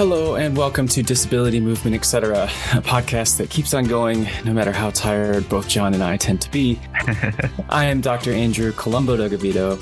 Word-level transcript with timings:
Hello 0.00 0.36
and 0.36 0.56
welcome 0.56 0.88
to 0.88 1.02
Disability 1.02 1.60
Movement, 1.60 1.94
etc., 1.94 2.44
a 2.44 2.80
podcast 2.80 3.36
that 3.36 3.50
keeps 3.50 3.74
on 3.74 3.84
going 3.84 4.26
no 4.46 4.54
matter 4.54 4.72
how 4.72 4.88
tired 4.88 5.46
both 5.50 5.68
John 5.68 5.92
and 5.92 6.02
I 6.02 6.16
tend 6.16 6.40
to 6.40 6.50
be. 6.50 6.80
I 7.68 7.84
am 7.84 8.00
Dr. 8.00 8.32
Andrew 8.32 8.72
Colombo 8.72 9.18
Dougovito. 9.18 9.78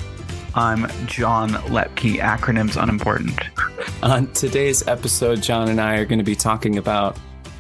I'm 0.57 0.89
John 1.07 1.51
Loeppky, 1.51 2.17
acronyms 2.17 2.83
unimportant. 2.83 3.39
On 4.03 4.27
today's 4.33 4.85
episode, 4.89 5.41
John 5.41 5.69
and 5.69 5.81
I 5.81 5.99
are 5.99 6.05
going 6.05 6.19
to 6.19 6.25
be 6.25 6.35
talking 6.35 6.79
about 6.79 7.17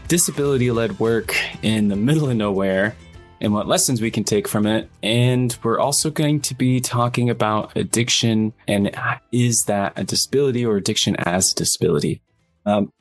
disability 0.09 0.72
led 0.72 0.98
work 0.98 1.36
in 1.62 1.86
the 1.86 1.95
middle 1.95 2.29
of 2.29 2.36
nowhere 2.36 2.96
and 3.40 3.54
what 3.54 3.68
lessons 3.68 4.00
we 4.00 4.11
can 4.11 4.25
take 4.25 4.48
from 4.48 4.67
it. 4.67 4.90
And 5.00 5.56
we're 5.62 5.79
also 5.79 6.11
going 6.11 6.40
to 6.40 6.56
be 6.56 6.81
talking 6.81 7.31
about 7.31 7.76
addiction 7.76 8.53
and 8.67 8.90
is 9.31 9.62
that 9.68 9.93
a 9.95 10.03
disability 10.03 10.67
or 10.67 10.76
addiction 10.76 11.14
as 11.20 11.53
a 11.53 11.54
disability? 11.54 12.20
Um, 12.68 12.93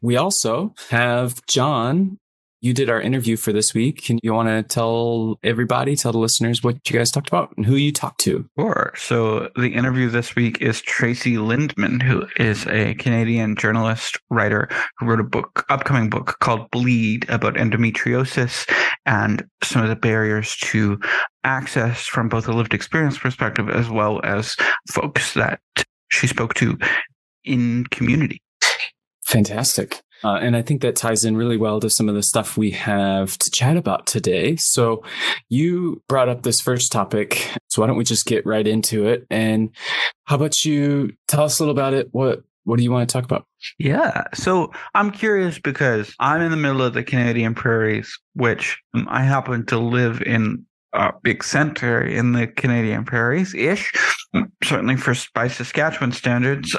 we 0.00 0.16
also 0.16 0.74
have 0.90 1.44
John. 1.46 2.18
You 2.60 2.74
did 2.74 2.90
our 2.90 3.00
interview 3.00 3.36
for 3.36 3.52
this 3.52 3.72
week. 3.72 4.02
Can 4.02 4.18
you 4.20 4.34
want 4.34 4.48
to 4.48 4.64
tell 4.64 5.38
everybody, 5.44 5.94
tell 5.94 6.10
the 6.10 6.18
listeners 6.18 6.60
what 6.60 6.74
you 6.90 6.98
guys 6.98 7.12
talked 7.12 7.28
about 7.28 7.56
and 7.56 7.64
who 7.64 7.76
you 7.76 7.92
talked 7.92 8.20
to? 8.22 8.50
Sure. 8.58 8.92
So 8.96 9.48
the 9.54 9.68
interview 9.68 10.08
this 10.08 10.34
week 10.34 10.60
is 10.60 10.82
Tracey 10.82 11.36
Lindeman, 11.36 12.02
who 12.02 12.26
is 12.36 12.66
a 12.66 12.94
Canadian 12.94 13.54
journalist 13.54 14.18
writer 14.28 14.68
who 14.98 15.06
wrote 15.06 15.20
a 15.20 15.24
book, 15.24 15.66
upcoming 15.68 16.10
book 16.10 16.36
called 16.40 16.68
Bleed 16.72 17.30
about 17.30 17.54
endometriosis 17.54 18.68
and 19.06 19.46
some 19.62 19.82
of 19.84 19.88
the 19.88 19.94
barriers 19.94 20.56
to 20.56 20.98
access 21.44 22.06
from 22.06 22.28
both 22.28 22.48
a 22.48 22.52
lived 22.52 22.74
experience 22.74 23.18
perspective 23.18 23.70
as 23.70 23.88
well 23.88 24.20
as 24.24 24.56
folks 24.90 25.34
that 25.34 25.60
she 26.08 26.26
spoke 26.26 26.54
to 26.54 26.76
in 27.44 27.84
community. 27.92 28.42
Fantastic. 29.28 30.02
Uh, 30.24 30.36
and 30.36 30.56
I 30.56 30.62
think 30.62 30.80
that 30.80 30.96
ties 30.96 31.24
in 31.24 31.36
really 31.36 31.58
well 31.58 31.80
to 31.80 31.90
some 31.90 32.08
of 32.08 32.14
the 32.14 32.22
stuff 32.22 32.56
we 32.56 32.70
have 32.72 33.36
to 33.38 33.50
chat 33.50 33.76
about 33.76 34.06
today. 34.06 34.56
So 34.56 35.04
you 35.50 36.02
brought 36.08 36.30
up 36.30 36.42
this 36.42 36.62
first 36.62 36.90
topic. 36.90 37.50
So 37.68 37.82
why 37.82 37.88
don't 37.88 37.98
we 37.98 38.04
just 38.04 38.24
get 38.24 38.46
right 38.46 38.66
into 38.66 39.06
it? 39.06 39.26
And 39.30 39.70
how 40.24 40.36
about 40.36 40.64
you 40.64 41.12
tell 41.28 41.44
us 41.44 41.58
a 41.58 41.62
little 41.62 41.74
about 41.74 41.94
it? 41.94 42.08
What 42.12 42.42
what 42.64 42.78
do 42.78 42.82
you 42.82 42.90
want 42.90 43.08
to 43.08 43.12
talk 43.12 43.24
about? 43.24 43.46
Yeah. 43.78 44.24
So 44.34 44.72
I'm 44.94 45.10
curious 45.10 45.58
because 45.58 46.14
I'm 46.20 46.40
in 46.40 46.50
the 46.50 46.56
middle 46.56 46.82
of 46.82 46.94
the 46.94 47.04
Canadian 47.04 47.54
prairies, 47.54 48.10
which 48.34 48.78
um, 48.94 49.06
I 49.10 49.22
happen 49.22 49.66
to 49.66 49.78
live 49.78 50.22
in 50.22 50.66
a 50.94 51.12
big 51.22 51.44
center 51.44 52.02
in 52.02 52.32
the 52.32 52.46
Canadian 52.46 53.04
prairies 53.04 53.54
ish, 53.54 53.92
certainly 54.64 54.96
for 54.96 55.14
by 55.34 55.48
Saskatchewan 55.48 56.12
standards. 56.12 56.76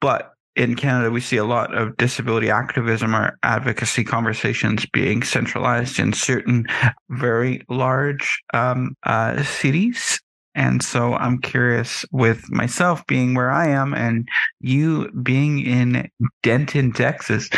But 0.00 0.32
in 0.60 0.76
Canada, 0.76 1.10
we 1.10 1.22
see 1.22 1.38
a 1.38 1.44
lot 1.44 1.74
of 1.74 1.96
disability 1.96 2.50
activism 2.50 3.16
or 3.16 3.38
advocacy 3.42 4.04
conversations 4.04 4.84
being 4.92 5.22
centralized 5.22 5.98
in 5.98 6.12
certain 6.12 6.66
very 7.08 7.62
large 7.70 8.42
um, 8.52 8.94
uh, 9.04 9.42
cities. 9.42 10.20
And 10.54 10.82
so 10.82 11.14
I'm 11.14 11.40
curious 11.40 12.04
with 12.12 12.44
myself 12.50 13.06
being 13.06 13.32
where 13.34 13.50
I 13.50 13.68
am 13.68 13.94
and 13.94 14.28
you 14.60 15.10
being 15.22 15.60
in 15.60 16.10
Denton, 16.42 16.92
Texas, 16.92 17.48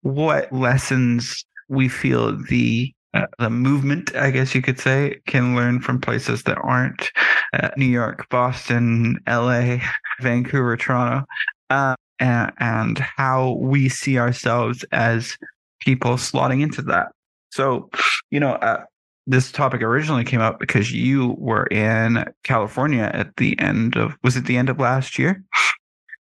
what 0.00 0.52
lessons 0.52 1.44
we 1.68 1.88
feel 1.88 2.36
the 2.48 2.92
uh, 3.14 3.26
the 3.38 3.50
movement, 3.50 4.16
I 4.16 4.30
guess 4.30 4.54
you 4.54 4.62
could 4.62 4.80
say, 4.80 5.20
can 5.26 5.54
learn 5.54 5.80
from 5.80 6.00
places 6.00 6.44
that 6.44 6.56
aren't 6.56 7.10
uh, 7.52 7.68
New 7.76 7.84
York, 7.84 8.26
Boston, 8.30 9.20
LA, 9.28 9.76
Vancouver, 10.22 10.78
Toronto. 10.78 11.26
Uh, 11.68 11.94
and, 12.22 12.52
and 12.58 12.98
how 13.00 13.56
we 13.60 13.88
see 13.88 14.18
ourselves 14.18 14.84
as 14.92 15.36
people 15.80 16.12
slotting 16.12 16.62
into 16.62 16.80
that. 16.82 17.08
So, 17.50 17.90
you 18.30 18.38
know, 18.38 18.52
uh, 18.52 18.84
this 19.26 19.50
topic 19.52 19.82
originally 19.82 20.24
came 20.24 20.40
up 20.40 20.58
because 20.58 20.92
you 20.92 21.34
were 21.38 21.66
in 21.66 22.24
California 22.44 23.10
at 23.12 23.36
the 23.36 23.58
end 23.58 23.96
of 23.96 24.16
was 24.22 24.36
it 24.36 24.46
the 24.46 24.56
end 24.56 24.70
of 24.70 24.78
last 24.78 25.18
year? 25.18 25.42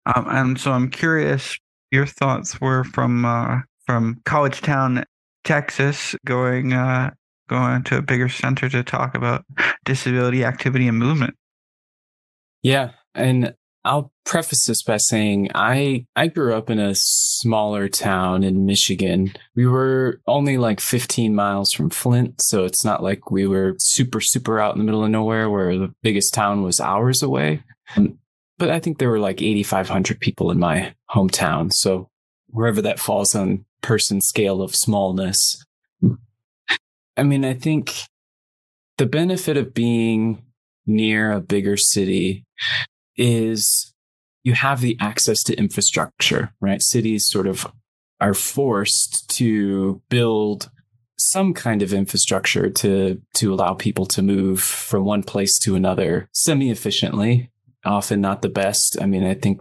Um, 0.05 0.25
and 0.29 0.59
so 0.59 0.71
I'm 0.71 0.89
curious 0.89 1.57
your 1.91 2.05
thoughts 2.05 2.61
were 2.61 2.83
from 2.83 3.25
uh, 3.25 3.59
from 3.85 4.21
College 4.25 4.61
Town, 4.61 5.03
Texas, 5.43 6.15
going 6.25 6.73
uh, 6.73 7.11
going 7.47 7.83
to 7.83 7.97
a 7.97 8.01
bigger 8.01 8.29
center 8.29 8.69
to 8.69 8.83
talk 8.83 9.15
about 9.15 9.43
disability 9.85 10.43
activity 10.43 10.87
and 10.87 10.97
movement. 10.97 11.35
Yeah, 12.63 12.91
and 13.15 13.53
I'll 13.85 14.11
preface 14.25 14.65
this 14.65 14.83
by 14.83 14.97
saying 14.97 15.51
I 15.55 16.05
I 16.15 16.27
grew 16.27 16.53
up 16.53 16.69
in 16.69 16.79
a 16.79 16.93
smaller 16.95 17.87
town 17.87 18.43
in 18.43 18.65
Michigan. 18.65 19.33
We 19.55 19.65
were 19.65 20.19
only 20.27 20.57
like 20.57 20.79
15 20.79 21.33
miles 21.33 21.71
from 21.71 21.89
Flint, 21.89 22.41
so 22.41 22.65
it's 22.65 22.83
not 22.83 23.01
like 23.01 23.31
we 23.31 23.47
were 23.47 23.75
super 23.79 24.19
super 24.21 24.59
out 24.59 24.75
in 24.75 24.79
the 24.79 24.85
middle 24.85 25.03
of 25.03 25.09
nowhere 25.09 25.49
where 25.49 25.77
the 25.77 25.93
biggest 26.03 26.33
town 26.33 26.63
was 26.63 26.79
hours 26.79 27.23
away. 27.23 27.63
Um, 27.95 28.19
but 28.57 28.69
I 28.69 28.79
think 28.79 28.97
there 28.97 29.09
were 29.09 29.19
like 29.19 29.41
8500 29.41 30.19
people 30.19 30.51
in 30.51 30.59
my 30.59 30.93
hometown, 31.09 31.71
so 31.71 32.09
wherever 32.47 32.81
that 32.81 32.99
falls 32.99 33.33
on 33.33 33.65
person 33.81 34.19
scale 34.19 34.61
of 34.61 34.75
smallness. 34.75 35.65
I 37.15 37.23
mean, 37.23 37.45
I 37.45 37.53
think 37.53 37.93
the 38.97 39.05
benefit 39.05 39.57
of 39.57 39.73
being 39.73 40.43
near 40.85 41.31
a 41.31 41.41
bigger 41.41 41.77
city 41.77 42.45
is 43.19 43.93
you 44.43 44.53
have 44.53 44.81
the 44.81 44.97
access 44.99 45.43
to 45.43 45.57
infrastructure, 45.57 46.53
right? 46.61 46.81
Cities 46.81 47.27
sort 47.27 47.47
of 47.47 47.67
are 48.21 48.33
forced 48.33 49.29
to 49.29 50.01
build 50.09 50.69
some 51.17 51.53
kind 51.53 51.81
of 51.81 51.93
infrastructure 51.93 52.69
to 52.69 53.21
to 53.33 53.53
allow 53.53 53.73
people 53.73 54.05
to 54.05 54.21
move 54.21 54.61
from 54.61 55.03
one 55.03 55.21
place 55.21 55.59
to 55.59 55.75
another 55.75 56.29
semi 56.31 56.71
efficiently 56.71 57.51
often 57.83 58.21
not 58.21 58.41
the 58.41 58.49
best 58.49 58.97
i 59.01 59.05
mean 59.05 59.25
i 59.25 59.33
think 59.33 59.59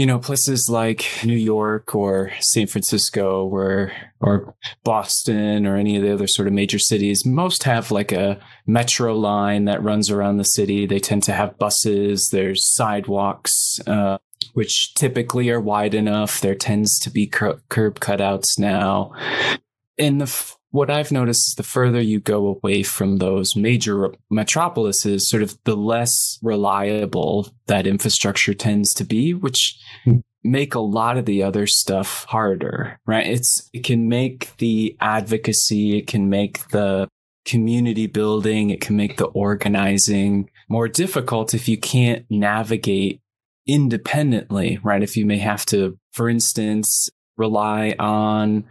you 0.00 0.06
know, 0.06 0.18
places 0.18 0.70
like 0.70 1.04
New 1.24 1.36
York 1.36 1.94
or 1.94 2.32
San 2.40 2.66
Francisco 2.66 3.46
or 3.46 3.92
or 4.18 4.54
Boston 4.82 5.66
or 5.66 5.76
any 5.76 5.94
of 5.94 6.02
the 6.02 6.14
other 6.14 6.26
sort 6.26 6.48
of 6.48 6.54
major 6.54 6.78
cities, 6.78 7.26
most 7.26 7.64
have 7.64 7.90
like 7.90 8.10
a 8.10 8.40
metro 8.66 9.14
line 9.14 9.66
that 9.66 9.82
runs 9.82 10.10
around 10.10 10.38
the 10.38 10.44
city. 10.44 10.86
They 10.86 11.00
tend 11.00 11.22
to 11.24 11.34
have 11.34 11.58
buses. 11.58 12.30
There's 12.32 12.64
sidewalks, 12.74 13.78
uh, 13.86 14.16
which 14.54 14.94
typically 14.94 15.50
are 15.50 15.60
wide 15.60 15.92
enough. 15.92 16.40
There 16.40 16.54
tends 16.54 16.98
to 17.00 17.10
be 17.10 17.26
cur- 17.26 17.60
curb 17.68 18.00
cutouts 18.00 18.58
now. 18.58 19.12
In 19.98 20.16
the 20.16 20.54
what 20.70 20.90
I've 20.90 21.10
noticed 21.10 21.48
is 21.48 21.54
the 21.54 21.62
further 21.62 22.00
you 22.00 22.20
go 22.20 22.46
away 22.46 22.82
from 22.82 23.16
those 23.16 23.56
major 23.56 24.12
metropolises, 24.30 25.28
sort 25.28 25.42
of 25.42 25.58
the 25.64 25.76
less 25.76 26.38
reliable 26.42 27.52
that 27.66 27.86
infrastructure 27.86 28.54
tends 28.54 28.94
to 28.94 29.04
be, 29.04 29.34
which 29.34 29.78
hmm. 30.04 30.18
make 30.44 30.74
a 30.74 30.80
lot 30.80 31.16
of 31.16 31.26
the 31.26 31.42
other 31.42 31.66
stuff 31.66 32.24
harder, 32.28 33.00
right? 33.04 33.26
It's, 33.26 33.68
it 33.72 33.84
can 33.84 34.08
make 34.08 34.56
the 34.58 34.96
advocacy, 35.00 35.98
it 35.98 36.06
can 36.06 36.28
make 36.28 36.68
the 36.68 37.08
community 37.44 38.06
building, 38.06 38.70
it 38.70 38.80
can 38.80 38.96
make 38.96 39.16
the 39.16 39.26
organizing 39.26 40.48
more 40.68 40.86
difficult 40.86 41.52
if 41.52 41.68
you 41.68 41.78
can't 41.78 42.24
navigate 42.30 43.20
independently, 43.66 44.78
right? 44.84 45.02
If 45.02 45.16
you 45.16 45.26
may 45.26 45.38
have 45.38 45.66
to, 45.66 45.98
for 46.12 46.28
instance, 46.28 47.08
rely 47.36 47.96
on 47.98 48.64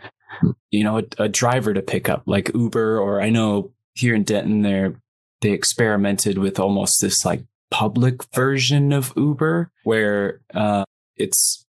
you 0.72 0.84
know, 0.84 1.00
a, 1.00 1.24
a 1.24 1.30
driver 1.30 1.74
to 1.74 1.82
pick 1.82 2.10
up 2.10 2.24
like 2.26 2.52
Uber, 2.54 3.00
or 3.00 3.22
I 3.22 3.30
know 3.30 3.72
here 3.96 4.16
in 4.16 4.24
Denton, 4.24 4.62
they're, 4.62 4.96
they 5.42 5.52
experimented 5.52 6.38
with 6.38 6.60
almost 6.60 7.02
this 7.02 7.26
like 7.26 7.44
public 7.72 8.24
version 8.34 8.92
of 8.92 9.14
Uber 9.16 9.72
where, 9.84 10.42
uh, 10.54 10.84
it's 11.16 11.66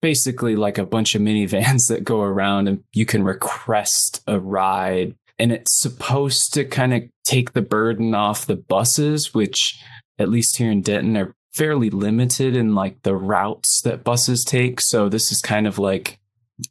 basically 0.00 0.56
like 0.56 0.78
a 0.78 0.86
bunch 0.86 1.14
of 1.14 1.22
minivans 1.22 1.86
that 1.88 2.04
go 2.04 2.22
around 2.22 2.68
and 2.68 2.82
you 2.92 3.06
can 3.06 3.22
request 3.22 4.22
a 4.26 4.38
ride 4.38 5.14
and 5.38 5.50
it's 5.50 5.80
supposed 5.80 6.52
to 6.54 6.64
kind 6.64 6.94
of 6.94 7.02
take 7.24 7.52
the 7.52 7.62
burden 7.62 8.14
off 8.14 8.46
the 8.46 8.56
buses, 8.56 9.34
which 9.34 9.80
at 10.18 10.28
least 10.28 10.56
here 10.56 10.70
in 10.70 10.82
Denton 10.82 11.16
are 11.16 11.34
fairly 11.52 11.90
limited 11.90 12.54
in 12.56 12.74
like 12.74 13.02
the 13.02 13.16
routes 13.16 13.80
that 13.82 14.04
buses 14.04 14.44
take. 14.44 14.80
So 14.80 15.08
this 15.08 15.32
is 15.32 15.40
kind 15.40 15.66
of 15.66 15.78
like 15.78 16.18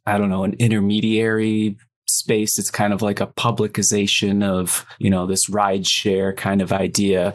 I 0.06 0.18
don't 0.18 0.30
know, 0.30 0.44
an 0.44 0.54
intermediary 0.58 1.76
space. 2.08 2.58
It's 2.58 2.70
kind 2.70 2.92
of 2.92 3.02
like 3.02 3.20
a 3.20 3.26
publicization 3.26 4.44
of, 4.44 4.84
you 4.98 5.10
know, 5.10 5.26
this 5.26 5.48
ride 5.48 5.86
share 5.86 6.32
kind 6.32 6.60
of 6.60 6.72
idea. 6.72 7.34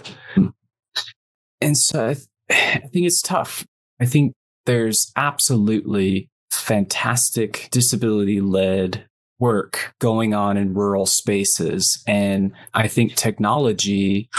And 1.62 1.78
so 1.78 2.10
I, 2.10 2.14
th- 2.14 2.28
I 2.50 2.88
think 2.88 3.06
it's 3.08 3.22
tough. 3.22 3.66
I 4.00 4.06
think 4.06 4.34
there's 4.66 5.12
absolutely 5.16 6.30
fantastic 6.52 7.70
disability 7.72 8.42
led 8.42 9.06
work 9.40 9.94
going 10.00 10.34
on 10.34 10.58
in 10.58 10.74
rural 10.74 11.06
spaces. 11.06 12.04
And 12.08 12.54
I 12.74 12.88
think 12.88 13.16
technology 13.16 14.30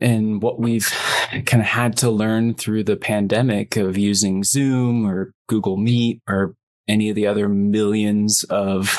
and 0.00 0.42
what 0.42 0.58
we've 0.58 0.90
kind 1.46 1.62
of 1.62 1.68
had 1.68 1.96
to 1.98 2.10
learn 2.10 2.54
through 2.54 2.84
the 2.84 2.96
pandemic 2.96 3.76
of 3.76 3.96
using 3.96 4.44
Zoom 4.44 5.06
or 5.06 5.32
Google 5.48 5.76
Meet 5.76 6.20
or 6.28 6.54
any 6.88 7.08
of 7.08 7.16
the 7.16 7.26
other 7.26 7.48
millions 7.48 8.44
of 8.50 8.96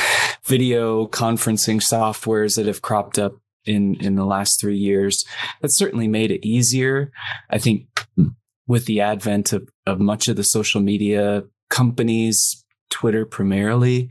video 0.44 1.06
conferencing 1.06 1.80
softwares 1.80 2.56
that 2.56 2.66
have 2.66 2.82
cropped 2.82 3.18
up 3.18 3.34
in 3.64 3.96
in 3.96 4.14
the 4.14 4.24
last 4.24 4.60
three 4.60 4.76
years. 4.78 5.24
That's 5.60 5.76
certainly 5.76 6.08
made 6.08 6.30
it 6.30 6.46
easier. 6.46 7.12
I 7.50 7.58
think 7.58 7.86
with 8.66 8.86
the 8.86 9.00
advent 9.00 9.52
of, 9.52 9.68
of 9.86 10.00
much 10.00 10.28
of 10.28 10.36
the 10.36 10.44
social 10.44 10.80
media 10.80 11.44
companies, 11.70 12.64
Twitter 12.90 13.24
primarily, 13.24 14.08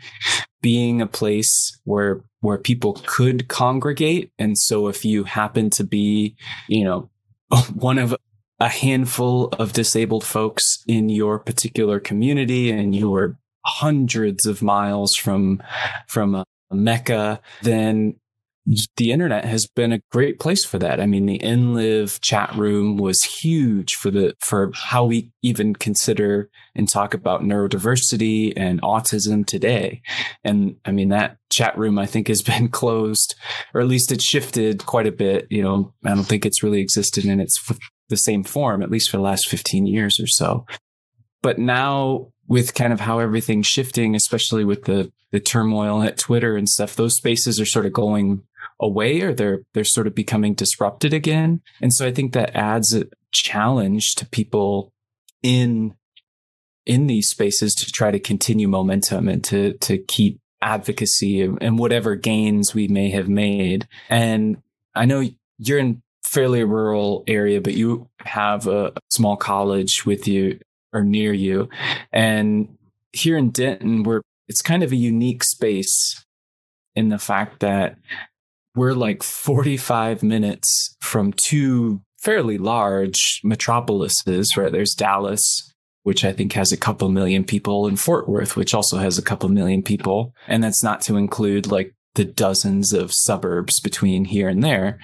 being 0.62 1.02
a 1.02 1.08
place 1.08 1.80
where 1.84 2.24
where 2.42 2.58
people 2.58 3.02
could 3.06 3.48
congregate. 3.48 4.32
And 4.38 4.58
so 4.58 4.88
if 4.88 5.04
you 5.04 5.24
happen 5.24 5.70
to 5.72 5.84
be, 5.84 6.36
you 6.68 6.84
know, 6.84 7.10
one 7.74 7.98
of 7.98 8.16
a 8.60 8.70
handful 8.70 9.50
of 9.60 9.74
disabled 9.74 10.24
folks 10.24 10.84
in 10.88 11.10
your 11.10 11.40
particular 11.40 12.00
community 12.00 12.72
and 12.72 12.96
you 12.96 13.10
were 13.10 13.38
hundreds 13.66 14.46
of 14.46 14.62
miles 14.62 15.16
from 15.16 15.62
from 16.08 16.36
a 16.36 16.46
Mecca, 16.72 17.40
then 17.64 18.16
the 18.98 19.12
internet 19.12 19.46
has 19.46 19.68
been 19.68 19.92
a 19.92 20.02
great 20.12 20.40
place 20.40 20.66
for 20.66 20.80
that. 20.80 21.00
I 21.00 21.06
mean, 21.06 21.28
the 21.28 21.38
InLv 21.40 22.20
chat 22.22 22.56
room 22.56 22.98
was 22.98 23.22
huge 23.22 23.94
for 23.94 24.10
the 24.10 24.34
for 24.40 24.72
how 24.74 25.06
we 25.06 25.32
even 25.44 25.76
consider 25.76 26.50
and 26.76 26.90
talk 26.90 27.14
about 27.14 27.44
neurodiversity 27.44 28.54
and 28.58 28.82
autism 28.82 29.46
today. 29.46 30.02
And 30.44 30.78
I 30.84 30.92
mean, 30.92 31.10
that 31.10 31.38
chat 31.52 31.78
room 31.78 32.00
I 32.00 32.08
think 32.08 32.28
has 32.28 32.42
been 32.42 32.68
closed, 32.70 33.36
or 33.74 33.82
at 33.82 33.88
least 33.88 34.12
it 34.12 34.22
shifted 34.22 34.86
quite 34.86 35.08
a 35.08 35.12
bit. 35.12 35.46
You 35.52 35.62
know, 35.62 35.94
I 36.04 36.10
don't 36.16 36.24
think 36.24 36.46
it's 36.46 36.64
really 36.64 36.82
existed 36.82 37.26
in 37.26 37.40
its 37.40 37.60
the 38.10 38.18
same 38.18 38.44
form, 38.44 38.82
at 38.82 38.92
least 38.92 39.10
for 39.10 39.18
the 39.18 39.24
last 39.24 39.50
15 39.50 39.86
years 39.86 40.20
or 40.20 40.28
so. 40.28 40.66
But 41.42 41.60
now 41.60 42.32
with 42.48 42.74
kind 42.74 42.94
of 42.94 43.00
how 43.00 43.20
everything's 43.20 43.68
shifting, 43.68 44.16
especially 44.16 44.66
with 44.66 44.86
the 44.86 45.12
the 45.32 45.40
turmoil 45.40 46.02
at 46.02 46.18
Twitter 46.18 46.56
and 46.56 46.70
stuff, 46.70 46.96
those 46.96 47.16
spaces 47.16 47.60
are 47.60 47.66
sort 47.66 47.86
of 47.86 47.94
going 47.94 48.44
away 48.80 49.22
or 49.22 49.34
they're 49.34 49.60
they're 49.74 49.84
sort 49.84 50.08
of 50.08 50.16
becoming 50.16 50.54
disrupted 50.54 51.14
again. 51.14 51.62
And 51.82 51.94
so 51.94 52.06
I 52.06 52.12
think 52.12 52.34
that 52.34 52.56
adds 52.56 52.94
a 52.94 53.06
challenge 53.32 54.16
to 54.16 54.26
people 54.26 54.92
in 55.44 55.96
in 56.86 57.08
these 57.08 57.30
spaces 57.30 57.74
to 57.74 57.92
try 57.92 58.12
to 58.12 58.20
continue 58.20 58.68
momentum 58.68 59.28
and 59.28 59.44
to 59.46 59.74
to 59.80 59.98
keep 59.98 60.40
advocacy 60.62 61.42
and 61.42 61.78
whatever 61.78 62.16
gains 62.16 62.74
we 62.74 62.88
may 62.88 63.10
have 63.10 63.30
made. 63.30 63.88
And 64.10 64.58
I 64.96 65.06
know 65.06 65.28
you're 65.58 65.80
in 65.80 66.02
fairly 66.26 66.64
rural 66.64 67.24
area, 67.28 67.62
but 67.62 67.76
you 67.76 68.10
have 68.20 68.68
a 68.68 68.92
small 69.10 69.38
college 69.38 70.06
with 70.06 70.28
you 70.28 70.60
or 70.92 71.04
near 71.04 71.34
you. 71.34 71.70
And 72.12 72.78
here 73.14 73.38
in 73.38 73.52
Denton, 73.52 74.04
we're 74.04 74.22
it's 74.48 74.62
kind 74.62 74.84
of 74.84 74.92
a 74.92 74.96
unique 74.96 75.44
space 75.44 76.24
in 76.96 77.10
the 77.10 77.18
fact 77.18 77.60
that 77.62 77.98
we're 78.76 78.94
like 78.94 79.24
45 79.24 80.22
minutes 80.22 80.96
from 81.00 81.34
two 81.34 82.02
fairly 82.20 82.58
large 82.58 83.42
metropolises, 83.44 84.56
right? 84.58 84.72
There's 84.72 84.94
Dallas, 84.94 85.74
which 86.04 86.24
I 86.24 86.32
think 86.32 86.54
has 86.54 86.72
a 86.72 86.78
couple 86.78 87.10
million 87.10 87.44
people, 87.44 87.88
and 87.88 88.00
Fort 88.00 88.28
Worth, 88.28 88.56
which 88.56 88.74
also 88.74 88.98
has 88.98 89.18
a 89.18 89.24
couple 89.24 89.50
million 89.50 89.82
people. 89.82 90.34
And 90.48 90.64
that's 90.64 90.84
not 90.84 91.02
to 91.02 91.18
include 91.18 91.68
like 91.68 91.94
the 92.16 92.26
dozens 92.26 92.94
of 92.94 93.14
suburbs 93.14 93.80
between 93.80 94.26
here 94.26 94.50
and 94.50 94.64
there. 94.64 95.00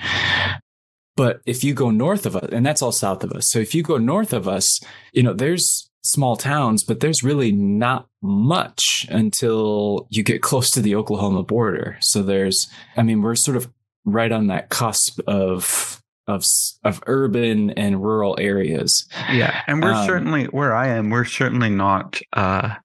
But 1.17 1.41
if 1.45 1.63
you 1.63 1.73
go 1.73 1.89
north 1.91 2.25
of 2.25 2.35
us, 2.35 2.49
and 2.51 2.65
that's 2.65 2.81
all 2.81 2.91
south 2.91 3.23
of 3.23 3.31
us. 3.33 3.49
So 3.49 3.59
if 3.59 3.75
you 3.75 3.83
go 3.83 3.97
north 3.97 4.33
of 4.33 4.47
us, 4.47 4.79
you 5.13 5.23
know, 5.23 5.33
there's 5.33 5.89
small 6.03 6.35
towns, 6.35 6.83
but 6.83 6.99
there's 6.99 7.21
really 7.23 7.51
not 7.51 8.07
much 8.21 9.05
until 9.09 10.07
you 10.09 10.23
get 10.23 10.41
close 10.41 10.71
to 10.71 10.81
the 10.81 10.95
Oklahoma 10.95 11.43
border. 11.43 11.97
So 12.01 12.23
there's, 12.23 12.69
I 12.97 13.03
mean, 13.03 13.21
we're 13.21 13.35
sort 13.35 13.57
of 13.57 13.69
right 14.05 14.31
on 14.31 14.47
that 14.47 14.69
cusp 14.69 15.19
of 15.27 16.01
of 16.27 16.45
of 16.83 17.03
urban 17.07 17.71
and 17.71 18.01
rural 18.01 18.35
areas. 18.39 19.07
Yeah, 19.31 19.61
and 19.67 19.81
we're 19.81 19.93
um, 19.93 20.05
certainly 20.07 20.45
where 20.45 20.73
I 20.73 20.87
am. 20.89 21.09
We're 21.09 21.25
certainly 21.25 21.69
not. 21.69 22.19
uh 22.33 22.75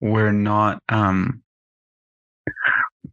We're 0.00 0.32
not. 0.32 0.82
um 0.88 1.42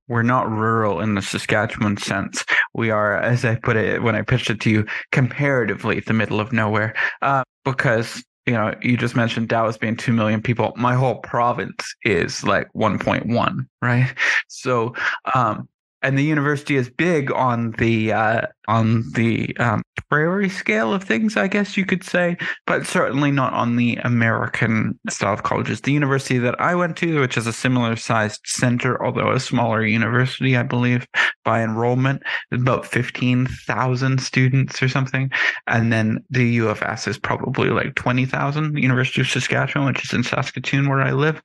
we're 0.08 0.24
not 0.24 0.50
rural 0.52 1.00
in 1.00 1.16
the 1.16 1.22
Saskatchewan 1.22 1.96
sense. 1.98 2.44
We 2.74 2.90
are, 2.90 3.18
as 3.18 3.44
I 3.46 3.56
put 3.56 3.76
it 3.76 4.02
when 4.02 4.16
I 4.16 4.22
pitched 4.22 4.50
it 4.50 4.62
to 4.62 4.70
you, 4.70 4.86
comparatively 5.12 6.00
the 6.00 6.14
middle 6.14 6.40
of 6.40 6.52
nowhere. 6.52 6.96
Uh, 7.22 7.44
because 7.66 8.24
you 8.46 8.54
know, 8.54 8.74
you 8.82 8.98
just 8.98 9.16
mentioned 9.16 9.50
Dallas 9.50 9.78
being 9.78 9.96
2 9.96 10.14
million 10.14 10.42
people. 10.42 10.74
My 10.76 10.96
whole 10.96 11.16
province 11.20 11.94
is 12.04 12.44
like 12.44 12.68
1.1, 12.74 13.68
right? 13.82 14.14
So, 14.48 14.96
um, 15.36 15.70
and 16.02 16.18
the 16.18 16.24
university 16.24 16.76
is 16.76 16.90
big 16.90 17.32
on 17.32 17.72
the 17.78 18.12
uh, 18.12 18.42
on 18.68 19.04
the 19.14 19.56
um, 19.58 19.82
prairie 20.10 20.50
scale 20.50 20.94
of 20.94 21.04
things, 21.04 21.38
I 21.38 21.48
guess 21.48 21.78
you 21.78 21.86
could 21.86 22.04
say, 22.04 22.38
but 22.66 22.86
certainly 22.86 23.32
not 23.32 23.54
on 23.54 23.76
the 23.76 23.96
American 24.04 25.00
style 25.10 25.34
of 25.34 25.44
colleges. 25.44 25.82
The 25.82 25.92
university 25.92 26.38
that 26.40 26.60
I 26.60 26.76
went 26.76 26.98
to, 26.98 27.20
which 27.20 27.38
is 27.38 27.48
a 27.48 27.54
similar 27.54 27.96
sized 27.96 28.42
center, 28.46 29.04
although 29.04 29.32
a 29.32 29.40
smaller 29.40 29.86
university, 29.86 30.58
I 30.58 30.64
believe, 30.64 31.08
by 31.44 31.62
enrollment, 31.64 32.24
about 32.52 32.86
fifteen 32.86 33.48
thousand 33.68 34.22
students 34.22 34.82
or 34.82 34.90
something, 34.90 35.32
and 35.68 35.92
then 35.92 36.24
the 36.30 36.46
U 36.46 36.70
of 36.70 36.82
S 36.82 37.08
is 37.08 37.18
probably 37.18 37.70
like 37.70 37.96
twenty 37.96 38.26
thousand. 38.26 38.78
University 38.78 39.22
of 39.22 39.30
Saskatchewan, 39.30 39.88
which 39.88 40.04
is 40.04 40.14
in 40.14 40.24
Saskatoon, 40.24 40.90
where 40.90 41.02
I 41.02 41.12
live 41.12 41.42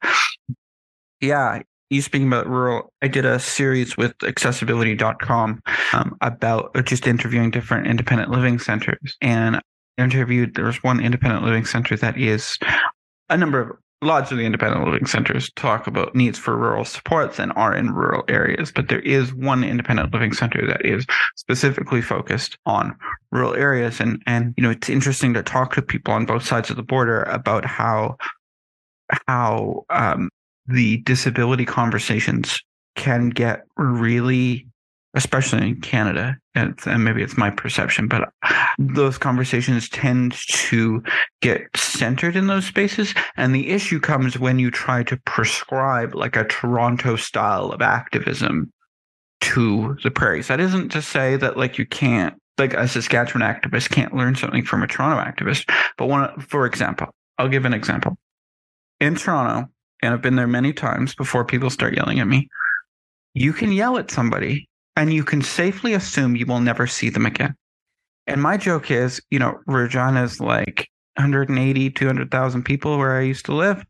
yeah, 1.20 1.62
you 1.90 2.02
speaking 2.02 2.26
about 2.26 2.48
rural, 2.48 2.92
I 3.02 3.08
did 3.08 3.24
a 3.24 3.38
series 3.38 3.96
with 3.96 4.12
accessibility.com 4.22 5.62
um, 5.92 6.16
about 6.20 6.84
just 6.84 7.06
interviewing 7.06 7.50
different 7.50 7.86
independent 7.86 8.30
living 8.30 8.58
centers. 8.58 9.16
And 9.20 9.60
interviewed, 9.96 10.54
there 10.54 10.64
was 10.64 10.82
one 10.82 11.00
independent 11.00 11.44
living 11.44 11.64
center 11.64 11.96
that 11.96 12.18
is 12.18 12.58
a 13.30 13.36
number 13.36 13.60
of 13.60 13.76
lots 14.02 14.30
of 14.30 14.38
the 14.38 14.44
independent 14.44 14.84
living 14.84 15.06
centers 15.06 15.50
talk 15.52 15.86
about 15.86 16.14
needs 16.14 16.38
for 16.38 16.56
rural 16.56 16.84
supports 16.84 17.38
and 17.38 17.52
are 17.56 17.74
in 17.74 17.92
rural 17.92 18.24
areas, 18.28 18.70
but 18.70 18.88
there 18.88 19.00
is 19.00 19.32
one 19.32 19.64
independent 19.64 20.12
living 20.12 20.32
center 20.32 20.66
that 20.66 20.84
is 20.84 21.06
specifically 21.36 22.02
focused 22.02 22.58
on 22.66 22.94
rural 23.32 23.54
areas. 23.54 24.00
And, 24.00 24.22
and, 24.26 24.54
you 24.56 24.62
know, 24.62 24.70
it's 24.70 24.90
interesting 24.90 25.32
to 25.34 25.42
talk 25.42 25.74
to 25.74 25.82
people 25.82 26.12
on 26.12 26.26
both 26.26 26.44
sides 26.44 26.68
of 26.68 26.76
the 26.76 26.82
border 26.82 27.22
about 27.22 27.64
how, 27.64 28.16
how, 29.26 29.84
um, 29.88 30.28
the 30.68 30.98
disability 30.98 31.64
conversations 31.64 32.60
can 32.96 33.30
get 33.30 33.62
really 33.76 34.66
especially 35.16 35.66
in 35.66 35.80
Canada, 35.80 36.36
and, 36.54 36.78
maybe 37.02 37.22
it's 37.22 37.38
my 37.38 37.48
perception, 37.48 38.06
but 38.06 38.28
those 38.78 39.16
conversations 39.16 39.88
tend 39.88 40.32
to 40.46 41.02
get 41.40 41.62
centered 41.74 42.36
in 42.36 42.46
those 42.46 42.66
spaces. 42.66 43.14
And 43.36 43.54
the 43.54 43.70
issue 43.70 43.98
comes 43.98 44.38
when 44.38 44.58
you 44.58 44.70
try 44.70 45.02
to 45.04 45.16
prescribe 45.24 46.14
like 46.14 46.36
a 46.36 46.44
Toronto 46.44 47.16
style 47.16 47.72
of 47.72 47.80
activism 47.80 48.70
to 49.40 49.96
the 50.02 50.10
prairies. 50.10 50.48
That 50.48 50.60
isn't 50.60 50.90
to 50.90 51.00
say 51.00 51.36
that 51.36 51.56
like 51.56 51.78
you 51.78 51.86
can't, 51.86 52.34
like 52.58 52.74
a 52.74 52.86
Saskatchewan 52.86 53.42
activist 53.42 53.90
can't 53.90 54.14
learn 54.14 54.34
something 54.34 54.64
from 54.64 54.82
a 54.82 54.86
Toronto 54.86 55.22
activist. 55.22 55.70
But 55.96 56.08
one, 56.08 56.38
for 56.40 56.66
example, 56.66 57.08
I'll 57.38 57.48
give 57.48 57.64
an 57.64 57.74
example. 57.74 58.18
In 59.00 59.14
Toronto, 59.14 59.70
and 60.06 60.14
I've 60.14 60.22
been 60.22 60.36
there 60.36 60.46
many 60.46 60.72
times 60.72 61.16
before 61.16 61.44
people 61.44 61.68
start 61.68 61.96
yelling 61.96 62.20
at 62.20 62.28
me. 62.28 62.48
You 63.34 63.52
can 63.52 63.72
yell 63.72 63.98
at 63.98 64.10
somebody 64.10 64.68
and 64.94 65.12
you 65.12 65.24
can 65.24 65.42
safely 65.42 65.94
assume 65.94 66.36
you 66.36 66.46
will 66.46 66.60
never 66.60 66.86
see 66.86 67.10
them 67.10 67.26
again. 67.26 67.56
And 68.28 68.40
my 68.40 68.56
joke 68.56 68.90
is, 68.90 69.20
you 69.30 69.40
know, 69.40 69.58
Regina's 69.66 70.40
like 70.40 70.88
180, 71.16 71.90
200,000 71.90 72.62
people 72.62 72.98
where 72.98 73.18
I 73.18 73.22
used 73.22 73.46
to 73.46 73.52
live 73.52 73.84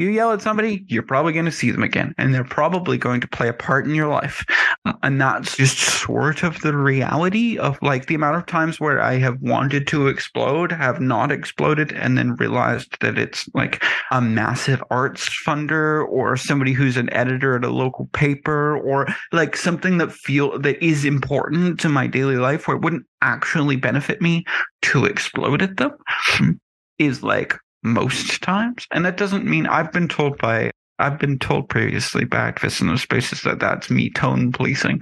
you 0.00 0.10
yell 0.10 0.32
at 0.32 0.42
somebody, 0.42 0.84
you're 0.88 1.02
probably 1.02 1.32
going 1.32 1.44
to 1.44 1.52
see 1.52 1.70
them 1.70 1.82
again, 1.82 2.14
and 2.18 2.34
they're 2.34 2.44
probably 2.44 2.98
going 2.98 3.20
to 3.20 3.28
play 3.28 3.48
a 3.48 3.52
part 3.52 3.84
in 3.84 3.94
your 3.94 4.08
life. 4.08 4.44
Um, 4.84 4.98
and 5.02 5.20
that's 5.20 5.56
just 5.56 5.78
sort 5.78 6.42
of 6.42 6.60
the 6.62 6.76
reality 6.76 7.58
of 7.58 7.78
like 7.82 8.06
the 8.06 8.14
amount 8.14 8.36
of 8.36 8.46
times 8.46 8.80
where 8.80 9.00
I 9.00 9.18
have 9.18 9.40
wanted 9.40 9.86
to 9.88 10.08
explode, 10.08 10.72
have 10.72 11.00
not 11.00 11.30
exploded, 11.30 11.92
and 11.92 12.16
then 12.16 12.36
realized 12.36 12.96
that 13.00 13.18
it's 13.18 13.48
like 13.54 13.84
a 14.10 14.20
massive 14.20 14.82
arts 14.90 15.28
funder 15.46 16.06
or 16.08 16.36
somebody 16.36 16.72
who's 16.72 16.96
an 16.96 17.12
editor 17.12 17.56
at 17.56 17.64
a 17.64 17.70
local 17.70 18.06
paper 18.12 18.78
or 18.78 19.06
like 19.32 19.56
something 19.56 19.98
that 19.98 20.12
feel 20.12 20.58
that 20.58 20.82
is 20.82 21.04
important 21.04 21.78
to 21.80 21.88
my 21.88 22.06
daily 22.06 22.36
life 22.36 22.66
where 22.66 22.76
it 22.76 22.82
wouldn't 22.82 23.06
actually 23.22 23.76
benefit 23.76 24.22
me 24.22 24.44
to 24.82 25.04
explode 25.04 25.62
at 25.62 25.76
them 25.76 25.92
is 26.98 27.22
like 27.22 27.56
most 27.82 28.42
times. 28.42 28.86
And 28.92 29.04
that 29.04 29.16
doesn't 29.16 29.44
mean 29.44 29.66
I've 29.66 29.92
been 29.92 30.08
told 30.08 30.38
by 30.38 30.70
I've 30.98 31.18
been 31.18 31.38
told 31.38 31.68
previously 31.68 32.24
by 32.24 32.52
activists 32.52 32.80
in 32.80 32.88
those 32.88 33.02
spaces 33.02 33.42
that 33.42 33.58
that's 33.58 33.90
me 33.90 34.10
tone 34.10 34.52
policing. 34.52 35.00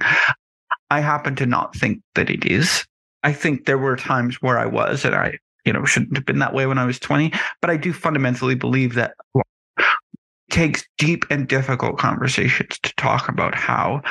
I 0.89 1.01
happen 1.01 1.35
to 1.35 1.45
not 1.45 1.75
think 1.75 2.01
that 2.15 2.29
it 2.29 2.45
is. 2.45 2.85
I 3.23 3.33
think 3.33 3.65
there 3.65 3.77
were 3.77 3.97
times 3.97 4.41
where 4.41 4.57
I 4.57 4.65
was, 4.65 5.03
and 5.03 5.13
I, 5.13 5.37
you 5.65 5.73
know, 5.73 5.83
shouldn't 5.83 6.15
have 6.15 6.25
been 6.25 6.39
that 6.39 6.53
way 6.53 6.65
when 6.65 6.77
I 6.77 6.85
was 6.85 6.99
20. 6.99 7.33
But 7.61 7.69
I 7.69 7.75
do 7.75 7.91
fundamentally 7.91 8.55
believe 8.55 8.93
that 8.95 9.13
it 9.35 9.45
takes 10.49 10.85
deep 10.97 11.25
and 11.29 11.47
difficult 11.47 11.99
conversations 11.99 12.79
to 12.81 12.93
talk 12.95 13.27
about 13.27 13.53
how 13.53 14.01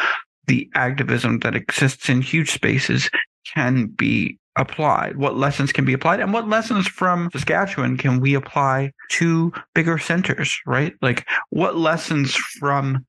the 0.47 0.69
activism 0.75 1.39
that 1.41 1.57
exists 1.57 2.09
in 2.11 2.21
huge 2.21 2.51
spaces 2.51 3.11
can 3.55 3.87
be 3.87 4.39
applied, 4.59 5.17
what 5.17 5.37
lessons 5.37 5.73
can 5.73 5.85
be 5.85 5.93
applied, 5.93 6.21
and 6.21 6.33
what 6.33 6.49
lessons 6.49 6.87
from 6.87 7.31
Saskatchewan 7.33 7.97
can 7.97 8.21
we 8.21 8.35
apply 8.35 8.93
to 9.13 9.53
bigger 9.75 9.99
centers, 9.99 10.59
right? 10.67 10.95
Like, 11.01 11.27
what 11.51 11.77
lessons 11.77 12.35
from 12.35 13.07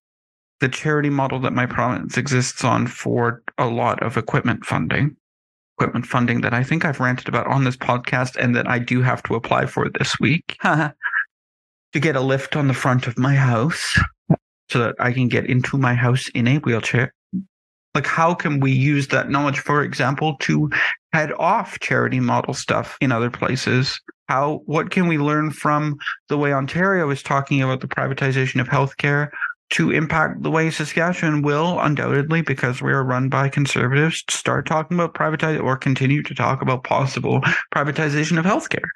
the 0.60 0.70
charity 0.70 1.10
model 1.10 1.39
that 1.39 1.53
my 1.53 1.65
province 1.65 2.18
exists 2.18 2.63
on 2.63 2.88
for 2.88 3.41
a 3.58 3.68
lot 3.68 4.01
of 4.03 4.18
equipment 4.18 4.65
funding, 4.65 5.15
equipment 5.77 6.06
funding 6.06 6.41
that 6.41 6.53
I 6.53 6.63
think 6.63 6.86
I've 6.86 7.00
ranted 7.00 7.27
about 7.27 7.48
on 7.48 7.63
this 7.63 7.77
podcast 7.77 8.36
and 8.36 8.56
that 8.56 8.68
I 8.68 8.79
do 8.79 9.01
have 9.01 9.24
to 9.24 9.36
apply 9.36 9.65
for 9.65 9.89
this 9.89 10.20
week 10.20 10.58
to 10.63 10.94
get 11.94 12.15
a 12.15 12.22
lift 12.22 12.56
on 12.56 12.68
the 12.68 12.74
front 12.74 13.08
of 13.08 13.18
my 13.18 13.36
house 13.36 13.98
so 14.70 14.79
that 14.79 14.96
I 15.00 15.13
can 15.13 15.29
get 15.29 15.46
into 15.46 15.77
my 15.77 15.94
house 15.94 16.29
in 16.29 16.48
a 16.48 16.58
wheelchair. 16.58 17.13
Like, 17.96 18.05
how 18.05 18.34
can 18.34 18.60
we 18.60 18.72
use 18.72 19.08
that 19.08 19.29
knowledge, 19.29 19.60
for 19.60 19.84
example, 19.84 20.36
to 20.41 20.69
head 21.12 21.31
off 21.39 21.79
charity 21.79 22.19
model 22.19 22.53
stuff 22.53 22.98
in 23.01 23.12
other 23.12 23.31
places? 23.31 24.00
How, 24.27 24.62
what 24.65 24.91
can 24.91 25.08
we 25.08 25.17
learn 25.17 25.50
from 25.50 25.98
the 26.27 26.38
way 26.38 26.53
Ontario 26.53 27.10
is 27.10 27.24
talking 27.24 27.63
about 27.63 27.81
the 27.81 27.88
privatization 27.88 28.62
of 28.62 28.67
healthcare 28.67 29.29
to 29.72 29.91
impact 29.91 30.41
the 30.41 30.50
way 30.50 30.69
Saskatchewan 30.72 31.41
will 31.41 31.79
undoubtedly, 31.79 32.41
because 32.41 32.81
we 32.81 32.91
are 32.91 33.03
run 33.03 33.29
by 33.29 33.50
conservatives, 33.50 34.24
start 34.29 34.65
talking 34.65 34.98
about 34.98 35.13
privatize 35.13 35.62
or 35.62 35.77
continue 35.77 36.24
to 36.24 36.34
talk 36.34 36.62
about 36.62 36.84
possible 36.84 37.41
privatization 37.74 38.39
of 38.39 38.46
healthcare 38.46 38.88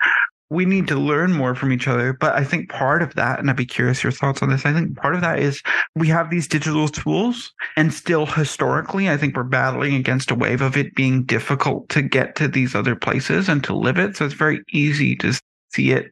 we 0.54 0.66
need 0.66 0.88
to 0.88 0.96
learn 0.96 1.34
more 1.34 1.56
from 1.56 1.72
each 1.72 1.88
other. 1.88 2.14
But 2.14 2.36
I 2.36 2.44
think 2.44 2.70
part 2.70 3.02
of 3.02 3.16
that, 3.16 3.40
and 3.40 3.50
I'd 3.50 3.56
be 3.56 3.66
curious 3.66 4.04
your 4.04 4.12
thoughts 4.12 4.42
on 4.42 4.50
this. 4.50 4.66
I 4.66 4.74
think 4.74 4.96
part 4.96 5.16
of 5.16 5.22
that 5.22 5.40
is 5.40 5.62
we 5.96 6.08
have 6.10 6.30
these 6.30 6.48
digital 6.48 6.88
tools, 6.88 7.52
and 7.76 7.94
still 7.94 8.26
historically, 8.26 9.10
I 9.10 9.18
think 9.18 9.36
we're 9.36 9.44
battling 9.44 9.96
against 9.96 10.32
a 10.32 10.36
wave 10.36 10.62
of 10.62 10.78
it 10.78 10.96
being 10.96 11.24
difficult 11.24 11.90
to 11.90 12.02
get 12.02 12.36
to 12.36 12.48
these 12.48 12.76
other 12.76 12.96
places 12.96 13.50
and 13.50 13.64
to 13.64 13.76
live 13.76 13.98
it. 13.98 14.16
So 14.16 14.26
it's 14.26 14.36
very 14.36 14.62
easy 14.72 15.16
to 15.18 15.34
see 15.74 15.92
it. 15.92 16.12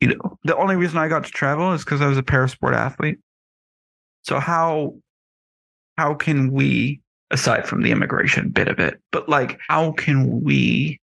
You 0.00 0.08
know, 0.08 0.38
the 0.44 0.56
only 0.56 0.76
reason 0.76 0.98
I 0.98 1.08
got 1.08 1.24
to 1.24 1.30
travel 1.30 1.72
is 1.72 1.84
because 1.84 2.02
I 2.02 2.08
was 2.08 2.18
a 2.18 2.22
parasport 2.22 2.74
athlete. 2.74 3.18
So 4.24 4.40
how 4.40 4.94
how 5.96 6.14
can 6.14 6.52
we, 6.52 7.00
aside 7.30 7.66
from 7.66 7.82
the 7.82 7.90
immigration 7.90 8.50
bit 8.50 8.68
of 8.68 8.78
it, 8.78 9.00
but 9.12 9.28
like 9.28 9.58
how 9.68 9.92
can 9.92 10.42
we 10.42 11.00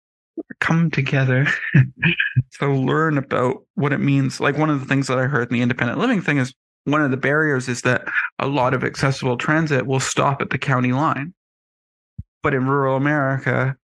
come 0.61 0.91
together 0.91 1.47
to 2.61 2.69
learn 2.69 3.19
about 3.19 3.65
what 3.75 3.93
it 3.93 3.99
means. 3.99 4.41
Like 4.41 4.57
one 4.57 4.71
of 4.71 4.81
the 4.81 4.87
things 4.87 5.07
that 5.07 5.19
I 5.19 5.25
heard 5.25 5.49
in 5.49 5.55
the 5.55 5.63
independent 5.63 5.99
living 5.99 6.21
thing 6.21 6.39
is 6.39 6.53
one 6.85 7.03
of 7.03 7.11
the 7.11 7.17
barriers 7.17 7.69
is 7.69 7.83
that 7.83 8.05
a 8.39 8.47
lot 8.47 8.75
of 8.75 8.85
accessible 8.85 9.37
transit 9.37 9.87
will 9.87 10.01
stop 10.01 10.41
at 10.41 10.51
the 10.51 10.59
county 10.59 10.93
line. 10.93 11.35
But 12.43 12.55
in 12.55 12.67
rural 12.67 12.97
America, 12.97 13.77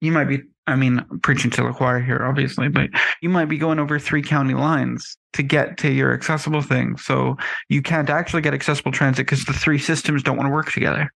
you 0.00 0.12
might 0.12 0.24
be, 0.24 0.42
I 0.66 0.76
mean, 0.76 1.04
I'm 1.10 1.20
preaching 1.20 1.50
to 1.52 1.62
the 1.62 1.72
choir 1.72 2.00
here, 2.00 2.24
obviously, 2.24 2.68
but 2.68 2.90
you 3.20 3.28
might 3.28 3.46
be 3.46 3.58
going 3.58 3.78
over 3.78 3.98
three 3.98 4.22
county 4.22 4.54
lines 4.54 5.16
to 5.32 5.42
get 5.42 5.78
to 5.78 5.90
your 5.90 6.12
accessible 6.12 6.62
thing. 6.62 6.96
So 6.96 7.36
you 7.68 7.80
can't 7.80 8.10
actually 8.10 8.42
get 8.42 8.54
accessible 8.54 8.92
transit 8.92 9.26
because 9.26 9.44
the 9.44 9.52
three 9.52 9.78
systems 9.78 10.22
don't 10.22 10.36
want 10.36 10.46
to 10.46 10.52
work 10.52 10.72
together 10.72 11.10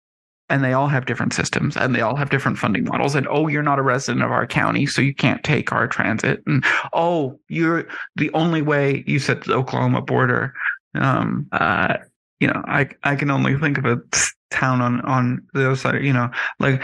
and 0.53 0.63
they 0.63 0.75
all 0.75 0.87
have 0.87 1.07
different 1.07 1.33
systems 1.33 1.79
and 1.79 1.95
they 1.95 2.03
all 2.03 2.15
have 2.15 2.29
different 2.29 2.59
funding 2.59 2.85
models 2.85 3.15
and 3.15 3.27
oh 3.29 3.49
you're 3.49 3.63
not 3.63 3.79
a 3.79 3.83
resident 3.83 4.23
of 4.23 4.31
our 4.31 4.47
county 4.47 4.85
so 4.85 5.01
you 5.01 5.15
can't 5.15 5.43
take 5.43 5.73
our 5.73 5.89
transit 5.89 6.43
and 6.47 6.63
oh 6.93 7.39
you're 7.49 7.89
the 8.17 8.31
only 8.35 8.61
way 8.61 9.03
you 9.07 9.19
said 9.19 9.43
the 9.45 9.55
oklahoma 9.55 10.03
border 10.03 10.53
um 10.95 11.49
uh 11.53 11.95
you 12.39 12.47
know 12.47 12.63
i 12.67 12.87
i 13.03 13.17
can 13.17 13.31
only 13.31 13.57
think 13.57 13.79
of 13.79 13.87
a 13.87 13.99
town 14.51 14.83
on 14.83 15.01
on 15.03 15.43
the 15.55 15.65
other 15.65 15.75
side 15.75 16.05
you 16.05 16.13
know 16.13 16.31
like 16.61 16.83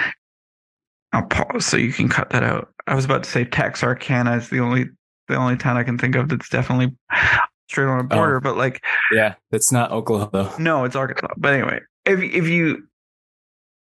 i'll 1.12 1.26
pause 1.26 1.66
so 1.66 1.76
you 1.76 1.92
can 1.92 2.08
cut 2.08 2.30
that 2.30 2.42
out. 2.42 2.70
I 2.86 2.94
was 2.94 3.04
about 3.04 3.22
to 3.24 3.30
say 3.30 3.44
texarkana 3.44 4.38
is 4.38 4.48
the 4.48 4.60
only 4.60 4.86
the 5.28 5.36
only 5.36 5.58
town 5.58 5.76
i 5.76 5.82
can 5.82 5.98
think 5.98 6.16
of 6.16 6.30
that's 6.30 6.48
definitely 6.48 6.96
straight 7.68 7.84
on 7.84 8.00
a 8.00 8.04
border 8.04 8.38
oh, 8.38 8.40
but 8.40 8.56
like 8.56 8.82
yeah 9.12 9.34
it's 9.52 9.70
not 9.70 9.90
oklahoma 9.92 10.54
no 10.58 10.84
it's 10.84 10.96
arkansas 10.96 11.34
but 11.36 11.52
anyway 11.52 11.80
if 12.06 12.18
if 12.20 12.48
you 12.48 12.87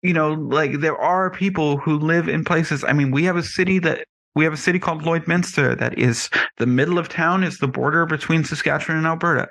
you 0.06 0.12
know, 0.12 0.32
like 0.32 0.80
there 0.80 0.96
are 0.96 1.30
people 1.30 1.78
who 1.78 1.98
live 1.98 2.28
in 2.28 2.44
places. 2.44 2.84
I 2.84 2.92
mean, 2.92 3.10
we 3.10 3.24
have 3.24 3.36
a 3.36 3.42
city 3.42 3.78
that 3.80 4.06
we 4.34 4.44
have 4.44 4.52
a 4.52 4.58
city 4.58 4.78
called 4.78 5.02
Lloydminster 5.02 5.78
that 5.78 5.98
is 5.98 6.28
the 6.58 6.66
middle 6.66 6.98
of 6.98 7.08
town 7.08 7.42
is 7.42 7.58
the 7.58 7.66
border 7.66 8.06
between 8.06 8.44
Saskatchewan 8.44 8.98
and 8.98 9.06
Alberta. 9.06 9.48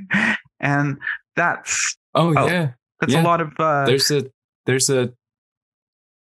and 0.60 0.98
that's 1.36 1.96
Oh 2.14 2.32
yeah. 2.32 2.72
That's 3.00 3.12
yeah. 3.12 3.22
a 3.22 3.24
lot 3.24 3.40
of 3.40 3.52
uh 3.58 3.84
There's 3.84 4.10
a 4.10 4.24
there's 4.66 4.88
a 4.88 5.12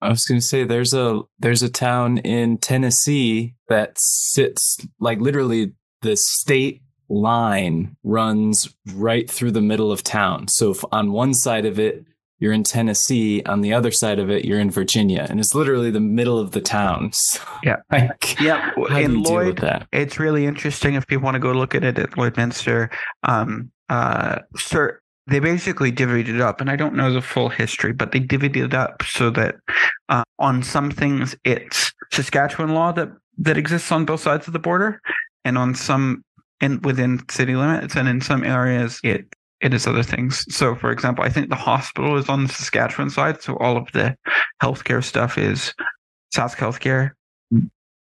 I 0.01 0.09
was 0.09 0.25
going 0.25 0.39
to 0.39 0.45
say 0.45 0.63
there's 0.63 0.93
a 0.93 1.21
there's 1.37 1.61
a 1.61 1.69
town 1.69 2.17
in 2.19 2.57
Tennessee 2.57 3.55
that 3.67 3.93
sits 3.97 4.77
like 4.99 5.19
literally 5.19 5.73
the 6.01 6.15
state 6.15 6.81
line 7.09 7.95
runs 8.03 8.73
right 8.93 9.29
through 9.29 9.51
the 9.51 9.61
middle 9.61 9.91
of 9.91 10.01
town. 10.01 10.47
So 10.47 10.75
on 10.91 11.11
one 11.11 11.33
side 11.33 11.65
of 11.65 11.77
it 11.77 12.05
you're 12.41 12.51
in 12.51 12.63
Tennessee. 12.63 13.41
On 13.45 13.61
the 13.61 13.71
other 13.71 13.91
side 13.91 14.19
of 14.19 14.29
it, 14.29 14.43
you're 14.43 14.59
in 14.59 14.71
Virginia, 14.71 15.25
and 15.29 15.39
it's 15.39 15.55
literally 15.55 15.91
the 15.91 16.01
middle 16.01 16.39
of 16.39 16.51
the 16.51 16.59
town. 16.59 17.11
So, 17.21 17.39
yeah, 17.63 17.77
like, 17.91 18.39
yeah. 18.41 18.71
in 18.97 19.21
Lloyd, 19.21 19.63
it's 19.91 20.19
really 20.19 20.45
interesting 20.45 20.95
if 20.95 21.05
people 21.07 21.23
want 21.23 21.35
to 21.35 21.39
go 21.39 21.51
look 21.51 21.75
at 21.75 21.83
it 21.83 21.99
at 21.99 22.11
Lloydminster. 22.11 22.89
Um, 23.23 23.71
uh, 23.89 24.39
sir, 24.57 24.99
they 25.27 25.39
basically 25.39 25.91
divvied 25.91 26.27
it 26.27 26.41
up, 26.41 26.59
and 26.59 26.69
I 26.69 26.75
don't 26.75 26.95
know 26.95 27.13
the 27.13 27.21
full 27.21 27.49
history, 27.49 27.93
but 27.93 28.11
they 28.11 28.19
divvied 28.19 28.57
it 28.57 28.73
up 28.73 29.03
so 29.03 29.29
that 29.31 29.55
uh, 30.09 30.23
on 30.39 30.63
some 30.63 30.89
things 30.89 31.35
it's 31.43 31.93
Saskatchewan 32.11 32.73
law 32.73 32.91
that 32.93 33.09
that 33.37 33.57
exists 33.57 33.91
on 33.91 34.05
both 34.05 34.21
sides 34.21 34.47
of 34.47 34.53
the 34.53 34.59
border, 34.59 34.99
and 35.45 35.57
on 35.57 35.75
some 35.75 36.23
in 36.59 36.81
within 36.81 37.21
city 37.29 37.55
limits, 37.55 37.95
and 37.95 38.07
in 38.07 38.19
some 38.19 38.43
areas 38.43 38.99
it 39.03 39.25
it 39.61 39.73
is 39.73 39.87
other 39.87 40.03
things. 40.03 40.45
So, 40.53 40.75
for 40.75 40.91
example, 40.91 41.23
I 41.23 41.29
think 41.29 41.49
the 41.49 41.55
hospital 41.55 42.17
is 42.17 42.27
on 42.29 42.43
the 42.43 42.53
Saskatchewan 42.53 43.09
side, 43.09 43.41
so 43.41 43.55
all 43.57 43.77
of 43.77 43.91
the 43.93 44.15
healthcare 44.61 45.03
stuff 45.03 45.37
is 45.37 45.73
Sask 46.35 46.57
Healthcare. 46.57 47.11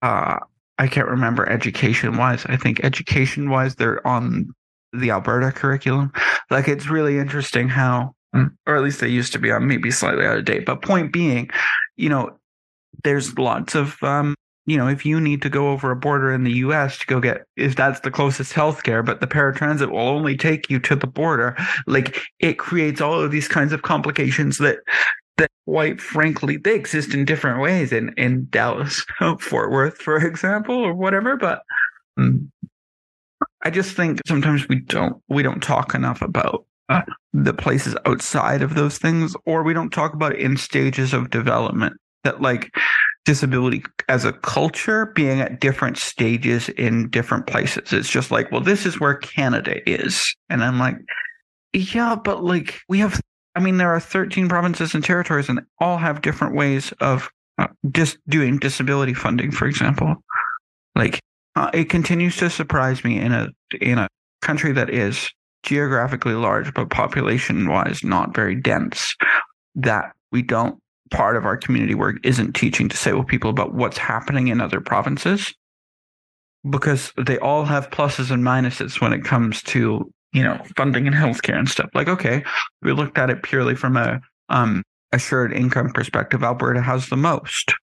Uh, 0.01 0.39
I 0.77 0.87
can't 0.87 1.07
remember 1.07 1.49
education 1.49 2.17
wise. 2.17 2.45
I 2.45 2.57
think 2.57 2.83
education 2.83 3.49
wise, 3.49 3.75
they're 3.75 4.05
on 4.05 4.53
the 4.93 5.11
Alberta 5.11 5.51
curriculum. 5.51 6.11
Like, 6.49 6.67
it's 6.67 6.87
really 6.87 7.17
interesting 7.17 7.69
how, 7.69 8.13
or 8.33 8.75
at 8.75 8.83
least 8.83 8.99
they 8.99 9.07
used 9.07 9.33
to 9.33 9.39
be 9.39 9.51
on, 9.51 9.67
maybe 9.67 9.89
slightly 9.89 10.25
out 10.25 10.37
of 10.37 10.45
date. 10.45 10.65
But 10.65 10.81
point 10.81 11.11
being, 11.11 11.49
you 11.95 12.09
know, 12.09 12.37
there's 13.03 13.37
lots 13.37 13.75
of 13.75 14.01
um, 14.03 14.35
you 14.67 14.75
know, 14.75 14.87
if 14.87 15.05
you 15.05 15.19
need 15.19 15.41
to 15.41 15.49
go 15.49 15.69
over 15.69 15.89
a 15.91 15.95
border 15.95 16.31
in 16.31 16.43
the 16.43 16.51
US 16.51 16.99
to 16.99 17.07
go 17.07 17.21
get, 17.21 17.45
if 17.55 17.75
that's 17.75 18.01
the 18.01 18.11
closest 18.11 18.53
healthcare, 18.53 19.03
but 19.03 19.21
the 19.21 19.27
paratransit 19.27 19.89
will 19.89 19.99
only 19.99 20.35
take 20.35 20.69
you 20.69 20.77
to 20.81 20.95
the 20.95 21.07
border, 21.07 21.55
like 21.87 22.21
it 22.39 22.59
creates 22.59 22.99
all 22.99 23.19
of 23.19 23.31
these 23.31 23.47
kinds 23.47 23.71
of 23.71 23.81
complications 23.81 24.57
that, 24.57 24.79
that 25.37 25.49
quite 25.65 26.01
frankly, 26.01 26.57
they 26.57 26.75
exist 26.75 27.13
in 27.13 27.23
different 27.23 27.61
ways 27.61 27.93
in, 27.93 28.13
in 28.17 28.45
Dallas, 28.49 29.05
Fort 29.39 29.71
Worth, 29.71 29.97
for 29.99 30.17
example, 30.17 30.75
or 30.75 30.93
whatever. 30.93 31.37
But 31.37 31.61
um, 32.17 32.51
I 33.63 33.69
just 33.69 33.95
think 33.95 34.19
sometimes 34.27 34.67
we 34.67 34.81
don't, 34.81 35.23
we 35.29 35.43
don't 35.43 35.63
talk 35.63 35.95
enough 35.95 36.21
about 36.21 36.65
uh, 36.89 37.03
the 37.31 37.53
places 37.53 37.95
outside 38.05 38.61
of 38.61 38.75
those 38.75 38.97
things, 38.97 39.33
or 39.45 39.63
we 39.63 39.73
don't 39.73 39.91
talk 39.91 40.13
about 40.13 40.33
it 40.33 40.41
in 40.41 40.57
stages 40.57 41.13
of 41.13 41.29
development 41.29 41.93
that 42.25 42.41
like 42.41 42.69
disability 43.27 43.83
as 44.07 44.23
a 44.23 44.31
culture 44.31 45.07
being 45.07 45.41
at 45.41 45.59
different 45.59 45.97
stages 45.97 46.69
in 46.69 47.09
different 47.09 47.45
places. 47.45 47.91
It's 47.91 48.09
just 48.09 48.31
like, 48.31 48.49
well, 48.53 48.61
this 48.61 48.85
is 48.85 49.01
where 49.01 49.15
Canada 49.15 49.81
is. 49.87 50.23
And 50.49 50.63
I'm 50.63 50.79
like, 50.79 50.95
yeah, 51.73 52.15
but 52.15 52.41
like 52.41 52.79
we 52.87 52.99
have, 52.99 53.19
I 53.53 53.59
mean, 53.59 53.75
there 53.75 53.93
are 53.93 53.99
13 53.99 54.47
provinces 54.47 54.95
and 54.95 55.03
territories 55.03 55.49
and 55.49 55.59
all 55.79 55.97
have 55.97 56.21
different 56.21 56.55
ways 56.55 56.93
of 57.01 57.29
uh, 57.57 57.67
just 57.91 58.17
doing 58.29 58.59
disability 58.59 59.13
funding, 59.13 59.51
for 59.51 59.67
example. 59.67 60.15
Like 60.95 61.19
uh, 61.57 61.69
it 61.73 61.89
continues 61.89 62.37
to 62.37 62.49
surprise 62.49 63.03
me 63.03 63.19
in 63.19 63.33
a, 63.33 63.49
in 63.81 63.97
a 63.97 64.07
country 64.41 64.71
that 64.71 64.89
is 64.89 65.29
geographically 65.63 66.33
large, 66.33 66.73
but 66.73 66.89
population 66.89 67.67
wise 67.67 68.05
not 68.05 68.33
very 68.33 68.55
dense 68.55 69.13
that 69.75 70.13
we 70.31 70.41
don't 70.41 70.79
part 71.11 71.35
of 71.35 71.45
our 71.45 71.57
community 71.57 71.95
work 71.95 72.17
isn't 72.23 72.53
teaching 72.53 72.87
disabled 72.87 73.27
people 73.27 73.49
about 73.49 73.73
what's 73.73 73.97
happening 73.97 74.47
in 74.47 74.61
other 74.61 74.81
provinces. 74.81 75.53
Because 76.69 77.13
they 77.17 77.37
all 77.39 77.65
have 77.65 77.89
pluses 77.89 78.31
and 78.31 78.43
minuses 78.43 78.99
when 78.99 79.13
it 79.13 79.23
comes 79.23 79.61
to 79.63 80.11
you 80.33 80.43
know 80.43 80.61
funding 80.75 81.07
and 81.07 81.15
healthcare 81.15 81.57
and 81.57 81.69
stuff. 81.69 81.89
Like 81.93 82.09
okay 82.09 82.43
we 82.81 82.91
looked 82.91 83.17
at 83.17 83.29
it 83.29 83.43
purely 83.43 83.75
from 83.75 83.95
a 83.95 84.19
um 84.49 84.83
assured 85.11 85.53
income 85.53 85.91
perspective. 85.91 86.43
Alberta 86.43 86.81
has 86.81 87.07
the 87.07 87.17
most. 87.17 87.73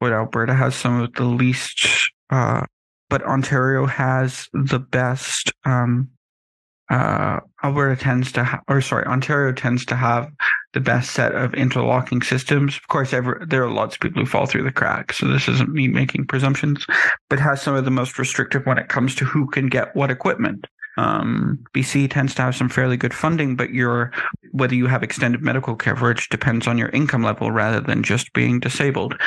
But 0.00 0.12
Alberta 0.12 0.54
has 0.54 0.74
some 0.74 1.00
of 1.00 1.12
the 1.14 1.24
least, 1.24 2.10
uh, 2.30 2.64
but 3.08 3.22
Ontario 3.22 3.86
has 3.86 4.48
the 4.52 4.80
best. 4.80 5.52
Um, 5.64 6.10
uh, 6.90 7.40
Alberta 7.64 8.00
tends 8.00 8.32
to, 8.32 8.44
ha- 8.44 8.60
or 8.68 8.80
sorry, 8.80 9.06
Ontario 9.06 9.52
tends 9.52 9.84
to 9.86 9.96
have 9.96 10.30
the 10.72 10.80
best 10.80 11.12
set 11.12 11.34
of 11.34 11.54
interlocking 11.54 12.22
systems. 12.22 12.76
Of 12.76 12.88
course, 12.88 13.10
there 13.10 13.62
are 13.62 13.70
lots 13.70 13.94
of 13.94 14.00
people 14.00 14.22
who 14.22 14.26
fall 14.26 14.46
through 14.46 14.64
the 14.64 14.72
cracks, 14.72 15.18
so 15.18 15.28
this 15.28 15.48
isn't 15.48 15.72
me 15.72 15.88
making 15.88 16.26
presumptions, 16.26 16.86
but 17.28 17.38
has 17.38 17.62
some 17.62 17.74
of 17.74 17.84
the 17.84 17.90
most 17.90 18.18
restrictive 18.18 18.66
when 18.66 18.78
it 18.78 18.88
comes 18.88 19.14
to 19.16 19.24
who 19.24 19.46
can 19.48 19.68
get 19.68 19.94
what 19.94 20.10
equipment. 20.10 20.66
Um, 20.98 21.64
BC 21.74 22.10
tends 22.10 22.34
to 22.34 22.42
have 22.42 22.54
some 22.54 22.68
fairly 22.68 22.96
good 22.96 23.14
funding, 23.14 23.56
but 23.56 23.70
your 23.70 24.12
whether 24.50 24.74
you 24.74 24.86
have 24.86 25.02
extended 25.02 25.40
medical 25.40 25.74
coverage 25.74 26.28
depends 26.28 26.66
on 26.66 26.76
your 26.76 26.90
income 26.90 27.22
level 27.22 27.50
rather 27.50 27.80
than 27.80 28.02
just 28.02 28.32
being 28.34 28.60
disabled. 28.60 29.18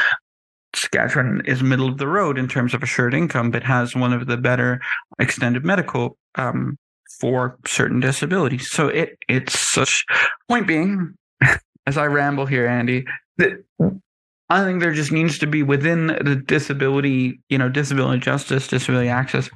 Saskatchewan 0.75 1.41
is 1.45 1.63
middle 1.63 1.87
of 1.87 1.97
the 1.97 2.07
road 2.07 2.37
in 2.37 2.47
terms 2.47 2.73
of 2.73 2.83
assured 2.83 3.13
income, 3.13 3.49
but 3.49 3.63
has 3.63 3.95
one 3.95 4.13
of 4.13 4.27
the 4.27 4.37
better 4.37 4.79
extended 5.17 5.65
medical 5.65 6.17
um, 6.35 6.77
for 7.19 7.57
certain 7.65 7.99
disabilities. 7.99 8.69
So 8.69 8.87
it 8.87 9.17
it's 9.27 9.59
such 9.59 10.05
point 10.49 10.67
being, 10.67 11.15
as 11.87 11.97
I 11.97 12.05
ramble 12.05 12.45
here, 12.45 12.67
Andy, 12.67 13.05
that 13.37 13.63
I 14.49 14.63
think 14.63 14.81
there 14.81 14.93
just 14.93 15.11
needs 15.11 15.39
to 15.39 15.47
be 15.47 15.63
within 15.63 16.07
the 16.07 16.35
disability, 16.35 17.39
you 17.49 17.57
know, 17.57 17.69
disability 17.69 18.19
justice, 18.19 18.67
disability 18.67 19.09
access. 19.09 19.49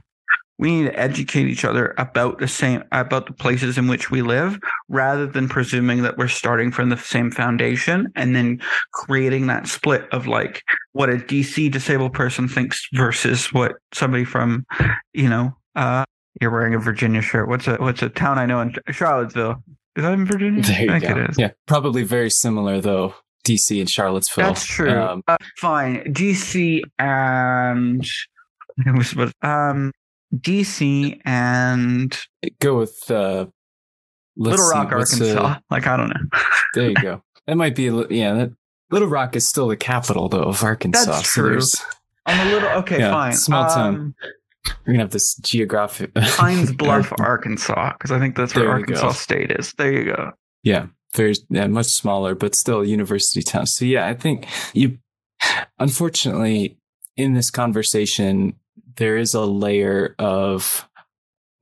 We 0.58 0.72
need 0.72 0.92
to 0.92 1.00
educate 1.00 1.48
each 1.48 1.64
other 1.64 1.94
about 1.98 2.40
the 2.40 2.48
same 2.48 2.84
about 2.92 3.28
the 3.28 3.34
places 3.34 3.78
in 3.78 3.88
which 3.88 4.12
we 4.12 4.22
live, 4.22 4.60
rather 4.90 5.26
than 5.26 5.48
presuming 5.48 6.02
that 6.02 6.18
we're 6.18 6.28
starting 6.28 6.70
from 6.70 6.90
the 6.90 6.98
same 6.98 7.32
foundation 7.32 8.12
and 8.16 8.36
then 8.36 8.60
creating 8.92 9.48
that 9.48 9.68
split 9.68 10.06
of 10.12 10.28
like 10.28 10.64
what 10.92 11.10
a 11.10 11.14
DC 11.14 11.72
disabled 11.72 12.14
person 12.14 12.50
thinks 12.50 12.86
versus 12.94 13.54
what 13.54 13.76
somebody 13.94 14.26
from, 14.26 14.66
you 15.14 15.30
know, 15.30 15.56
uh, 15.78 16.04
you're 16.42 16.52
wearing 16.52 16.74
a 16.74 16.80
Virginia 16.80 17.22
shirt. 17.22 17.48
What's 17.48 17.68
a 17.68 17.76
what's 17.78 18.02
a 18.02 18.10
town 18.10 18.38
I 18.38 18.46
know 18.46 18.62
in 18.62 18.74
Charlottesville? 18.92 19.64
Is 19.96 20.04
that 20.04 20.14
in 20.14 20.26
Virginia? 20.26 20.62
There 20.64 20.84
you 20.84 20.92
I 20.92 21.00
think 21.00 21.14
go. 21.14 21.22
it 21.22 21.30
is. 21.32 21.38
Yeah, 21.38 21.52
probably 21.68 22.04
very 22.04 22.30
similar 22.30 22.80
though. 22.82 23.14
DC 23.46 23.80
and 23.80 23.90
Charlottesville. 23.90 24.46
That's 24.46 24.66
true. 24.66 24.92
Um, 24.92 25.24
uh, 25.28 25.38
fine. 25.58 26.04
DC 26.14 26.82
and 27.00 28.06
it 28.86 28.96
was 28.96 29.10
supposed 29.10 29.34
um 29.42 29.92
DC 30.36 31.20
and 31.26 32.18
go 32.60 32.78
with 32.78 33.10
uh, 33.10 33.48
Little 34.38 34.70
Rock, 34.70 34.92
uh, 34.92 34.98
Arkansas. 34.98 35.60
like 35.70 35.88
I 35.88 35.98
don't 35.98 36.10
know. 36.10 36.40
there 36.74 36.90
you 36.90 36.96
go. 36.96 37.24
That 37.48 37.56
might 37.56 37.76
be 37.76 37.88
a 37.88 38.08
yeah. 38.10 38.34
That, 38.34 38.52
Little 38.92 39.08
Rock 39.08 39.36
is 39.36 39.48
still 39.48 39.68
the 39.68 39.78
capital 39.78 40.30
though 40.30 40.44
of 40.44 40.64
Arkansas. 40.64 41.06
That's 41.06 41.22
true. 41.24 41.50
there's 41.50 41.76
I'm 42.26 42.48
a 42.48 42.52
little 42.52 42.70
okay. 42.80 43.00
Yeah, 43.00 43.12
fine. 43.12 43.34
small 43.34 43.68
town. 43.68 43.96
Um, 43.96 44.16
we're 44.66 44.94
gonna 44.94 45.00
have 45.00 45.12
this 45.12 45.36
geographic 45.36 46.14
Pines 46.16 46.72
Bluff, 46.72 47.14
Arkansas, 47.20 47.94
because 47.94 48.12
I 48.12 48.20
think 48.20 48.36
that's 48.36 48.56
where 48.56 48.70
Arkansas 48.70 49.08
go. 49.08 49.14
State 49.14 49.52
is. 49.52 49.74
There 49.74 49.92
you 49.92 50.06
go. 50.06 50.32
Yeah, 50.64 50.88
very 51.16 51.36
yeah, 51.50 51.68
much 51.68 51.88
smaller, 51.88 52.36
but 52.36 52.56
still 52.56 52.82
a 52.82 52.86
university 52.86 53.42
town. 53.42 53.66
So 53.68 53.86
yeah, 53.86 54.08
I 54.08 54.14
think 54.14 54.48
you. 54.74 54.98
Unfortunately, 55.80 56.78
in 57.16 57.34
this 57.34 57.50
conversation, 57.50 58.56
there 58.98 59.18
is 59.18 59.34
a 59.34 59.46
layer 59.46 60.16
of 60.20 60.88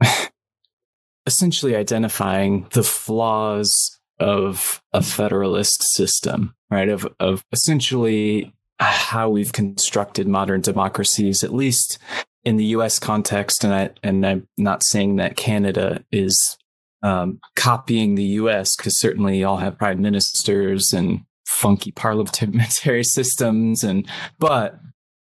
essentially 1.28 1.76
identifying 1.76 2.68
the 2.72 2.84
flaws 2.84 4.00
of 4.20 4.82
a 4.94 5.04
federalist 5.04 5.84
system, 5.96 6.56
right? 6.72 6.90
Of 6.90 7.08
of 7.20 7.46
essentially 7.52 8.54
how 8.80 9.30
we've 9.30 9.54
constructed 9.54 10.28
modern 10.28 10.62
democracies, 10.62 11.44
at 11.44 11.54
least 11.54 12.00
in 12.44 12.58
the 12.58 12.66
U.S. 12.66 13.00
context. 13.00 13.64
And 13.64 13.74
I 13.74 13.90
and 14.04 14.26
I'm 14.26 14.48
not 14.58 14.84
saying 14.84 15.18
that 15.18 15.38
Canada 15.38 16.04
is 16.12 16.58
um, 17.04 17.40
copying 17.56 18.16
the 18.16 18.24
U.S. 18.24 18.76
because 18.76 19.00
certainly 19.00 19.40
y'all 19.40 19.58
have 19.58 19.78
prime 19.78 20.02
ministers 20.02 20.94
and 20.94 21.22
funky 21.46 21.92
parliamentary 21.92 23.04
systems, 23.04 23.84
and 23.84 24.08
but 24.40 24.80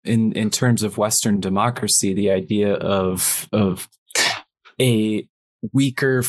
in 0.05 0.33
in 0.33 0.51
terms 0.51 0.83
of 0.83 0.99
Western 0.99 1.41
democracy, 1.41 2.15
the 2.15 2.31
idea 2.31 2.75
of 2.75 3.49
of 3.53 3.89
a 4.81 5.29
weaker 5.73 6.23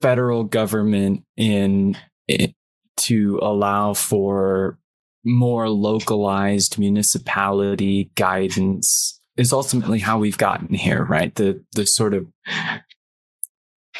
federal 0.00 0.44
government 0.44 1.24
in 1.36 1.96
it, 2.28 2.54
to 2.96 3.38
allow 3.42 3.94
for 3.94 4.78
more 5.24 5.68
localized 5.68 6.78
municipality 6.78 8.10
guidance 8.14 9.15
is 9.36 9.52
ultimately 9.52 9.98
how 9.98 10.18
we've 10.18 10.38
gotten 10.38 10.74
here, 10.74 11.04
right? 11.04 11.34
The 11.34 11.62
the 11.72 11.84
sort 11.84 12.14
of 12.14 12.26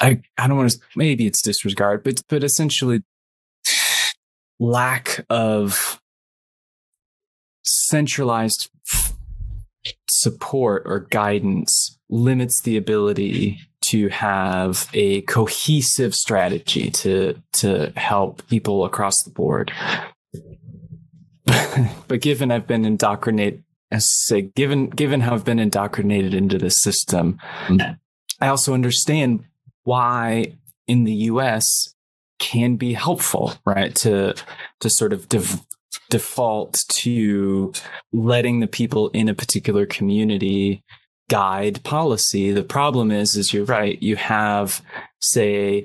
I 0.01 0.23
I 0.39 0.49
don't 0.49 0.57
want 0.57 0.71
to 0.71 0.79
maybe 0.95 1.27
it's 1.27 1.43
disregard, 1.43 2.03
but 2.03 2.23
but 2.29 2.45
essentially 2.45 3.03
lack 4.59 5.25
of 5.29 6.01
centralized 7.63 8.71
support 10.09 10.83
or 10.87 11.01
guidance 11.01 11.99
limits 12.09 12.61
the 12.63 12.77
ability 12.77 13.61
to 13.83 14.09
have 14.09 14.89
a 14.95 15.23
cohesive 15.23 16.15
strategy 16.15 16.91
to 16.91 17.41
to 17.53 17.93
help 17.97 18.47
people 18.49 18.85
across 18.85 19.23
the 19.23 19.31
board. 19.31 19.73
but 22.09 22.21
given 22.21 22.51
I've 22.51 22.67
been 22.67 22.85
indoctrinated 22.85 23.63
as 23.91 24.05
I 24.05 24.15
say, 24.29 24.43
given 24.43 24.91
given 24.91 25.21
how 25.21 25.35
I've 25.35 25.45
been 25.45 25.59
indoctrinated 25.59 26.35
into 26.35 26.59
this 26.59 26.81
system, 26.83 27.39
mm-hmm. 27.67 27.93
I 28.41 28.49
also 28.49 28.75
understand 28.75 29.45
why 29.85 30.55
in 30.87 31.05
the 31.05 31.15
US 31.31 31.95
can 32.39 32.77
be 32.77 32.93
helpful, 32.93 33.55
right? 33.65 33.95
To 33.97 34.35
to 34.81 34.91
sort 34.91 35.13
of 35.13 35.29
dev- 35.29 35.65
default 36.11 36.79
to 36.89 37.73
letting 38.13 38.61
the 38.61 38.67
people 38.67 39.09
in 39.11 39.29
a 39.29 39.35
particular 39.35 39.87
community 39.87 40.83
guide 41.29 41.83
policy. 41.83 42.53
The 42.53 42.63
problem 42.63 43.11
is, 43.11 43.37
is 43.37 43.53
you're 43.53 43.65
right. 43.65 44.01
You 44.01 44.17
have, 44.17 44.83
say, 45.21 45.85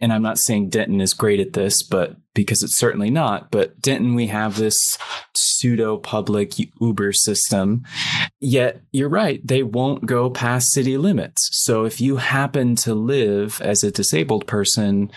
and 0.00 0.12
I'm 0.12 0.22
not 0.22 0.38
saying 0.38 0.68
Denton 0.68 1.00
is 1.00 1.12
great 1.12 1.40
at 1.40 1.54
this, 1.54 1.82
but 1.82 2.16
because 2.34 2.62
it's 2.62 2.78
certainly 2.78 3.10
not, 3.10 3.50
but 3.50 3.80
Denton, 3.80 4.14
we 4.14 4.28
have 4.28 4.56
this 4.56 4.76
pseudo 5.34 5.96
public 5.96 6.54
Uber 6.80 7.12
system. 7.12 7.82
Yet 8.40 8.80
you're 8.92 9.08
right. 9.08 9.44
They 9.44 9.64
won't 9.64 10.06
go 10.06 10.30
past 10.30 10.72
city 10.72 10.96
limits. 10.96 11.48
So 11.52 11.84
if 11.84 12.00
you 12.00 12.16
happen 12.16 12.76
to 12.76 12.94
live 12.94 13.60
as 13.60 13.82
a 13.82 13.90
disabled 13.90 14.46
person 14.46 15.10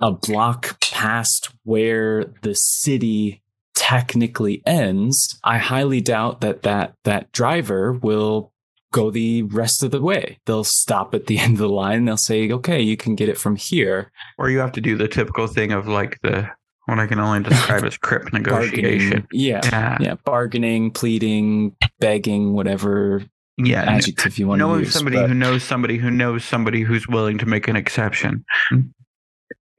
a 0.00 0.12
block 0.12 0.78
past 0.80 1.50
where 1.62 2.24
the 2.42 2.54
city 2.54 3.42
technically 3.74 4.62
ends, 4.66 5.38
I 5.44 5.58
highly 5.58 6.00
doubt 6.00 6.40
that 6.40 6.62
that, 6.64 6.94
that 7.04 7.30
driver 7.32 7.92
will 7.92 8.52
go 8.92 9.10
the 9.10 9.42
rest 9.42 9.82
of 9.82 9.90
the 9.90 10.00
way. 10.00 10.38
They'll 10.46 10.64
stop 10.64 11.14
at 11.14 11.26
the 11.26 11.38
end 11.40 11.54
of 11.54 11.58
the 11.58 11.68
line. 11.68 12.04
They'll 12.04 12.16
say, 12.16 12.50
okay, 12.52 12.80
you 12.80 12.96
can 12.96 13.14
get 13.14 13.28
it 13.28 13.38
from 13.38 13.56
here. 13.56 14.10
Or 14.38 14.48
you 14.50 14.58
have 14.58 14.72
to 14.72 14.80
do 14.80 14.96
the 14.96 15.08
typical 15.08 15.46
thing 15.46 15.72
of 15.72 15.86
like 15.88 16.18
the 16.22 16.48
what 16.86 17.00
I 17.00 17.06
can 17.08 17.18
only 17.18 17.42
describe 17.42 17.82
as 17.84 17.98
crip 17.98 18.32
negotiation. 18.32 19.26
Yeah. 19.32 19.60
Yeah. 19.64 19.98
Yeah. 20.00 20.14
Bargaining, 20.24 20.92
pleading, 20.92 21.74
begging, 21.98 22.52
whatever 22.52 23.24
Yeah. 23.58 23.82
adjective 23.82 24.38
you 24.38 24.46
want 24.46 24.60
to 24.60 24.66
Knowing 24.66 24.80
use. 24.84 24.92
somebody 24.92 25.16
but- 25.16 25.28
who 25.28 25.34
knows 25.34 25.64
somebody 25.64 25.96
who 25.98 26.10
knows 26.12 26.44
somebody 26.44 26.82
who's 26.82 27.08
willing 27.08 27.38
to 27.38 27.46
make 27.46 27.66
an 27.66 27.74
exception. 27.74 28.44
Hmm. 28.70 28.80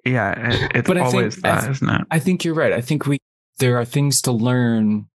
Yeah, 0.06 0.32
it, 0.52 0.72
it's 0.76 0.88
But 0.88 0.98
think- 0.98 1.06
always 1.08 1.38
I 1.44 1.50
that, 1.50 1.60
th- 1.62 1.72
isn't 1.72 1.90
it? 1.90 2.02
I 2.12 2.20
think 2.20 2.44
you're 2.46 2.54
right. 2.54 2.74
I 2.74 2.82
think 2.82 3.06
we 3.08 3.20
there 3.60 3.78
are 3.78 3.86
things 3.86 4.22
to 4.22 4.32
learn 4.32 5.08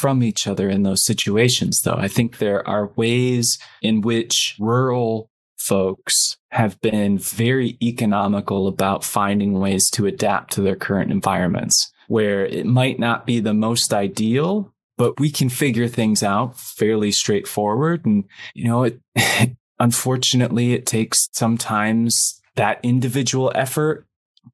from 0.00 0.22
each 0.22 0.46
other 0.46 0.70
in 0.70 0.82
those 0.82 1.04
situations 1.04 1.82
though. 1.84 1.96
I 1.98 2.08
think 2.08 2.38
there 2.38 2.66
are 2.66 2.90
ways 2.96 3.58
in 3.82 4.00
which 4.00 4.56
rural 4.58 5.30
folks 5.58 6.38
have 6.52 6.80
been 6.80 7.18
very 7.18 7.76
economical 7.82 8.66
about 8.66 9.04
finding 9.04 9.60
ways 9.60 9.90
to 9.90 10.06
adapt 10.06 10.54
to 10.54 10.62
their 10.62 10.74
current 10.74 11.12
environments 11.12 11.92
where 12.08 12.46
it 12.46 12.64
might 12.64 12.98
not 12.98 13.26
be 13.26 13.40
the 13.40 13.54
most 13.54 13.92
ideal 13.92 14.72
but 14.96 15.18
we 15.20 15.30
can 15.30 15.48
figure 15.48 15.88
things 15.88 16.22
out 16.22 16.58
fairly 16.58 17.12
straightforward 17.12 18.06
and 18.06 18.24
you 18.54 18.64
know 18.64 18.84
it 18.84 19.00
unfortunately 19.78 20.72
it 20.72 20.86
takes 20.86 21.28
sometimes 21.32 22.40
that 22.56 22.80
individual 22.82 23.52
effort 23.54 24.06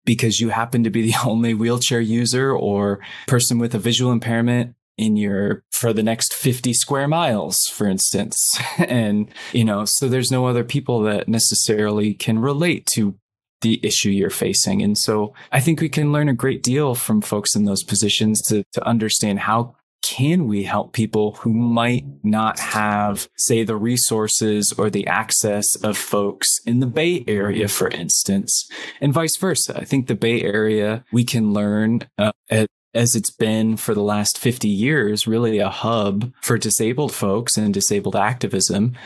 because 0.04 0.40
you 0.40 0.48
happen 0.48 0.82
to 0.82 0.90
be 0.90 1.02
the 1.02 1.16
only 1.24 1.54
wheelchair 1.54 2.00
user 2.00 2.52
or 2.52 2.98
person 3.28 3.59
with 3.59 3.74
a 3.76 3.78
visual 3.78 4.11
impairment 4.11 4.74
in 4.98 5.16
your 5.16 5.62
for 5.72 5.92
the 5.92 6.02
next 6.02 6.35
50 6.35 6.72
square 6.72 7.09
miles 7.09 7.59
for 7.72 7.87
instance 7.87 8.37
and 8.78 9.28
you 9.52 9.64
know 9.64 9.85
so 9.85 10.09
there's 10.09 10.30
no 10.30 10.46
other 10.46 10.64
people 10.64 11.00
that 11.02 11.28
necessarily 11.28 12.14
can 12.14 12.38
relate 12.38 12.87
to 12.87 13.14
the 13.62 13.80
issue 13.82 14.11
you're 14.11 14.30
facing 14.30 14.82
and 14.82 14.98
so 14.98 15.32
i 15.52 15.61
think 15.61 15.80
we 15.80 15.88
can 15.88 16.12
learn 16.12 16.28
a 16.28 16.35
great 16.35 16.62
deal 16.62 16.94
from 16.94 17.20
folks 17.20 17.54
in 17.54 17.64
those 17.64 17.82
positions 17.82 18.40
to 18.42 18.62
to 18.72 18.87
understand 18.87 19.40
how 19.40 19.74
can 20.06 20.46
we 20.46 20.62
help 20.62 20.92
people 20.92 21.32
who 21.32 21.52
might 21.52 22.04
not 22.22 22.61
have, 22.61 23.28
say, 23.37 23.64
the 23.64 23.74
resources 23.74 24.72
or 24.78 24.88
the 24.88 25.04
access 25.09 25.74
of 25.82 25.98
folks 25.98 26.61
in 26.64 26.78
the 26.78 26.87
Bay 26.87 27.24
Area, 27.26 27.66
for 27.66 27.88
instance, 27.88 28.68
and 29.00 29.12
vice 29.12 29.37
versa? 29.37 29.76
I 29.76 29.85
think 29.85 30.06
the 30.06 30.14
Bay 30.14 30.42
Area, 30.42 31.04
we 31.11 31.24
can 31.24 31.52
learn 31.52 32.02
uh, 32.18 32.30
at 32.48 32.68
as 32.96 33.14
it's 33.14 33.30
been 33.30 33.76
for 33.76 33.94
the 33.94 34.02
last 34.02 34.38
50 34.38 34.68
years, 34.68 35.26
really 35.26 35.59
a 35.59 35.68
hub 35.68 36.32
for 36.42 36.59
disabled 36.59 37.12
folks 37.12 37.56
and 37.56 37.72
disabled 37.72 38.16
activism 38.16 38.96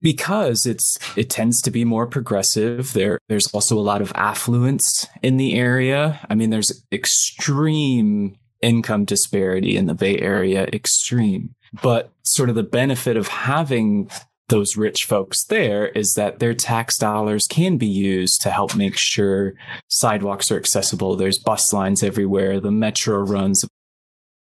because 0.00 0.66
it's, 0.66 0.96
it 1.16 1.28
tends 1.28 1.60
to 1.62 1.70
be 1.70 1.84
more 1.84 2.06
progressive. 2.06 2.92
There, 2.92 3.18
there's 3.28 3.48
also 3.48 3.78
a 3.78 3.80
lot 3.80 4.00
of 4.00 4.12
affluence 4.14 5.06
in 5.22 5.36
the 5.36 5.54
area. 5.54 6.24
I 6.30 6.34
mean, 6.34 6.50
there's 6.50 6.84
extreme 6.92 8.36
income 8.62 9.04
disparity 9.04 9.76
in 9.76 9.86
the 9.86 9.94
Bay 9.94 10.18
Area, 10.18 10.64
extreme. 10.72 11.54
But 11.82 12.12
sort 12.22 12.48
of 12.48 12.54
the 12.54 12.62
benefit 12.62 13.16
of 13.16 13.28
having 13.28 14.10
those 14.50 14.76
rich 14.76 15.04
folks 15.04 15.44
there 15.46 15.88
is 15.88 16.12
that 16.16 16.38
their 16.38 16.54
tax 16.54 16.98
dollars 16.98 17.46
can 17.48 17.78
be 17.78 17.86
used 17.86 18.40
to 18.42 18.50
help 18.50 18.76
make 18.76 18.94
sure 18.96 19.54
sidewalks 19.88 20.50
are 20.50 20.58
accessible. 20.58 21.16
There's 21.16 21.38
bus 21.38 21.72
lines 21.72 22.02
everywhere. 22.02 22.60
The 22.60 22.70
metro 22.70 23.18
runs, 23.18 23.64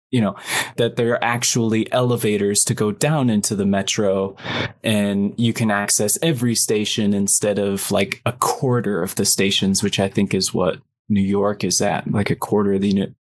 you 0.09 0.21
know, 0.21 0.35
that 0.77 0.95
there 0.95 1.11
are 1.11 1.23
actually 1.23 1.91
elevators 1.91 2.61
to 2.61 2.73
go 2.73 2.91
down 2.91 3.29
into 3.29 3.55
the 3.55 3.65
metro 3.65 4.35
and 4.83 5.33
you 5.37 5.53
can 5.53 5.69
access 5.69 6.17
every 6.23 6.55
station 6.55 7.13
instead 7.13 7.59
of 7.59 7.91
like 7.91 8.21
a 8.25 8.31
quarter 8.31 9.03
of 9.03 9.15
the 9.15 9.25
stations, 9.25 9.83
which 9.83 9.99
I 9.99 10.07
think 10.07 10.33
is 10.33 10.53
what 10.53 10.79
New 11.09 11.21
York 11.21 11.63
is 11.63 11.81
at, 11.81 12.09
like 12.11 12.29
a 12.29 12.35
quarter 12.35 12.73
of 12.73 12.81
the 12.81 13.13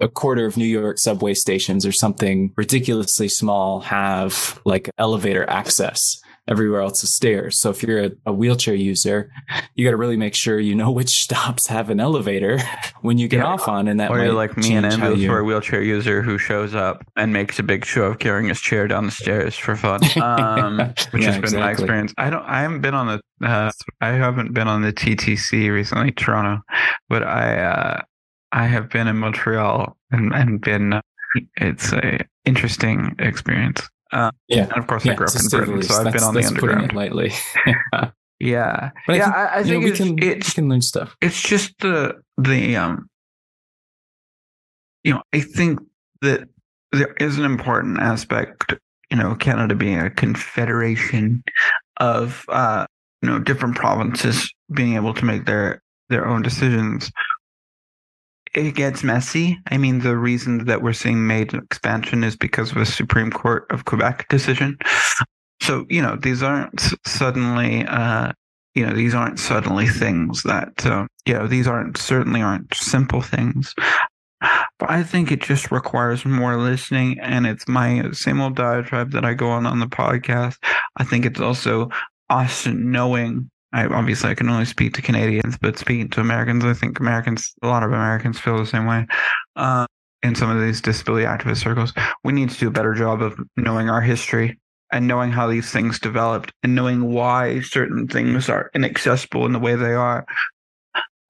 a 0.00 0.08
quarter 0.08 0.44
of 0.46 0.56
New 0.56 0.66
York 0.66 0.98
subway 0.98 1.34
stations 1.34 1.86
or 1.86 1.92
something 1.92 2.52
ridiculously 2.56 3.28
small 3.28 3.80
have 3.80 4.60
like 4.64 4.90
elevator 4.98 5.48
access. 5.48 6.00
Everywhere 6.48 6.80
else 6.80 7.02
is 7.02 7.12
stairs. 7.12 7.60
So 7.60 7.70
if 7.70 7.82
you're 7.82 8.04
a, 8.04 8.10
a 8.26 8.32
wheelchair 8.32 8.74
user, 8.74 9.32
you 9.74 9.84
got 9.84 9.90
to 9.90 9.96
really 9.96 10.16
make 10.16 10.36
sure 10.36 10.60
you 10.60 10.76
know 10.76 10.92
which 10.92 11.08
stops 11.10 11.66
have 11.66 11.90
an 11.90 11.98
elevator 11.98 12.60
when 13.00 13.18
you 13.18 13.26
get 13.26 13.38
yeah. 13.38 13.46
off 13.46 13.66
on, 13.66 13.88
and 13.88 13.98
that 13.98 14.12
or 14.12 14.22
you're 14.22 14.32
like 14.32 14.56
me 14.56 14.76
and 14.76 14.86
Andrew, 14.86 15.16
who 15.16 15.32
are 15.32 15.40
a 15.40 15.44
wheelchair 15.44 15.82
user 15.82 16.22
who 16.22 16.38
shows 16.38 16.72
up 16.72 17.04
and 17.16 17.32
makes 17.32 17.58
a 17.58 17.64
big 17.64 17.84
show 17.84 18.04
of 18.04 18.20
carrying 18.20 18.48
his 18.48 18.60
chair 18.60 18.86
down 18.86 19.06
the 19.06 19.10
stairs 19.10 19.56
for 19.56 19.74
fun, 19.74 20.00
um, 20.22 20.78
which 21.10 21.24
yeah, 21.24 21.32
has 21.32 21.34
been 21.34 21.44
exactly. 21.44 21.58
my 21.58 21.70
experience. 21.72 22.14
I 22.16 22.30
don't. 22.30 22.44
I 22.44 22.60
haven't 22.60 22.80
been 22.80 22.94
on 22.94 23.06
the. 23.08 23.44
Uh, 23.44 23.72
I 24.00 24.10
haven't 24.10 24.54
been 24.54 24.68
on 24.68 24.82
the 24.82 24.92
TTC 24.92 25.72
recently, 25.72 26.12
Toronto, 26.12 26.62
but 27.08 27.24
I. 27.24 27.58
Uh, 27.58 28.02
I 28.56 28.66
have 28.66 28.88
been 28.88 29.06
in 29.06 29.18
Montreal 29.18 29.96
and, 30.10 30.32
and 30.34 30.60
been. 30.60 31.00
It's 31.58 31.92
a 31.92 32.20
interesting 32.46 33.14
experience. 33.18 33.82
Uh, 34.12 34.30
yeah, 34.48 34.62
and 34.62 34.78
of 34.78 34.86
course 34.86 35.04
yeah, 35.04 35.12
I 35.12 35.14
grew 35.16 35.26
up 35.26 35.34
in 35.36 35.48
Britain, 35.48 35.82
so 35.82 35.94
I've 35.94 36.12
been 36.12 36.22
on 36.22 36.32
the 36.32 36.44
underground. 36.44 36.94
lightly. 36.94 37.32
yeah, 38.40 38.90
but 39.06 39.16
yeah. 39.16 39.26
I, 39.26 39.26
think, 39.26 39.34
I, 39.36 39.58
I 39.58 39.62
think 39.62 39.84
know, 39.84 39.90
we 39.90 39.92
can 39.92 40.16
we 40.16 40.40
can 40.40 40.68
learn 40.70 40.80
stuff. 40.80 41.14
It's 41.20 41.40
just 41.40 41.78
the 41.80 42.14
the 42.38 42.76
um. 42.76 43.10
You 45.04 45.14
know, 45.14 45.22
I 45.34 45.40
think 45.40 45.80
that 46.22 46.48
there 46.92 47.14
is 47.20 47.38
an 47.38 47.44
important 47.44 48.00
aspect. 48.00 48.74
You 49.10 49.18
know, 49.18 49.34
Canada 49.34 49.74
being 49.74 50.00
a 50.00 50.08
confederation 50.08 51.44
of 51.98 52.42
uh, 52.48 52.86
you 53.20 53.28
know 53.28 53.38
different 53.38 53.76
provinces 53.76 54.50
being 54.72 54.94
able 54.94 55.12
to 55.12 55.26
make 55.26 55.44
their 55.44 55.82
their 56.08 56.26
own 56.26 56.40
decisions 56.40 57.10
it 58.56 58.74
gets 58.74 59.04
messy. 59.04 59.58
I 59.70 59.76
mean, 59.76 60.00
the 60.00 60.16
reason 60.16 60.64
that 60.64 60.82
we're 60.82 60.94
seeing 60.94 61.26
MAID 61.26 61.52
expansion 61.54 62.24
is 62.24 62.36
because 62.36 62.70
of 62.70 62.78
a 62.78 62.86
Supreme 62.86 63.30
Court 63.30 63.66
of 63.70 63.84
Quebec 63.84 64.28
decision. 64.28 64.78
So, 65.60 65.84
you 65.90 66.00
know, 66.00 66.16
these 66.16 66.42
aren't 66.42 66.80
suddenly, 67.06 67.84
uh, 67.86 68.32
you 68.74 68.86
know, 68.86 68.94
these 68.94 69.14
aren't 69.14 69.38
suddenly 69.38 69.86
things 69.86 70.42
that, 70.44 70.86
uh, 70.86 71.06
you 71.26 71.34
know, 71.34 71.46
these 71.46 71.66
aren't 71.66 71.98
certainly 71.98 72.40
aren't 72.40 72.74
simple 72.74 73.20
things. 73.20 73.74
But 74.78 74.90
I 74.90 75.02
think 75.02 75.30
it 75.30 75.42
just 75.42 75.70
requires 75.70 76.24
more 76.24 76.56
listening, 76.56 77.18
and 77.20 77.46
it's 77.46 77.68
my 77.68 78.10
same 78.12 78.40
old 78.40 78.56
diatribe 78.56 79.12
that 79.12 79.24
I 79.24 79.34
go 79.34 79.48
on 79.48 79.66
on 79.66 79.80
the 79.80 79.86
podcast. 79.86 80.56
I 80.96 81.04
think 81.04 81.24
it's 81.24 81.40
also 81.40 81.90
us 82.28 82.66
knowing 82.66 83.50
I 83.76 83.84
obviously 83.88 84.30
I 84.30 84.34
can 84.34 84.48
only 84.48 84.64
speak 84.64 84.94
to 84.94 85.02
Canadians, 85.02 85.58
but 85.58 85.78
speaking 85.78 86.08
to 86.10 86.22
Americans, 86.22 86.64
I 86.64 86.72
think 86.72 86.98
Americans, 86.98 87.52
a 87.62 87.66
lot 87.66 87.82
of 87.82 87.92
Americans 87.92 88.40
feel 88.40 88.56
the 88.56 88.64
same 88.64 88.86
way. 88.86 89.06
Uh, 89.54 89.86
in 90.22 90.34
some 90.34 90.48
of 90.48 90.62
these 90.62 90.80
disability 90.80 91.26
activist 91.26 91.58
circles, 91.58 91.92
we 92.24 92.32
need 92.32 92.48
to 92.48 92.58
do 92.58 92.68
a 92.68 92.70
better 92.70 92.94
job 92.94 93.20
of 93.20 93.38
knowing 93.58 93.90
our 93.90 94.00
history 94.00 94.58
and 94.92 95.06
knowing 95.06 95.30
how 95.30 95.46
these 95.46 95.70
things 95.70 95.98
developed 95.98 96.52
and 96.62 96.74
knowing 96.74 97.12
why 97.12 97.60
certain 97.60 98.08
things 98.08 98.48
are 98.48 98.70
inaccessible 98.74 99.44
in 99.44 99.52
the 99.52 99.58
way 99.58 99.74
they 99.74 99.92
are. 99.92 100.24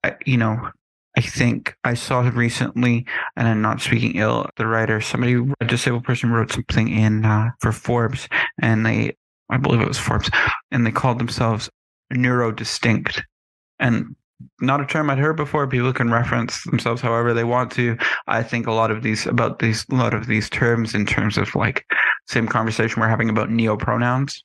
I, 0.05 0.15
you 0.25 0.37
know, 0.37 0.69
I 1.17 1.21
think 1.21 1.75
I 1.83 1.95
saw 1.95 2.21
recently, 2.33 3.05
and 3.35 3.45
I'm 3.45 3.61
not 3.61 3.81
speaking 3.81 4.15
ill, 4.15 4.49
the 4.55 4.67
writer, 4.67 5.01
somebody, 5.01 5.35
a 5.59 5.65
disabled 5.65 6.05
person 6.05 6.31
wrote 6.31 6.53
something 6.53 6.87
in 6.87 7.25
uh, 7.25 7.51
for 7.59 7.73
Forbes, 7.73 8.29
and 8.61 8.85
they, 8.85 9.17
I 9.49 9.57
believe 9.57 9.81
it 9.81 9.87
was 9.87 9.99
Forbes, 9.99 10.29
and 10.71 10.85
they 10.85 10.91
called 10.91 11.19
themselves 11.19 11.69
neurodistinct. 12.13 13.21
And 13.79 14.15
not 14.61 14.81
a 14.81 14.85
term 14.85 15.09
I'd 15.09 15.17
heard 15.17 15.35
before. 15.35 15.67
People 15.67 15.93
can 15.93 16.11
reference 16.11 16.63
themselves 16.63 17.01
however 17.01 17.33
they 17.33 17.43
want 17.43 17.71
to. 17.73 17.97
I 18.27 18.43
think 18.43 18.67
a 18.67 18.71
lot 18.71 18.91
of 18.91 19.03
these 19.03 19.25
about 19.25 19.59
these 19.59 19.85
a 19.91 19.95
lot 19.95 20.13
of 20.13 20.27
these 20.27 20.49
terms 20.49 20.93
in 20.93 21.05
terms 21.05 21.37
of 21.37 21.55
like 21.55 21.85
same 22.27 22.47
conversation 22.47 23.01
we're 23.01 23.07
having 23.07 23.29
about 23.29 23.49
neo 23.49 23.77
pronouns. 23.77 24.43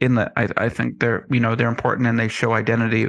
In 0.00 0.14
that 0.16 0.32
I, 0.36 0.48
I 0.56 0.68
think 0.68 1.00
they're 1.00 1.26
you 1.30 1.40
know 1.40 1.54
they're 1.54 1.68
important 1.68 2.08
and 2.08 2.18
they 2.18 2.28
show 2.28 2.52
identity 2.52 3.08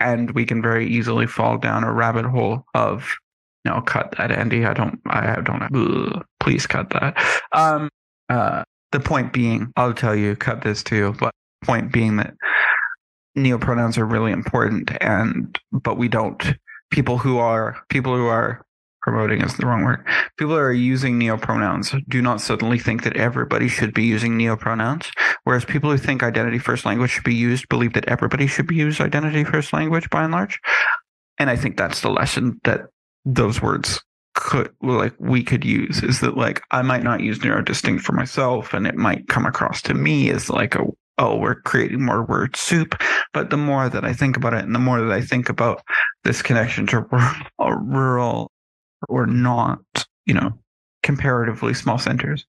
and 0.00 0.30
we 0.32 0.44
can 0.44 0.62
very 0.62 0.86
easily 0.88 1.26
fall 1.26 1.58
down 1.58 1.84
a 1.84 1.92
rabbit 1.92 2.24
hole 2.24 2.64
of 2.74 3.16
no 3.64 3.80
cut 3.80 4.14
that 4.18 4.30
Andy 4.30 4.64
I 4.64 4.74
don't 4.74 5.00
I 5.06 5.40
don't 5.40 5.62
ugh, 5.62 6.24
please 6.40 6.66
cut 6.66 6.90
that 6.90 7.16
um 7.52 7.88
uh 8.28 8.64
the 8.92 9.00
point 9.00 9.32
being 9.32 9.72
I'll 9.76 9.94
tell 9.94 10.14
you 10.14 10.36
cut 10.36 10.62
this 10.62 10.82
too 10.82 11.14
but 11.18 11.32
point 11.64 11.92
being 11.92 12.16
that 12.16 12.34
neopronouns 13.36 13.98
are 13.98 14.06
really 14.06 14.32
important 14.32 14.90
and 15.00 15.58
but 15.72 15.96
we 15.96 16.08
don't 16.08 16.54
people 16.90 17.18
who 17.18 17.38
are 17.38 17.76
people 17.88 18.16
who 18.16 18.26
are 18.26 18.64
promoting 19.02 19.40
is 19.42 19.56
the 19.56 19.64
wrong 19.64 19.84
word. 19.84 20.04
People 20.38 20.54
who 20.54 20.60
are 20.60 20.72
using 20.72 21.20
neopronouns 21.20 22.02
do 22.08 22.20
not 22.20 22.40
suddenly 22.40 22.78
think 22.78 23.04
that 23.04 23.16
everybody 23.16 23.68
should 23.68 23.94
be 23.94 24.04
using 24.04 24.36
neopronouns 24.36 25.10
whereas 25.44 25.64
people 25.64 25.90
who 25.90 25.98
think 25.98 26.22
identity 26.22 26.58
first 26.58 26.84
language 26.84 27.10
should 27.10 27.24
be 27.24 27.34
used 27.34 27.68
believe 27.68 27.92
that 27.92 28.08
everybody 28.08 28.46
should 28.46 28.66
be 28.66 28.74
used 28.74 29.00
identity 29.00 29.44
first 29.44 29.72
language 29.72 30.08
by 30.10 30.24
and 30.24 30.32
large. 30.32 30.58
And 31.38 31.50
i 31.50 31.56
think 31.56 31.76
that's 31.76 32.00
the 32.00 32.10
lesson 32.10 32.60
that 32.64 32.86
those 33.24 33.62
words 33.62 34.00
could 34.34 34.72
like 34.82 35.14
we 35.18 35.42
could 35.42 35.64
use 35.64 36.02
is 36.02 36.20
that 36.20 36.36
like 36.36 36.62
I 36.70 36.82
might 36.82 37.02
not 37.02 37.20
use 37.20 37.40
neurodistinct 37.40 38.00
for 38.00 38.12
myself 38.12 38.72
and 38.72 38.86
it 38.86 38.94
might 38.94 39.26
come 39.26 39.44
across 39.44 39.82
to 39.82 39.94
me 39.94 40.30
as 40.30 40.48
like 40.48 40.76
a 40.76 40.84
oh, 41.18 41.36
we're 41.36 41.60
creating 41.62 42.04
more 42.04 42.24
word 42.24 42.56
soup. 42.56 43.00
But 43.32 43.50
the 43.50 43.56
more 43.56 43.88
that 43.88 44.04
I 44.04 44.12
think 44.12 44.36
about 44.36 44.54
it 44.54 44.64
and 44.64 44.74
the 44.74 44.78
more 44.78 45.00
that 45.00 45.12
I 45.12 45.20
think 45.20 45.48
about 45.48 45.82
this 46.24 46.42
connection 46.42 46.86
to 46.88 47.06
rural, 47.58 48.50
or 49.08 49.26
not, 49.26 49.80
you 50.26 50.34
know, 50.34 50.52
comparatively 51.02 51.74
small 51.74 51.98
centers, 51.98 52.46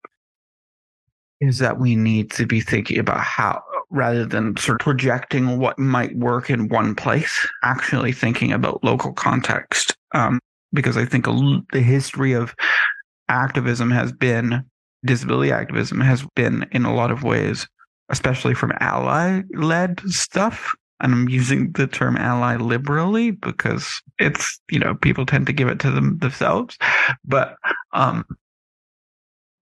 is 1.41 1.59
that 1.59 1.79
we 1.79 1.95
need 1.95 2.31
to 2.31 2.45
be 2.45 2.61
thinking 2.61 2.99
about 2.99 3.19
how, 3.19 3.61
rather 3.89 4.25
than 4.25 4.57
sort 4.57 4.81
of 4.81 4.83
projecting 4.83 5.57
what 5.57 5.79
might 5.79 6.15
work 6.15 6.49
in 6.49 6.67
one 6.67 6.95
place, 6.95 7.47
actually 7.63 8.11
thinking 8.11 8.51
about 8.51 8.83
local 8.83 9.13
context. 9.13 9.95
Um, 10.13 10.39
because 10.73 10.97
I 10.97 11.05
think 11.05 11.25
the 11.25 11.81
history 11.81 12.33
of 12.33 12.53
activism 13.29 13.91
has 13.91 14.11
been 14.11 14.63
disability 15.05 15.51
activism 15.51 16.01
has 16.01 16.25
been 16.35 16.67
in 16.71 16.83
a 16.83 16.93
lot 16.93 17.09
of 17.09 17.23
ways 17.23 17.67
especially 18.09 18.53
from 18.53 18.73
ally 18.79 19.41
led 19.53 19.99
stuff. 20.07 20.75
And 21.01 21.13
I'm 21.13 21.29
using 21.29 21.71
the 21.71 21.87
term 21.87 22.17
ally 22.17 22.57
liberally 22.57 23.31
because 23.31 24.01
it's, 24.17 24.59
you 24.69 24.79
know, 24.79 24.95
people 24.95 25.25
tend 25.25 25.47
to 25.47 25.53
give 25.53 25.69
it 25.69 25.79
to 25.79 25.91
them 25.91 26.17
themselves. 26.17 26.77
But 27.23 27.55
um, 27.93 28.25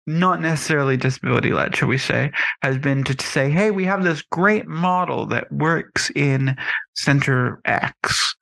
not 0.06 0.40
necessarily 0.40 0.96
disability 0.96 1.52
led, 1.52 1.74
shall 1.74 1.88
we 1.88 1.98
say, 1.98 2.30
has 2.62 2.78
been 2.78 3.02
to 3.04 3.26
say, 3.26 3.50
hey, 3.50 3.72
we 3.72 3.84
have 3.84 4.04
this 4.04 4.22
great 4.22 4.68
model 4.68 5.26
that 5.26 5.50
works 5.50 6.10
in 6.14 6.56
center 6.94 7.60
X 7.64 8.36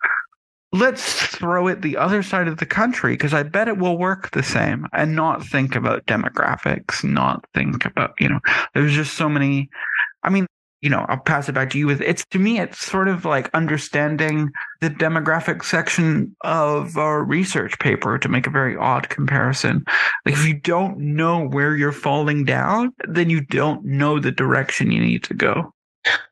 let's 0.75 1.27
throw 1.27 1.69
it 1.69 1.83
the 1.83 1.97
other 1.97 2.21
side 2.21 2.49
of 2.49 2.59
the 2.59 2.67
country 2.67 3.13
because 3.13 3.33
I 3.33 3.45
bet 3.45 3.69
it 3.69 3.79
will 3.79 3.97
work 3.97 4.33
the 4.33 4.43
same 4.43 4.89
and 4.93 5.15
not 5.15 5.47
think 5.47 5.77
about 5.77 6.05
demographics, 6.07 7.05
not 7.05 7.45
think 7.55 7.85
about, 7.85 8.15
you 8.19 8.29
know, 8.29 8.41
there's 8.75 8.93
just 8.93 9.15
so 9.15 9.29
many. 9.29 9.71
I 10.25 10.31
mean, 10.31 10.47
you 10.81 10.91
know, 10.91 11.07
I'll 11.09 11.21
pass 11.21 11.49
it 11.49 11.53
back 11.53 11.71
to 11.71 11.79
you 11.79 11.87
with 11.87 12.01
it's 12.01 12.25
to 12.33 12.41
me, 12.41 12.59
it's 12.59 12.85
sort 12.85 13.07
of 13.07 13.25
like 13.25 13.55
understanding 13.55 14.51
the 14.81 14.91
demographic 14.91 15.65
section 15.65 16.35
of 16.41 16.97
a 16.97 17.23
research 17.23 17.79
paper 17.79 18.19
to 18.19 18.29
make 18.29 18.49
a 18.49 18.51
very 18.51 18.77
odd 18.77 19.09
comparison. 19.11 19.85
Like 20.27 20.35
if 20.35 20.45
you 20.45 20.55
don't 20.55 20.99
know 20.99 21.47
where 21.47 21.77
you're 21.77 21.93
falling 21.93 22.45
down, 22.45 22.93
then 23.09 23.31
you 23.31 23.43
don't 23.43 23.85
know 23.85 24.19
the 24.19 24.33
direction 24.33 24.91
you 24.91 25.01
need 25.01 25.23
to 25.23 25.35
go. 25.35 25.73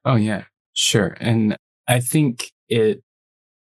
Oh 0.05 0.17
yeah, 0.17 0.43
sure. 0.75 1.17
And 1.21 1.57
I 1.87 2.01
think 2.01 2.51
it 2.69 3.03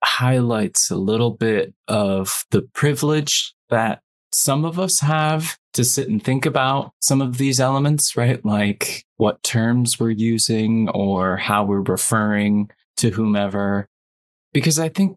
highlights 0.02 0.90
a 0.90 0.96
little 0.96 1.30
bit 1.30 1.74
of 1.88 2.44
the 2.50 2.62
privilege 2.62 3.54
that 3.68 4.00
some 4.32 4.64
of 4.64 4.78
us 4.78 5.00
have 5.00 5.58
to 5.72 5.84
sit 5.84 6.08
and 6.08 6.22
think 6.22 6.46
about 6.46 6.92
some 7.00 7.20
of 7.20 7.38
these 7.38 7.60
elements, 7.60 8.16
right? 8.16 8.44
Like 8.44 9.04
what 9.16 9.42
terms 9.42 9.98
we're 9.98 10.10
using 10.10 10.88
or 10.90 11.36
how 11.36 11.64
we're 11.64 11.82
referring 11.82 12.70
to 12.98 13.10
whomever. 13.10 13.86
Because 14.52 14.78
I 14.78 14.88
think, 14.88 15.16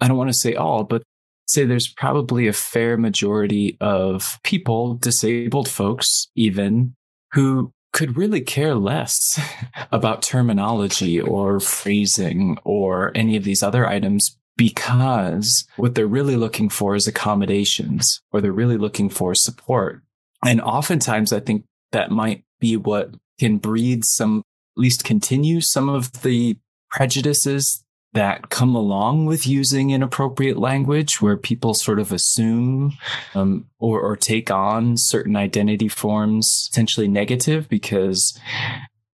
I 0.00 0.08
don't 0.08 0.16
want 0.16 0.30
to 0.30 0.38
say 0.38 0.54
all, 0.54 0.84
but 0.84 1.02
say 1.48 1.64
there's 1.64 1.92
probably 1.96 2.48
a 2.48 2.52
fair 2.52 2.96
majority 2.96 3.76
of 3.80 4.38
people, 4.42 4.94
disabled 4.94 5.68
folks 5.68 6.28
even, 6.34 6.94
who 7.32 7.72
could 7.92 8.16
really 8.16 8.40
care 8.40 8.74
less 8.74 9.40
about 9.92 10.22
terminology 10.22 11.20
or 11.20 11.60
phrasing 11.60 12.58
or 12.64 13.12
any 13.14 13.36
of 13.36 13.44
these 13.44 13.62
other 13.62 13.86
items 13.86 14.36
because 14.56 15.66
what 15.76 15.94
they're 15.94 16.06
really 16.06 16.36
looking 16.36 16.68
for 16.68 16.94
is 16.94 17.06
accommodations 17.06 18.22
or 18.32 18.40
they're 18.40 18.52
really 18.52 18.78
looking 18.78 19.08
for 19.08 19.34
support. 19.34 20.02
And 20.44 20.60
oftentimes 20.60 21.32
I 21.32 21.40
think 21.40 21.64
that 21.92 22.10
might 22.10 22.44
be 22.60 22.76
what 22.76 23.14
can 23.38 23.58
breed 23.58 24.04
some, 24.04 24.42
at 24.76 24.80
least 24.80 25.04
continue 25.04 25.60
some 25.60 25.88
of 25.88 26.22
the 26.22 26.56
prejudices 26.90 27.84
that 28.16 28.48
come 28.48 28.74
along 28.74 29.26
with 29.26 29.46
using 29.46 29.90
inappropriate 29.90 30.56
language 30.56 31.20
where 31.20 31.36
people 31.36 31.74
sort 31.74 32.00
of 32.00 32.12
assume 32.12 32.96
um, 33.34 33.66
or, 33.78 34.00
or 34.00 34.16
take 34.16 34.50
on 34.50 34.96
certain 34.96 35.36
identity 35.36 35.86
forms 35.86 36.68
potentially 36.70 37.08
negative 37.08 37.68
because 37.68 38.38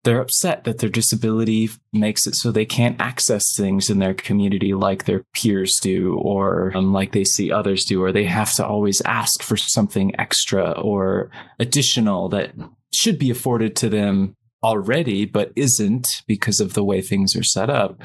they're 0.05 0.21
upset 0.21 0.65
that 0.65 0.79
their 0.79 0.91
disability 0.91 1.71
makes 1.95 2.27
it 2.27 2.35
so 2.35 2.53
they 2.53 2.67
can't 2.67 3.01
access 3.01 3.57
things 3.57 3.89
in 3.89 4.01
their 4.01 4.13
community 4.13 4.75
like 4.75 5.07
their 5.07 5.25
peers 5.33 5.79
do 5.81 6.19
or 6.19 6.71
um, 6.77 6.93
like 6.93 7.13
they 7.13 7.25
see 7.25 7.51
others 7.51 7.87
do 7.87 8.03
or 8.03 8.13
they 8.13 8.25
have 8.25 8.53
to 8.53 8.67
always 8.67 9.01
ask 9.07 9.43
for 9.43 9.57
something 9.57 10.13
extra 10.21 10.73
or 10.73 11.31
additional 11.59 12.29
that 12.29 12.53
should 12.93 13.19
be 13.19 13.31
afforded 13.31 13.75
to 13.77 13.89
them 13.89 14.37
already 14.63 15.25
but 15.25 15.53
isn't 15.57 16.23
because 16.27 16.61
of 16.61 16.75
the 16.75 16.85
way 16.85 17.01
things 17.01 17.35
are 17.35 17.43
set 17.43 17.71
up 17.71 17.99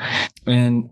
and 0.46 0.90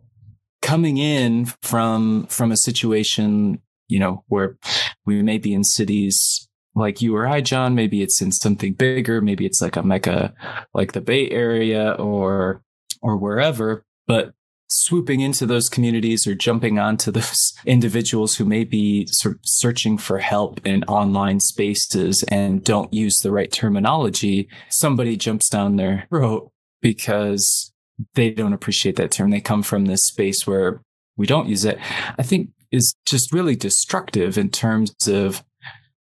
coming 0.61 0.97
in 0.97 1.45
from 1.61 2.25
from 2.27 2.51
a 2.51 2.57
situation 2.57 3.61
you 3.87 3.99
know 3.99 4.23
where 4.27 4.57
we 5.05 5.21
may 5.21 5.37
be 5.37 5.53
in 5.53 5.63
cities 5.63 6.47
like 6.75 7.01
you 7.01 7.15
or 7.15 7.27
I, 7.27 7.41
John. 7.41 7.75
Maybe 7.75 8.01
it's 8.01 8.21
in 8.21 8.31
something 8.31 8.73
bigger. 8.73 9.21
Maybe 9.21 9.45
it's 9.45 9.61
like 9.61 9.75
a 9.75 9.83
mecca, 9.83 10.33
like 10.73 10.93
the 10.93 11.01
Bay 11.01 11.29
Area 11.29 11.91
or 11.93 12.63
or 13.01 13.17
wherever. 13.17 13.85
But 14.07 14.33
swooping 14.73 15.19
into 15.21 15.45
those 15.45 15.69
communities 15.69 16.25
or 16.25 16.33
jumping 16.33 16.79
onto 16.79 17.11
those 17.11 17.53
individuals 17.65 18.33
who 18.33 18.45
may 18.45 18.63
be 18.63 19.07
sort 19.11 19.35
of 19.35 19.41
searching 19.43 19.97
for 19.97 20.19
help 20.19 20.65
in 20.65 20.83
online 20.85 21.39
spaces 21.39 22.23
and 22.29 22.63
don't 22.63 22.93
use 22.93 23.19
the 23.19 23.31
right 23.31 23.51
terminology, 23.51 24.47
somebody 24.69 25.15
jumps 25.15 25.49
down 25.49 25.75
their 25.75 26.05
throat 26.09 26.51
because 26.81 27.71
they 28.15 28.31
don't 28.31 28.53
appreciate 28.53 28.95
that 28.95 29.11
term. 29.11 29.29
They 29.29 29.41
come 29.41 29.63
from 29.63 29.85
this 29.85 30.03
space 30.03 30.47
where 30.47 30.81
we 31.15 31.27
don't 31.27 31.47
use 31.47 31.65
it. 31.65 31.77
I 32.17 32.23
think 32.23 32.49
is 32.71 32.95
just 33.05 33.31
really 33.31 33.55
destructive 33.55 34.37
in 34.37 34.49
terms 34.49 34.95
of 35.07 35.43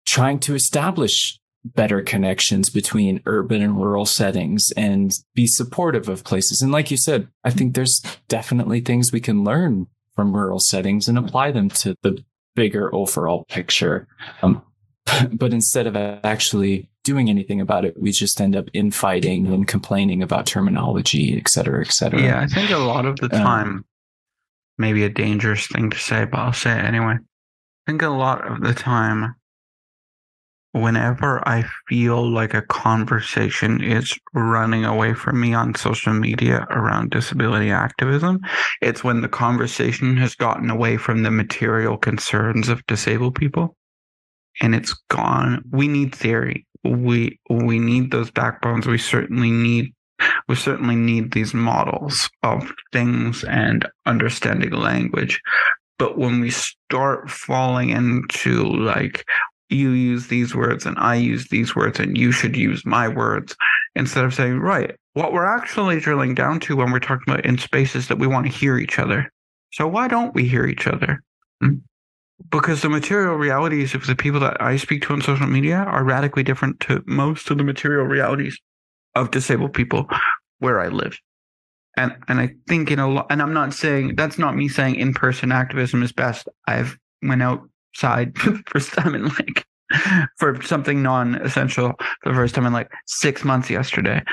trying 0.05 0.39
to 0.39 0.53
establish 0.53 1.39
better 1.65 2.01
connections 2.01 2.69
between 2.69 3.21
urban 3.25 3.61
and 3.61 3.77
rural 3.77 4.05
settings 4.05 4.71
and 4.75 5.11
be 5.33 5.47
supportive 5.47 6.09
of 6.09 6.23
places. 6.23 6.61
And 6.61 6.71
like 6.71 6.91
you 6.91 6.97
said, 6.97 7.27
I 7.43 7.51
think 7.51 7.73
there's 7.73 8.01
definitely 8.27 8.81
things 8.81 9.11
we 9.11 9.21
can 9.21 9.43
learn 9.43 9.87
from 10.15 10.35
rural 10.35 10.59
settings 10.59 11.07
and 11.07 11.17
apply 11.17 11.51
them 11.51 11.69
to 11.69 11.95
the 12.01 12.23
bigger 12.55 12.93
overall 12.93 13.45
picture. 13.45 14.07
Um, 14.41 14.61
but 15.31 15.53
instead 15.53 15.87
of 15.87 15.95
actually 15.95 16.89
doing 17.03 17.29
anything 17.29 17.59
about 17.59 17.85
it, 17.85 17.99
we 17.99 18.11
just 18.11 18.39
end 18.39 18.55
up 18.55 18.65
infighting 18.73 19.47
and 19.47 19.67
complaining 19.67 20.23
about 20.23 20.45
terminology, 20.45 21.37
et 21.37 21.49
cetera, 21.49 21.81
et 21.81 21.91
cetera. 21.91 22.21
Yeah, 22.21 22.41
I 22.41 22.47
think 22.47 22.69
a 22.69 22.77
lot 22.77 23.05
of 23.05 23.17
the 23.17 23.25
um, 23.25 23.41
time, 23.41 23.67
um, 23.67 23.85
maybe 24.77 25.03
a 25.03 25.09
dangerous 25.09 25.67
thing 25.67 25.89
to 25.89 25.97
say, 25.97 26.25
but 26.25 26.39
I'll 26.39 26.53
say 26.53 26.71
it 26.71 26.85
anyway. 26.85 27.15
I 27.15 27.91
think 27.91 28.01
a 28.01 28.09
lot 28.09 28.49
of 28.49 28.61
the 28.61 28.73
time, 28.73 29.35
whenever 30.73 31.47
I 31.47 31.65
feel 31.87 32.29
like 32.29 32.53
a 32.53 32.61
conversation 32.63 33.81
is 33.81 34.13
running 34.33 34.85
away 34.85 35.13
from 35.13 35.39
me 35.39 35.53
on 35.53 35.75
social 35.75 36.13
media 36.13 36.67
around 36.71 37.11
disability 37.11 37.71
activism, 37.71 38.39
it's 38.81 39.03
when 39.03 39.21
the 39.21 39.29
conversation 39.29 40.17
has 40.17 40.35
gotten 40.35 40.69
away 40.69 40.97
from 40.97 41.23
the 41.23 41.31
material 41.31 41.97
concerns 41.97 42.69
of 42.69 42.85
disabled 42.87 43.35
people 43.35 43.75
and 44.61 44.75
it's 44.75 44.93
gone. 45.09 45.63
We 45.71 45.87
need 45.87 46.13
theory. 46.13 46.65
We 46.83 47.39
we 47.49 47.79
need 47.79 48.11
those 48.11 48.31
backbones. 48.31 48.85
We 48.85 48.97
certainly 48.97 49.51
need 49.51 49.93
we 50.47 50.55
certainly 50.55 50.95
need 50.95 51.31
these 51.31 51.53
models 51.53 52.29
of 52.43 52.71
things 52.91 53.43
and 53.43 53.87
understanding 54.05 54.71
language. 54.71 55.41
But 55.97 56.17
when 56.17 56.39
we 56.41 56.49
start 56.49 57.29
falling 57.29 57.89
into 57.89 58.63
like 58.63 59.25
you 59.73 59.91
use 59.91 60.27
these 60.27 60.55
words 60.55 60.85
and 60.85 60.97
I 60.97 61.15
use 61.15 61.47
these 61.49 61.75
words 61.75 61.99
and 61.99 62.17
you 62.17 62.31
should 62.31 62.55
use 62.55 62.85
my 62.85 63.07
words 63.07 63.55
instead 63.95 64.25
of 64.25 64.33
saying, 64.33 64.59
right, 64.59 64.95
what 65.13 65.33
we're 65.33 65.45
actually 65.45 65.99
drilling 65.99 66.33
down 66.33 66.59
to 66.61 66.75
when 66.75 66.91
we're 66.91 66.99
talking 66.99 67.31
about 67.31 67.45
in 67.45 67.57
spaces 67.57 68.07
that 68.07 68.19
we 68.19 68.27
want 68.27 68.45
to 68.45 68.51
hear 68.51 68.77
each 68.77 68.99
other. 68.99 69.31
So 69.71 69.87
why 69.87 70.07
don't 70.07 70.33
we 70.33 70.47
hear 70.47 70.65
each 70.65 70.87
other? 70.87 71.23
Hmm? 71.61 71.75
Because 72.49 72.81
the 72.81 72.89
material 72.89 73.35
realities 73.35 73.93
of 73.95 74.05
the 74.05 74.15
people 74.15 74.39
that 74.41 74.61
I 74.61 74.77
speak 74.77 75.03
to 75.03 75.13
on 75.13 75.21
social 75.21 75.47
media 75.47 75.77
are 75.77 76.03
radically 76.03 76.43
different 76.43 76.79
to 76.81 77.03
most 77.05 77.49
of 77.49 77.57
the 77.57 77.63
material 77.63 78.05
realities 78.05 78.59
of 79.15 79.31
disabled 79.31 79.73
people 79.73 80.07
where 80.59 80.79
I 80.79 80.87
live. 80.87 81.17
And 81.95 82.15
and 82.27 82.39
I 82.39 82.55
think 82.67 82.89
in 82.89 82.99
a 82.99 83.07
lot 83.07 83.27
and 83.29 83.41
I'm 83.41 83.53
not 83.53 83.73
saying 83.73 84.15
that's 84.15 84.39
not 84.39 84.55
me 84.55 84.67
saying 84.67 84.95
in 84.95 85.13
person 85.13 85.51
activism 85.51 86.01
is 86.01 86.11
best. 86.11 86.47
I've 86.67 86.97
went 87.21 87.43
out 87.43 87.69
side 87.95 88.37
for 88.37 88.51
the 88.51 88.63
first 88.67 88.93
time 88.93 89.15
in 89.15 89.25
like 89.25 89.65
for 90.37 90.61
something 90.63 91.03
non-essential 91.03 91.93
for 92.21 92.29
the 92.29 92.35
first 92.35 92.55
time 92.55 92.65
in 92.65 92.73
like 92.73 92.91
six 93.05 93.43
months 93.43 93.69
yesterday. 93.69 94.23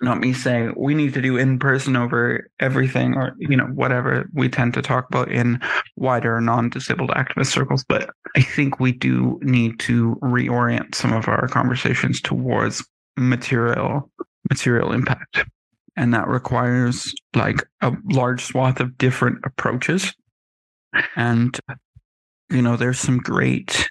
Not 0.00 0.18
me 0.18 0.32
saying 0.32 0.74
we 0.76 0.94
need 0.94 1.14
to 1.14 1.22
do 1.22 1.36
in 1.36 1.60
person 1.60 1.96
over 1.96 2.50
everything 2.58 3.14
or 3.14 3.34
you 3.38 3.56
know 3.56 3.66
whatever 3.66 4.28
we 4.34 4.48
tend 4.48 4.74
to 4.74 4.82
talk 4.82 5.06
about 5.08 5.30
in 5.30 5.60
wider 5.96 6.40
non-disabled 6.40 7.10
activist 7.10 7.52
circles, 7.52 7.84
but 7.88 8.10
I 8.36 8.42
think 8.42 8.80
we 8.80 8.92
do 8.92 9.38
need 9.42 9.78
to 9.80 10.16
reorient 10.22 10.94
some 10.94 11.12
of 11.12 11.28
our 11.28 11.46
conversations 11.46 12.20
towards 12.20 12.84
material 13.16 14.10
material 14.50 14.92
impact. 14.92 15.44
And 15.96 16.12
that 16.14 16.28
requires 16.28 17.14
like 17.34 17.64
a 17.80 17.92
large 18.10 18.44
swath 18.44 18.80
of 18.80 18.98
different 18.98 19.38
approaches. 19.44 20.14
And 21.14 21.58
you 22.50 22.62
know, 22.62 22.76
there's 22.76 22.98
some 22.98 23.18
great. 23.18 23.88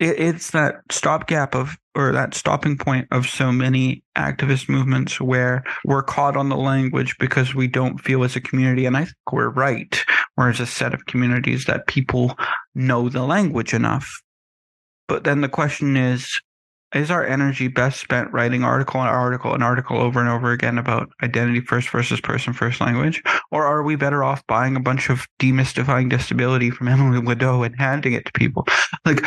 It, 0.00 0.18
it's 0.18 0.50
that 0.50 0.76
stopgap 0.90 1.54
of, 1.54 1.76
or 1.94 2.12
that 2.12 2.34
stopping 2.34 2.76
point 2.76 3.06
of 3.10 3.28
so 3.28 3.52
many 3.52 4.02
activist 4.18 4.68
movements 4.68 5.20
where 5.20 5.62
we're 5.84 6.02
caught 6.02 6.36
on 6.36 6.48
the 6.48 6.56
language 6.56 7.16
because 7.18 7.54
we 7.54 7.68
don't 7.68 7.98
feel 7.98 8.24
as 8.24 8.36
a 8.36 8.40
community, 8.40 8.86
and 8.86 8.96
I 8.96 9.04
think 9.04 9.32
we're 9.32 9.50
right. 9.50 10.04
We're 10.36 10.50
as 10.50 10.60
a 10.60 10.66
set 10.66 10.94
of 10.94 11.06
communities 11.06 11.66
that 11.66 11.86
people 11.86 12.36
know 12.74 13.08
the 13.08 13.22
language 13.22 13.72
enough. 13.72 14.10
But 15.06 15.24
then 15.24 15.40
the 15.40 15.48
question 15.48 15.96
is, 15.96 16.40
is 16.94 17.10
our 17.10 17.26
energy 17.26 17.68
best 17.68 18.00
spent 18.00 18.32
writing 18.32 18.62
article 18.62 19.00
and 19.00 19.08
article 19.08 19.52
and 19.52 19.62
article 19.62 19.98
over 19.98 20.20
and 20.20 20.28
over 20.28 20.52
again 20.52 20.78
about 20.78 21.10
identity 21.22 21.60
first 21.60 21.90
versus 21.90 22.20
person 22.20 22.52
first 22.52 22.80
language? 22.80 23.22
Or 23.50 23.64
are 23.64 23.82
we 23.82 23.96
better 23.96 24.22
off 24.22 24.46
buying 24.46 24.76
a 24.76 24.80
bunch 24.80 25.10
of 25.10 25.26
demystifying 25.40 26.08
disability 26.08 26.70
from 26.70 26.88
Emily 26.94 27.20
Ladau 27.20 27.66
and 27.66 27.76
handing 27.78 28.12
it 28.12 28.24
to 28.26 28.32
people? 28.32 28.66
Like, 29.04 29.24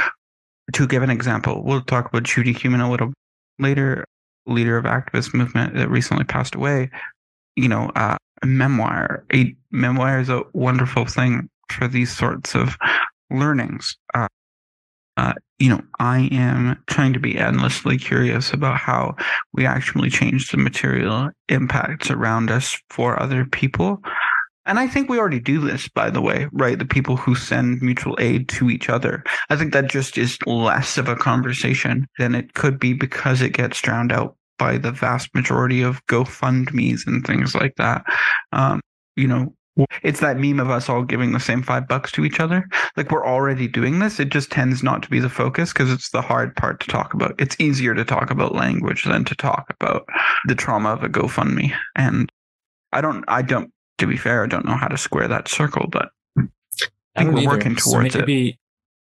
to 0.73 0.88
give 0.88 1.03
an 1.03 1.10
example, 1.10 1.63
we'll 1.63 1.82
talk 1.82 2.08
about 2.08 2.23
Judy 2.23 2.53
Heumann 2.53 2.82
a 2.82 2.91
little 2.91 3.13
later, 3.60 4.06
leader 4.45 4.77
of 4.77 4.86
activist 4.86 5.34
movement 5.34 5.75
that 5.75 5.89
recently 5.89 6.25
passed 6.25 6.56
away. 6.56 6.89
You 7.56 7.69
know, 7.69 7.91
uh, 7.95 8.17
a 8.41 8.45
memoir. 8.45 9.25
A 9.34 9.56
memoir 9.71 10.19
is 10.19 10.30
a 10.30 10.43
wonderful 10.53 11.06
thing 11.06 11.49
for 11.69 11.88
these 11.88 12.15
sorts 12.15 12.56
of 12.56 12.77
learnings. 13.30 13.97
Uh, 14.13 14.27
uh, 15.17 15.34
you 15.60 15.69
know, 15.69 15.82
I 15.99 16.30
am 16.32 16.82
trying 16.86 17.13
to 17.13 17.19
be 17.19 17.38
endlessly 17.38 17.97
curious 17.97 18.53
about 18.53 18.77
how 18.77 19.15
we 19.53 19.65
actually 19.65 20.10
change 20.10 20.49
the 20.49 20.58
material 20.58 21.32
impacts 21.49 22.12
around 22.12 22.51
us 22.51 22.80
for 22.89 23.19
other 23.19 23.43
people. 23.43 24.01
And 24.67 24.80
I 24.80 24.88
think 24.88 25.10
we 25.10 25.17
already 25.17 25.39
do 25.39 25.60
this, 25.60 25.88
by 25.88 26.10
the 26.10 26.21
way, 26.21 26.47
right? 26.51 26.77
The 26.77 26.86
people 26.86 27.17
who 27.17 27.36
send 27.36 27.82
mutual 27.82 28.15
aid 28.19 28.49
to 28.49 28.69
each 28.69 28.89
other. 28.89 29.23
I 29.49 29.56
think 29.56 29.73
that 29.73 29.89
just 29.89 30.17
is 30.17 30.38
less 30.45 30.97
of 30.97 31.08
a 31.08 31.15
conversation 31.15 32.06
than 32.19 32.36
it 32.36 32.53
could 32.53 32.77
be 32.80 32.93
because 32.93 33.41
it 33.41 33.53
gets 33.53 33.82
drowned 33.82 34.12
out 34.12 34.36
by 34.60 34.77
the 34.77 34.91
vast 34.91 35.34
majority 35.34 35.82
of 35.82 36.06
GoFundMe's 36.08 37.08
and 37.08 37.25
things 37.25 37.56
like 37.56 37.75
that. 37.77 38.03
Um, 38.51 38.82
you 39.15 39.27
know, 39.27 39.56
it's 40.03 40.19
that 40.19 40.37
meme 40.37 40.59
of 40.59 40.69
us 40.69 40.89
all 40.89 41.03
giving 41.03 41.31
the 41.31 41.39
same 41.39 41.61
five 41.61 41.87
bucks 41.87 42.11
to 42.13 42.25
each 42.25 42.39
other. 42.39 42.67
Like 42.95 43.11
we're 43.11 43.25
already 43.25 43.67
doing 43.67 43.99
this. 43.99 44.19
It 44.19 44.29
just 44.29 44.51
tends 44.51 44.83
not 44.83 45.03
to 45.03 45.09
be 45.09 45.19
the 45.19 45.29
focus 45.29 45.73
because 45.73 45.91
it's 45.91 46.09
the 46.09 46.21
hard 46.21 46.55
part 46.55 46.79
to 46.81 46.87
talk 46.87 47.13
about. 47.13 47.35
It's 47.39 47.59
easier 47.59 47.93
to 47.93 48.05
talk 48.05 48.31
about 48.31 48.55
language 48.55 49.03
than 49.03 49.25
to 49.25 49.35
talk 49.35 49.73
about 49.79 50.07
the 50.45 50.55
trauma 50.55 50.89
of 50.89 51.03
a 51.03 51.09
GoFundMe. 51.09 51.73
And 51.95 52.31
I 52.91 53.01
don't, 53.01 53.23
I 53.27 53.41
don't, 53.41 53.71
to 53.97 54.07
be 54.07 54.17
fair, 54.17 54.43
I 54.43 54.47
don't 54.47 54.65
know 54.65 54.77
how 54.77 54.87
to 54.87 54.97
square 54.97 55.27
that 55.27 55.47
circle, 55.47 55.87
but 55.87 56.09
I 56.37 57.23
think 57.23 57.33
we're 57.33 57.41
either. 57.41 57.49
working 57.49 57.75
towards 57.75 58.13
so 58.13 58.19
maybe, 58.19 58.49
it. 58.49 58.55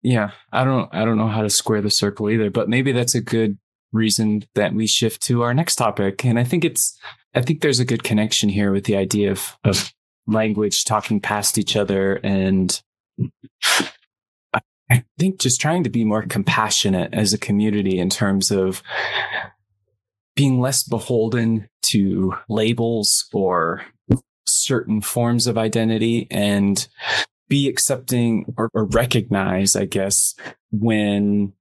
Yeah, 0.02 0.30
I 0.52 0.64
don't, 0.64 0.92
I 0.94 1.04
don't 1.04 1.18
know 1.18 1.28
how 1.28 1.42
to 1.42 1.50
square 1.50 1.82
the 1.82 1.90
circle 1.90 2.30
either, 2.30 2.50
but 2.50 2.68
maybe 2.68 2.92
that's 2.92 3.14
a 3.14 3.20
good 3.20 3.58
reason 3.92 4.44
that 4.54 4.74
we 4.74 4.87
shift 4.87 5.22
to 5.22 5.42
our 5.42 5.54
next 5.54 5.76
topic. 5.76 6.24
And 6.24 6.38
I 6.38 6.44
think 6.44 6.64
it's, 6.64 6.98
I 7.34 7.40
think 7.40 7.60
there's 7.60 7.80
a 7.80 7.84
good 7.84 8.04
connection 8.04 8.48
here 8.48 8.70
with 8.72 8.84
the 8.84 8.96
idea 8.96 9.30
of, 9.30 9.56
of 9.64 9.92
language 10.26 10.84
talking 10.84 11.20
past 11.20 11.58
each 11.58 11.76
other 11.76 12.20
and 12.24 12.82
I 14.90 15.04
think 15.18 15.40
just 15.40 15.60
trying 15.60 15.84
to 15.84 15.90
be 15.90 16.04
more 16.04 16.22
compassionate 16.22 17.14
as 17.14 17.32
a 17.32 17.38
community 17.38 17.98
in 17.98 18.10
terms 18.10 18.50
of 18.50 18.82
being 20.37 20.60
less 20.60 20.82
beholden 20.82 21.68
to 21.87 22.34
labels 22.48 23.26
or 23.32 23.84
certain 24.46 25.00
forms 25.00 25.46
of 25.46 25.56
identity 25.56 26.26
and 26.30 26.87
be 27.48 27.68
accepting 27.68 28.52
or, 28.56 28.68
or 28.74 28.84
recognize, 28.84 29.76
I 29.76 29.84
guess, 29.84 30.34
when 30.70 31.52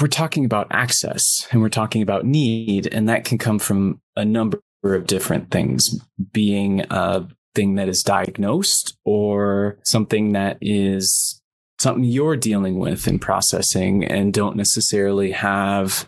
we're 0.00 0.06
talking 0.06 0.44
about 0.44 0.68
access 0.70 1.46
and 1.50 1.60
we're 1.60 1.68
talking 1.68 2.02
about 2.02 2.24
need, 2.24 2.86
and 2.86 3.08
that 3.08 3.24
can 3.24 3.38
come 3.38 3.58
from 3.58 4.00
a 4.16 4.24
number 4.24 4.60
of 4.84 5.06
different 5.06 5.50
things, 5.50 6.00
being 6.32 6.84
a 6.90 7.26
thing 7.54 7.74
that 7.76 7.88
is 7.88 8.02
diagnosed 8.02 8.96
or 9.04 9.78
something 9.84 10.32
that 10.32 10.58
is 10.60 11.40
something 11.78 12.04
you're 12.04 12.36
dealing 12.36 12.78
with 12.78 13.06
and 13.06 13.20
processing 13.20 14.04
and 14.04 14.34
don't 14.34 14.56
necessarily 14.56 15.30
have 15.32 16.06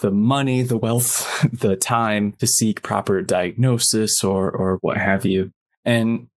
the 0.00 0.10
money, 0.10 0.62
the 0.62 0.76
wealth, 0.76 1.46
the 1.52 1.76
time 1.76 2.32
to 2.32 2.46
seek 2.46 2.82
proper 2.82 3.22
diagnosis 3.22 4.22
or 4.22 4.50
or 4.50 4.78
what 4.80 4.96
have 4.96 5.24
you. 5.24 5.50
And 5.84 6.28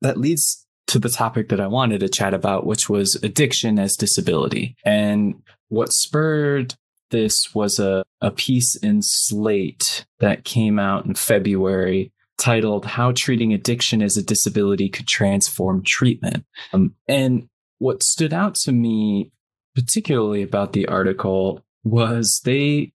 that 0.00 0.18
leads 0.18 0.66
to 0.88 0.98
the 0.98 1.08
topic 1.08 1.48
that 1.48 1.60
I 1.60 1.68
wanted 1.68 2.00
to 2.00 2.08
chat 2.08 2.34
about, 2.34 2.66
which 2.66 2.88
was 2.88 3.14
addiction 3.22 3.78
as 3.78 3.96
disability. 3.96 4.76
And 4.84 5.42
what 5.68 5.92
spurred 5.92 6.74
this 7.10 7.54
was 7.54 7.78
a, 7.78 8.04
a 8.20 8.30
piece 8.30 8.74
in 8.74 9.00
Slate 9.02 10.04
that 10.18 10.44
came 10.44 10.78
out 10.78 11.06
in 11.06 11.14
February 11.14 12.12
titled 12.42 12.84
How 12.84 13.12
Treating 13.12 13.52
Addiction 13.52 14.02
as 14.02 14.16
a 14.16 14.22
Disability 14.22 14.88
Could 14.88 15.06
Transform 15.06 15.82
Treatment. 15.84 16.44
Um, 16.72 16.96
and 17.06 17.48
what 17.78 18.02
stood 18.02 18.32
out 18.32 18.56
to 18.56 18.72
me, 18.72 19.30
particularly 19.76 20.42
about 20.42 20.72
the 20.72 20.86
article, 20.86 21.64
was 21.84 22.40
they 22.44 22.92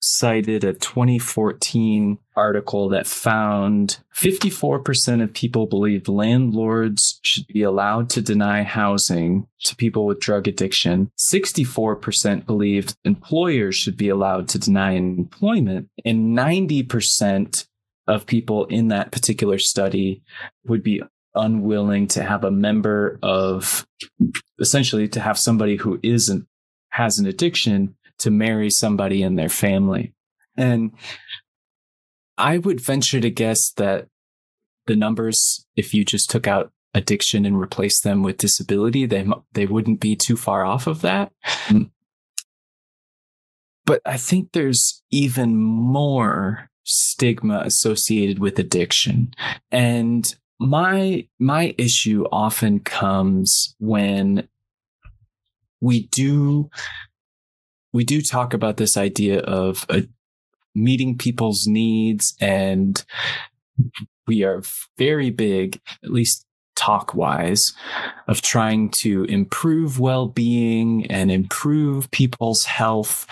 cited 0.00 0.64
a 0.64 0.72
2014 0.72 2.18
article 2.36 2.88
that 2.88 3.06
found 3.06 3.98
54% 4.14 5.22
of 5.22 5.32
people 5.32 5.66
believed 5.66 6.08
landlords 6.08 7.18
should 7.22 7.46
be 7.48 7.62
allowed 7.62 8.08
to 8.10 8.22
deny 8.22 8.62
housing 8.62 9.46
to 9.64 9.76
people 9.76 10.06
with 10.06 10.20
drug 10.20 10.46
addiction. 10.46 11.10
64% 11.32 12.46
believed 12.46 12.96
employers 13.04 13.74
should 13.76 13.96
be 13.96 14.08
allowed 14.08 14.48
to 14.48 14.58
deny 14.58 14.92
employment 14.92 15.88
and 16.04 16.36
90% 16.36 17.66
of 18.08 18.26
people 18.26 18.64
in 18.66 18.88
that 18.88 19.12
particular 19.12 19.58
study 19.58 20.22
would 20.66 20.82
be 20.82 21.02
unwilling 21.34 22.08
to 22.08 22.22
have 22.22 22.42
a 22.42 22.50
member 22.50 23.18
of 23.22 23.86
essentially 24.58 25.06
to 25.08 25.20
have 25.20 25.38
somebody 25.38 25.76
who 25.76 26.00
isn't 26.02 26.46
has 26.88 27.18
an 27.18 27.26
addiction 27.26 27.94
to 28.18 28.30
marry 28.30 28.70
somebody 28.70 29.22
in 29.22 29.36
their 29.36 29.50
family. 29.50 30.14
And 30.56 30.90
I 32.36 32.58
would 32.58 32.80
venture 32.80 33.20
to 33.20 33.30
guess 33.30 33.72
that 33.76 34.08
the 34.86 34.96
numbers, 34.96 35.66
if 35.76 35.92
you 35.92 36.04
just 36.04 36.30
took 36.30 36.46
out 36.46 36.72
addiction 36.94 37.44
and 37.44 37.60
replaced 37.60 38.02
them 38.02 38.22
with 38.22 38.38
disability, 38.38 39.04
they 39.06 39.26
they 39.52 39.66
wouldn't 39.66 40.00
be 40.00 40.16
too 40.16 40.36
far 40.36 40.64
off 40.64 40.86
of 40.86 41.02
that. 41.02 41.30
Mm. 41.66 41.90
But 43.84 44.00
I 44.04 44.16
think 44.16 44.52
there's 44.52 45.02
even 45.10 45.56
more 45.56 46.70
stigma 46.88 47.62
associated 47.64 48.38
with 48.38 48.58
addiction. 48.58 49.32
And 49.70 50.34
my 50.58 51.26
my 51.38 51.74
issue 51.78 52.24
often 52.32 52.80
comes 52.80 53.76
when 53.78 54.48
we 55.80 56.06
do 56.08 56.68
we 57.92 58.04
do 58.04 58.20
talk 58.20 58.54
about 58.54 58.76
this 58.76 58.96
idea 58.96 59.40
of 59.40 59.86
uh, 59.88 60.00
meeting 60.74 61.16
people's 61.16 61.66
needs 61.66 62.34
and 62.40 63.04
we 64.26 64.42
are 64.42 64.62
very 64.96 65.30
big 65.30 65.80
at 66.02 66.10
least 66.10 66.44
talk 66.74 67.14
wise 67.14 67.72
of 68.28 68.40
trying 68.40 68.88
to 68.88 69.24
improve 69.24 69.98
well-being 69.98 71.06
and 71.06 71.30
improve 71.30 72.10
people's 72.10 72.64
health 72.64 73.26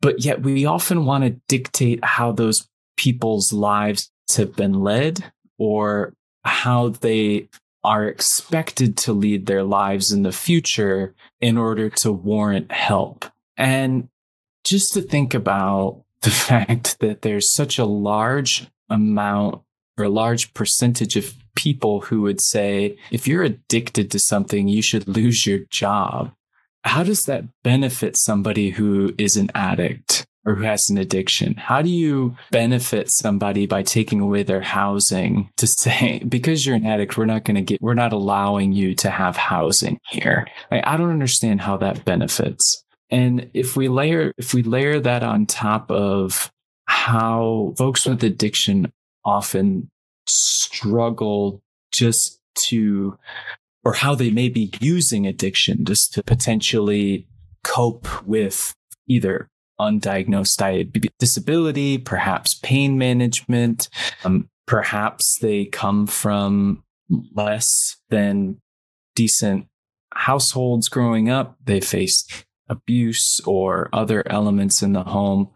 but 0.00 0.24
yet 0.24 0.42
we 0.42 0.64
often 0.64 1.04
want 1.04 1.24
to 1.24 1.30
dictate 1.48 2.04
how 2.04 2.32
those 2.32 2.68
people's 2.98 3.52
lives 3.52 4.10
have 4.36 4.54
been 4.54 4.74
led 4.74 5.32
or 5.56 6.12
how 6.44 6.90
they 6.90 7.48
are 7.82 8.06
expected 8.06 8.96
to 8.98 9.12
lead 9.12 9.46
their 9.46 9.64
lives 9.64 10.12
in 10.12 10.22
the 10.22 10.32
future 10.32 11.14
in 11.40 11.56
order 11.56 11.88
to 11.88 12.12
warrant 12.12 12.70
help. 12.70 13.24
And 13.56 14.08
just 14.64 14.92
to 14.94 15.00
think 15.00 15.32
about 15.32 16.02
the 16.22 16.30
fact 16.30 16.98
that 17.00 17.22
there's 17.22 17.54
such 17.54 17.78
a 17.78 17.84
large 17.84 18.66
amount 18.90 19.62
or 19.96 20.04
a 20.04 20.10
large 20.10 20.52
percentage 20.52 21.16
of 21.16 21.34
people 21.56 22.02
who 22.02 22.22
would 22.22 22.40
say, 22.40 22.96
if 23.10 23.26
you're 23.26 23.42
addicted 23.42 24.10
to 24.10 24.18
something, 24.18 24.68
you 24.68 24.82
should 24.82 25.08
lose 25.08 25.46
your 25.46 25.60
job. 25.70 26.32
How 26.84 27.02
does 27.02 27.22
that 27.22 27.44
benefit 27.62 28.16
somebody 28.16 28.70
who 28.70 29.14
is 29.18 29.36
an 29.36 29.50
addict? 29.54 30.26
Or 30.48 30.54
who 30.54 30.62
has 30.62 30.88
an 30.88 30.96
addiction? 30.96 31.54
How 31.54 31.82
do 31.82 31.90
you 31.90 32.34
benefit 32.50 33.10
somebody 33.10 33.66
by 33.66 33.82
taking 33.82 34.18
away 34.18 34.42
their 34.42 34.62
housing 34.62 35.50
to 35.58 35.66
say, 35.66 36.20
because 36.28 36.64
you're 36.64 36.74
an 36.74 36.86
addict, 36.86 37.18
we're 37.18 37.26
not 37.26 37.44
going 37.44 37.56
to 37.56 37.60
get, 37.60 37.82
we're 37.82 37.92
not 37.92 38.14
allowing 38.14 38.72
you 38.72 38.94
to 38.96 39.10
have 39.10 39.36
housing 39.36 39.98
here? 40.08 40.46
Like, 40.70 40.86
I 40.86 40.96
don't 40.96 41.10
understand 41.10 41.60
how 41.60 41.76
that 41.76 42.06
benefits. 42.06 42.82
And 43.10 43.50
if 43.52 43.76
we 43.76 43.88
layer, 43.88 44.32
if 44.38 44.54
we 44.54 44.62
layer 44.62 45.00
that 45.00 45.22
on 45.22 45.44
top 45.44 45.90
of 45.90 46.50
how 46.86 47.74
folks 47.76 48.06
with 48.06 48.24
addiction 48.24 48.90
often 49.24 49.90
struggle 50.26 51.60
just 51.92 52.40
to, 52.68 53.18
or 53.84 53.92
how 53.92 54.14
they 54.14 54.30
may 54.30 54.48
be 54.48 54.72
using 54.80 55.26
addiction 55.26 55.84
just 55.84 56.14
to 56.14 56.22
potentially 56.22 57.26
cope 57.64 58.06
with 58.26 58.74
either 59.08 59.48
undiagnosed 59.80 61.10
disability, 61.18 61.98
perhaps 61.98 62.54
pain 62.62 62.98
management. 62.98 63.88
Um, 64.24 64.48
perhaps 64.66 65.38
they 65.40 65.66
come 65.66 66.06
from 66.06 66.84
less 67.34 67.96
than 68.10 68.60
decent 69.14 69.66
households 70.12 70.88
growing 70.88 71.30
up. 71.30 71.56
They 71.64 71.80
faced 71.80 72.44
abuse 72.68 73.40
or 73.46 73.88
other 73.92 74.22
elements 74.30 74.82
in 74.82 74.92
the 74.92 75.04
home. 75.04 75.48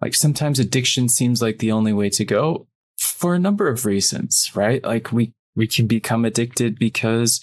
Like 0.00 0.14
sometimes 0.14 0.58
addiction 0.58 1.08
seems 1.08 1.40
like 1.40 1.58
the 1.58 1.72
only 1.72 1.92
way 1.92 2.10
to 2.10 2.24
go 2.24 2.66
for 2.98 3.34
a 3.34 3.38
number 3.38 3.68
of 3.68 3.86
reasons, 3.86 4.50
right? 4.54 4.82
Like 4.84 5.10
we, 5.10 5.32
we 5.56 5.66
can 5.66 5.86
become 5.86 6.24
addicted 6.24 6.78
because, 6.78 7.42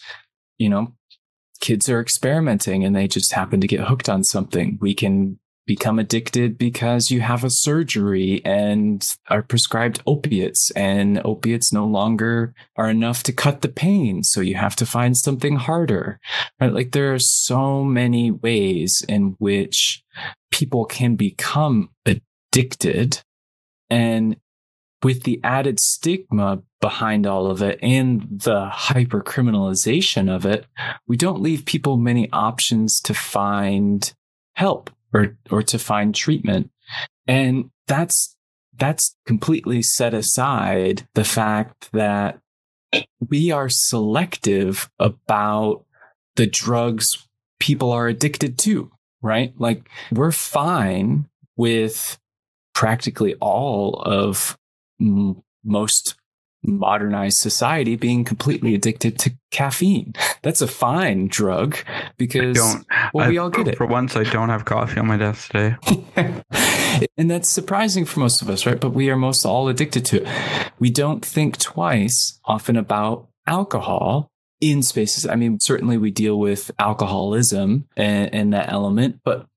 you 0.58 0.70
know, 0.70 0.94
kids 1.60 1.90
are 1.90 2.00
experimenting 2.00 2.84
and 2.84 2.96
they 2.96 3.08
just 3.08 3.34
happen 3.34 3.60
to 3.62 3.68
get 3.68 3.88
hooked 3.88 4.10
on 4.10 4.24
something. 4.24 4.78
We 4.80 4.94
can 4.94 5.40
become 5.68 6.00
addicted 6.00 6.58
because 6.58 7.12
you 7.12 7.22
have 7.22 7.44
a 7.44 7.50
surgery 7.52 8.42
and 8.44 9.16
are 9.30 9.44
prescribed 9.44 10.02
opiates 10.08 10.72
and 10.72 11.22
opiates 11.24 11.72
no 11.72 11.86
longer 11.86 12.56
are 12.78 12.90
enough 12.90 13.22
to 13.24 13.34
cut 13.34 13.62
the 13.62 13.70
pain. 13.70 14.24
So 14.24 14.42
you 14.42 14.56
have 14.56 14.76
to 14.78 14.86
find 14.86 15.16
something 15.16 15.58
harder, 15.58 16.20
right? 16.60 16.74
Like 16.74 16.94
there 16.94 17.14
are 17.14 17.20
so 17.20 17.84
many 17.84 18.32
ways 18.32 19.06
in 19.08 19.36
which 19.38 20.04
people 20.50 20.86
can 20.86 21.16
become 21.16 21.90
addicted. 22.06 23.22
And 23.90 24.38
with 25.04 25.24
the 25.24 25.40
added 25.44 25.80
stigma 25.80 26.64
behind 26.80 27.28
all 27.28 27.48
of 27.52 27.62
it 27.62 27.78
and 27.82 28.26
the 28.32 28.66
hyper 28.66 29.22
criminalization 29.22 30.34
of 30.34 30.46
it, 30.46 30.66
we 31.08 31.18
don't 31.18 31.42
leave 31.42 31.66
people 31.66 31.98
many 31.98 32.30
options 32.32 33.00
to 33.02 33.14
find 33.14 34.14
help 34.56 34.90
or 35.14 35.38
or 35.50 35.64
to 35.64 35.80
find 35.80 36.14
treatment. 36.14 36.70
And 37.28 37.72
that's 37.88 38.36
that's 38.78 39.16
completely 39.26 39.82
set 39.82 40.14
aside 40.14 41.08
the 41.16 41.24
fact 41.24 41.90
that 41.94 42.40
we 43.28 43.52
are 43.52 43.70
selective 43.70 44.90
about 45.00 45.84
the 46.36 46.48
drugs 46.48 47.28
people 47.60 47.92
are 47.92 48.08
addicted 48.08 48.58
to, 48.60 48.92
right? 49.22 49.54
Like 49.58 49.90
we're 50.12 50.32
fine 50.32 51.28
with 51.56 52.18
practically 52.74 53.36
all 53.36 54.02
of 54.06 54.58
most 55.00 56.16
modernized 56.68 57.38
society 57.38 57.96
being 57.96 58.24
completely 58.24 58.76
addicted 58.76 59.18
to 59.20 59.34
caffeine. 59.52 60.14
That's 60.44 60.62
a 60.62 60.68
fine 60.68 61.28
drug 61.28 61.78
because 62.18 62.58
don't, 62.58 62.86
well, 63.14 63.26
I, 63.26 63.30
we 63.30 63.38
all 63.38 63.50
get 63.50 63.68
it. 63.68 63.78
For 63.78 63.86
once, 63.86 64.16
I 64.16 64.24
don't 64.24 64.50
have 64.50 64.66
coffee 64.66 65.00
on 65.00 65.08
my 65.08 65.18
desk 65.18 65.52
today. 65.52 65.76
and 67.18 67.30
that's 67.30 67.52
surprising 67.52 68.06
for 68.06 68.20
most 68.20 68.42
of 68.42 68.50
us, 68.50 68.66
right? 68.66 68.80
But 68.80 68.92
we 68.92 69.10
are 69.10 69.16
most 69.16 69.46
all 69.46 69.68
addicted 69.68 70.06
to 70.06 70.24
it. 70.24 70.28
We 70.80 70.90
don't 70.90 71.26
think 71.26 71.58
twice 71.58 72.40
often 72.46 72.78
about 72.78 73.28
alcohol 73.46 74.32
in 74.62 74.84
spaces. 74.84 75.26
I 75.26 75.36
mean, 75.36 75.60
certainly 75.60 75.98
we 75.98 76.12
deal 76.12 76.40
with 76.40 76.72
alcoholism 76.80 77.88
and, 77.96 78.34
and 78.34 78.54
that 78.54 78.72
element, 78.72 79.20
but 79.24 79.48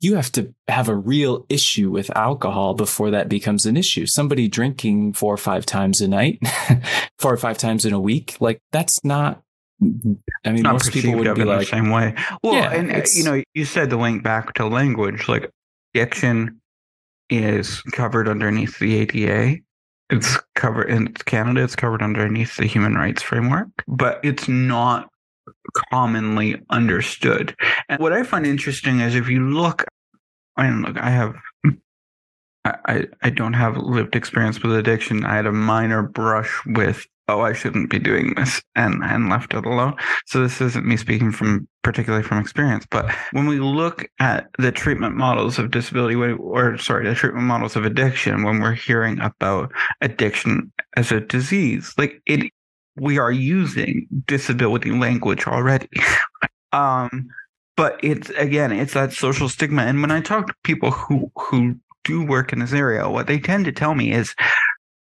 you 0.00 0.16
have 0.16 0.30
to 0.32 0.54
have 0.68 0.88
a 0.88 0.94
real 0.94 1.46
issue 1.48 1.90
with 1.90 2.14
alcohol 2.16 2.74
before 2.74 3.10
that 3.10 3.28
becomes 3.28 3.64
an 3.66 3.76
issue. 3.76 4.06
Somebody 4.06 4.48
drinking 4.48 5.14
four 5.14 5.32
or 5.32 5.38
five 5.38 5.64
times 5.64 6.00
a 6.00 6.08
night, 6.08 6.40
four 7.18 7.32
or 7.32 7.36
five 7.36 7.58
times 7.58 7.84
in 7.84 7.92
a 7.92 8.00
week, 8.00 8.36
like 8.40 8.60
that's 8.72 9.02
not. 9.04 9.42
I 9.82 10.52
mean, 10.52 10.62
most 10.62 10.92
people 10.92 11.14
would 11.16 11.34
be 11.34 11.44
like 11.44 11.60
the 11.60 11.66
same 11.66 11.90
way. 11.90 12.14
Well, 12.42 12.54
yeah, 12.54 12.72
and 12.72 12.90
uh, 12.90 13.02
you 13.14 13.24
know, 13.24 13.42
you 13.54 13.64
said 13.64 13.90
the 13.90 13.96
link 13.96 14.22
back 14.22 14.54
to 14.54 14.66
language, 14.66 15.28
like 15.28 15.50
addiction 15.94 16.60
is 17.28 17.82
covered 17.92 18.28
underneath 18.28 18.78
the 18.78 18.96
ADA. 19.00 19.60
It's 20.08 20.38
covered 20.54 20.88
in 20.88 21.08
Canada. 21.12 21.62
It's 21.62 21.76
covered 21.76 22.00
underneath 22.02 22.56
the 22.56 22.66
human 22.66 22.94
rights 22.94 23.22
framework, 23.22 23.68
but 23.88 24.20
it's 24.22 24.48
not 24.48 25.10
commonly 25.90 26.60
understood. 26.70 27.54
And 27.88 28.00
what 28.00 28.12
I 28.12 28.22
find 28.22 28.46
interesting 28.46 29.00
is 29.00 29.14
if 29.14 29.28
you 29.28 29.48
look, 29.48 29.84
I 30.56 30.70
look, 30.70 30.96
I 30.98 31.10
have, 31.10 31.34
I, 32.64 33.04
I 33.22 33.30
don't 33.30 33.52
have 33.52 33.76
lived 33.76 34.16
experience 34.16 34.62
with 34.62 34.76
addiction. 34.76 35.24
I 35.24 35.36
had 35.36 35.46
a 35.46 35.52
minor 35.52 36.02
brush 36.02 36.50
with, 36.66 37.06
oh, 37.28 37.40
I 37.40 37.52
shouldn't 37.52 37.90
be 37.90 37.98
doing 37.98 38.34
this 38.34 38.62
and, 38.74 39.02
and 39.04 39.28
left 39.28 39.54
it 39.54 39.66
alone. 39.66 39.94
So 40.26 40.42
this 40.42 40.60
isn't 40.60 40.86
me 40.86 40.96
speaking 40.96 41.30
from 41.32 41.68
particularly 41.82 42.24
from 42.24 42.38
experience, 42.38 42.84
but 42.90 43.14
when 43.30 43.46
we 43.46 43.60
look 43.60 44.08
at 44.18 44.48
the 44.58 44.72
treatment 44.72 45.14
models 45.14 45.56
of 45.56 45.70
disability 45.70 46.16
or 46.16 46.76
sorry, 46.78 47.08
the 47.08 47.14
treatment 47.14 47.46
models 47.46 47.76
of 47.76 47.84
addiction, 47.84 48.42
when 48.42 48.60
we're 48.60 48.72
hearing 48.72 49.20
about 49.20 49.70
addiction 50.00 50.72
as 50.96 51.12
a 51.12 51.20
disease, 51.20 51.94
like 51.96 52.20
it 52.26 52.50
we 52.96 53.18
are 53.18 53.32
using 53.32 54.06
disability 54.26 54.90
language 54.90 55.46
already. 55.46 55.88
um, 56.72 57.28
but 57.76 58.00
it's 58.02 58.30
again, 58.30 58.72
it's 58.72 58.94
that 58.94 59.12
social 59.12 59.48
stigma. 59.48 59.82
And 59.82 60.00
when 60.00 60.10
I 60.10 60.20
talk 60.20 60.46
to 60.46 60.54
people 60.64 60.90
who 60.90 61.30
who 61.36 61.76
do 62.04 62.24
work 62.24 62.52
in 62.52 62.60
this 62.60 62.72
area, 62.72 63.08
what 63.08 63.26
they 63.26 63.38
tend 63.38 63.64
to 63.66 63.72
tell 63.72 63.94
me 63.94 64.12
is 64.12 64.34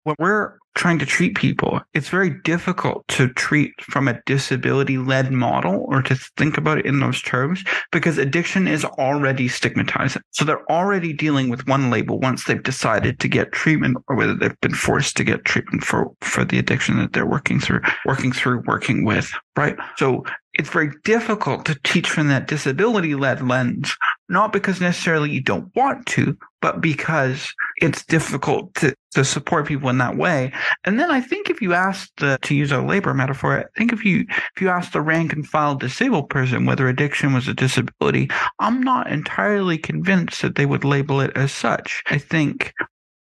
when 0.03 0.15
we're 0.19 0.57
trying 0.75 0.99
to 0.99 1.05
treat 1.05 1.35
people, 1.35 1.79
it's 1.93 2.09
very 2.09 2.29
difficult 2.29 3.07
to 3.07 3.29
treat 3.29 3.73
from 3.81 4.07
a 4.07 4.21
disability 4.25 4.97
led 4.97 5.31
model 5.31 5.85
or 5.87 6.01
to 6.01 6.15
think 6.37 6.57
about 6.57 6.77
it 6.77 6.85
in 6.85 6.99
those 6.99 7.21
terms 7.21 7.63
because 7.91 8.17
addiction 8.17 8.67
is 8.67 8.85
already 8.85 9.47
stigmatized. 9.47 10.17
So 10.31 10.45
they're 10.45 10.69
already 10.69 11.13
dealing 11.13 11.49
with 11.49 11.67
one 11.67 11.89
label 11.89 12.19
once 12.19 12.43
they've 12.43 12.61
decided 12.61 13.19
to 13.21 13.27
get 13.27 13.53
treatment 13.53 13.97
or 14.07 14.15
whether 14.15 14.35
they've 14.35 14.59
been 14.61 14.75
forced 14.75 15.15
to 15.17 15.23
get 15.23 15.45
treatment 15.45 15.83
for, 15.83 16.11
for 16.21 16.43
the 16.43 16.59
addiction 16.59 16.97
that 16.99 17.13
they're 17.13 17.25
working 17.25 17.59
through, 17.59 17.81
working 18.05 18.31
through, 18.31 18.61
working 18.67 19.05
with, 19.05 19.31
right? 19.55 19.77
So 19.97 20.25
it's 20.53 20.69
very 20.69 20.91
difficult 21.03 21.65
to 21.65 21.79
teach 21.83 22.09
from 22.09 22.27
that 22.29 22.47
disability 22.47 23.15
led 23.15 23.45
lens, 23.45 23.95
not 24.29 24.53
because 24.53 24.81
necessarily 24.81 25.31
you 25.31 25.41
don't 25.41 25.73
want 25.75 26.05
to, 26.07 26.37
but 26.61 26.81
because 26.81 27.53
it's 27.81 28.05
difficult 28.05 28.73
to, 28.75 28.95
to 29.13 29.23
support 29.23 29.67
people 29.67 29.89
in 29.89 29.97
that 29.99 30.17
way. 30.17 30.51
And 30.83 30.99
then 30.99 31.11
I 31.11 31.21
think 31.21 31.49
if 31.49 31.61
you 31.61 31.73
ask 31.73 32.09
the, 32.17 32.39
to 32.41 32.55
use 32.55 32.71
a 32.71 32.81
labor 32.81 33.13
metaphor, 33.13 33.59
I 33.59 33.65
think 33.77 33.93
if 33.93 34.03
you, 34.03 34.25
if 34.29 34.61
you 34.61 34.69
ask 34.69 34.91
the 34.91 35.01
rank 35.01 35.33
and 35.33 35.47
file 35.47 35.75
disabled 35.75 36.29
person 36.29 36.65
whether 36.65 36.87
addiction 36.87 37.33
was 37.33 37.47
a 37.47 37.53
disability, 37.53 38.29
I'm 38.59 38.81
not 38.81 39.11
entirely 39.11 39.77
convinced 39.77 40.41
that 40.41 40.55
they 40.55 40.65
would 40.65 40.83
label 40.83 41.21
it 41.21 41.31
as 41.35 41.51
such. 41.51 42.01
I 42.07 42.17
think 42.17 42.73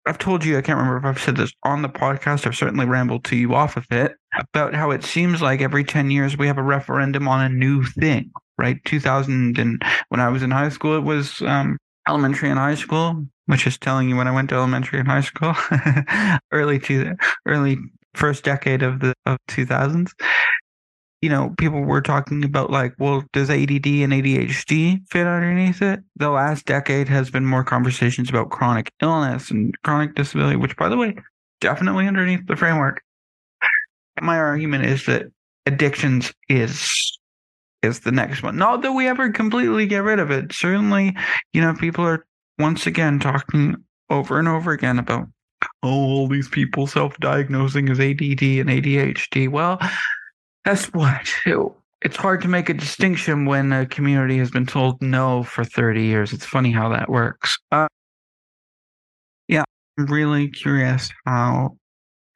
I've 0.07 0.17
told 0.17 0.43
you, 0.43 0.57
I 0.57 0.61
can't 0.61 0.79
remember 0.79 0.97
if 0.97 1.05
I've 1.05 1.23
said 1.23 1.37
this 1.37 1.53
on 1.63 1.83
the 1.83 1.89
podcast. 1.89 2.47
I've 2.47 2.55
certainly 2.55 2.85
rambled 2.85 3.23
to 3.25 3.35
you 3.35 3.53
off 3.53 3.77
of 3.77 3.85
it 3.91 4.13
about 4.35 4.73
how 4.73 4.89
it 4.91 5.03
seems 5.03 5.41
like 5.41 5.61
every 5.61 5.83
10 5.83 6.09
years 6.09 6.37
we 6.37 6.47
have 6.47 6.57
a 6.57 6.63
referendum 6.63 7.27
on 7.27 7.43
a 7.43 7.49
new 7.49 7.83
thing, 7.83 8.31
right? 8.61 8.77
2000 8.85 9.57
and 9.57 9.81
when 10.09 10.21
I 10.21 10.29
was 10.29 10.43
in 10.43 10.51
high 10.51 10.69
school, 10.69 10.95
it 10.95 11.01
was 11.01 11.41
um, 11.41 11.77
elementary 12.07 12.49
and 12.49 12.59
high 12.59 12.75
school, 12.75 13.25
which 13.47 13.67
is 13.67 13.77
telling 13.77 14.07
you 14.07 14.15
when 14.15 14.27
I 14.27 14.31
went 14.31 14.49
to 14.49 14.55
elementary 14.55 14.99
and 14.99 15.07
high 15.07 15.21
school, 15.21 15.53
early 16.51 16.79
to 16.79 17.15
early 17.45 17.77
first 18.13 18.43
decade 18.43 18.83
of 18.83 18.99
the 18.99 19.13
of 19.25 19.37
2000s 19.49 20.11
you 21.21 21.29
know, 21.29 21.53
people 21.57 21.81
were 21.81 22.01
talking 22.01 22.43
about 22.43 22.71
like, 22.71 22.93
well, 22.97 23.23
does 23.31 23.49
ADD 23.49 23.85
and 23.85 24.11
ADHD 24.11 25.07
fit 25.07 25.27
underneath 25.27 25.81
it? 25.81 26.01
The 26.15 26.31
last 26.31 26.65
decade 26.65 27.07
has 27.09 27.29
been 27.29 27.45
more 27.45 27.63
conversations 27.63 28.29
about 28.29 28.49
chronic 28.49 28.91
illness 29.01 29.51
and 29.51 29.75
chronic 29.83 30.15
disability, 30.15 30.55
which, 30.55 30.75
by 30.77 30.89
the 30.89 30.97
way, 30.97 31.15
definitely 31.59 32.07
underneath 32.07 32.47
the 32.47 32.55
framework. 32.55 33.01
My 34.19 34.37
argument 34.37 34.85
is 34.85 35.05
that 35.05 35.27
addictions 35.67 36.33
is 36.49 36.89
is 37.83 38.01
the 38.01 38.11
next 38.11 38.43
one. 38.43 38.57
Not 38.57 38.81
that 38.81 38.91
we 38.91 39.07
ever 39.07 39.31
completely 39.31 39.85
get 39.85 40.03
rid 40.03 40.19
of 40.19 40.31
it. 40.31 40.53
Certainly, 40.53 41.15
you 41.53 41.61
know, 41.61 41.73
people 41.73 42.05
are 42.05 42.25
once 42.59 42.85
again 42.85 43.19
talking 43.19 43.75
over 44.09 44.37
and 44.37 44.47
over 44.47 44.71
again 44.71 44.99
about 44.99 45.27
oh, 45.83 45.89
all 45.89 46.27
these 46.27 46.47
people 46.49 46.87
self-diagnosing 46.87 47.89
as 47.89 47.99
ADD 47.99 48.19
and 48.21 48.69
ADHD. 48.69 49.49
Well, 49.49 49.79
that's 50.65 50.85
what. 50.87 51.27
It's 52.01 52.17
hard 52.17 52.41
to 52.41 52.47
make 52.47 52.69
a 52.69 52.73
distinction 52.73 53.45
when 53.45 53.71
a 53.71 53.85
community 53.85 54.37
has 54.37 54.49
been 54.49 54.65
told 54.65 55.01
no 55.01 55.43
for 55.43 55.63
30 55.63 56.03
years. 56.03 56.33
It's 56.33 56.45
funny 56.45 56.71
how 56.71 56.89
that 56.89 57.09
works. 57.09 57.57
Uh, 57.71 57.87
yeah, 59.47 59.63
I'm 59.97 60.07
really 60.07 60.49
curious 60.49 61.11
how 61.25 61.77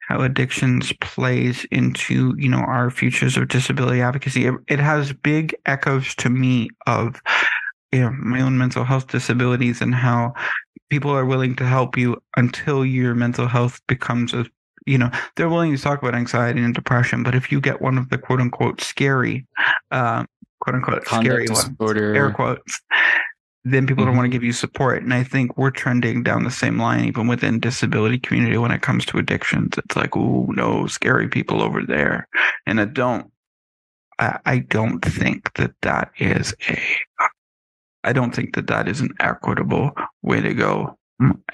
how 0.06 0.20
addictions 0.20 0.92
plays 1.00 1.64
into 1.70 2.34
you 2.38 2.48
know 2.48 2.58
our 2.58 2.90
futures 2.90 3.36
of 3.36 3.48
disability 3.48 4.00
advocacy. 4.00 4.46
It, 4.46 4.54
it 4.68 4.78
has 4.78 5.12
big 5.12 5.54
echoes 5.66 6.14
to 6.16 6.30
me 6.30 6.70
of 6.86 7.20
you 7.92 8.00
know, 8.00 8.10
my 8.10 8.40
own 8.40 8.58
mental 8.58 8.84
health 8.84 9.08
disabilities 9.08 9.80
and 9.80 9.94
how 9.94 10.34
people 10.90 11.10
are 11.10 11.24
willing 11.24 11.56
to 11.56 11.64
help 11.64 11.96
you 11.96 12.20
until 12.36 12.84
your 12.84 13.14
mental 13.14 13.46
health 13.46 13.80
becomes 13.86 14.32
a 14.32 14.46
you 14.86 14.96
know 14.96 15.10
they're 15.34 15.48
willing 15.48 15.74
to 15.74 15.82
talk 15.82 16.00
about 16.00 16.14
anxiety 16.14 16.62
and 16.62 16.74
depression 16.74 17.22
but 17.22 17.34
if 17.34 17.50
you 17.50 17.60
get 17.60 17.80
one 17.80 17.98
of 17.98 18.08
the 18.10 18.18
quote 18.18 18.40
unquote 18.40 18.80
scary 18.80 19.44
um, 19.90 20.26
quote 20.60 20.76
unquote 20.76 21.04
Conduct 21.04 21.26
scary 21.26 21.46
disorder. 21.46 22.06
ones 22.08 22.16
air 22.16 22.30
quotes 22.30 22.80
then 23.66 23.86
people 23.86 24.02
mm-hmm. 24.02 24.10
don't 24.10 24.16
want 24.16 24.26
to 24.26 24.34
give 24.34 24.44
you 24.44 24.52
support 24.52 25.02
and 25.02 25.12
i 25.12 25.22
think 25.22 25.56
we're 25.56 25.70
trending 25.70 26.22
down 26.22 26.44
the 26.44 26.50
same 26.50 26.78
line 26.78 27.04
even 27.04 27.26
within 27.26 27.58
disability 27.58 28.18
community 28.18 28.56
when 28.56 28.70
it 28.70 28.82
comes 28.82 29.04
to 29.04 29.18
addictions 29.18 29.74
it's 29.76 29.96
like 29.96 30.16
oh 30.16 30.46
no 30.50 30.86
scary 30.86 31.28
people 31.28 31.60
over 31.60 31.82
there 31.82 32.28
and 32.66 32.80
i 32.80 32.84
don't 32.84 33.30
I, 34.18 34.38
I 34.46 34.58
don't 34.60 35.04
think 35.04 35.52
that 35.54 35.72
that 35.82 36.10
is 36.18 36.54
a 36.68 36.80
i 38.04 38.12
don't 38.12 38.34
think 38.34 38.54
that 38.54 38.68
that 38.68 38.88
is 38.88 39.00
an 39.00 39.10
equitable 39.20 39.92
way 40.22 40.40
to 40.40 40.54
go 40.54 40.96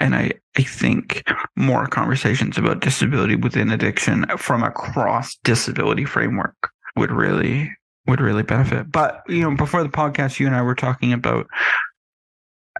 and 0.00 0.14
I, 0.16 0.32
I 0.56 0.62
think 0.62 1.22
more 1.54 1.86
conversations 1.86 2.58
about 2.58 2.80
disability 2.80 3.36
within 3.36 3.70
addiction 3.70 4.26
from 4.36 4.64
a 4.64 4.72
cross 4.72 5.36
disability 5.44 6.04
framework 6.04 6.70
would 6.96 7.12
really 7.12 7.70
would 8.08 8.20
really 8.20 8.42
benefit. 8.42 8.90
But 8.90 9.22
you 9.28 9.42
know, 9.42 9.56
before 9.56 9.84
the 9.84 9.88
podcast, 9.88 10.40
you 10.40 10.46
and 10.46 10.56
I 10.56 10.62
were 10.62 10.74
talking 10.74 11.12
about 11.12 11.46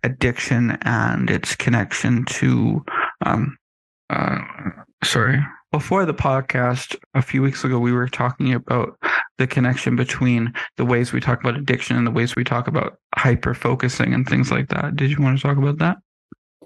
addiction 0.02 0.78
and 0.82 1.30
its 1.30 1.54
connection 1.56 2.24
to, 2.26 2.84
um, 3.24 3.56
uh, 4.10 4.38
sorry, 5.04 5.38
before 5.70 6.04
the 6.04 6.14
podcast 6.14 6.96
a 7.14 7.22
few 7.22 7.42
weeks 7.42 7.64
ago, 7.64 7.78
we 7.78 7.92
were 7.92 8.08
talking 8.08 8.52
about 8.52 8.98
the 9.38 9.46
connection 9.46 9.96
between 9.96 10.52
the 10.76 10.84
ways 10.84 11.12
we 11.12 11.20
talk 11.20 11.40
about 11.40 11.56
addiction 11.56 11.96
and 11.96 12.06
the 12.06 12.10
ways 12.10 12.36
we 12.36 12.44
talk 12.44 12.68
about 12.68 12.98
hyper 13.16 13.54
focusing 13.54 14.12
and 14.12 14.28
things 14.28 14.50
like 14.50 14.68
that. 14.68 14.94
Did 14.96 15.10
you 15.10 15.22
want 15.22 15.38
to 15.38 15.42
talk 15.42 15.56
about 15.56 15.78
that? 15.78 15.96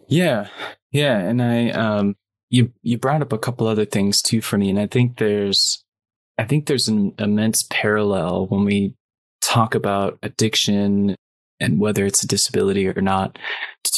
Yeah, 0.09 0.49
yeah, 0.91 1.18
and 1.18 1.41
I 1.41 1.70
um, 1.70 2.16
you 2.51 2.72
you 2.82 2.99
brought 2.99 3.22
up 3.22 3.32
a 3.32 3.39
couple 3.39 3.66
other 3.66 3.84
things 3.84 4.22
too 4.22 4.41
for 4.41 4.59
me, 4.59 4.70
and 4.70 4.78
I 4.78 4.87
think 4.87 5.18
there's 5.18 5.84
I 6.39 6.45
think 6.45 6.66
there's 6.66 6.89
an 6.89 7.14
immense 7.18 7.64
parallel 7.70 8.47
when 8.47 8.64
we 8.64 8.95
talk 9.41 9.74
about 9.74 10.18
addiction 10.22 11.16
and 11.61 11.79
whether 11.79 12.05
it's 12.05 12.23
a 12.23 12.27
disability 12.27 12.89
or 12.89 13.01
not 13.01 13.39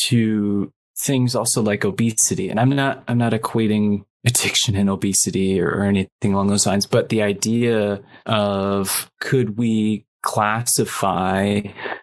to 0.06 0.72
things 0.98 1.34
also 1.34 1.62
like 1.62 1.84
obesity. 1.84 2.48
And 2.48 2.58
I'm 2.58 2.70
not 2.70 3.04
I'm 3.08 3.18
not 3.18 3.32
equating 3.32 4.04
addiction 4.26 4.76
and 4.76 4.90
obesity 4.90 5.60
or, 5.60 5.70
or 5.70 5.82
anything 5.82 6.34
along 6.34 6.48
those 6.48 6.66
lines, 6.66 6.86
but 6.86 7.08
the 7.08 7.22
idea 7.22 8.02
of 8.26 9.10
could 9.20 9.56
we 9.56 10.04
classify 10.22 11.60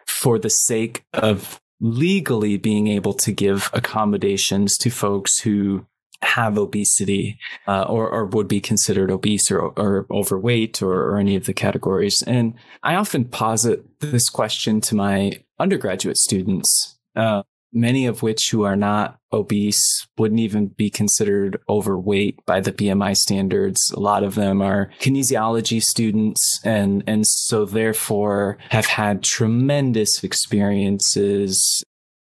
for 0.08 0.40
the 0.40 0.50
sake 0.50 1.04
of 1.14 1.60
legally 1.82 2.58
being 2.58 2.88
able 2.88 3.14
to 3.14 3.32
give 3.32 3.70
accommodations 3.74 4.78
to 4.78 4.90
folks 4.90 5.40
who 5.40 5.86
have 6.22 6.58
obesity 6.58 7.38
uh, 7.68 7.84
or, 7.84 8.10
or 8.10 8.26
would 8.26 8.48
be 8.48 8.62
considered 8.62 9.12
obese 9.12 9.52
or, 9.52 9.60
or 9.60 10.08
overweight 10.10 10.82
or, 10.82 10.94
or 10.94 11.18
any 11.18 11.36
of 11.36 11.46
the 11.46 11.54
categories. 11.54 12.24
And 12.24 12.56
I 12.82 12.96
often 12.96 13.26
posit 13.26 14.00
this 14.00 14.30
question 14.30 14.82
to 14.82 14.96
my 14.96 15.40
undergraduate 15.60 16.18
students. 16.18 16.98
Uh, 17.16 17.44
many 17.76 18.06
of 18.06 18.24
which 18.24 18.50
who 18.52 18.64
are 18.64 18.76
not 18.76 19.20
obese 19.32 20.08
wouldn't 20.18 20.40
even 20.40 20.68
be 20.68 20.90
considered 20.90 21.60
overweight 21.70 22.40
by 22.46 22.62
the 22.62 22.72
BMI 22.72 23.16
standards. 23.16 23.92
A 23.94 24.00
lot 24.00 24.24
of 24.24 24.36
them 24.36 24.62
are 24.62 24.90
kinesiology 25.00 25.84
students 25.84 26.62
and, 26.64 27.04
and 27.06 27.28
so 27.28 27.66
therefore 27.66 28.58
have 28.70 28.86
had 28.86 29.24
tremendous 29.24 30.24
experiences 30.24 31.84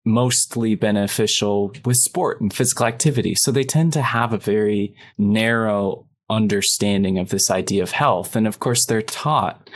mostly 0.05 0.75
beneficial 0.75 1.73
with 1.85 1.97
sport 1.97 2.41
and 2.41 2.53
physical 2.53 2.87
activity. 2.87 3.35
So 3.35 3.51
they 3.51 3.65
tend 3.65 3.93
to 3.95 4.03
have 4.03 4.33
a 4.33 4.39
very 4.39 4.95
narrow 5.19 6.07
understanding 6.29 7.19
of 7.19 7.31
this 7.31 7.51
idea 7.51 7.83
of 7.83 7.93
health. 7.93 8.37
And 8.37 8.47
of 8.47 8.59
course, 8.59 8.87
they're 8.87 9.03
taught 9.03 9.69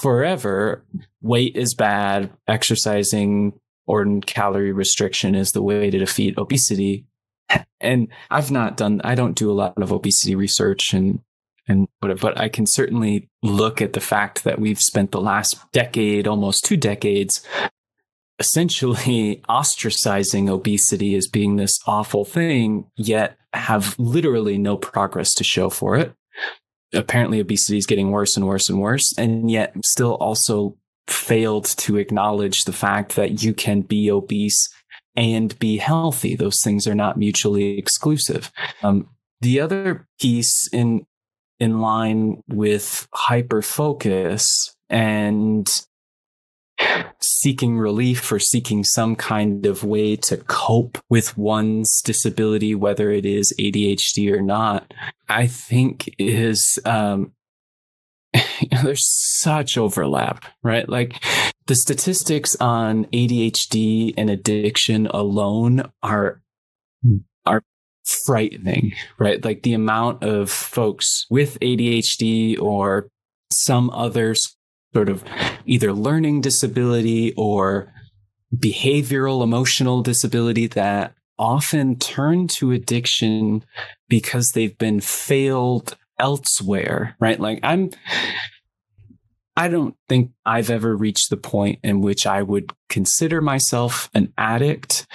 forever 0.00 0.84
weight 1.20 1.56
is 1.56 1.74
bad, 1.74 2.30
exercising 2.48 3.52
or 3.86 4.06
calorie 4.26 4.72
restriction 4.72 5.34
is 5.34 5.50
the 5.50 5.62
way 5.62 5.90
to 5.90 5.98
defeat 5.98 6.38
obesity. 6.38 7.04
And 7.80 8.08
I've 8.30 8.50
not 8.50 8.76
done, 8.76 9.00
I 9.04 9.14
don't 9.14 9.36
do 9.36 9.50
a 9.50 9.52
lot 9.52 9.76
of 9.76 9.92
obesity 9.92 10.34
research 10.34 10.94
and, 10.94 11.20
and 11.66 11.88
whatever, 11.98 12.20
but 12.20 12.40
I 12.40 12.48
can 12.48 12.66
certainly 12.66 13.28
look 13.42 13.82
at 13.82 13.92
the 13.92 14.00
fact 14.00 14.44
that 14.44 14.60
we've 14.60 14.80
spent 14.80 15.10
the 15.10 15.20
last 15.20 15.58
decade, 15.72 16.28
almost 16.28 16.64
two 16.64 16.76
decades, 16.76 17.44
essentially 18.38 19.42
ostracizing 19.48 20.48
obesity 20.48 21.14
as 21.14 21.26
being 21.26 21.56
this 21.56 21.78
awful 21.86 22.24
thing, 22.24 22.86
yet 22.96 23.36
have 23.52 23.98
literally 23.98 24.56
no 24.56 24.76
progress 24.76 25.34
to 25.34 25.44
show 25.44 25.68
for 25.68 25.96
it. 25.96 26.14
Apparently, 26.92 27.40
obesity 27.40 27.78
is 27.78 27.86
getting 27.86 28.10
worse 28.10 28.36
and 28.36 28.46
worse 28.46 28.68
and 28.68 28.80
worse, 28.80 29.14
and 29.16 29.50
yet 29.50 29.74
still 29.84 30.14
also 30.14 30.76
failed 31.06 31.64
to 31.64 31.96
acknowledge 31.96 32.64
the 32.64 32.72
fact 32.72 33.16
that 33.16 33.42
you 33.42 33.52
can 33.52 33.80
be 33.82 34.10
obese 34.10 34.68
and 35.16 35.58
be 35.58 35.76
healthy. 35.76 36.36
Those 36.36 36.60
things 36.62 36.86
are 36.86 36.94
not 36.94 37.16
mutually 37.16 37.78
exclusive. 37.78 38.50
Um, 38.82 39.08
the 39.40 39.60
other 39.60 40.06
piece 40.20 40.68
in 40.72 41.06
in 41.58 41.80
line 41.80 42.42
with 42.48 43.06
hyper 43.12 43.60
focus 43.60 44.74
and 44.88 45.68
seeking 47.20 47.78
relief 47.78 48.30
or 48.32 48.38
seeking 48.38 48.84
some 48.84 49.16
kind 49.16 49.66
of 49.66 49.84
way 49.84 50.16
to 50.16 50.36
cope 50.36 50.98
with 51.08 51.36
one's 51.36 52.00
disability, 52.02 52.74
whether 52.74 53.10
it 53.10 53.26
is 53.26 53.54
ADHD 53.58 54.32
or 54.32 54.40
not, 54.40 54.92
I 55.28 55.46
think 55.46 56.14
is 56.18 56.78
um, 56.84 57.32
there's 58.82 59.06
such 59.40 59.76
overlap, 59.76 60.44
right? 60.62 60.88
Like 60.88 61.22
the 61.66 61.74
statistics 61.74 62.56
on 62.56 63.06
ADHD 63.06 64.14
and 64.16 64.30
addiction 64.30 65.06
alone 65.06 65.90
are 66.02 66.42
are 67.46 67.62
frightening, 68.04 68.92
right? 69.18 69.44
Like 69.44 69.62
the 69.62 69.74
amount 69.74 70.22
of 70.22 70.50
folks 70.50 71.26
with 71.30 71.58
ADHD 71.60 72.60
or 72.60 73.08
some 73.52 73.90
other 73.90 74.34
sort 74.92 75.08
of 75.08 75.24
either 75.66 75.92
learning 75.92 76.40
disability 76.40 77.32
or 77.36 77.92
behavioral 78.54 79.42
emotional 79.42 80.02
disability 80.02 80.66
that 80.66 81.14
often 81.38 81.96
turn 81.96 82.46
to 82.46 82.72
addiction 82.72 83.64
because 84.08 84.50
they've 84.50 84.76
been 84.76 85.00
failed 85.00 85.96
elsewhere, 86.18 87.16
right? 87.18 87.40
Like 87.40 87.60
I'm, 87.62 87.90
I 89.56 89.68
don't 89.68 89.94
think 90.08 90.32
I've 90.44 90.70
ever 90.70 90.96
reached 90.96 91.30
the 91.30 91.36
point 91.36 91.80
in 91.82 92.00
which 92.00 92.26
I 92.26 92.42
would 92.42 92.72
consider 92.88 93.40
myself 93.40 94.10
an 94.14 94.32
addict, 94.36 95.06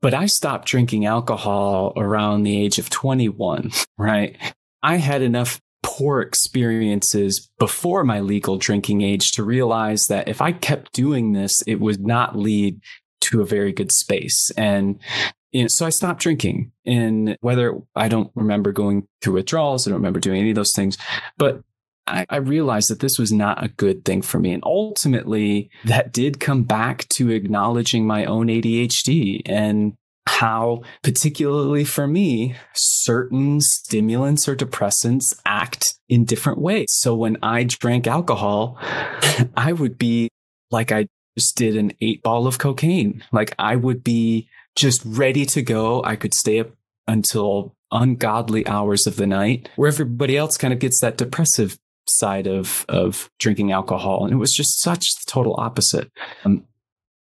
but 0.00 0.14
I 0.14 0.26
stopped 0.26 0.68
drinking 0.68 1.06
alcohol 1.06 1.92
around 1.96 2.42
the 2.42 2.62
age 2.62 2.78
of 2.78 2.90
21, 2.90 3.70
right? 3.98 4.36
I 4.82 4.96
had 4.96 5.22
enough 5.22 5.60
poor 5.82 6.20
experiences 6.20 7.50
before 7.58 8.04
my 8.04 8.20
legal 8.20 8.56
drinking 8.56 9.02
age 9.02 9.32
to 9.32 9.42
realize 9.42 10.04
that 10.08 10.28
if 10.28 10.40
I 10.40 10.52
kept 10.52 10.92
doing 10.92 11.32
this, 11.32 11.62
it 11.66 11.80
would 11.80 12.00
not 12.00 12.36
lead 12.36 12.80
to 13.22 13.40
a 13.40 13.46
very 13.46 13.72
good 13.72 13.92
space. 13.92 14.50
And 14.56 14.98
you 15.52 15.62
know, 15.62 15.68
so 15.68 15.86
I 15.86 15.90
stopped 15.90 16.20
drinking. 16.20 16.72
And 16.86 17.36
whether 17.40 17.78
I 17.94 18.08
don't 18.08 18.30
remember 18.34 18.72
going 18.72 19.06
through 19.20 19.34
withdrawals, 19.34 19.86
I 19.86 19.90
don't 19.90 19.98
remember 20.00 20.20
doing 20.20 20.40
any 20.40 20.50
of 20.50 20.56
those 20.56 20.72
things, 20.74 20.96
but 21.36 21.62
I, 22.06 22.26
I, 22.30 22.36
realized 22.36 22.90
that 22.90 22.98
this 22.98 23.16
was 23.18 23.32
not 23.32 23.62
a 23.62 23.68
good 23.68 24.04
thing 24.04 24.22
for 24.22 24.40
me. 24.40 24.52
And 24.52 24.62
ultimately, 24.66 25.70
that 25.84 26.12
did 26.12 26.40
come 26.40 26.64
back 26.64 27.06
to 27.10 27.30
acknowledging 27.30 28.06
my 28.06 28.24
own 28.24 28.48
ADHD 28.48 29.42
and 29.46 29.92
how, 30.26 30.82
particularly 31.02 31.84
for 31.84 32.06
me, 32.06 32.54
certain 32.74 33.60
stimulants 33.60 34.48
or 34.48 34.56
depressants 34.56 35.34
act 35.44 35.94
in 36.08 36.24
different 36.24 36.58
ways. 36.58 36.86
So 36.90 37.14
when 37.14 37.38
I 37.42 37.64
drank 37.64 38.06
alcohol, 38.06 38.78
I 39.56 39.72
would 39.72 39.98
be 39.98 40.28
like 40.70 40.92
I 40.92 41.06
just 41.36 41.56
did 41.56 41.76
an 41.76 41.92
eight 42.00 42.22
ball 42.22 42.46
of 42.46 42.58
cocaine. 42.58 43.24
Like 43.32 43.54
I 43.58 43.76
would 43.76 44.04
be 44.04 44.48
just 44.76 45.02
ready 45.04 45.44
to 45.46 45.62
go. 45.62 46.02
I 46.04 46.16
could 46.16 46.34
stay 46.34 46.60
up 46.60 46.70
until 47.06 47.74
ungodly 47.90 48.66
hours 48.66 49.06
of 49.06 49.16
the 49.16 49.26
night 49.26 49.68
where 49.76 49.88
everybody 49.88 50.36
else 50.36 50.56
kind 50.56 50.72
of 50.72 50.78
gets 50.78 51.00
that 51.00 51.18
depressive 51.18 51.78
side 52.06 52.46
of, 52.46 52.84
of 52.88 53.30
drinking 53.38 53.72
alcohol. 53.72 54.24
And 54.24 54.32
it 54.32 54.38
was 54.38 54.52
just 54.52 54.82
such 54.82 55.04
the 55.14 55.30
total 55.30 55.54
opposite. 55.58 56.10
Um, 56.44 56.64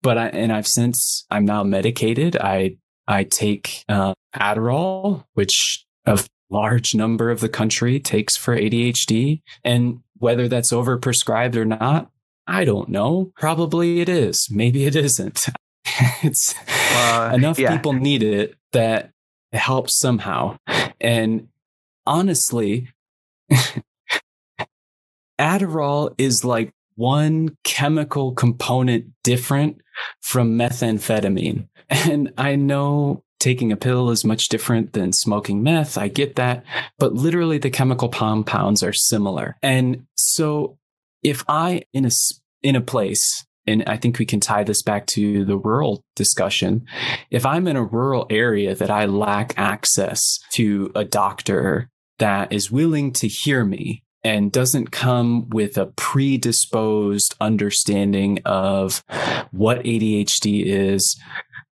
but 0.01 0.17
I, 0.17 0.27
and 0.29 0.51
I've 0.51 0.67
since, 0.67 1.25
I'm 1.29 1.45
now 1.45 1.63
medicated. 1.63 2.35
I, 2.35 2.77
I 3.07 3.23
take, 3.23 3.83
uh, 3.89 4.13
Adderall, 4.35 5.25
which 5.33 5.85
a 6.05 6.19
large 6.49 6.93
number 6.93 7.29
of 7.29 7.39
the 7.39 7.49
country 7.49 7.99
takes 7.99 8.37
for 8.37 8.55
ADHD. 8.55 9.41
And 9.63 10.01
whether 10.17 10.47
that's 10.47 10.71
overprescribed 10.71 11.55
or 11.55 11.65
not, 11.65 12.11
I 12.47 12.65
don't 12.65 12.89
know. 12.89 13.31
Probably 13.37 14.01
it 14.01 14.09
is. 14.09 14.47
Maybe 14.51 14.85
it 14.85 14.95
isn't. 14.95 15.47
it's 16.21 16.53
uh, 16.93 17.31
enough 17.33 17.57
yeah. 17.57 17.75
people 17.75 17.93
need 17.93 18.23
it 18.23 18.55
that 18.73 19.11
it 19.51 19.57
helps 19.57 19.99
somehow. 19.99 20.57
And 20.99 21.47
honestly, 22.05 22.89
Adderall 25.39 26.13
is 26.17 26.43
like 26.43 26.71
one 26.95 27.57
chemical 27.63 28.33
component 28.33 29.05
different 29.23 29.81
from 30.21 30.57
methamphetamine. 30.57 31.67
And 31.91 32.33
I 32.37 32.55
know 32.55 33.23
taking 33.39 33.71
a 33.71 33.77
pill 33.77 34.09
is 34.11 34.23
much 34.23 34.47
different 34.47 34.93
than 34.93 35.11
smoking 35.11 35.61
meth. 35.61 35.97
I 35.97 36.07
get 36.07 36.35
that. 36.35 36.63
But 36.97 37.13
literally, 37.13 37.57
the 37.57 37.69
chemical 37.69 38.07
compounds 38.07 38.81
are 38.81 38.93
similar. 38.93 39.57
And 39.61 40.05
so 40.15 40.77
if 41.21 41.43
I, 41.47 41.83
in 41.93 42.05
a, 42.05 42.11
in 42.63 42.75
a 42.75 42.81
place 42.81 43.45
and 43.67 43.83
I 43.87 43.97
think 43.97 44.17
we 44.17 44.25
can 44.25 44.39
tie 44.39 44.63
this 44.63 44.81
back 44.81 45.05
to 45.07 45.45
the 45.45 45.57
rural 45.57 46.03
discussion. 46.15 46.85
If 47.29 47.45
I'm 47.45 47.67
in 47.67 47.75
a 47.75 47.83
rural 47.83 48.25
area 48.29 48.75
that 48.75 48.89
I 48.89 49.05
lack 49.05 49.53
access 49.57 50.39
to 50.53 50.91
a 50.95 51.03
doctor 51.03 51.89
that 52.19 52.51
is 52.51 52.71
willing 52.71 53.11
to 53.13 53.27
hear 53.27 53.63
me 53.63 54.03
and 54.23 54.51
doesn't 54.51 54.91
come 54.91 55.49
with 55.49 55.77
a 55.77 55.87
predisposed 55.87 57.35
understanding 57.41 58.39
of 58.45 59.03
what 59.51 59.83
ADHD 59.83 60.65
is, 60.65 61.19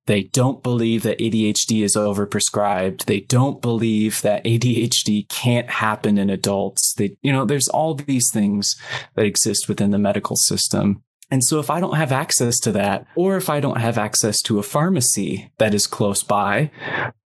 They 0.07 0.25
don't 0.25 0.63
believe 0.63 1.03
that 1.05 1.19
ADHD 1.19 1.83
is 1.83 1.97
overprescribed. 1.97 3.05
They 3.05 3.21
don't 3.21 3.63
believe 3.63 4.21
that 4.23 4.45
ADHD 4.45 5.29
can't 5.29 5.71
happen 5.71 6.19
in 6.19 6.29
adults. 6.29 6.95
They, 6.95 7.17
you 7.23 7.33
know, 7.33 7.45
there's 7.45 7.69
all 7.69 7.95
these 7.95 8.31
things 8.31 8.75
that 9.15 9.25
exist 9.25 9.69
within 9.69 9.91
the 9.91 9.99
medical 9.99 10.37
system. 10.37 11.03
And 11.31 11.43
so 11.43 11.59
if 11.59 11.71
I 11.71 11.81
don't 11.81 11.97
have 11.97 12.13
access 12.13 12.61
to 12.61 12.73
that, 12.73 13.07
or 13.17 13.37
if 13.37 13.49
I 13.49 13.61
don't 13.61 13.81
have 13.81 13.97
access 13.97 14.43
to 14.43 14.59
a 14.59 14.63
pharmacy 14.63 15.51
that 15.59 15.75
is 15.75 15.87
close 15.87 16.23
by, 16.23 16.71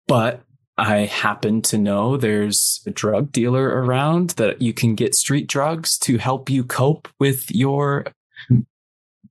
but 0.09 0.43
I 0.77 0.99
happen 0.99 1.63
to 1.63 1.79
know 1.79 2.17
there's 2.17 2.83
a 2.87 2.91
drug 2.91 3.31
dealer 3.31 3.69
around 3.69 4.31
that 4.31 4.61
you 4.61 4.75
can 4.75 4.97
get 4.97 5.15
street 5.15 5.47
drugs 5.47 5.97
to 5.99 6.19
help 6.19 6.51
you 6.51 6.65
cope 6.65 7.09
with 7.21 7.51
your 7.51 8.07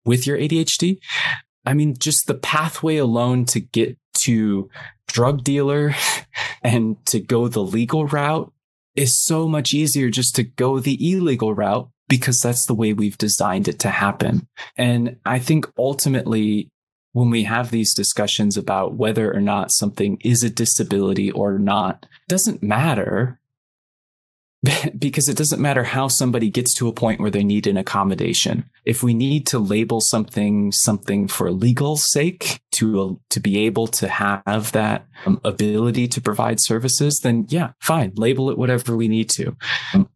with 0.05 0.25
your 0.25 0.37
ADHD. 0.37 0.99
I 1.65 1.73
mean, 1.73 1.95
just 1.97 2.27
the 2.27 2.33
pathway 2.33 2.97
alone 2.97 3.45
to 3.45 3.59
get 3.59 3.97
to 4.25 4.69
drug 5.07 5.43
dealer 5.43 5.95
and 6.63 7.03
to 7.07 7.19
go 7.19 7.47
the 7.47 7.63
legal 7.63 8.05
route 8.05 8.51
is 8.95 9.23
so 9.23 9.47
much 9.47 9.73
easier 9.73 10.09
just 10.09 10.35
to 10.35 10.43
go 10.43 10.79
the 10.79 10.97
illegal 11.13 11.53
route 11.53 11.89
because 12.07 12.39
that's 12.39 12.65
the 12.65 12.75
way 12.75 12.93
we've 12.93 13.17
designed 13.17 13.67
it 13.67 13.79
to 13.79 13.89
happen. 13.89 14.47
And 14.77 15.17
I 15.25 15.39
think 15.39 15.65
ultimately 15.77 16.69
when 17.13 17.29
we 17.29 17.43
have 17.43 17.71
these 17.71 17.93
discussions 17.93 18.57
about 18.57 18.95
whether 18.95 19.33
or 19.33 19.39
not 19.39 19.71
something 19.71 20.17
is 20.23 20.43
a 20.43 20.49
disability 20.49 21.31
or 21.31 21.57
not, 21.59 22.05
doesn't 22.27 22.63
matter 22.63 23.39
because 24.97 25.27
it 25.27 25.37
doesn't 25.37 25.61
matter 25.61 25.83
how 25.83 26.07
somebody 26.07 26.49
gets 26.49 26.73
to 26.75 26.87
a 26.87 26.93
point 26.93 27.19
where 27.19 27.31
they 27.31 27.43
need 27.43 27.67
an 27.67 27.77
accommodation. 27.77 28.69
If 28.85 29.03
we 29.03 29.13
need 29.13 29.45
to 29.47 29.59
label 29.59 29.99
something 29.99 30.71
something 30.71 31.27
for 31.27 31.51
legal 31.51 31.97
sake 31.97 32.61
to 32.75 33.19
to 33.29 33.39
be 33.39 33.65
able 33.65 33.87
to 33.87 34.07
have 34.07 34.71
that 34.71 35.05
um, 35.25 35.41
ability 35.43 36.07
to 36.09 36.21
provide 36.21 36.61
services, 36.61 37.19
then 37.23 37.45
yeah, 37.49 37.71
fine, 37.81 38.13
label 38.15 38.49
it 38.49 38.57
whatever 38.57 38.95
we 38.95 39.07
need 39.07 39.29
to. 39.31 39.55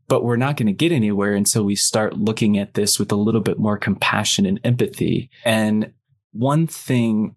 But 0.08 0.24
we're 0.24 0.38
not 0.38 0.56
going 0.56 0.68
to 0.68 0.74
get 0.74 0.94
anywhere 0.94 1.34
until 1.34 1.64
we 1.64 1.76
start 1.76 2.18
looking 2.18 2.58
at 2.58 2.76
this 2.76 2.98
with 2.98 3.12
a 3.12 3.16
little 3.16 3.42
bit 3.42 3.60
more 3.60 3.78
compassion 3.78 4.46
and 4.46 4.60
empathy. 4.64 5.30
And 5.44 5.92
one 6.32 6.68
thing 6.68 7.36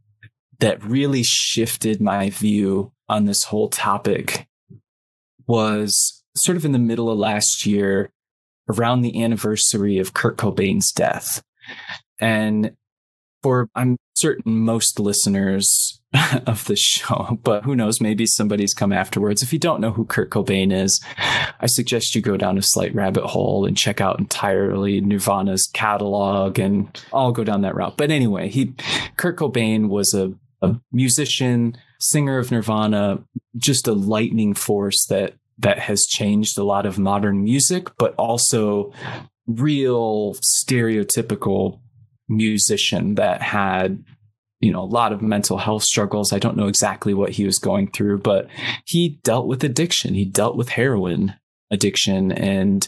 that 0.60 0.84
really 0.84 1.24
shifted 1.24 2.00
my 2.00 2.30
view 2.30 2.92
on 3.08 3.24
this 3.24 3.44
whole 3.44 3.68
topic 3.68 4.46
was 5.48 6.19
sort 6.36 6.56
of 6.56 6.64
in 6.64 6.72
the 6.72 6.78
middle 6.78 7.10
of 7.10 7.18
last 7.18 7.66
year, 7.66 8.10
around 8.68 9.02
the 9.02 9.22
anniversary 9.22 9.98
of 9.98 10.14
Kurt 10.14 10.36
Cobain's 10.36 10.92
death. 10.92 11.42
And 12.20 12.76
for 13.42 13.68
I'm 13.74 13.96
certain 14.14 14.58
most 14.58 15.00
listeners 15.00 16.00
of 16.46 16.64
the 16.66 16.76
show, 16.76 17.38
but 17.42 17.64
who 17.64 17.74
knows, 17.74 18.00
maybe 18.00 18.26
somebody's 18.26 18.74
come 18.74 18.92
afterwards. 18.92 19.42
If 19.42 19.52
you 19.52 19.58
don't 19.58 19.80
know 19.80 19.92
who 19.92 20.04
Kurt 20.04 20.30
Cobain 20.30 20.72
is, 20.72 21.02
I 21.60 21.66
suggest 21.66 22.14
you 22.14 22.20
go 22.20 22.36
down 22.36 22.58
a 22.58 22.62
slight 22.62 22.94
rabbit 22.94 23.24
hole 23.24 23.64
and 23.64 23.76
check 23.76 24.00
out 24.00 24.18
entirely 24.18 25.00
Nirvana's 25.00 25.68
catalog 25.72 26.58
and 26.58 27.00
I'll 27.12 27.32
go 27.32 27.44
down 27.44 27.62
that 27.62 27.74
route. 27.74 27.96
But 27.96 28.10
anyway, 28.10 28.48
he 28.48 28.74
Kurt 29.16 29.38
Cobain 29.38 29.88
was 29.88 30.12
a, 30.14 30.32
a 30.62 30.76
musician, 30.92 31.76
singer 31.98 32.38
of 32.38 32.50
Nirvana, 32.50 33.24
just 33.56 33.88
a 33.88 33.92
lightning 33.92 34.54
force 34.54 35.06
that 35.06 35.34
that 35.60 35.78
has 35.78 36.06
changed 36.06 36.58
a 36.58 36.64
lot 36.64 36.86
of 36.86 36.98
modern 36.98 37.44
music, 37.44 37.88
but 37.98 38.14
also 38.16 38.92
real 39.46 40.34
stereotypical 40.34 41.80
musician 42.28 43.16
that 43.16 43.42
had 43.42 44.04
you 44.60 44.70
know 44.70 44.82
a 44.82 44.84
lot 44.84 45.12
of 45.12 45.22
mental 45.22 45.58
health 45.58 45.82
struggles. 45.82 46.32
I 46.32 46.38
don't 46.38 46.56
know 46.56 46.68
exactly 46.68 47.14
what 47.14 47.30
he 47.30 47.44
was 47.44 47.58
going 47.58 47.90
through 47.90 48.18
but 48.18 48.48
he 48.84 49.20
dealt 49.24 49.46
with 49.46 49.64
addiction. 49.64 50.14
He 50.14 50.24
dealt 50.24 50.56
with 50.56 50.70
heroin 50.70 51.34
addiction. 51.70 52.32
And 52.32 52.86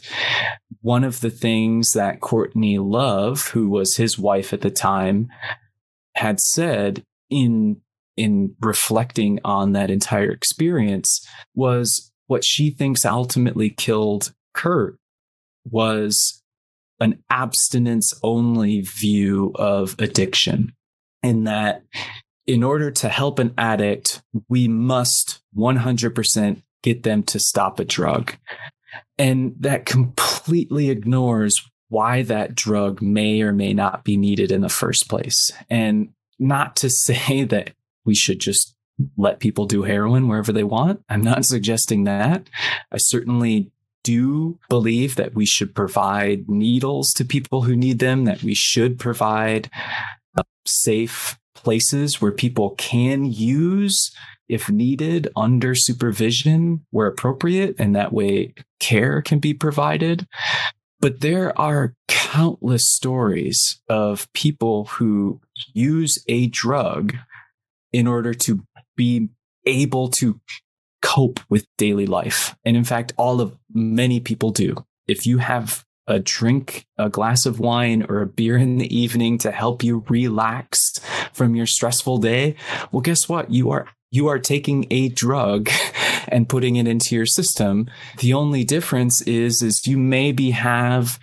one 0.80 1.04
of 1.04 1.20
the 1.20 1.30
things 1.30 1.92
that 1.92 2.20
courtney 2.20 2.78
love 2.78 3.48
who 3.48 3.68
was 3.68 3.96
his 3.96 4.18
wife 4.18 4.52
at 4.52 4.60
the 4.60 4.70
time 4.70 5.28
had 6.14 6.40
said 6.40 7.04
in 7.30 7.80
in 8.16 8.54
reflecting 8.60 9.40
on 9.42 9.72
that 9.72 9.90
entire 9.90 10.30
experience 10.30 11.26
was 11.54 12.11
what 12.32 12.44
she 12.44 12.70
thinks 12.70 13.04
ultimately 13.04 13.68
killed 13.68 14.32
Kurt 14.54 14.96
was 15.70 16.42
an 16.98 17.22
abstinence 17.28 18.18
only 18.22 18.80
view 18.80 19.52
of 19.56 19.94
addiction. 19.98 20.72
In 21.22 21.44
that, 21.44 21.82
in 22.46 22.62
order 22.62 22.90
to 22.90 23.10
help 23.10 23.38
an 23.38 23.52
addict, 23.58 24.22
we 24.48 24.66
must 24.66 25.42
100% 25.54 26.62
get 26.82 27.02
them 27.02 27.22
to 27.24 27.38
stop 27.38 27.78
a 27.78 27.84
drug. 27.84 28.34
And 29.18 29.54
that 29.60 29.84
completely 29.84 30.88
ignores 30.88 31.62
why 31.90 32.22
that 32.22 32.54
drug 32.54 33.02
may 33.02 33.42
or 33.42 33.52
may 33.52 33.74
not 33.74 34.04
be 34.04 34.16
needed 34.16 34.50
in 34.50 34.62
the 34.62 34.70
first 34.70 35.06
place. 35.06 35.52
And 35.68 36.14
not 36.38 36.76
to 36.76 36.88
say 37.04 37.44
that 37.44 37.74
we 38.06 38.14
should 38.14 38.40
just 38.40 38.74
let 39.16 39.40
people 39.40 39.66
do 39.66 39.82
heroin 39.82 40.28
wherever 40.28 40.52
they 40.52 40.64
want. 40.64 41.02
I'm 41.08 41.22
not 41.22 41.44
suggesting 41.44 42.04
that. 42.04 42.48
I 42.90 42.98
certainly 42.98 43.70
do 44.04 44.58
believe 44.68 45.14
that 45.14 45.34
we 45.34 45.46
should 45.46 45.74
provide 45.74 46.48
needles 46.48 47.12
to 47.12 47.24
people 47.24 47.62
who 47.62 47.76
need 47.76 48.00
them, 48.00 48.24
that 48.24 48.42
we 48.42 48.54
should 48.54 48.98
provide 48.98 49.70
uh, 50.36 50.42
safe 50.66 51.38
places 51.54 52.20
where 52.20 52.32
people 52.32 52.70
can 52.70 53.24
use 53.24 54.10
if 54.48 54.68
needed 54.68 55.28
under 55.36 55.74
supervision 55.74 56.84
where 56.90 57.06
appropriate 57.06 57.76
and 57.78 57.94
that 57.94 58.12
way 58.12 58.52
care 58.80 59.22
can 59.22 59.38
be 59.38 59.54
provided 59.54 60.26
but 61.02 61.20
there 61.20 61.58
are 61.60 61.94
countless 62.06 62.88
stories 62.88 63.80
of 63.88 64.32
people 64.32 64.84
who 64.84 65.40
use 65.74 66.16
a 66.28 66.46
drug 66.46 67.16
in 67.92 68.06
order 68.06 68.32
to 68.32 68.64
be 68.96 69.28
able 69.66 70.08
to 70.08 70.40
cope 71.02 71.40
with 71.48 71.66
daily 71.76 72.06
life. 72.06 72.56
And 72.64 72.76
in 72.76 72.84
fact, 72.84 73.12
all 73.16 73.40
of 73.40 73.56
many 73.72 74.20
people 74.20 74.50
do. 74.50 74.84
If 75.06 75.26
you 75.26 75.38
have 75.38 75.84
a 76.06 76.18
drink, 76.18 76.86
a 76.98 77.08
glass 77.08 77.46
of 77.46 77.60
wine 77.60 78.04
or 78.08 78.22
a 78.22 78.26
beer 78.26 78.56
in 78.56 78.78
the 78.78 78.96
evening 78.96 79.38
to 79.38 79.50
help 79.50 79.82
you 79.82 80.04
relax 80.08 80.94
from 81.32 81.54
your 81.54 81.66
stressful 81.66 82.18
day, 82.18 82.56
well, 82.90 83.00
guess 83.00 83.28
what? 83.28 83.50
You 83.50 83.70
are 83.70 83.88
you 84.10 84.28
are 84.28 84.38
taking 84.38 84.86
a 84.90 85.08
drug 85.08 85.70
and 86.28 86.48
putting 86.48 86.76
it 86.76 86.86
into 86.86 87.16
your 87.16 87.26
system. 87.26 87.90
The 88.18 88.34
only 88.34 88.62
difference 88.62 89.22
is, 89.22 89.62
is 89.62 89.86
you 89.86 89.98
maybe 89.98 90.50
have 90.50 91.18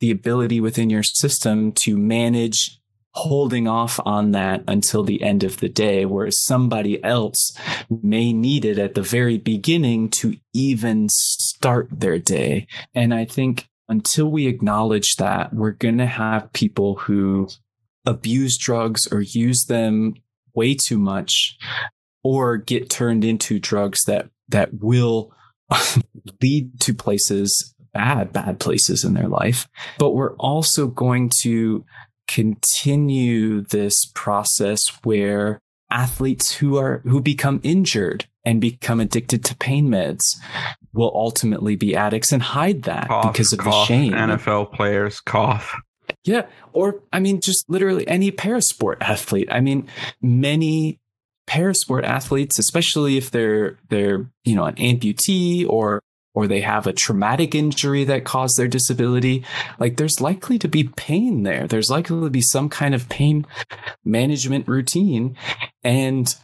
the 0.00 0.10
ability 0.10 0.60
within 0.60 0.90
your 0.90 1.02
system 1.02 1.70
to 1.72 1.96
manage 1.96 2.80
holding 3.14 3.68
off 3.68 4.00
on 4.04 4.32
that 4.32 4.62
until 4.66 5.04
the 5.04 5.22
end 5.22 5.44
of 5.44 5.58
the 5.58 5.68
day, 5.68 6.04
whereas 6.04 6.44
somebody 6.44 7.02
else 7.04 7.56
may 7.88 8.32
need 8.32 8.64
it 8.64 8.78
at 8.78 8.94
the 8.94 9.02
very 9.02 9.38
beginning 9.38 10.08
to 10.08 10.36
even 10.52 11.08
start 11.08 11.88
their 11.90 12.18
day. 12.18 12.66
And 12.94 13.14
I 13.14 13.24
think 13.24 13.68
until 13.88 14.30
we 14.30 14.48
acknowledge 14.48 15.16
that, 15.16 15.54
we're 15.54 15.72
going 15.72 15.98
to 15.98 16.06
have 16.06 16.52
people 16.52 16.96
who 16.96 17.48
abuse 18.04 18.58
drugs 18.58 19.06
or 19.10 19.20
use 19.20 19.64
them 19.66 20.14
way 20.54 20.74
too 20.74 20.98
much 20.98 21.56
or 22.24 22.56
get 22.56 22.90
turned 22.90 23.24
into 23.24 23.60
drugs 23.60 24.02
that, 24.06 24.28
that 24.48 24.70
will 24.80 25.32
lead 26.42 26.80
to 26.80 26.94
places 26.94 27.74
bad, 27.92 28.32
bad 28.32 28.58
places 28.58 29.04
in 29.04 29.14
their 29.14 29.28
life. 29.28 29.68
But 29.98 30.10
we're 30.10 30.34
also 30.34 30.88
going 30.88 31.30
to 31.42 31.84
continue 32.26 33.60
this 33.60 34.06
process 34.14 34.84
where 35.02 35.60
athletes 35.90 36.54
who 36.56 36.76
are 36.76 37.00
who 37.04 37.20
become 37.20 37.60
injured 37.62 38.26
and 38.44 38.60
become 38.60 39.00
addicted 39.00 39.44
to 39.44 39.56
pain 39.56 39.88
meds 39.88 40.36
will 40.92 41.12
ultimately 41.14 41.76
be 41.76 41.94
addicts 41.94 42.32
and 42.32 42.42
hide 42.42 42.82
that 42.82 43.08
cough, 43.08 43.32
because 43.32 43.52
of 43.52 43.58
cough, 43.58 43.88
the 43.88 43.94
shame. 43.94 44.12
NFL 44.12 44.72
players 44.72 45.20
cough. 45.20 45.74
Yeah, 46.24 46.46
or 46.72 47.00
I 47.12 47.20
mean 47.20 47.40
just 47.40 47.68
literally 47.68 48.06
any 48.08 48.30
parasport 48.32 48.96
athlete. 49.00 49.48
I 49.50 49.60
mean 49.60 49.88
many 50.20 50.98
parasport 51.46 52.04
athletes, 52.04 52.58
especially 52.58 53.16
if 53.16 53.30
they're 53.30 53.78
they're, 53.88 54.26
you 54.44 54.54
know, 54.56 54.64
an 54.64 54.74
amputee 54.76 55.68
or 55.68 56.02
or 56.34 56.46
they 56.46 56.60
have 56.60 56.86
a 56.86 56.92
traumatic 56.92 57.54
injury 57.54 58.04
that 58.04 58.24
caused 58.24 58.56
their 58.56 58.68
disability, 58.68 59.44
like 59.78 59.96
there's 59.96 60.20
likely 60.20 60.58
to 60.58 60.68
be 60.68 60.84
pain 60.84 61.44
there. 61.44 61.66
There's 61.66 61.90
likely 61.90 62.20
to 62.20 62.30
be 62.30 62.40
some 62.40 62.68
kind 62.68 62.94
of 62.94 63.08
pain 63.08 63.46
management 64.04 64.66
routine. 64.66 65.36
And 65.84 66.34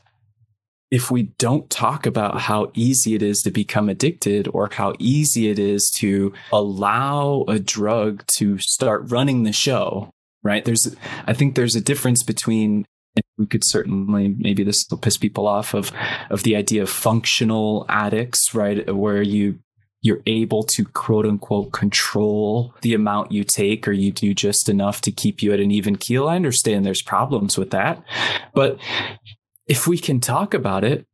if 0.91 1.11
we 1.11 1.25
don't 1.39 1.69
talk 1.71 2.07
about 2.07 2.41
how 2.41 2.71
easy 2.75 3.15
it 3.15 3.23
is 3.23 3.41
to 3.43 3.51
become 3.51 3.89
addicted 3.89 4.49
or 4.53 4.69
how 4.73 4.95
easy 4.99 5.49
it 5.49 5.59
is 5.59 5.91
to 5.99 6.33
allow 6.53 7.45
a 7.49 7.59
drug 7.59 8.25
to 8.39 8.59
start 8.59 9.11
running 9.11 9.43
the 9.43 9.53
show, 9.53 10.11
right? 10.43 10.65
There's, 10.65 10.97
I 11.27 11.33
think 11.33 11.55
there's 11.55 11.77
a 11.77 11.81
difference 11.81 12.23
between 12.23 12.85
we 13.39 13.47
could 13.47 13.65
certainly 13.65 14.37
maybe 14.39 14.63
this 14.63 14.87
will 14.89 14.99
piss 14.99 15.17
people 15.17 15.49
off 15.49 15.75
of 15.75 15.91
of 16.31 16.45
the 16.45 16.55
idea 16.55 16.83
of 16.83 16.89
functional 16.89 17.85
addicts, 17.89 18.55
right? 18.55 18.95
Where 18.95 19.21
you 19.21 19.59
you're 20.03 20.23
able 20.27 20.63
to 20.63 20.85
quote 20.85 21.27
unquote 21.27 21.73
control 21.73 22.75
the 22.83 22.95
amount 22.95 23.33
you 23.33 23.45
take 23.45 23.87
or 23.87 23.93
you 23.93 24.11
do 24.11 24.35
just 24.35 24.69
enough 24.69 25.01
to 25.03 25.13
keep 25.13 25.43
you 25.43 25.53
at 25.53 25.61
an 25.61 25.71
even 25.71 25.97
keel. 25.97 26.29
I 26.29 26.37
understand 26.37 26.85
there's 26.85 27.03
problems 27.03 27.59
with 27.59 27.71
that. 27.71 28.03
But 28.55 28.79
if 29.67 29.87
we 29.87 29.99
can 29.99 30.21
talk 30.21 30.55
about 30.55 30.85
it, 30.85 31.07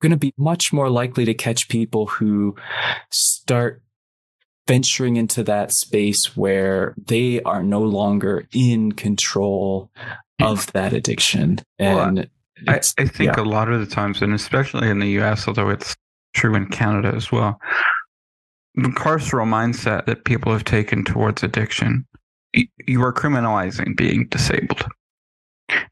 we're 0.00 0.08
going 0.08 0.18
to 0.18 0.26
be 0.26 0.32
much 0.38 0.72
more 0.72 0.88
likely 0.88 1.24
to 1.24 1.34
catch 1.34 1.68
people 1.68 2.06
who 2.06 2.54
start 3.10 3.82
venturing 4.68 5.16
into 5.16 5.42
that 5.42 5.72
space 5.72 6.36
where 6.36 6.94
they 6.96 7.42
are 7.42 7.62
no 7.62 7.80
longer 7.80 8.46
in 8.52 8.92
control 8.92 9.90
of 10.40 10.70
that 10.72 10.92
addiction. 10.92 11.58
And 11.78 12.16
well, 12.16 12.74
I, 12.74 12.80
I, 12.98 13.06
think 13.06 13.36
yeah. 13.36 13.42
a 13.42 13.44
lot 13.44 13.72
of 13.72 13.80
the 13.80 13.92
times, 13.92 14.22
and 14.22 14.32
especially 14.32 14.88
in 14.88 15.00
the 15.00 15.20
US, 15.20 15.48
although 15.48 15.70
it's 15.70 15.96
true 16.34 16.54
in 16.54 16.66
Canada 16.66 17.12
as 17.16 17.32
well, 17.32 17.58
carceral 18.86 19.46
mindset 19.46 20.06
that 20.06 20.24
people 20.24 20.52
have 20.52 20.64
taken 20.64 21.04
towards 21.04 21.42
addiction, 21.42 22.06
you 22.52 23.02
are 23.02 23.12
criminalizing 23.12 23.96
being 23.96 24.26
disabled. 24.28 24.84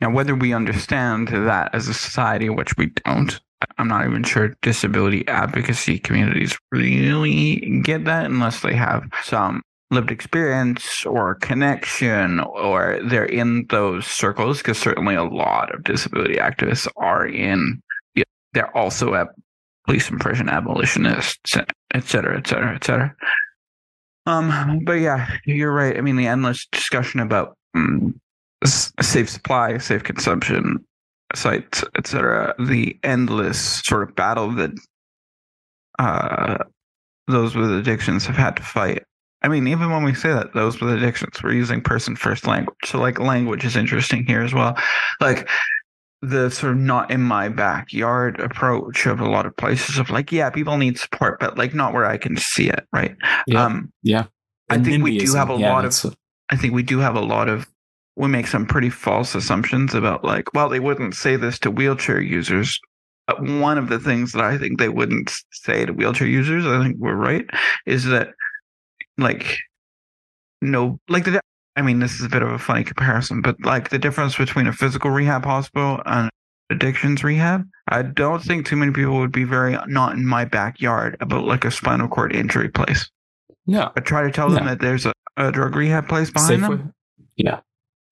Now, 0.01 0.11
whether 0.11 0.35
we 0.35 0.53
understand 0.53 1.29
that 1.29 1.75
as 1.75 1.89
a 1.89 1.95
society, 1.95 2.49
which 2.49 2.77
we 2.77 2.87
don't, 3.05 3.39
I'm 3.79 3.89
not 3.89 4.07
even 4.07 4.23
sure 4.23 4.55
disability 4.63 5.27
advocacy 5.29 5.99
communities 5.99 6.57
really 6.71 7.81
get 7.83 8.05
that 8.05 8.27
unless 8.27 8.61
they 8.61 8.75
have 8.75 9.05
some 9.23 9.63
lived 9.91 10.11
experience 10.11 11.07
or 11.07 11.37
connection 11.37 12.41
or 12.41 12.99
they're 13.05 13.25
in 13.25 13.67
those 13.69 14.07
circles 14.07 14.59
because 14.59 14.79
certainly 14.79 15.15
a 15.15 15.25
lot 15.25 15.73
of 15.75 15.85
disability 15.85 16.37
activists 16.37 16.89
are 16.97 17.27
in 17.27 17.81
they're 18.53 18.75
also 18.77 19.15
at 19.15 19.29
police 19.85 20.09
and 20.09 20.19
prison 20.19 20.49
abolitionists 20.49 21.57
et 21.97 22.05
cetera 22.05 22.37
et 22.37 22.47
cetera 22.47 22.75
et 22.75 22.85
cetera 22.85 23.15
um 24.27 24.81
but 24.85 24.95
yeah 24.95 25.29
you're 25.45 25.73
right 25.73 25.97
i 25.97 26.01
mean 26.01 26.17
the 26.17 26.27
endless 26.27 26.67
discussion 26.73 27.21
about 27.21 27.57
um, 27.75 28.19
safe 28.65 29.29
supply 29.29 29.79
safe 29.79 30.03
consumption 30.03 30.85
sites 31.35 31.85
etc 31.97 32.55
the 32.59 32.99
endless 33.03 33.83
sort 33.85 34.03
of 34.03 34.15
battle 34.15 34.51
that 34.53 34.71
uh 35.99 36.59
those 37.29 37.57
with 37.57 37.71
addictions 37.71 38.27
have 38.27 38.37
had 38.37 38.57
to 38.57 38.63
fight 38.63 39.03
I 39.43 39.49
mean, 39.49 39.69
even 39.69 39.91
when 39.91 40.03
we 40.03 40.13
say 40.15 40.31
that, 40.31 40.55
those 40.55 40.81
with 40.81 40.93
addictions, 40.93 41.41
we're 41.41 41.53
using 41.53 41.81
person 41.81 42.17
first 42.17 42.49
language. 42.49 42.75
So, 42.85 42.99
like, 42.99 43.21
language 43.21 43.65
is 43.65 43.77
interesting 43.77 44.27
here 44.27 44.43
as 44.43 44.53
well. 44.53 44.77
Like, 45.21 45.49
the 46.29 46.51
sort 46.51 46.73
of 46.73 46.79
not 46.79 47.11
in 47.11 47.23
my 47.23 47.49
backyard 47.49 48.41
approach 48.41 49.07
of 49.07 49.21
a 49.21 49.29
lot 49.29 49.47
of 49.47 49.57
places 49.57 49.97
of 49.99 50.11
like, 50.11 50.33
yeah, 50.33 50.51
people 50.51 50.77
need 50.77 50.99
support, 50.99 51.39
but 51.39 51.57
like 51.57 51.73
not 51.73 51.93
where 51.93 52.05
I 52.05 52.19
can 52.19 52.37
see 52.37 52.69
it, 52.69 52.85
right? 52.93 53.17
Yeah. 53.47 53.65
Um, 53.65 53.93
yeah. 54.03 54.25
I 54.69 54.79
think 54.79 55.05
we 55.05 55.19
do 55.19 55.35
have 55.35 55.51
a 55.51 55.57
yeah, 55.57 55.73
lot 55.73 55.85
of, 55.85 56.05
a... 56.05 56.13
I 56.51 56.57
think 56.57 56.75
we 56.75 56.83
do 56.83 56.99
have 56.99 57.15
a 57.15 57.21
lot 57.21 57.49
of, 57.49 57.69
we 58.17 58.29
make 58.29 58.49
some 58.49 58.67
pretty 58.67 58.91
false 58.91 59.35
assumptions 59.35 59.95
about 59.95 60.25
like, 60.25 60.53
well, 60.53 60.69
they 60.69 60.81
wouldn't 60.81 61.15
say 61.15 61.37
this 61.37 61.59
to 61.61 61.71
wheelchair 61.71 62.21
users. 62.21 62.79
But 63.27 63.43
one 63.43 63.79
of 63.79 63.89
the 63.89 63.99
things 63.99 64.33
that 64.33 64.43
I 64.43 64.57
think 64.57 64.79
they 64.79 64.89
wouldn't 64.89 65.33
say 65.53 65.85
to 65.85 65.93
wheelchair 65.93 66.27
users, 66.29 66.67
I 66.67 66.83
think 66.83 66.97
we're 66.99 67.15
right, 67.15 67.45
is 67.85 68.05
that 68.05 68.31
like 69.19 69.59
no 70.63 70.99
like 71.09 71.25
the 71.25 71.41
I 71.77 71.83
mean 71.83 71.99
this 71.99 72.15
is 72.15 72.25
a 72.25 72.29
bit 72.29 72.43
of 72.43 72.51
a 72.51 72.59
funny 72.59 72.85
comparison, 72.85 73.43
but 73.43 73.57
like 73.65 73.91
the 73.91 73.99
difference 73.99 74.37
between 74.37 74.67
a 74.67 74.73
physical 74.73 75.11
rehab 75.11 75.45
hospital 75.45 76.01
and 76.07 76.31
addictions 76.71 77.23
rehab, 77.23 77.65
I 77.89 78.03
don't 78.03 78.43
think 78.43 78.67
too 78.67 78.77
many 78.77 78.93
people 78.93 79.19
would 79.19 79.33
be 79.33 79.45
very 79.45 79.77
not 79.87 80.15
in 80.15 80.27
my 80.27 80.45
backyard 80.45 81.17
about 81.21 81.45
like 81.45 81.65
a 81.65 81.71
spinal 81.71 82.09
cord 82.09 82.35
injury 82.35 82.69
place. 82.69 83.11
No. 83.67 83.93
I 83.97 84.01
try 84.01 84.23
to 84.23 84.31
tell 84.31 84.49
them 84.49 84.67
that 84.67 84.81
there's 84.81 85.07
a, 85.07 85.13
a 85.37 85.53
drug 85.53 85.77
rehab 85.77 86.09
place 86.09 86.31
behind 86.31 86.63
them. 86.63 86.93
Yeah. 87.37 87.61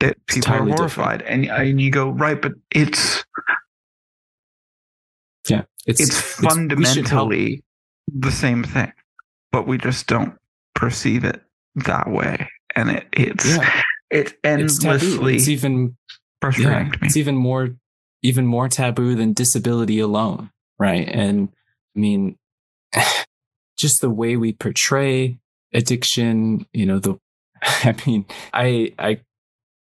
That 0.00 0.24
people 0.26 0.52
are 0.52 0.66
horrified. 0.66 1.22
And, 1.22 1.46
and 1.46 1.80
you 1.80 1.90
go, 1.90 2.10
right, 2.10 2.40
but 2.40 2.52
it's 2.70 3.24
Yeah. 5.48 5.62
It's, 5.86 6.00
it's 6.00 6.20
fundamentally 6.20 7.62
it's, 8.08 8.20
the 8.20 8.32
same 8.32 8.64
thing. 8.64 8.92
But 9.52 9.66
we 9.66 9.78
just 9.78 10.06
don't 10.06 10.36
perceive 10.74 11.24
it 11.24 11.42
that 11.76 12.08
way, 12.10 12.48
and 12.76 12.90
it 12.90 13.06
it's 13.12 13.46
yeah. 13.46 13.82
it's 14.10 14.32
endlessly 14.42 15.34
it's, 15.34 15.42
it's 15.44 15.48
even 15.48 15.96
frustrating 16.40 16.86
yeah, 16.86 16.98
It's 17.02 17.16
even 17.16 17.36
more 17.36 17.70
even 18.22 18.46
more 18.46 18.68
taboo 18.68 19.14
than 19.14 19.34
disability 19.34 19.98
alone, 20.00 20.50
right? 20.78 21.06
And 21.08 21.50
I 21.94 22.00
mean, 22.00 22.36
just 23.78 24.00
the 24.00 24.10
way 24.10 24.36
we 24.36 24.52
portray 24.52 25.38
addiction, 25.72 26.66
you 26.72 26.86
know, 26.86 26.98
the 26.98 27.18
I 27.62 27.94
mean, 28.06 28.26
I 28.52 28.92
I 28.98 29.20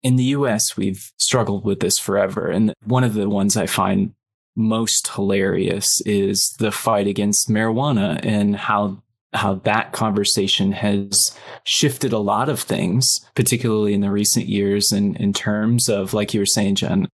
in 0.03 0.15
the 0.15 0.23
US 0.25 0.77
we've 0.77 1.11
struggled 1.17 1.63
with 1.65 1.79
this 1.79 1.97
forever. 1.97 2.47
And 2.49 2.73
one 2.85 3.03
of 3.03 3.13
the 3.13 3.29
ones 3.29 3.57
I 3.57 3.65
find 3.65 4.13
most 4.55 5.07
hilarious 5.13 6.01
is 6.05 6.55
the 6.59 6.71
fight 6.71 7.07
against 7.07 7.49
marijuana 7.49 8.19
and 8.23 8.55
how 8.55 9.03
how 9.33 9.55
that 9.55 9.91
conversation 9.91 10.71
has 10.71 11.37
shifted 11.63 12.13
a 12.13 12.19
lot 12.19 12.49
of 12.49 12.59
things, 12.59 13.05
particularly 13.35 13.93
in 13.93 14.01
the 14.01 14.11
recent 14.11 14.47
years, 14.47 14.91
in, 14.91 15.15
in 15.15 15.33
terms 15.33 15.89
of, 15.89 16.13
like 16.13 16.33
you 16.33 16.39
were 16.39 16.45
saying, 16.45 16.75
Jen, 16.75 17.07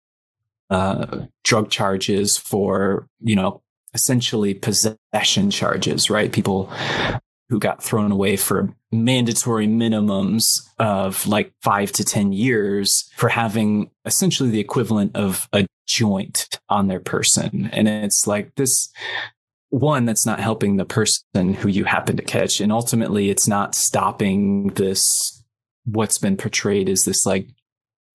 uh, 0.70 1.26
drug 1.44 1.70
charges 1.70 2.38
for, 2.38 3.08
you 3.20 3.36
know, 3.36 3.62
essentially 3.94 4.54
possession 4.54 5.52
charges, 5.52 6.10
right? 6.10 6.32
People 6.32 6.72
who 7.50 7.60
got 7.60 7.84
thrown 7.84 8.12
away 8.12 8.36
for 8.36 8.74
mandatory 8.92 9.68
minimums 9.68 10.44
of 10.80 11.28
like 11.28 11.54
five 11.62 11.92
to 11.92 12.04
10 12.04 12.32
years 12.32 13.10
for 13.16 13.30
having 13.30 13.92
essentially 14.06 14.50
the 14.50 14.60
equivalent 14.60 15.16
of 15.16 15.48
a 15.54 15.68
joint 15.88 16.60
on 16.70 16.88
their 16.88 17.00
person. 17.00 17.70
And 17.72 17.88
it's 17.88 18.26
like 18.26 18.56
this 18.56 18.90
one 19.74 20.06
that's 20.06 20.24
not 20.26 20.40
helping 20.40 20.76
the 20.78 20.86
person 20.86 21.56
who 21.56 21.68
you 21.68 21.84
happen 21.84 22.16
to 22.16 22.22
catch. 22.22 22.62
And 22.62 22.72
ultimately 22.72 23.32
it's 23.32 23.48
not 23.48 23.74
stopping 23.74 24.68
this 24.76 25.44
what's 25.86 26.20
been 26.20 26.38
portrayed 26.38 26.88
as 26.88 27.06
this 27.06 27.26
like 27.26 27.48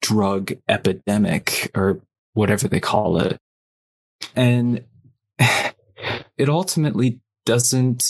drug 0.00 0.52
epidemic 0.68 1.68
or 1.74 2.00
whatever 2.34 2.68
they 2.68 2.78
call 2.78 3.18
it. 3.18 3.38
And 4.36 4.84
it 6.38 6.48
ultimately 6.48 7.18
doesn't 7.44 8.04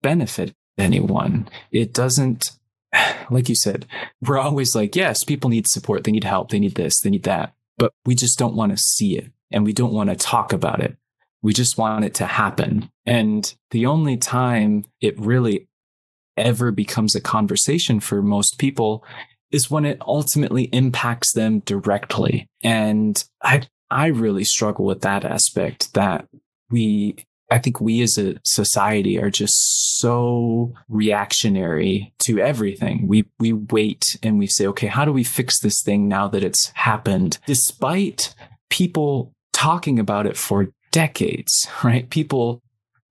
benefit 0.00 0.54
anyone. 0.78 1.50
It 1.70 1.92
doesn't 1.92 2.52
like 3.30 3.50
you 3.50 3.56
said 3.56 3.86
we're 4.22 4.38
always 4.38 4.74
like 4.74 4.96
yes 4.96 5.22
people 5.22 5.50
need 5.50 5.68
support. 5.68 6.04
They 6.04 6.12
need 6.12 6.24
help. 6.24 6.48
They 6.48 6.58
need 6.58 6.76
this. 6.76 6.98
They 7.00 7.10
need 7.10 7.24
that. 7.24 7.52
But 7.76 7.92
we 8.06 8.14
just 8.14 8.38
don't 8.38 8.56
want 8.56 8.72
to 8.72 8.78
see 8.78 9.18
it 9.18 9.30
and 9.50 9.66
we 9.66 9.74
don't 9.74 9.92
want 9.92 10.08
to 10.08 10.16
talk 10.16 10.54
about 10.54 10.80
it 10.80 10.96
we 11.42 11.52
just 11.52 11.78
want 11.78 12.04
it 12.04 12.14
to 12.14 12.26
happen. 12.26 12.90
And 13.06 13.52
the 13.70 13.86
only 13.86 14.16
time 14.16 14.84
it 15.00 15.18
really 15.18 15.68
ever 16.36 16.70
becomes 16.70 17.14
a 17.14 17.20
conversation 17.20 18.00
for 18.00 18.22
most 18.22 18.58
people 18.58 19.04
is 19.50 19.70
when 19.70 19.84
it 19.84 20.00
ultimately 20.06 20.64
impacts 20.64 21.32
them 21.32 21.60
directly. 21.60 22.46
And 22.62 23.22
I, 23.42 23.62
I 23.90 24.06
really 24.06 24.44
struggle 24.44 24.84
with 24.84 25.00
that 25.00 25.24
aspect 25.24 25.92
that 25.94 26.28
we, 26.70 27.16
I 27.50 27.58
think 27.58 27.80
we 27.80 28.00
as 28.02 28.16
a 28.16 28.36
society 28.44 29.18
are 29.20 29.30
just 29.30 29.98
so 29.98 30.72
reactionary 30.88 32.14
to 32.20 32.38
everything. 32.38 33.08
We, 33.08 33.24
we 33.40 33.52
wait 33.52 34.04
and 34.22 34.38
we 34.38 34.46
say, 34.46 34.66
okay, 34.68 34.86
how 34.86 35.04
do 35.04 35.12
we 35.12 35.24
fix 35.24 35.60
this 35.60 35.82
thing 35.82 36.06
now 36.06 36.28
that 36.28 36.44
it's 36.44 36.68
happened? 36.74 37.38
Despite 37.46 38.34
people 38.70 39.32
talking 39.52 39.98
about 39.98 40.26
it 40.26 40.36
for 40.36 40.68
decades, 40.90 41.68
right? 41.84 42.08
People 42.10 42.62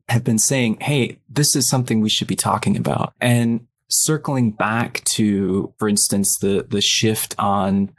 have 0.08 0.24
been 0.24 0.40
saying, 0.40 0.78
Hey, 0.82 1.20
this 1.30 1.56
is 1.56 1.70
something 1.70 2.02
we 2.02 2.10
should 2.10 2.28
be 2.28 2.36
talking 2.36 2.78
about. 2.78 3.14
And 3.22 3.68
circling 3.90 4.52
back 4.52 5.04
to, 5.16 5.74
for 5.78 5.88
instance, 5.90 6.38
the, 6.40 6.66
the 6.68 6.82
shift 6.82 7.36
on 7.38 7.92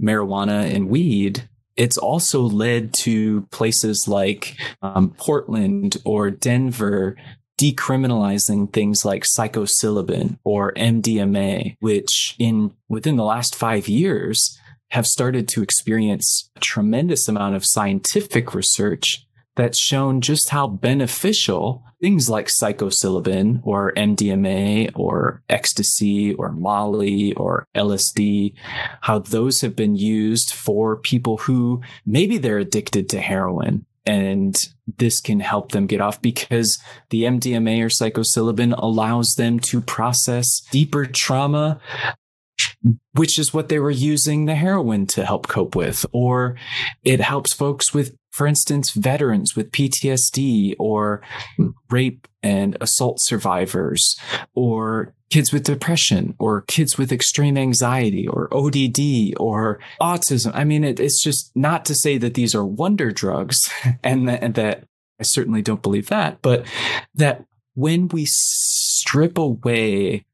marijuana 0.00 0.72
and 0.74 0.88
weed, 0.88 1.48
it's 1.76 1.98
also 1.98 2.42
led 2.42 2.92
to 2.94 3.42
places 3.50 4.06
like 4.06 4.56
um, 4.82 5.10
Portland 5.16 5.96
or 6.04 6.30
Denver 6.30 7.16
decriminalizing 7.58 8.72
things 8.72 9.04
like 9.04 9.24
psilocybin 9.24 10.38
or 10.44 10.72
MDMA, 10.72 11.76
which 11.80 12.34
in 12.38 12.72
within 12.88 13.16
the 13.16 13.24
last 13.24 13.54
five 13.54 13.88
years 13.88 14.58
have 14.94 15.08
started 15.08 15.48
to 15.48 15.60
experience 15.60 16.48
a 16.54 16.60
tremendous 16.60 17.26
amount 17.26 17.56
of 17.56 17.66
scientific 17.66 18.54
research 18.54 19.26
that's 19.56 19.76
shown 19.76 20.20
just 20.20 20.50
how 20.50 20.68
beneficial 20.68 21.82
things 22.00 22.30
like 22.30 22.46
psilocybin 22.46 23.60
or 23.64 23.92
MDMA 23.96 24.92
or 24.94 25.42
ecstasy 25.50 26.32
or 26.34 26.52
Molly 26.52 27.34
or 27.34 27.66
LSD, 27.74 28.54
how 29.00 29.18
those 29.18 29.62
have 29.62 29.74
been 29.74 29.96
used 29.96 30.54
for 30.54 30.94
people 30.94 31.38
who 31.38 31.82
maybe 32.06 32.38
they're 32.38 32.58
addicted 32.58 33.08
to 33.08 33.20
heroin. 33.20 33.84
And 34.06 34.54
this 34.96 35.20
can 35.20 35.40
help 35.40 35.72
them 35.72 35.88
get 35.88 36.00
off 36.00 36.22
because 36.22 36.78
the 37.10 37.24
MDMA 37.24 37.82
or 37.82 37.88
psilocybin 37.88 38.76
allows 38.78 39.34
them 39.34 39.58
to 39.60 39.80
process 39.80 40.60
deeper 40.70 41.04
trauma 41.04 41.80
which 43.14 43.38
is 43.38 43.54
what 43.54 43.68
they 43.68 43.78
were 43.78 43.90
using 43.90 44.44
the 44.44 44.54
heroin 44.54 45.06
to 45.06 45.24
help 45.24 45.48
cope 45.48 45.74
with. 45.74 46.04
Or 46.12 46.56
it 47.02 47.20
helps 47.20 47.52
folks 47.52 47.94
with, 47.94 48.16
for 48.30 48.46
instance, 48.46 48.90
veterans 48.92 49.56
with 49.56 49.72
PTSD 49.72 50.74
or 50.78 51.22
rape 51.90 52.28
and 52.42 52.76
assault 52.80 53.20
survivors 53.20 54.16
or 54.54 55.14
kids 55.30 55.52
with 55.52 55.64
depression 55.64 56.34
or 56.38 56.62
kids 56.62 56.98
with 56.98 57.10
extreme 57.10 57.56
anxiety 57.56 58.28
or 58.28 58.48
ODD 58.52 59.34
or 59.38 59.80
autism. 60.00 60.52
I 60.54 60.64
mean, 60.64 60.84
it, 60.84 61.00
it's 61.00 61.22
just 61.22 61.50
not 61.54 61.84
to 61.86 61.94
say 61.94 62.18
that 62.18 62.34
these 62.34 62.54
are 62.54 62.64
wonder 62.64 63.10
drugs 63.10 63.70
and 64.04 64.28
that, 64.28 64.42
and 64.42 64.54
that 64.54 64.84
I 65.18 65.22
certainly 65.22 65.62
don't 65.62 65.82
believe 65.82 66.08
that, 66.08 66.42
but 66.42 66.66
that 67.14 67.44
when 67.74 68.08
we 68.08 68.26
strip 68.26 69.38
away 69.38 70.24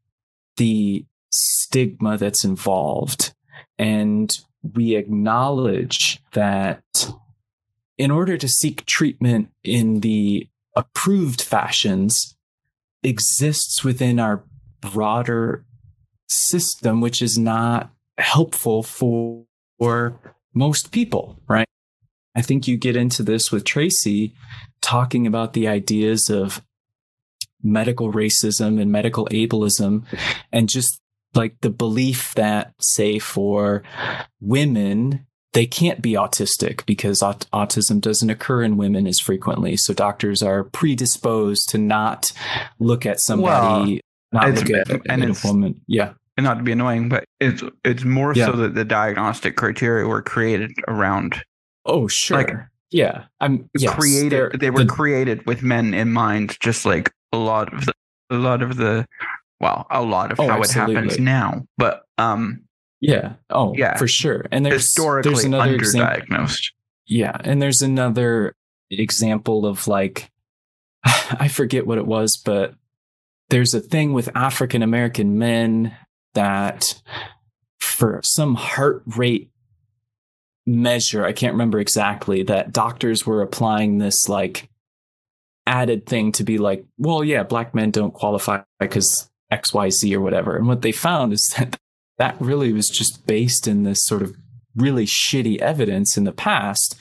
the 0.56 1.04
stigma 1.30 2.16
that's 2.16 2.44
involved. 2.44 3.32
And 3.78 4.36
we 4.62 4.96
acknowledge 4.96 6.20
that 6.32 7.12
in 7.96 8.10
order 8.10 8.36
to 8.36 8.48
seek 8.48 8.84
treatment 8.86 9.50
in 9.64 10.00
the 10.00 10.48
approved 10.76 11.40
fashions 11.40 12.36
exists 13.02 13.82
within 13.84 14.18
our 14.18 14.44
broader 14.80 15.64
system, 16.28 17.00
which 17.00 17.22
is 17.22 17.38
not 17.38 17.90
helpful 18.18 18.82
for, 18.82 19.44
for 19.78 20.18
most 20.54 20.92
people, 20.92 21.38
right? 21.48 21.66
I 22.34 22.42
think 22.42 22.68
you 22.68 22.76
get 22.76 22.96
into 22.96 23.22
this 23.22 23.50
with 23.50 23.64
Tracey 23.64 24.34
talking 24.80 25.26
about 25.26 25.52
the 25.52 25.68
ideas 25.68 26.30
of 26.30 26.62
medical 27.62 28.12
racism 28.12 28.80
and 28.80 28.90
medical 28.90 29.26
ableism 29.26 30.04
and 30.52 30.68
just 30.68 31.00
like 31.34 31.60
the 31.60 31.70
belief 31.70 32.34
that, 32.34 32.74
say, 32.80 33.18
for 33.18 33.82
women, 34.40 35.26
they 35.52 35.66
can't 35.66 36.00
be 36.00 36.12
autistic 36.12 36.84
because 36.86 37.22
aut- 37.22 37.46
autism 37.52 38.00
doesn't 38.00 38.30
occur 38.30 38.62
in 38.62 38.76
women 38.76 39.06
as 39.06 39.18
frequently. 39.18 39.76
So 39.76 39.92
doctors 39.92 40.42
are 40.42 40.64
predisposed 40.64 41.68
to 41.70 41.78
not 41.78 42.32
look 42.78 43.04
at 43.06 43.20
somebody, 43.20 44.00
well, 44.32 44.44
not 44.44 44.54
look 44.54 44.70
at, 44.70 44.90
and 45.08 45.24
at 45.24 45.44
a 45.44 45.46
woman. 45.46 45.80
Yeah. 45.86 46.12
And 46.36 46.44
not 46.44 46.58
to 46.58 46.62
be 46.62 46.72
annoying, 46.72 47.08
but 47.08 47.24
it's 47.38 47.62
it's 47.84 48.04
more 48.04 48.32
yeah. 48.34 48.46
so 48.46 48.52
that 48.52 48.74
the 48.74 48.84
diagnostic 48.84 49.56
criteria 49.56 50.06
were 50.06 50.22
created 50.22 50.72
around. 50.88 51.42
Oh, 51.84 52.06
sure. 52.06 52.38
Like, 52.38 52.56
yeah, 52.90 53.24
I'm 53.40 53.68
yes, 53.76 53.94
created. 53.94 54.58
They 54.58 54.70
were 54.70 54.84
the, 54.84 54.90
created 54.90 55.44
with 55.46 55.62
men 55.62 55.92
in 55.92 56.12
mind, 56.12 56.56
just 56.60 56.86
like 56.86 57.12
a 57.32 57.36
lot 57.36 57.72
of 57.74 57.86
the 57.86 57.92
a 58.30 58.36
lot 58.36 58.62
of 58.62 58.76
the 58.76 59.06
well, 59.60 59.86
a 59.90 60.02
lot 60.02 60.32
of 60.32 60.40
oh, 60.40 60.48
how 60.48 60.58
absolutely. 60.58 60.94
it 60.94 60.96
happens 60.96 61.18
now. 61.18 61.66
But 61.76 62.04
um 62.18 62.64
yeah. 63.00 63.34
Oh, 63.48 63.74
yeah, 63.74 63.96
for 63.96 64.06
sure. 64.06 64.44
And 64.50 64.64
there's 64.64 64.82
historically 64.82 65.32
there's 65.32 65.44
another 65.44 65.78
underdiagnosed. 65.78 66.22
Example. 66.22 66.54
Yeah, 67.06 67.36
and 67.42 67.60
there's 67.60 67.82
another 67.82 68.54
example 68.90 69.66
of 69.66 69.88
like 69.88 70.30
I 71.04 71.48
forget 71.48 71.86
what 71.86 71.98
it 71.98 72.06
was, 72.06 72.36
but 72.36 72.74
there's 73.48 73.74
a 73.74 73.80
thing 73.80 74.12
with 74.12 74.34
African 74.36 74.82
American 74.82 75.38
men 75.38 75.96
that 76.34 77.00
for 77.78 78.20
some 78.22 78.54
heart 78.54 79.02
rate 79.06 79.50
measure, 80.66 81.24
I 81.24 81.32
can't 81.32 81.54
remember 81.54 81.80
exactly, 81.80 82.42
that 82.44 82.72
doctors 82.72 83.26
were 83.26 83.42
applying 83.42 83.98
this 83.98 84.28
like 84.28 84.68
added 85.66 86.06
thing 86.06 86.32
to 86.32 86.44
be 86.44 86.58
like, 86.58 86.84
well, 86.98 87.24
yeah, 87.24 87.42
black 87.42 87.74
men 87.74 87.90
don't 87.90 88.14
qualify 88.14 88.62
because 88.78 89.29
XYZ 89.50 90.14
or 90.14 90.20
whatever. 90.20 90.56
And 90.56 90.66
what 90.66 90.82
they 90.82 90.92
found 90.92 91.32
is 91.32 91.46
that 91.58 91.76
that 92.18 92.36
really 92.40 92.72
was 92.72 92.88
just 92.88 93.26
based 93.26 93.66
in 93.66 93.82
this 93.84 94.04
sort 94.04 94.22
of 94.22 94.34
really 94.76 95.06
shitty 95.06 95.58
evidence 95.58 96.16
in 96.16 96.24
the 96.24 96.32
past. 96.32 96.94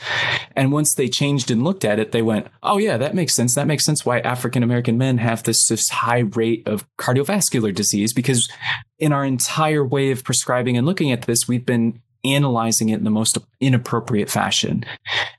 And 0.56 0.72
once 0.72 0.95
they 0.95 1.08
changed 1.08 1.52
and 1.52 1.64
looked 1.64 1.86
at 1.86 2.00
it, 2.00 2.12
they 2.12 2.22
went, 2.22 2.47
oh, 2.64 2.78
yeah, 2.78 2.97
that 2.97 3.14
makes 3.14 3.36
sense. 3.36 3.56
That 3.56 3.68
makes 3.68 3.86
sense 3.86 4.06
why 4.06 4.20
African 4.20 4.64
American 4.64 4.97
men 4.97 5.18
have 5.20 5.43
this, 5.43 5.68
this 5.68 5.88
high 5.89 6.20
rate 6.20 6.68
of 6.68 6.88
cardiovascular 6.97 7.74
disease 7.74 8.14
because 8.14 8.50
in 8.97 9.14
our 9.14 9.24
entire 9.24 9.86
way 9.86 10.12
of 10.12 10.24
prescribing 10.24 10.78
and 10.78 10.86
looking 10.86 11.12
at 11.12 11.24
this, 11.24 11.47
we've 11.47 11.66
been 11.66 12.02
analyzing 12.24 12.89
it 12.89 12.97
in 12.97 13.04
the 13.04 13.12
most 13.12 13.38
inappropriate 13.60 14.30
fashion. 14.30 14.84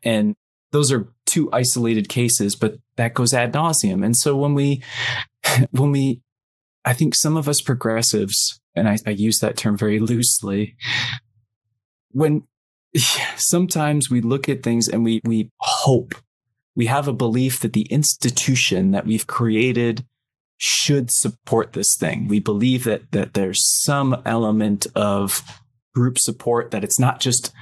And 0.03 0.35
those 0.73 0.93
are 0.93 1.09
two 1.27 1.51
isolated 1.53 2.09
cases, 2.09 2.55
but 2.55 2.77
that 2.97 3.15
goes 3.15 3.35
ad 3.35 3.53
nauseum. 3.53 4.05
And 4.05 4.17
so 4.17 4.37
when 4.37 4.55
we, 4.55 4.83
when 5.73 5.91
we 5.91 6.21
I 6.85 6.93
think 6.93 7.15
some 7.15 7.37
of 7.37 7.49
us 7.49 7.61
progressives, 7.61 8.61
and 8.75 8.89
I, 8.89 8.99
I 9.07 9.11
use 9.11 9.39
that 9.41 9.57
term 9.57 9.77
very 9.77 9.99
loosely, 9.99 10.77
when 12.11 12.45
sometimes 13.37 14.11
we 14.11 14.21
look 14.21 14.49
at 14.49 14.63
things 14.63 14.89
and 14.89 15.05
we, 15.05 15.21
we 15.25 15.51
hope, 15.59 16.15
we 16.75 16.87
have 16.87 17.09
a 17.09 17.13
belief 17.13 17.61
that 17.61 17.73
the 17.73 17.87
institution 17.91 18.93
that 18.93 19.07
we've 19.07 19.27
created 19.27 20.05
should 20.57 21.11
support 21.11 21.73
this 21.73 21.97
thing. 21.99 22.29
We 22.29 22.39
believe 22.39 22.85
that, 22.85 23.13
that 23.13 23.35
there's 23.35 23.67
some 23.83 24.21
element 24.27 24.87
of 24.95 25.43
group 25.95 26.19
support, 26.19 26.71
that 26.71 26.85
it's 26.85 26.99
not 26.99 27.21
just 27.21 27.53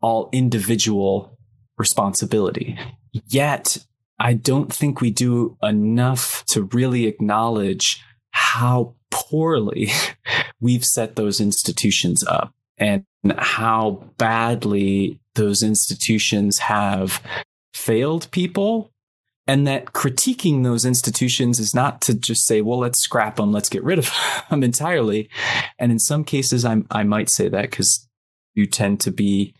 all 0.00 0.28
individual 0.32 1.38
responsibility. 1.78 2.78
Yet, 3.12 3.78
I 4.18 4.34
don't 4.34 4.72
think 4.72 5.00
we 5.00 5.10
do 5.10 5.56
enough 5.62 6.44
to 6.48 6.64
really 6.64 7.06
acknowledge 7.06 8.02
how 8.30 8.94
poorly 9.10 9.90
we've 10.60 10.84
set 10.84 11.16
those 11.16 11.40
institutions 11.40 12.24
up 12.26 12.54
and 12.78 13.04
how 13.36 14.04
badly 14.16 15.20
those 15.34 15.62
institutions 15.62 16.58
have 16.58 17.22
failed 17.74 18.30
people 18.30 18.90
and 19.46 19.66
that 19.66 19.86
critiquing 19.86 20.62
those 20.62 20.84
institutions 20.84 21.58
is 21.58 21.74
not 21.74 22.00
to 22.02 22.14
just 22.14 22.46
say, 22.46 22.60
well, 22.60 22.78
let's 22.78 23.00
scrap 23.00 23.36
them, 23.36 23.50
let's 23.50 23.68
get 23.68 23.82
rid 23.82 23.98
of 23.98 24.10
them 24.50 24.62
entirely. 24.62 25.28
And 25.78 25.90
in 25.90 25.98
some 25.98 26.24
cases, 26.24 26.64
i 26.64 26.76
I 26.90 27.02
might 27.02 27.30
say 27.30 27.48
that 27.48 27.70
because 27.70 28.08
you 28.54 28.66
tend 28.66 29.00
to 29.00 29.10
be 29.10 29.54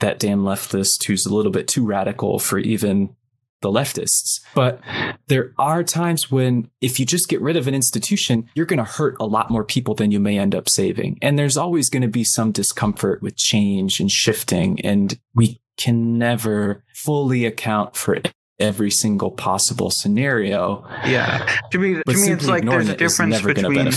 that 0.00 0.18
damn 0.18 0.42
leftist 0.42 1.06
who's 1.06 1.26
a 1.26 1.34
little 1.34 1.52
bit 1.52 1.68
too 1.68 1.86
radical 1.86 2.38
for 2.38 2.58
even 2.58 3.14
the 3.62 3.70
leftists. 3.70 4.40
But 4.54 4.80
there 5.26 5.52
are 5.58 5.82
times 5.82 6.30
when 6.30 6.70
if 6.80 6.98
you 6.98 7.06
just 7.06 7.28
get 7.28 7.40
rid 7.40 7.56
of 7.56 7.66
an 7.66 7.74
institution, 7.74 8.48
you're 8.54 8.66
going 8.66 8.78
to 8.78 8.84
hurt 8.84 9.16
a 9.20 9.26
lot 9.26 9.50
more 9.50 9.64
people 9.64 9.94
than 9.94 10.10
you 10.10 10.20
may 10.20 10.38
end 10.38 10.54
up 10.54 10.68
saving. 10.68 11.18
And 11.22 11.38
there's 11.38 11.56
always 11.56 11.88
going 11.88 12.02
to 12.02 12.08
be 12.08 12.24
some 12.24 12.52
discomfort 12.52 13.22
with 13.22 13.36
change 13.36 14.00
and 14.00 14.10
shifting. 14.10 14.80
And 14.80 15.18
we 15.34 15.60
can 15.76 16.18
never 16.18 16.84
fully 16.94 17.46
account 17.46 17.96
for 17.96 18.18
every 18.58 18.90
single 18.90 19.30
possible 19.30 19.90
scenario. 19.90 20.86
Yeah. 21.06 21.46
To 21.72 21.78
me, 21.78 21.94
to 21.94 22.12
me 22.12 22.32
it's 22.32 22.46
like 22.46 22.64
there's 22.64 22.88
a 22.88 22.96
difference 22.96 23.40
between 23.40 23.90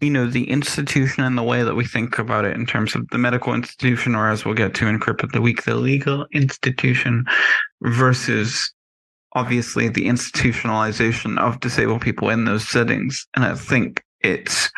you 0.00 0.10
know 0.10 0.26
the 0.26 0.50
institution 0.50 1.24
and 1.24 1.38
the 1.38 1.42
way 1.42 1.62
that 1.62 1.74
we 1.74 1.84
think 1.84 2.18
about 2.18 2.44
it 2.44 2.54
in 2.54 2.66
terms 2.66 2.94
of 2.94 3.08
the 3.08 3.18
medical 3.18 3.54
institution 3.54 4.14
or 4.14 4.28
as 4.28 4.44
we'll 4.44 4.54
get 4.54 4.74
to 4.74 4.86
in 4.86 4.98
Crypt 4.98 5.22
of 5.22 5.32
the 5.32 5.40
Week, 5.40 5.64
the 5.64 5.76
legal 5.76 6.26
institution 6.32 7.24
versus 7.82 8.73
obviously 9.34 9.88
the 9.88 10.06
institutionalization 10.06 11.38
of 11.38 11.60
disabled 11.60 12.00
people 12.00 12.30
in 12.30 12.44
those 12.44 12.68
settings. 12.68 13.26
And 13.34 13.44
I 13.44 13.54
think 13.54 14.02
it's 14.20 14.70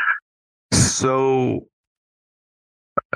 so 0.73 1.67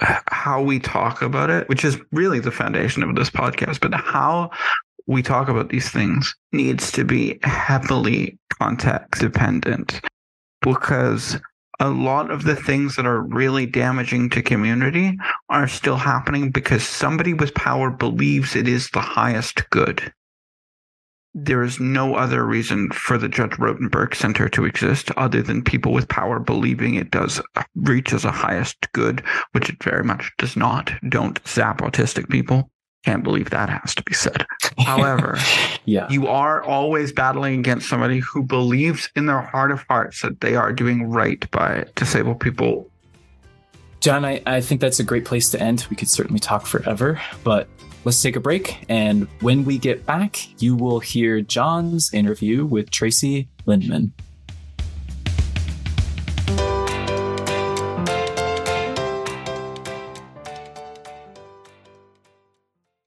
uh, 0.01 0.21
how 0.29 0.63
we 0.63 0.79
talk 0.79 1.23
about 1.23 1.51
it, 1.51 1.69
which 1.69 1.85
is 1.85 1.99
really 2.13 2.41
the 2.41 2.51
foundation 2.51 3.03
of 3.03 3.15
this 3.17 3.31
podcast, 3.31 3.81
but 3.81 3.95
how 3.95 4.51
we 5.07 5.23
talk 5.23 5.49
about 5.49 5.71
these 5.71 5.89
things 5.89 6.35
needs 6.53 6.93
to 6.93 7.05
be 7.05 7.39
heavily 7.43 8.39
context 8.59 9.23
dependent 9.23 10.01
because 10.63 11.41
a 11.81 11.89
lot 11.89 12.31
of 12.31 12.45
the 12.45 12.55
things 12.55 12.95
that 12.97 13.07
are 13.07 13.23
really 13.23 13.65
damaging 13.65 14.29
to 14.29 14.43
community 14.43 15.17
are 15.49 15.67
still 15.67 15.97
happening 15.97 16.51
because 16.51 16.87
somebody 16.87 17.33
with 17.33 17.55
power 17.55 17.91
believes 17.91 18.55
it 18.55 18.69
is 18.69 18.91
the 18.91 19.01
highest 19.01 19.69
good 19.71 20.13
there 21.35 21.63
is 21.63 21.79
no 21.79 22.15
other 22.15 22.45
reason 22.45 22.91
for 22.91 23.17
the 23.17 23.29
Judge 23.29 23.53
Rotenberg 23.53 24.15
Center 24.15 24.49
to 24.49 24.65
exist 24.65 25.11
other 25.17 25.43
than 25.43 25.63
people 25.63 25.93
with 25.93 26.09
power 26.09 26.41
believing 26.41 26.95
it 26.95 27.11
does 27.11 27.41
uh, 27.57 27.63
reach 27.77 28.13
as 28.13 28.25
a 28.25 28.33
highest 28.33 28.91
good, 28.93 29.23
which 29.53 29.69
it 29.69 29.83
very 29.83 30.03
much 30.03 30.33
does 30.39 30.57
not. 30.57 30.91
Don't 31.09 31.41
zap 31.47 31.79
autistic 31.79 32.29
people. 32.29 32.71
Can't 33.05 33.23
believe 33.23 33.51
that 33.51 33.71
has 33.71 33.95
to 33.95 34.03
be 34.03 34.13
said. 34.13 34.45
However, 34.79 35.39
yeah, 35.87 36.07
you 36.11 36.27
are 36.27 36.63
always 36.63 37.13
battling 37.13 37.59
against 37.59 37.89
somebody 37.89 38.19
who 38.19 38.43
believes 38.43 39.09
in 39.17 39.27
their 39.27 39.41
heart 39.41 39.71
of 39.71 39.85
hearts 39.89 40.21
that 40.23 40.41
they 40.41 40.55
are 40.55 40.73
doing 40.73 41.05
right 41.05 41.51
by 41.51 41.87
disabled 41.95 42.41
people. 42.41 42.91
John, 44.01 44.25
I, 44.25 44.43
I 44.47 44.61
think 44.61 44.81
that's 44.81 44.99
a 45.01 45.05
great 45.05 45.25
place 45.25 45.49
to 45.51 45.61
end. 45.61 45.87
We 45.89 45.97
could 45.97 46.11
certainly 46.11 46.41
talk 46.41 46.67
forever, 46.67 47.21
but 47.43 47.69
let's 48.05 48.21
take 48.23 48.37
a 48.37 48.41
break. 48.41 48.85
And 48.89 49.29
when 49.41 49.65
we 49.65 49.79
get 49.79 50.07
back, 50.07 50.61
you 50.61 50.77
will 50.77 51.01
hear 51.01 51.41
John's 51.41 52.13
interview 52.13 52.65
with 52.65 52.91
Tracey 52.91 53.49
Lindeman. 53.67 54.13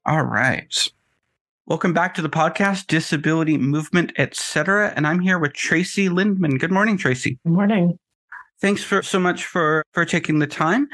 All 0.06 0.22
right. 0.22 0.88
Welcome 1.66 1.94
back 1.94 2.12
to 2.14 2.22
the 2.22 2.28
podcast, 2.28 2.88
Disability 2.88 3.56
Movement, 3.56 4.12
etc. 4.18 4.92
And 4.94 5.06
I'm 5.06 5.18
here 5.18 5.38
with 5.38 5.54
Tracey 5.54 6.10
Lindeman. 6.10 6.60
Good 6.60 6.70
morning, 6.70 6.98
Tracey. 6.98 7.38
Good 7.42 7.52
morning. 7.52 7.98
Thanks 8.60 8.84
for 8.84 9.02
so 9.02 9.18
much 9.18 9.46
for 9.46 9.82
for 9.92 10.04
taking 10.04 10.40
the 10.40 10.46
time. 10.46 10.88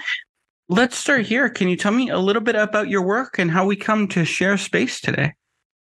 Let's 0.72 0.96
start 0.96 1.26
here. 1.26 1.50
Can 1.50 1.68
you 1.68 1.74
tell 1.74 1.90
me 1.90 2.10
a 2.10 2.18
little 2.20 2.40
bit 2.40 2.54
about 2.54 2.88
your 2.88 3.02
work 3.02 3.40
and 3.40 3.50
how 3.50 3.66
we 3.66 3.74
come 3.74 4.06
to 4.06 4.24
share 4.24 4.56
space 4.56 5.00
today? 5.00 5.34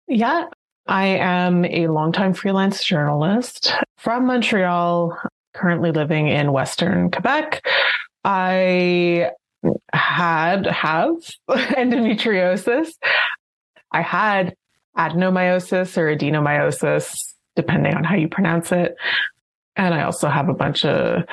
Yeah, 0.07 0.45
I 0.87 1.07
am 1.07 1.65
a 1.65 1.89
longtime 1.89 2.35
freelance 2.35 2.85
journalist 2.85 3.73
from 3.99 4.27
Montreal, 4.27 5.19
currently 5.55 5.91
living 5.91 6.29
in 6.29 6.53
Western 6.53 7.11
Quebec. 7.11 7.67
I 8.23 9.33
had 9.93 10.67
have 10.67 11.17
endometriosis. 11.51 12.93
I 13.91 14.03
had 14.03 14.55
adenomyosis 14.97 15.99
or 15.99 16.17
adenomyosis, 16.17 17.13
depending 17.57 17.97
on 17.97 18.05
how 18.05 18.15
you 18.15 18.29
pronounce 18.29 18.71
it. 18.71 18.95
And 19.75 19.95
I 19.95 20.05
also 20.05 20.29
have 20.29 20.49
a 20.49 20.55
bunch 20.55 20.85
of 20.85 21.25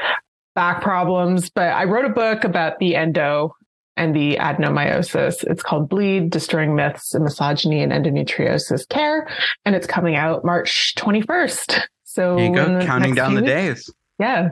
back 0.58 0.82
problems, 0.82 1.51
but 1.51 1.72
I 1.72 1.84
wrote 1.84 2.05
a 2.05 2.10
book 2.10 2.43
about 2.43 2.80
the 2.80 2.95
endo 2.95 3.55
and 3.95 4.16
the 4.16 4.38
adenomyosis. 4.38 5.43
It's 5.43 5.62
called 5.62 5.88
Bleed, 5.88 6.32
Destroying 6.32 6.76
Myths 6.76 7.14
in 7.14 7.24
Misogyny 7.24 7.84
and 7.84 7.91
Endometriosis 7.91 8.89
Care. 8.89 9.30
And 9.66 9.76
it's 9.76 9.86
coming 9.86 10.16
out 10.16 10.43
March 10.43 10.95
21st. 10.97 11.82
So 12.05 12.36
there 12.36 12.45
you 12.47 12.55
go, 12.55 12.82
counting 12.84 13.14
down 13.14 13.36
the 13.36 13.41
weeks. 13.41 13.53
days. 13.53 13.93
Yeah. 14.18 14.49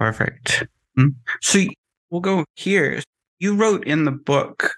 Perfect. 0.00 0.64
Hmm. 0.96 1.10
So 1.42 1.60
we'll 2.10 2.20
go 2.20 2.44
here. 2.56 3.00
You 3.38 3.54
wrote 3.54 3.86
in 3.86 4.06
the 4.06 4.10
book 4.10 4.72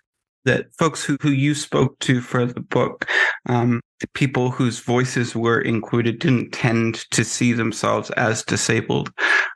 that 0.45 0.67
folks 0.75 1.03
who, 1.03 1.17
who 1.23 1.31
you 1.31 1.55
spoke 1.55 1.99
to 2.01 2.21
for 2.21 2.45
the 2.45 2.61
book, 2.61 3.09
um, 3.49 3.81
the 4.01 4.09
people 4.09 4.51
whose 4.51 4.81
voices 4.81 5.35
were 5.35 5.63
included 5.63 6.19
didn't 6.19 6.51
tend 6.51 7.11
to 7.13 7.25
see 7.25 7.55
themselves 7.55 8.11
as 8.11 8.43
disabled. 8.43 9.11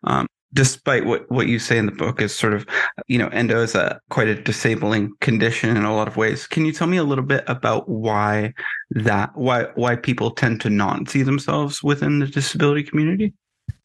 Um, 0.05 0.27
despite 0.57 1.05
what, 1.05 1.31
what 1.31 1.47
you 1.47 1.59
say 1.59 1.77
in 1.77 1.85
the 1.85 1.93
book 1.93 2.21
is 2.21 2.35
sort 2.35 2.55
of, 2.55 2.67
you 3.07 3.19
know, 3.19 3.29
endo 3.29 3.63
is 3.63 3.75
a 3.75 4.01
quite 4.09 4.27
a 4.27 4.35
disabling 4.35 5.13
condition 5.21 5.77
in 5.77 5.85
a 5.85 5.95
lot 5.95 6.09
of 6.09 6.17
ways. 6.17 6.47
Can 6.47 6.65
you 6.65 6.73
tell 6.73 6.87
me 6.87 6.97
a 6.97 7.05
little 7.05 7.25
bit 7.25 7.45
about 7.47 7.89
why 7.89 8.55
that, 8.91 9.31
why, 9.37 9.65
why 9.75 9.97
people 9.97 10.31
tend 10.31 10.63
to 10.63 10.71
not 10.71 11.11
see 11.11 11.23
themselves 11.23 11.83
within 11.83 12.21
the 12.21 12.27
disability 12.27 12.83
community? 12.83 13.35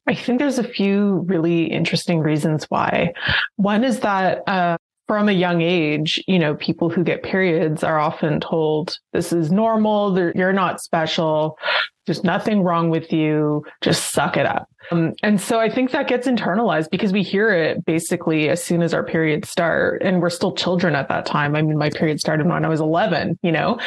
I 0.08 0.16
think 0.16 0.40
there's 0.40 0.60
a 0.60 0.64
few 0.64 1.26
really 1.28 1.66
interesting 1.66 2.22
reasons 2.22 2.66
why. 2.70 3.14
One 3.58 3.84
is 3.84 4.00
that 4.00 4.48
uh, 4.48 4.78
from 5.12 5.28
a 5.28 5.34
young 5.34 5.60
age, 5.60 6.24
you 6.26 6.40
know, 6.40 6.56
people 6.56 6.90
who 6.90 7.04
get 7.04 7.22
periods 7.22 7.84
are 7.84 8.00
often 8.00 8.40
told 8.40 8.98
this 9.12 9.34
is 9.34 9.52
normal, 9.52 10.18
you're 10.34 10.54
not 10.54 10.80
special, 10.80 11.58
there's 12.06 12.24
nothing 12.24 12.64
wrong 12.64 12.90
with 12.90 13.12
you, 13.12 13.62
just 13.82 14.14
suck 14.14 14.38
it 14.38 14.46
up. 14.46 14.70
Um, 14.90 15.12
and 15.22 15.42
so 15.42 15.60
I 15.60 15.70
think 15.70 15.92
that 15.92 16.08
gets 16.08 16.28
internalized 16.28 16.92
because 16.92 17.12
we 17.12 17.24
hear 17.24 17.50
it 17.52 17.84
basically 17.84 18.48
as 18.48 18.64
soon 18.64 18.82
as 18.82 18.94
our 18.94 19.04
periods 19.04 19.50
start, 19.50 20.02
and 20.02 20.22
we're 20.22 20.30
still 20.30 20.54
children 20.54 20.96
at 20.96 21.10
that 21.10 21.26
time. 21.26 21.58
I 21.58 21.62
mean, 21.62 21.78
my 21.78 21.90
period 21.90 22.22
started 22.22 22.48
when 22.48 22.64
I 22.64 22.70
was 22.70 22.80
11, 22.80 23.38
you 23.44 23.52
know? 23.52 23.82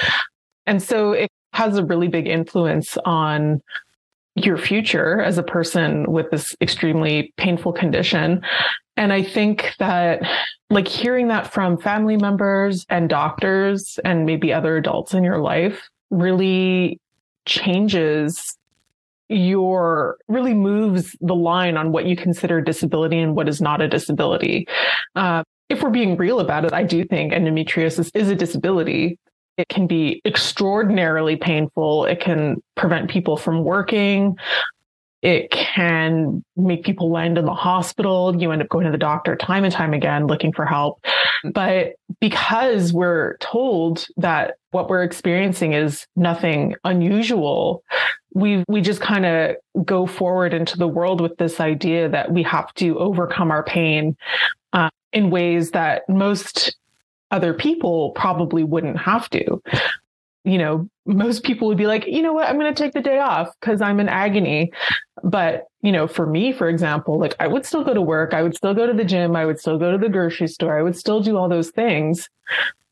And 0.67 0.83
so 0.83 1.13
it 1.13 1.31
has 1.55 1.79
a 1.79 1.87
really 1.87 2.09
big 2.09 2.27
influence 2.27 2.99
on 3.07 3.63
your 4.37 4.59
future 4.59 5.21
as 5.21 5.39
a 5.39 5.43
person 5.43 6.11
with 6.11 6.31
this 6.31 6.55
extremely 6.61 7.33
painful 7.37 7.73
condition. 7.73 8.43
And 8.97 9.13
I 9.13 9.23
think 9.23 9.73
that 9.79 10.23
like 10.71 10.89
hearing 10.89 11.29
that 11.29 11.53
from 11.53 11.79
family 11.79 12.17
members 12.17 12.85
and 12.89 13.09
doctors 13.09 13.99
and 14.05 14.27
maybe 14.27 14.53
other 14.53 14.77
adults 14.77 15.15
in 15.15 15.23
your 15.23 15.39
life 15.39 15.89
really 16.11 17.01
changes 17.47 18.57
your 19.29 20.17
really 20.29 20.55
moves 20.55 21.17
the 21.21 21.35
line 21.35 21.77
on 21.77 21.93
what 21.93 22.07
you 22.07 22.17
consider 22.17 22.61
disability 22.61 23.19
and 23.19 23.35
what 23.35 23.49
is 23.49 23.61
not 23.61 23.81
a 23.81 23.89
disability. 23.89 24.67
Uh, 25.15 25.43
if 25.69 25.83
we're 25.83 25.91
being 25.91 26.17
real 26.17 26.41
about 26.41 26.65
it, 26.65 26.73
I 26.73 26.83
do 26.83 27.05
think 27.05 27.33
endometriosis 27.33 28.11
is 28.15 28.29
a 28.29 28.35
disability. 28.35 29.19
It 29.57 29.69
can 29.69 29.87
be 29.87 30.21
extraordinarily 30.25 31.37
painful. 31.37 32.07
It 32.07 32.21
can 32.21 32.63
prevent 32.75 33.11
people 33.11 33.37
from 33.37 33.65
working. 33.65 34.37
It 35.23 35.51
can 35.51 36.45
make 36.55 36.85
people 36.85 37.11
land 37.11 37.39
in 37.39 37.47
the 37.47 37.55
hospital. 37.55 38.37
You 38.39 38.53
end 38.53 38.61
up 38.61 38.69
going 38.69 38.85
to 38.85 38.93
the 38.93 38.99
doctor 38.99 39.37
time 39.37 39.65
and 39.65 39.73
time 39.73 39.95
again 39.95 40.27
looking 40.27 40.53
for 40.53 40.67
help. 40.67 41.03
But 41.45 41.95
because 42.21 42.93
we're 42.93 43.39
told 43.39 44.07
that 44.19 44.57
what 44.73 44.91
we're 44.91 45.03
experiencing 45.03 45.73
is 45.73 46.07
nothing 46.15 46.75
unusual, 46.85 47.83
we 48.35 48.65
we 48.69 48.83
just 48.83 49.01
kind 49.01 49.25
of 49.25 49.57
go 49.85 50.05
forward 50.05 50.53
into 50.53 50.77
the 50.77 50.89
world 50.89 51.23
with 51.23 51.37
this 51.39 51.59
idea 51.59 52.09
that 52.11 52.31
we 52.31 52.43
have 52.43 52.75
to 52.75 52.99
overcome 52.99 53.51
our 53.51 53.63
pain 53.63 54.17
uh, 54.75 54.91
in 55.15 55.31
ways 55.31 55.71
that 55.71 56.03
most 56.09 56.77
other 57.35 57.53
people 57.53 58.13
probably 58.13 58.63
wouldn't 58.63 58.97
have 58.97 59.29
to. 59.31 59.61
You 60.45 60.59
know, 60.59 60.89
most 61.05 61.43
people 61.43 61.67
would 61.67 61.79
be 61.79 61.89
like, 61.89 62.07
you 62.07 62.23
know 62.23 62.33
what, 62.33 62.49
I'm 62.49 62.59
going 62.61 62.73
to 62.73 62.83
take 62.83 62.93
the 62.93 63.01
day 63.01 63.19
off 63.19 63.49
because 63.59 63.81
I'm 63.81 63.99
in 63.99 64.09
agony. 64.09 64.71
But, 65.25 65.65
you 65.81 65.91
know, 65.91 66.07
for 66.07 66.27
me, 66.27 66.53
for 66.53 66.69
example, 66.69 67.19
like 67.19 67.35
I 67.41 67.49
would 67.49 67.67
still 67.67 67.83
go 67.83 67.93
to 67.93 68.01
work, 68.01 68.35
I 68.35 68.43
would 68.43 68.55
still 68.55 68.73
go 68.73 68.87
to 68.87 68.93
the 68.93 69.05
gym, 69.05 69.35
I 69.35 69.47
would 69.47 69.59
still 69.59 69.79
go 69.79 69.91
to 69.91 69.99
the 69.99 70.09
grocery 70.09 70.47
store, 70.47 70.79
I 70.79 70.83
would 70.83 70.97
still 70.97 71.21
do 71.21 71.37
all 71.37 71.49
those 71.49 71.71
things 71.71 72.29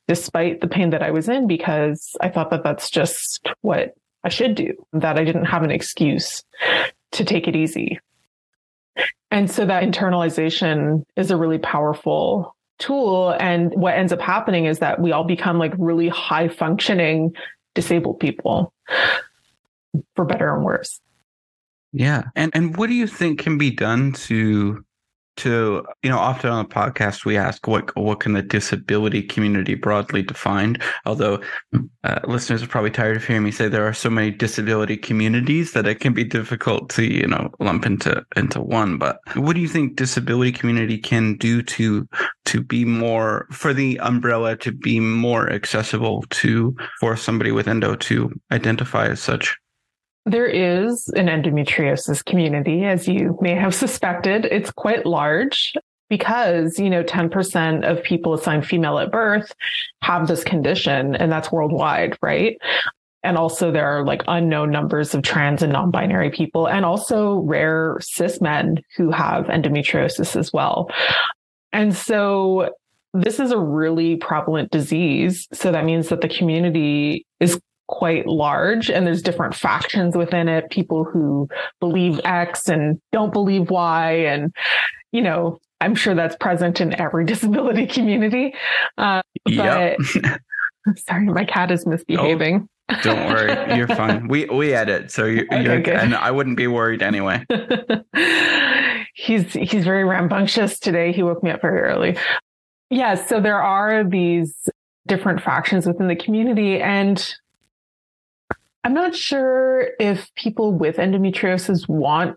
despite 0.09 0.61
the 0.61 0.67
pain 0.67 0.91
that 0.91 1.03
I 1.03 1.13
was 1.13 1.29
in 1.29 1.47
because 1.47 2.17
I 2.21 2.29
thought 2.29 2.51
that 2.51 2.65
that's 2.65 2.91
just 2.91 3.49
what 3.61 3.95
I 4.25 4.29
should 4.29 4.57
do, 4.57 4.73
that 4.93 5.19
I 5.19 5.25
didn't 5.25 5.45
have 5.45 5.63
an 5.63 5.71
excuse 5.71 6.43
to 7.13 7.25
take 7.25 7.47
it 7.47 7.55
easy. 7.55 8.01
And 9.31 9.49
so 9.49 9.65
that 9.67 9.85
internalization 9.85 11.05
is 11.17 11.31
a 11.31 11.37
really 11.37 11.59
powerful 11.59 12.57
tool. 12.83 13.35
And 13.39 13.73
what 13.75 13.95
ends 13.95 14.13
up 14.13 14.21
happening 14.21 14.67
is 14.67 14.81
that 14.81 15.01
we 15.01 15.13
all 15.13 15.25
become 15.25 15.59
like 15.59 15.73
really 15.79 16.09
high 16.09 16.49
functioning 16.49 17.35
disabled 17.75 18.21
people 18.21 18.73
for 20.15 20.25
better 20.25 20.55
and 20.55 20.65
worse. 20.65 21.01
Yeah. 21.93 22.25
And 22.35 22.51
and 22.55 22.77
what 22.77 22.89
do 22.89 22.95
you 22.95 23.07
think 23.07 23.39
can 23.39 23.59
be 23.59 23.71
done 23.71 24.13
to 24.13 24.85
to 25.43 25.85
you 26.03 26.11
know 26.11 26.19
often 26.19 26.51
on 26.51 26.65
the 26.65 26.75
podcast 26.75 27.25
we 27.25 27.37
ask 27.37 27.67
what 27.67 27.95
what 27.97 28.21
can 28.21 28.33
the 28.33 28.43
disability 28.43 29.23
community 29.23 29.75
broadly 29.75 30.23
define? 30.23 30.77
Although 31.05 31.41
uh, 32.05 32.21
listeners 32.27 32.63
are 32.63 32.69
probably 32.69 32.91
tired 32.91 33.17
of 33.17 33.25
hearing 33.25 33.43
me 33.43 33.51
say 33.51 33.69
there 33.69 33.87
are 33.87 33.95
so 33.95 34.11
many 34.11 34.31
disability 34.31 34.97
communities 34.97 35.73
that 35.73 35.87
it 35.87 36.01
can 36.01 36.13
be 36.13 36.25
difficult 36.25 36.91
to 36.91 37.05
you 37.05 37.27
know 37.27 37.51
lump 37.61 37.87
into 37.87 38.25
into 38.37 38.61
one 38.61 38.99
but 38.99 39.19
what 39.35 39.55
do 39.55 39.61
you 39.61 39.69
think 39.69 39.97
disability 39.97 40.53
community 40.53 40.99
can 40.99 41.37
do 41.37 41.63
to 41.63 42.09
to 42.45 42.63
be 42.63 42.85
more 42.85 43.47
for 43.51 43.73
the 43.73 43.99
umbrella 44.01 44.57
to 44.57 44.73
be 44.73 45.01
more 45.01 45.51
accessible 45.51 46.25
to 46.31 46.75
for 47.01 47.17
somebody 47.17 47.53
with 47.53 47.69
endo 47.69 47.95
to 47.95 48.31
identify 48.51 49.07
as 49.07 49.21
such 49.21 49.57
there 50.25 50.47
is 50.47 51.09
an 51.09 51.27
endometriosis 51.27 52.25
community, 52.25 52.85
as 52.85 53.09
you 53.09 53.39
may 53.41 53.55
have 53.55 53.75
suspected. 53.85 54.45
It's 54.47 54.71
quite 54.71 55.07
large 55.07 55.75
because, 56.09 56.79
you 56.79 56.91
know, 56.91 57.03
10% 57.03 57.89
of 57.89 58.03
people 58.03 58.35
assigned 58.35 58.67
female 58.67 58.99
at 58.99 59.11
birth 59.11 59.53
have 60.03 60.29
this 60.29 60.45
condition, 60.45 61.15
and 61.17 61.33
that's 61.33 61.51
worldwide, 61.51 62.19
right? 62.21 62.59
And 63.25 63.39
also, 63.39 63.71
there 63.71 63.87
are 63.87 64.05
like 64.05 64.23
unknown 64.27 64.71
numbers 64.71 65.15
of 65.15 65.23
trans 65.23 65.63
and 65.63 65.73
non 65.73 65.91
binary 65.91 66.31
people, 66.31 66.67
and 66.67 66.85
also 66.85 67.37
rare 67.37 67.99
cis 68.01 68.41
men 68.41 68.83
who 68.97 69.11
have 69.11 69.47
endometriosis 69.47 70.37
as 70.37 70.53
well. 70.53 70.91
And 71.73 71.95
so, 71.95 72.71
this 73.15 73.39
is 73.39 73.53
a 73.53 73.59
really 73.59 74.17
prevalent 74.17 74.73
disease. 74.73 75.47
So, 75.53 75.71
that 75.71 75.85
means 75.85 76.09
that 76.09 76.21
the 76.21 76.29
community 76.29 77.25
is 77.39 77.61
quite 77.93 78.27
large 78.27 78.91
and 78.91 79.07
there's 79.07 79.23
different 79.23 79.55
factions 79.55 80.17
within 80.17 80.49
it 80.49 80.69
people 80.71 81.05
who 81.05 81.47
believe 81.79 82.21
x 82.25 82.69
and 82.69 82.99
don't 83.13 83.33
believe 83.33 83.71
y 83.71 84.13
and 84.13 84.51
you 85.13 85.21
know 85.21 85.59
i'm 85.81 85.95
sure 85.95 86.15
that's 86.15 86.35
present 86.37 86.81
in 86.81 86.99
every 86.99 87.25
disability 87.33 87.87
community 87.87 88.55
uh, 88.99 89.23
but 89.57 89.99
Sorry, 90.97 91.27
my 91.27 91.45
cat 91.45 91.71
is 91.71 91.87
misbehaving. 91.87 92.69
Oh, 92.89 93.01
don't 93.03 93.27
worry, 93.29 93.77
you're 93.77 93.89
fine. 93.89 94.29
We 94.29 94.47
we 94.47 94.75
edit, 94.75 95.11
so 95.11 95.25
you're, 95.25 95.45
okay, 95.53 95.63
you're 95.63 95.81
good. 95.81 95.95
and 95.95 96.15
I 96.15 96.31
wouldn't 96.31 96.57
be 96.57 96.67
worried 96.67 97.03
anyway. 97.03 97.47
he's 99.15 99.53
he's 99.53 99.85
very 99.85 100.05
rambunctious 100.05 100.79
today. 100.79 101.13
He 101.13 101.23
woke 101.23 101.43
me 101.43 101.51
up 101.51 101.63
very 101.63 101.81
early. 101.81 102.17
Yeah, 102.91 103.15
so 103.15 103.41
there 103.41 103.63
are 103.63 104.05
these 104.05 104.55
different 105.07 105.41
factions 105.41 105.87
within 105.87 106.09
the 106.09 106.17
community, 106.17 106.81
and 106.81 107.35
I'm 108.85 108.95
not 108.95 109.15
sure 109.15 109.91
if 110.01 110.35
people 110.35 110.73
with 110.73 110.97
endometriosis 110.97 111.89
want 111.89 112.37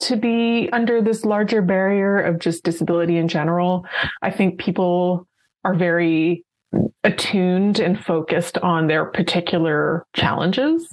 to 0.00 0.16
be 0.16 0.68
under 0.72 1.00
this 1.00 1.24
larger 1.24 1.62
barrier 1.62 2.20
of 2.20 2.38
just 2.38 2.64
disability 2.64 3.16
in 3.16 3.28
general. 3.28 3.86
I 4.20 4.30
think 4.30 4.58
people 4.58 5.26
are 5.64 5.74
very 5.74 6.44
attuned 7.02 7.78
and 7.78 7.98
focused 7.98 8.58
on 8.58 8.88
their 8.88 9.06
particular 9.06 10.04
challenges. 10.14 10.92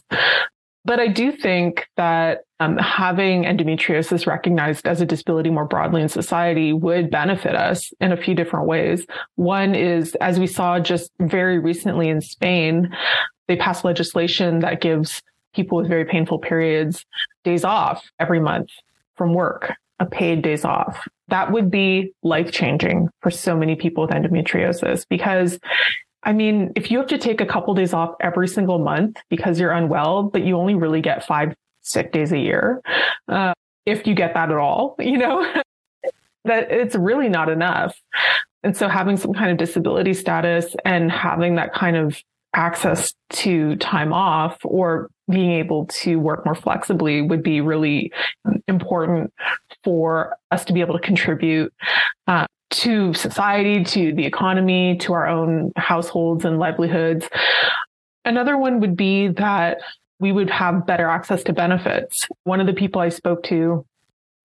But 0.86 1.00
I 1.00 1.08
do 1.08 1.32
think 1.32 1.88
that 1.96 2.40
um, 2.60 2.78
having 2.78 3.44
endometriosis 3.44 4.28
recognized 4.28 4.86
as 4.86 5.00
a 5.00 5.06
disability 5.06 5.50
more 5.50 5.66
broadly 5.66 6.02
in 6.02 6.10
society 6.10 6.74
would 6.74 7.10
benefit 7.10 7.56
us 7.56 7.92
in 8.02 8.12
a 8.12 8.18
few 8.18 8.36
different 8.36 8.68
ways. 8.68 9.06
One 9.36 9.76
is, 9.76 10.16
as 10.16 10.40
we 10.40 10.48
saw 10.48 10.80
just 10.80 11.12
very 11.20 11.60
recently 11.60 12.10
in 12.10 12.20
Spain, 12.22 12.94
they 13.54 13.60
passed 13.60 13.86
legislation 13.86 14.60
that 14.62 14.82
gives 14.82 15.22
people 15.54 15.78
with 15.78 15.88
very 15.88 16.06
painful 16.06 16.40
periods 16.40 17.06
days 17.44 17.64
off 17.64 18.04
every 18.20 18.40
month 18.40 18.70
from 19.16 19.36
work, 19.36 19.76
a 20.00 20.08
paid 20.08 20.42
days 20.42 20.66
off. 20.66 21.08
That 21.28 21.52
would 21.52 21.70
be 21.70 22.14
life 22.24 22.52
changing 22.52 23.10
for 23.22 23.30
so 23.30 23.56
many 23.56 23.76
people 23.76 24.08
with 24.08 24.10
endometriosis 24.12 25.06
because 25.08 25.60
I 26.24 26.34
mean, 26.34 26.72
if 26.76 26.90
you 26.90 26.98
have 26.98 27.08
to 27.08 27.18
take 27.20 27.42
a 27.42 27.46
couple 27.46 27.76
days 27.76 27.94
off 27.94 28.16
every 28.22 28.48
single 28.48 28.80
month 28.80 29.18
because 29.30 29.60
you're 29.60 29.72
unwell, 29.72 30.24
but 30.24 30.44
you 30.44 30.58
only 30.58 30.74
really 30.74 31.02
get 31.02 31.24
five 31.24 31.54
sick 31.82 32.12
days 32.12 32.32
a 32.32 32.40
year, 32.40 32.82
uh, 33.28 33.54
if 33.86 34.08
you 34.08 34.16
get 34.16 34.34
that 34.34 34.50
at 34.50 34.58
all, 34.58 34.96
you 35.00 35.18
know, 35.20 35.46
that 36.46 36.72
it's 36.72 36.96
really 36.96 37.30
not 37.30 37.50
enough. 37.50 37.96
And 38.64 38.76
so 38.76 38.88
having 38.88 39.18
some 39.18 39.34
kind 39.34 39.52
of 39.52 39.58
disability 39.58 40.16
status 40.16 40.76
and 40.86 41.12
having 41.12 41.56
that 41.56 41.74
kind 41.74 41.98
of 41.98 42.18
access 42.54 43.14
to 43.30 43.76
time 43.78 44.14
off 44.14 44.58
or 44.64 45.10
being 45.30 45.52
able 45.52 45.86
to 45.88 46.18
work 46.18 46.46
more 46.46 46.56
flexibly 46.56 47.22
would 47.22 47.44
be 47.44 47.62
really 47.62 48.12
important 48.68 49.34
for 49.84 50.38
us 50.52 50.66
to 50.66 50.74
be 50.74 50.82
able 50.82 50.98
to 50.98 51.04
contribute 51.04 51.74
uh, 52.28 52.46
to 52.70 53.14
society, 53.14 53.84
to 53.84 54.14
the 54.14 54.26
economy, 54.26 54.98
to 54.98 55.14
our 55.14 55.28
own 55.28 55.72
households 55.76 56.46
and 56.46 56.60
livelihoods. 56.60 57.28
Another 58.26 58.58
one 58.58 58.80
would 58.80 58.96
be 58.96 59.28
that 59.30 59.80
we 60.20 60.32
would 60.32 60.50
have 60.50 60.86
better 60.86 61.08
access 61.08 61.44
to 61.44 61.54
benefits. 61.54 62.28
One 62.44 62.60
of 62.60 62.68
the 62.68 62.74
people 62.74 63.02
I 63.02 63.10
spoke 63.10 63.44
to 63.44 63.86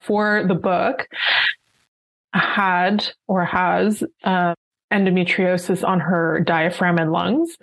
for 0.00 0.44
the 0.46 0.54
book 0.54 1.06
had 2.32 3.10
or 3.26 3.44
has 3.44 4.02
uh, 4.24 4.54
endometriosis 4.92 5.86
on 5.86 6.00
her 6.00 6.40
diaphragm 6.40 6.98
and 6.98 7.12
lungs. 7.12 7.56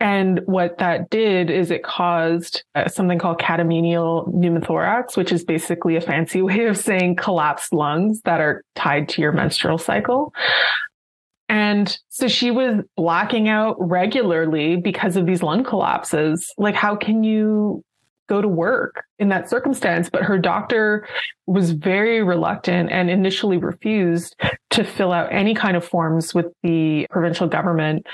And 0.00 0.40
what 0.46 0.78
that 0.78 1.10
did 1.10 1.50
is 1.50 1.70
it 1.70 1.82
caused 1.82 2.62
uh, 2.74 2.88
something 2.88 3.18
called 3.18 3.38
catamenial 3.38 4.32
pneumothorax, 4.32 5.16
which 5.16 5.32
is 5.32 5.44
basically 5.44 5.96
a 5.96 6.00
fancy 6.00 6.42
way 6.48 6.66
of 6.66 6.76
saying 6.76 7.16
collapsed 7.16 7.72
lungs 7.72 8.20
that 8.22 8.40
are 8.40 8.62
tied 8.74 9.08
to 9.10 9.22
your 9.22 9.32
menstrual 9.32 9.78
cycle. 9.78 10.32
And 11.48 11.98
so 12.10 12.28
she 12.28 12.50
was 12.50 12.84
blacking 12.94 13.48
out 13.48 13.76
regularly 13.78 14.76
because 14.76 15.16
of 15.16 15.24
these 15.24 15.42
lung 15.42 15.64
collapses. 15.64 16.52
Like, 16.58 16.74
how 16.74 16.94
can 16.94 17.24
you 17.24 17.82
go 18.28 18.40
to 18.40 18.48
work 18.48 19.04
in 19.18 19.28
that 19.30 19.50
circumstance. 19.50 20.08
But 20.08 20.22
her 20.22 20.38
doctor 20.38 21.06
was 21.46 21.72
very 21.72 22.22
reluctant 22.22 22.90
and 22.92 23.10
initially 23.10 23.56
refused 23.56 24.36
to 24.70 24.84
fill 24.84 25.12
out 25.12 25.32
any 25.32 25.54
kind 25.54 25.76
of 25.76 25.84
forms 25.84 26.34
with 26.34 26.46
the 26.62 27.06
provincial 27.10 27.48
government 27.48 28.06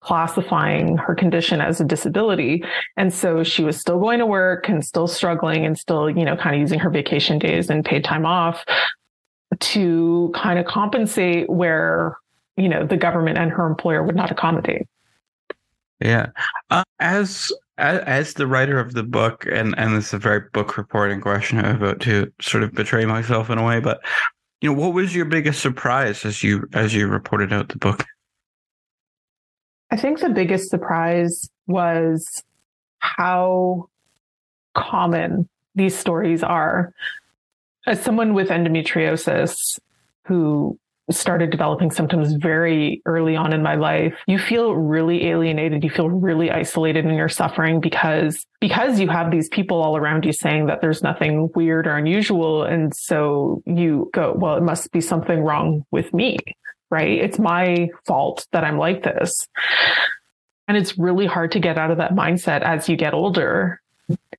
classifying 0.00 0.96
her 0.96 1.16
condition 1.16 1.60
as 1.60 1.80
a 1.80 1.84
disability. 1.84 2.62
And 2.96 3.12
so 3.12 3.42
she 3.42 3.64
was 3.64 3.80
still 3.80 3.98
going 3.98 4.20
to 4.20 4.26
work 4.26 4.68
and 4.68 4.84
still 4.84 5.08
struggling 5.08 5.66
and 5.66 5.76
still, 5.76 6.08
you 6.08 6.24
know, 6.24 6.36
kind 6.36 6.54
of 6.54 6.60
using 6.60 6.78
her 6.78 6.90
vacation 6.90 7.40
days 7.40 7.68
and 7.70 7.84
paid 7.84 8.04
time 8.04 8.24
off 8.24 8.64
to 9.58 10.32
kind 10.34 10.60
of 10.60 10.66
compensate 10.66 11.50
where, 11.50 12.16
you 12.56 12.68
know, 12.68 12.86
the 12.86 12.96
government 12.96 13.36
and 13.36 13.50
her 13.50 13.66
employer 13.66 14.04
would 14.04 14.14
not 14.14 14.30
accommodate. 14.30 14.86
Yeah. 16.00 16.26
Uh, 16.70 16.84
as 17.00 17.50
as, 17.78 18.34
the 18.34 18.46
writer 18.46 18.78
of 18.78 18.94
the 18.94 19.02
book, 19.02 19.46
and 19.46 19.78
and 19.78 19.96
this 19.96 20.08
is 20.08 20.14
a 20.14 20.18
very 20.18 20.42
book 20.52 20.76
reporting 20.76 21.20
question, 21.20 21.58
I'm 21.58 21.76
about 21.76 22.00
to 22.00 22.32
sort 22.40 22.62
of 22.62 22.72
betray 22.72 23.04
myself 23.04 23.50
in 23.50 23.58
a 23.58 23.64
way, 23.64 23.80
but 23.80 24.00
you 24.60 24.72
know, 24.72 24.80
what 24.80 24.94
was 24.94 25.14
your 25.14 25.26
biggest 25.26 25.60
surprise 25.60 26.24
as 26.24 26.42
you 26.42 26.66
as 26.72 26.94
you 26.94 27.06
reported 27.06 27.52
out 27.52 27.68
the 27.68 27.78
book? 27.78 28.04
I 29.90 29.96
think 29.96 30.20
the 30.20 30.30
biggest 30.30 30.70
surprise 30.70 31.48
was 31.66 32.42
how 32.98 33.88
common 34.74 35.48
these 35.74 35.96
stories 35.96 36.42
are. 36.42 36.92
As 37.86 38.02
someone 38.02 38.34
with 38.34 38.48
endometriosis 38.48 39.78
who 40.24 40.76
started 41.10 41.50
developing 41.50 41.90
symptoms 41.90 42.32
very 42.34 43.02
early 43.06 43.36
on 43.36 43.52
in 43.52 43.62
my 43.62 43.76
life, 43.76 44.14
you 44.26 44.38
feel 44.38 44.74
really 44.74 45.26
alienated. 45.28 45.84
You 45.84 45.90
feel 45.90 46.10
really 46.10 46.50
isolated 46.50 47.04
in 47.04 47.14
your 47.14 47.28
suffering 47.28 47.80
because, 47.80 48.44
because 48.60 48.98
you 48.98 49.08
have 49.08 49.30
these 49.30 49.48
people 49.48 49.80
all 49.80 49.96
around 49.96 50.24
you 50.24 50.32
saying 50.32 50.66
that 50.66 50.80
there's 50.80 51.02
nothing 51.02 51.48
weird 51.54 51.86
or 51.86 51.96
unusual. 51.96 52.64
And 52.64 52.94
so 52.94 53.62
you 53.66 54.10
go, 54.12 54.34
well, 54.36 54.56
it 54.56 54.62
must 54.62 54.90
be 54.90 55.00
something 55.00 55.40
wrong 55.40 55.84
with 55.90 56.12
me, 56.12 56.38
right? 56.90 57.18
It's 57.18 57.38
my 57.38 57.88
fault 58.06 58.46
that 58.52 58.64
I'm 58.64 58.78
like 58.78 59.04
this. 59.04 59.46
And 60.68 60.76
it's 60.76 60.98
really 60.98 61.26
hard 61.26 61.52
to 61.52 61.60
get 61.60 61.78
out 61.78 61.92
of 61.92 61.98
that 61.98 62.12
mindset 62.12 62.62
as 62.62 62.88
you 62.88 62.96
get 62.96 63.14
older 63.14 63.80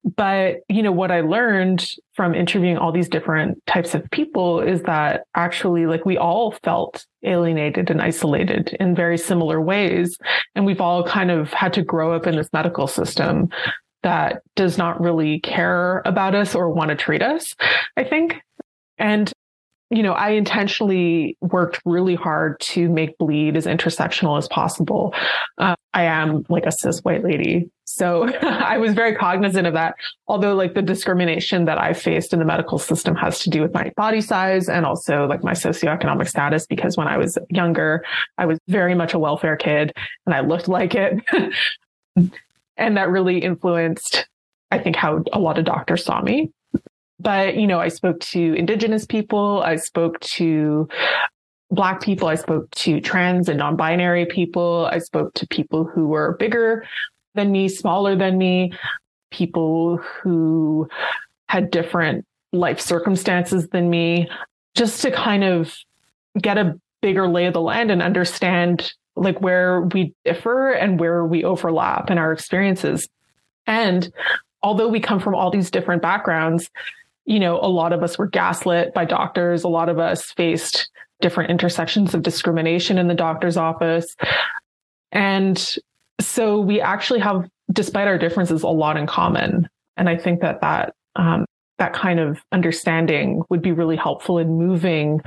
but, 0.03 0.57
you 0.69 0.81
know, 0.81 0.91
what 0.91 1.11
I 1.11 1.21
learned 1.21 1.89
from 2.13 2.35
interviewing 2.35 2.77
all 2.77 2.91
these 2.91 3.09
different 3.09 3.63
types 3.67 3.93
of 3.93 4.09
people 4.11 4.59
is 4.61 4.81
that 4.83 5.23
actually, 5.35 5.85
like, 5.85 6.05
we 6.05 6.17
all 6.17 6.51
felt 6.63 7.05
alienated 7.23 7.89
and 7.89 8.01
isolated 8.01 8.75
in 8.79 8.95
very 8.95 9.17
similar 9.17 9.61
ways. 9.61 10.17
And 10.55 10.65
we've 10.65 10.81
all 10.81 11.03
kind 11.03 11.31
of 11.31 11.53
had 11.53 11.73
to 11.73 11.81
grow 11.81 12.13
up 12.13 12.27
in 12.27 12.35
this 12.35 12.49
medical 12.53 12.87
system 12.87 13.49
that 14.03 14.41
does 14.55 14.77
not 14.77 15.01
really 15.01 15.39
care 15.39 16.01
about 16.05 16.35
us 16.35 16.55
or 16.55 16.69
want 16.69 16.89
to 16.89 16.95
treat 16.95 17.21
us, 17.21 17.55
I 17.97 18.03
think. 18.03 18.35
And 18.97 19.31
you 19.89 20.03
know, 20.03 20.13
I 20.13 20.31
intentionally 20.31 21.37
worked 21.39 21.81
really 21.85 22.15
hard 22.15 22.59
to 22.61 22.89
make 22.89 23.17
bleed 23.17 23.55
as 23.55 23.65
intersectional 23.65 24.37
as 24.37 24.47
possible. 24.49 25.13
Uh, 25.57 25.75
I 25.93 26.03
am 26.03 26.45
like 26.49 26.65
a 26.65 26.71
cis 26.71 26.99
white 26.99 27.23
lady. 27.23 27.69
So 27.85 28.27
I 28.41 28.77
was 28.77 28.93
very 28.93 29.15
cognizant 29.15 29.65
of 29.65 29.73
that. 29.73 29.95
Although 30.27 30.55
like 30.55 30.73
the 30.73 30.81
discrimination 30.81 31.65
that 31.65 31.79
I 31.79 31.93
faced 31.93 32.33
in 32.33 32.39
the 32.39 32.45
medical 32.45 32.77
system 32.77 33.15
has 33.15 33.39
to 33.39 33.49
do 33.49 33.61
with 33.61 33.73
my 33.73 33.91
body 33.95 34.19
size 34.19 34.67
and 34.67 34.85
also 34.85 35.25
like 35.25 35.43
my 35.43 35.53
socioeconomic 35.53 36.27
status, 36.27 36.65
because 36.65 36.97
when 36.97 37.07
I 37.07 37.17
was 37.17 37.37
younger, 37.49 38.03
I 38.37 38.45
was 38.45 38.59
very 38.67 38.93
much 38.93 39.13
a 39.13 39.19
welfare 39.19 39.55
kid 39.55 39.93
and 40.25 40.35
I 40.35 40.41
looked 40.41 40.67
like 40.67 40.95
it. 40.95 41.23
and 42.77 42.97
that 42.97 43.09
really 43.09 43.39
influenced, 43.39 44.27
I 44.69 44.79
think, 44.79 44.97
how 44.97 45.23
a 45.31 45.39
lot 45.39 45.57
of 45.57 45.63
doctors 45.63 46.03
saw 46.03 46.21
me. 46.21 46.51
But, 47.19 47.55
you 47.55 47.65
know, 47.65 47.79
I 47.79 47.87
spoke 47.87 48.19
to 48.19 48.53
indigenous 48.53 49.05
people. 49.05 49.61
I 49.63 49.77
spoke 49.77 50.19
to 50.19 50.87
black 51.71 52.01
people. 52.01 52.27
I 52.27 52.35
spoke 52.35 52.69
to 52.71 53.01
trans 53.01 53.49
and 53.49 53.57
non-binary 53.57 54.27
people. 54.27 54.87
I 54.91 54.99
spoke 54.99 55.33
to 55.35 55.47
people 55.47 55.83
who 55.83 56.07
were 56.07 56.37
bigger 56.37 56.85
than 57.33 57.51
me, 57.51 57.69
smaller 57.69 58.15
than 58.15 58.37
me, 58.37 58.73
people 59.31 59.97
who 59.97 60.87
had 61.49 61.71
different 61.71 62.25
life 62.53 62.79
circumstances 62.79 63.67
than 63.69 63.89
me, 63.89 64.29
just 64.75 65.01
to 65.01 65.11
kind 65.11 65.43
of 65.43 65.75
get 66.41 66.57
a 66.57 66.79
bigger 67.01 67.27
lay 67.27 67.45
of 67.45 67.53
the 67.53 67.61
land 67.61 67.91
and 67.91 68.01
understand 68.01 68.93
like 69.15 69.41
where 69.41 69.81
we 69.81 70.13
differ 70.23 70.71
and 70.71 70.99
where 70.99 71.25
we 71.25 71.43
overlap 71.43 72.09
in 72.11 72.17
our 72.17 72.31
experiences. 72.31 73.09
And 73.65 74.11
although 74.61 74.87
we 74.87 74.99
come 74.99 75.19
from 75.19 75.35
all 75.35 75.49
these 75.49 75.71
different 75.71 76.01
backgrounds, 76.01 76.69
you 77.27 77.39
know, 77.39 77.59
a 77.59 77.67
lot 77.67 77.93
of 77.93 78.01
us 78.01 78.17
were 78.17 78.25
gaslit 78.25 78.93
by 78.93 79.05
doctors. 79.05 79.63
A 79.63 79.67
lot 79.67 79.89
of 79.89 79.99
us 79.99 80.31
faced 80.31 80.89
different 81.19 81.51
intersections 81.51 82.13
of 82.13 82.23
discrimination 82.23 82.97
in 82.97 83.07
the 83.07 83.13
doctor's 83.13 83.57
office. 83.57 84.15
And 85.11 85.77
so 86.21 86.59
we 86.59 86.79
actually 86.79 87.19
have, 87.19 87.47
despite 87.71 88.07
our 88.07 88.17
differences, 88.17 88.63
a 88.63 88.67
lot 88.67 88.95
in 88.95 89.07
common. 89.07 89.67
And 89.97 90.07
I 90.07 90.15
think 90.15 90.39
that 90.39 90.61
that, 90.61 90.95
um, 91.17 91.45
that 91.79 91.93
kind 91.93 92.19
of 92.19 92.39
understanding 92.53 93.43
would 93.49 93.61
be 93.61 93.73
really 93.73 93.97
helpful 93.97 94.37
in 94.37 94.57
moving 94.57 95.19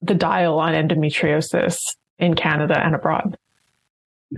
the 0.00 0.14
dial 0.14 0.58
on 0.58 0.72
endometriosis 0.72 1.76
in 2.18 2.34
Canada 2.34 2.80
and 2.82 2.94
abroad. 2.94 3.36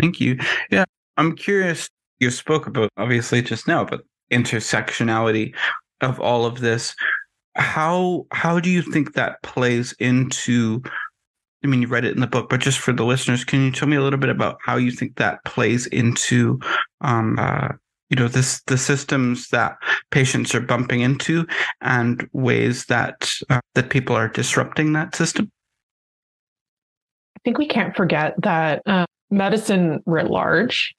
Thank 0.00 0.20
you. 0.20 0.38
Yeah. 0.70 0.84
I'm 1.16 1.36
curious. 1.36 1.88
You 2.18 2.30
spoke 2.30 2.66
about 2.66 2.90
obviously 2.96 3.42
just 3.42 3.68
now, 3.68 3.84
but 3.84 4.02
intersectionality 4.32 5.54
of 6.00 6.20
all 6.20 6.44
of 6.44 6.60
this. 6.60 6.94
How 7.54 8.26
how 8.32 8.60
do 8.60 8.70
you 8.70 8.82
think 8.82 9.14
that 9.14 9.42
plays 9.42 9.92
into? 9.98 10.82
I 11.64 11.68
mean, 11.68 11.82
you 11.82 11.88
read 11.88 12.04
it 12.04 12.14
in 12.14 12.20
the 12.20 12.26
book, 12.26 12.48
but 12.48 12.60
just 12.60 12.78
for 12.78 12.92
the 12.92 13.04
listeners, 13.04 13.44
can 13.44 13.64
you 13.64 13.72
tell 13.72 13.88
me 13.88 13.96
a 13.96 14.02
little 14.02 14.18
bit 14.18 14.28
about 14.28 14.58
how 14.64 14.76
you 14.76 14.90
think 14.90 15.16
that 15.16 15.44
plays 15.44 15.86
into 15.86 16.60
um, 17.00 17.38
uh, 17.38 17.68
you 18.10 18.16
know 18.16 18.28
this 18.28 18.62
the 18.66 18.78
systems 18.78 19.48
that 19.48 19.76
patients 20.10 20.54
are 20.54 20.60
bumping 20.60 21.00
into 21.00 21.46
and 21.80 22.28
ways 22.32 22.86
that 22.86 23.30
uh, 23.50 23.60
that 23.74 23.90
people 23.90 24.14
are 24.14 24.28
disrupting 24.28 24.92
that 24.92 25.14
system 25.14 25.50
i 27.36 27.40
think 27.44 27.58
we 27.58 27.66
can't 27.66 27.96
forget 27.96 28.34
that 28.42 28.82
uh, 28.86 29.06
medicine 29.30 30.02
writ 30.06 30.30
large 30.30 30.94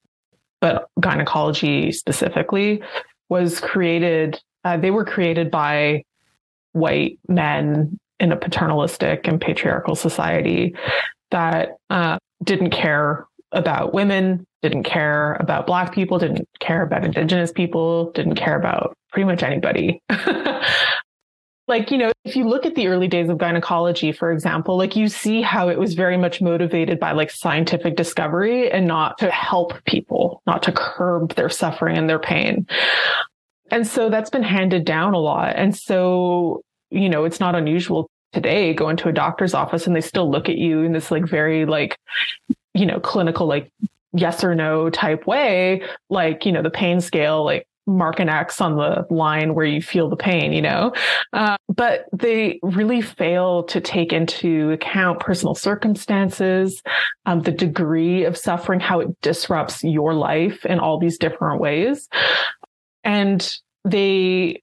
but 0.60 0.90
gynecology 0.99 1.91
specifically 1.91 2.82
was 3.30 3.60
created 3.60 4.41
uh, 4.68 4.77
they 4.77 4.91
were 4.91 5.06
created 5.06 5.49
by 5.49 6.03
white 6.73 7.19
men 7.27 7.98
in 8.19 8.31
a 8.31 8.38
paternalistic 8.38 9.27
and 9.27 9.39
patriarchal 9.39 9.95
society 9.95 10.76
that 11.31 11.77
uh, 11.89 12.18
didn't 12.44 12.72
care 12.72 13.26
about 13.52 13.94
women 13.94 14.45
didn't 14.61 14.84
care 14.84 15.35
about 15.35 15.68
black 15.68 15.94
people, 15.94 16.18
didn't 16.18 16.48
care 16.60 16.81
about 16.81 17.06
indigenous 17.06 17.52
people, 17.52 18.11
didn't 18.11 18.35
care 18.35 18.57
about 18.57 18.98
pretty 19.11 19.26
much 19.26 19.44
anybody. 19.44 20.02
like, 21.68 21.91
you 21.91 21.98
know, 21.98 22.11
if 22.26 22.35
you 22.35 22.48
look 22.48 22.65
at 22.65 22.76
the 22.76 22.88
early 22.88 23.07
days 23.07 23.30
of 23.30 23.38
gynecology, 23.38 24.11
for 24.11 24.31
example, 24.31 24.77
like 24.77 24.95
you 24.95 25.07
see 25.07 25.41
how 25.41 25.69
it 25.69 25.77
was 25.77 25.94
very 25.94 26.18
much 26.18 26.41
motivated 26.41 26.99
by 26.99 27.11
like 27.11 27.30
scientific 27.30 27.95
discovery 27.95 28.72
and 28.72 28.88
not 28.88 29.18
to 29.19 29.30
help 29.30 29.84
people, 29.85 30.41
not 30.48 30.64
to 30.64 30.72
curb 30.72 31.35
their 31.35 31.49
suffering 31.49 31.98
and 31.98 32.10
their 32.10 32.19
pain. 32.19 32.65
And 33.72 33.85
so 33.85 34.10
that's 34.10 34.30
been 34.30 34.44
handed 34.44 34.85
down 34.85 35.14
a 35.14 35.19
lot. 35.19 35.56
And 35.56 35.76
so, 35.76 36.61
you 36.89 37.10
know, 37.10 37.26
it's 37.26 37.39
not 37.39 37.56
unusual 37.56 38.10
today 38.34 38.73
go 38.73 38.89
into 38.89 39.07
a 39.07 39.14
doctor's 39.14 39.53
office 39.53 39.88
and 39.88 39.95
they 39.95 40.02
still 40.02 40.30
look 40.30 40.49
at 40.49 40.57
you 40.57 40.81
in 40.84 40.91
this 40.91 41.10
like 41.10 41.23
very 41.26 41.65
like 41.65 41.98
you 42.73 42.85
know 42.85 42.99
clinical 42.99 43.48
like 43.48 43.72
yes 44.14 44.44
or 44.44 44.56
no 44.56 44.89
type 44.89 45.26
way, 45.27 45.81
like, 46.10 46.45
you 46.45 46.52
know, 46.52 46.61
the 46.61 46.69
pain 46.69 47.02
scale, 47.02 47.44
like 47.44 47.68
mark 47.85 48.19
an 48.19 48.27
X 48.27 48.60
on 48.60 48.76
the 48.76 49.06
line 49.10 49.56
where 49.56 49.65
you 49.65 49.81
feel 49.81 50.10
the 50.10 50.18
pain, 50.18 50.52
you 50.52 50.61
know? 50.61 50.91
Uh, 51.31 51.56
but 51.69 52.06
they 52.11 52.60
really 52.61 53.02
fail 53.02 53.64
to 53.64 53.80
take 53.80 54.11
into 54.11 54.72
account 54.72 55.22
personal 55.22 55.56
circumstances, 55.56 56.81
um, 57.26 57.41
the 57.41 57.52
degree 57.52 58.26
of 58.26 58.38
suffering, 58.38 58.81
how 58.81 58.99
it 58.99 59.22
disrupts 59.22 59.84
your 59.84 60.14
life 60.14 60.65
in 60.65 60.80
all 60.80 60.99
these 60.99 61.18
different 61.18 61.61
ways. 61.61 62.10
And 63.07 63.57
they, 63.85 64.61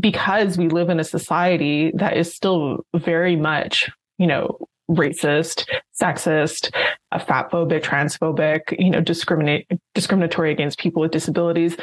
because 0.00 0.56
we 0.56 0.68
live 0.68 0.88
in 0.88 0.98
a 0.98 1.04
society 1.04 1.92
that 1.94 2.16
is 2.16 2.34
still 2.34 2.86
very 2.96 3.36
much, 3.36 3.90
you 4.16 4.26
know, 4.26 4.58
racist, 4.90 5.68
sexist, 6.00 6.74
fatphobic, 7.12 7.82
transphobic, 7.82 8.74
you 8.78 8.90
know, 8.90 9.00
discriminate 9.00 9.66
discriminatory 9.94 10.50
against 10.50 10.78
people 10.78 11.02
with 11.02 11.10
disabilities. 11.10 11.76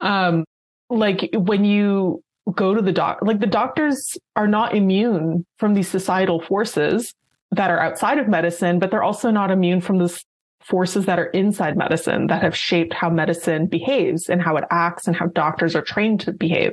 Um, 0.00 0.44
like 0.88 1.30
when 1.34 1.64
you 1.64 2.22
go 2.54 2.72
to 2.72 2.80
the 2.80 2.92
doc, 2.92 3.18
like 3.22 3.40
the 3.40 3.46
doctors 3.46 4.16
are 4.36 4.46
not 4.46 4.74
immune 4.74 5.44
from 5.58 5.74
these 5.74 5.88
societal 5.88 6.40
forces 6.40 7.12
that 7.50 7.70
are 7.70 7.80
outside 7.80 8.18
of 8.18 8.28
medicine, 8.28 8.78
but 8.78 8.92
they're 8.92 9.02
also 9.02 9.32
not 9.32 9.50
immune 9.50 9.80
from 9.80 9.98
the 9.98 10.22
forces 10.66 11.06
that 11.06 11.18
are 11.18 11.26
inside 11.26 11.76
medicine 11.76 12.26
that 12.26 12.42
have 12.42 12.56
shaped 12.56 12.92
how 12.92 13.08
medicine 13.08 13.66
behaves 13.66 14.28
and 14.28 14.42
how 14.42 14.56
it 14.56 14.64
acts 14.70 15.06
and 15.06 15.16
how 15.16 15.26
doctors 15.26 15.76
are 15.76 15.82
trained 15.82 16.20
to 16.20 16.32
behave. 16.32 16.72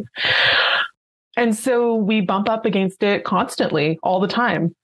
And 1.37 1.55
so 1.55 1.95
we 1.95 2.21
bump 2.21 2.49
up 2.49 2.65
against 2.65 3.03
it 3.03 3.23
constantly 3.23 3.99
all 4.03 4.19
the 4.19 4.27
time. 4.27 4.75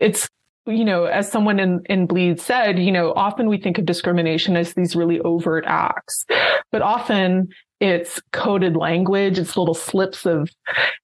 It's 0.00 0.28
you 0.66 0.84
know, 0.84 1.06
as 1.06 1.30
someone 1.30 1.58
in, 1.58 1.80
in 1.86 2.06
Bleed 2.06 2.40
said, 2.40 2.78
you 2.78 2.92
know, 2.92 3.12
often 3.16 3.48
we 3.48 3.58
think 3.58 3.78
of 3.78 3.84
discrimination 3.84 4.56
as 4.56 4.74
these 4.74 4.94
really 4.94 5.18
overt 5.20 5.64
acts, 5.66 6.24
but 6.70 6.82
often 6.82 7.48
it's 7.80 8.20
coded 8.32 8.76
language. 8.76 9.40
It's 9.40 9.56
little 9.56 9.74
slips 9.74 10.24
of, 10.24 10.48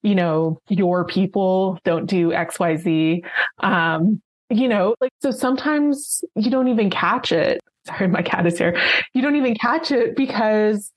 you 0.03 0.15
know, 0.15 0.61
your 0.69 1.05
people 1.05 1.77
don't 1.85 2.07
do 2.07 2.33
X, 2.33 2.61
Y, 2.61 2.77
Z. 2.77 3.25
Um, 3.59 4.23
you 4.51 4.69
know, 4.69 4.95
like, 5.01 5.13
so 5.21 5.31
sometimes 5.31 6.23
you 6.35 6.51
don't 6.51 6.69
even 6.69 6.91
catch 6.91 7.33
it. 7.33 7.61
Sorry, 7.87 8.09
my 8.09 8.23
cat 8.23 8.47
is 8.47 8.59
here. 8.59 8.79
You 9.15 9.23
don't 9.23 9.37
even 9.37 9.55
catch 9.55 9.91
it 9.91 10.17
because 10.17 10.93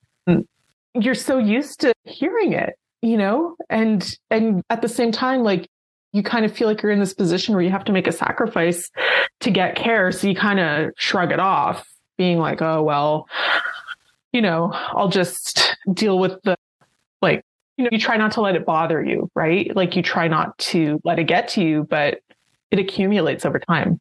you're 0.94 1.16
so 1.16 1.38
used 1.38 1.80
to 1.82 1.94
hearing 2.04 2.54
it, 2.54 2.74
you 3.02 3.18
know, 3.18 3.56
and, 3.70 4.18
and 4.30 4.62
at 4.70 4.82
the 4.82 4.90
same 4.90 5.12
time, 5.12 5.44
like 5.44 5.68
you 6.12 6.24
kind 6.24 6.44
of 6.44 6.52
feel 6.52 6.68
like 6.68 6.82
you're 6.82 6.92
in 6.92 7.00
this 7.00 7.14
position 7.14 7.54
where 7.56 7.64
you 7.64 7.70
have 7.70 7.86
to 7.86 7.94
make 7.94 8.08
a 8.08 8.12
sacrifice 8.12 8.90
to 9.40 9.52
get 9.52 9.76
care. 9.76 10.12
So 10.12 10.28
you 10.28 10.36
kind 10.36 10.60
of 10.60 10.92
shrug 10.98 11.32
it 11.32 11.40
off, 11.40 11.88
being 12.18 12.40
like, 12.40 12.62
oh, 12.62 12.84
well, 12.84 13.28
you 14.34 14.42
know, 14.42 14.72
I'll 14.74 15.10
just 15.10 15.76
deal 15.94 16.20
with 16.20 16.42
the, 16.44 16.56
like, 17.22 17.44
you 17.78 17.86
know, 17.86 17.90
you 17.92 18.00
try 18.00 18.18
not 18.18 18.34
to 18.34 18.42
let 18.42 18.56
it 18.56 18.66
bother 18.66 19.02
you, 19.02 19.30
right? 19.34 19.74
Like 19.76 19.96
you 19.96 20.04
try 20.04 20.28
not 20.28 20.58
to 20.60 21.00
let 21.04 21.20
it 21.20 21.24
get 21.24 21.48
to 21.50 21.64
you, 21.64 21.88
but 21.90 22.20
it 22.72 22.80
accumulates 22.80 23.46
over 23.46 23.60
time. 23.60 24.00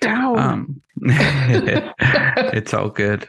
Down. 0.00 0.38
Um, 0.38 0.82
it's 1.02 2.74
all 2.74 2.90
good. 2.90 3.26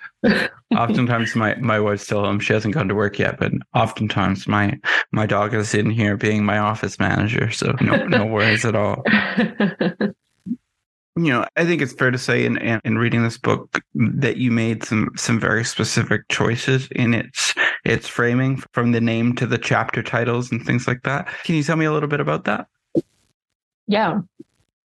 Oftentimes, 0.76 1.34
my 1.36 1.56
my 1.56 1.80
wife's 1.80 2.04
still 2.04 2.26
home. 2.26 2.42
She 2.42 2.52
hasn't 2.52 2.74
gone 2.74 2.90
to 2.90 2.96
work 2.96 3.18
yet, 3.18 3.40
but 3.40 3.54
oftentimes 3.74 4.48
my 4.48 4.78
my 5.14 5.26
dog 5.26 5.54
is 5.54 5.74
in 5.74 5.90
here 5.90 6.18
being 6.18 6.44
my 6.44 6.58
office 6.58 7.00
manager. 7.00 7.52
So 7.52 7.74
no 7.80 8.06
no 8.08 8.26
worries 8.32 8.66
at 8.66 8.76
all. 8.76 9.02
You 11.18 11.28
know, 11.34 11.46
I 11.56 11.66
think 11.66 11.82
it's 11.82 11.94
fair 11.94 12.12
to 12.12 12.18
say 12.18 12.46
in 12.46 12.58
in 12.58 12.98
reading 12.98 13.24
this 13.24 13.38
book 13.38 13.82
that 13.96 14.36
you 14.36 14.52
made 14.52 14.84
some 14.84 15.12
some 15.16 15.40
very 15.40 15.64
specific 15.64 16.28
choices 16.28 16.90
in 16.92 17.14
its 17.14 17.54
its 17.86 18.08
framing, 18.10 18.62
from 18.74 18.92
the 18.92 19.02
name 19.02 19.36
to 19.36 19.48
the 19.48 19.58
chapter 19.58 20.04
titles 20.04 20.52
and 20.52 20.66
things 20.66 20.88
like 20.88 21.04
that. 21.04 21.28
Can 21.46 21.56
you 21.56 21.64
tell 21.64 21.78
me 21.78 21.86
a 21.86 21.94
little 21.94 22.10
bit 22.10 22.20
about 22.20 22.44
that? 22.46 22.68
Yeah. 23.92 24.22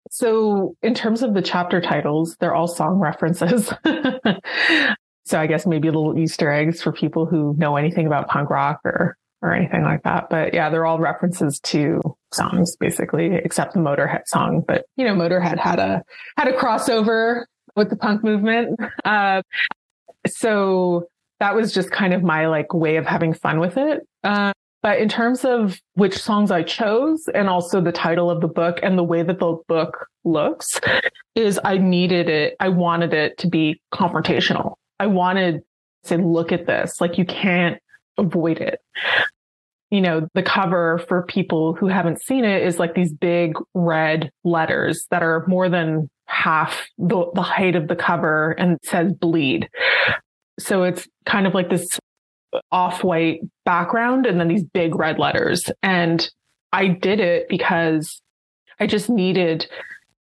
So, 0.09 0.77
in 0.81 0.93
terms 0.93 1.23
of 1.23 1.33
the 1.33 1.41
chapter 1.41 1.81
titles, 1.81 2.37
they're 2.39 2.55
all 2.55 2.67
song 2.67 2.99
references. 2.99 3.67
so, 5.25 5.39
I 5.39 5.47
guess 5.47 5.65
maybe 5.65 5.89
little 5.89 6.17
Easter 6.17 6.49
eggs 6.49 6.81
for 6.81 6.93
people 6.93 7.25
who 7.25 7.53
know 7.57 7.75
anything 7.75 8.07
about 8.07 8.29
punk 8.29 8.49
rock 8.49 8.79
or 8.85 9.17
or 9.41 9.53
anything 9.53 9.83
like 9.83 10.03
that. 10.03 10.29
But 10.29 10.53
yeah, 10.53 10.69
they're 10.69 10.85
all 10.85 10.99
references 10.99 11.59
to 11.61 11.99
songs 12.31 12.77
basically, 12.77 13.35
except 13.35 13.73
the 13.73 13.81
Motorhead 13.81 14.21
song. 14.27 14.63
But 14.65 14.85
you 14.95 15.03
know, 15.03 15.15
Motorhead 15.15 15.57
had 15.57 15.79
a 15.79 16.01
had 16.37 16.47
a 16.47 16.53
crossover 16.53 17.43
with 17.75 17.89
the 17.89 17.97
punk 17.97 18.23
movement. 18.23 18.79
Uh, 19.03 19.41
so 20.25 21.07
that 21.41 21.55
was 21.55 21.73
just 21.73 21.91
kind 21.91 22.13
of 22.13 22.23
my 22.23 22.47
like 22.47 22.73
way 22.73 22.95
of 22.95 23.05
having 23.05 23.33
fun 23.33 23.59
with 23.59 23.75
it. 23.75 24.07
Uh, 24.23 24.53
but 24.83 24.99
in 24.99 25.07
terms 25.07 25.45
of 25.45 25.79
which 25.93 26.17
songs 26.17 26.51
I 26.51 26.61
chose 26.61 27.29
and 27.33 27.47
also 27.47 27.79
the 27.79 27.93
title 27.93 28.29
of 28.29 28.41
the 28.41 28.49
book 28.49 28.79
and 28.83 28.97
the 28.97 29.03
way 29.03 29.23
that 29.23 29.39
the 29.39 29.57
book 29.67 30.07
looks 30.25 30.79
is 31.35 31.59
I 31.63 31.77
needed 31.77 32.29
it. 32.29 32.55
I 32.59 32.67
wanted 32.67 33.13
it 33.13 33.37
to 33.39 33.47
be 33.47 33.81
confrontational. 33.93 34.75
I 34.99 35.07
wanted 35.07 35.59
to 36.03 36.07
say, 36.07 36.17
look 36.17 36.51
at 36.51 36.67
this. 36.67 36.99
Like 36.99 37.17
you 37.17 37.23
can't 37.23 37.79
avoid 38.17 38.59
it. 38.59 38.79
You 39.89 40.01
know, 40.01 40.27
the 40.33 40.43
cover 40.43 40.99
for 41.07 41.23
people 41.23 41.75
who 41.75 41.87
haven't 41.87 42.21
seen 42.21 42.43
it 42.43 42.63
is 42.63 42.77
like 42.77 42.93
these 42.93 43.13
big 43.13 43.53
red 43.73 44.31
letters 44.43 45.05
that 45.11 45.23
are 45.23 45.45
more 45.47 45.69
than 45.69 46.09
half 46.25 46.87
the, 46.97 47.31
the 47.35 47.41
height 47.41 47.77
of 47.77 47.87
the 47.87 47.95
cover 47.95 48.51
and 48.51 48.79
says 48.83 49.13
bleed. 49.13 49.69
So 50.59 50.83
it's 50.83 51.07
kind 51.25 51.47
of 51.47 51.53
like 51.53 51.69
this 51.69 51.99
off-white 52.71 53.41
background 53.65 54.25
and 54.25 54.39
then 54.39 54.47
these 54.47 54.63
big 54.63 54.95
red 54.95 55.19
letters. 55.19 55.69
And 55.81 56.29
I 56.71 56.87
did 56.87 57.19
it 57.19 57.47
because 57.49 58.21
I 58.79 58.87
just 58.87 59.09
needed 59.09 59.67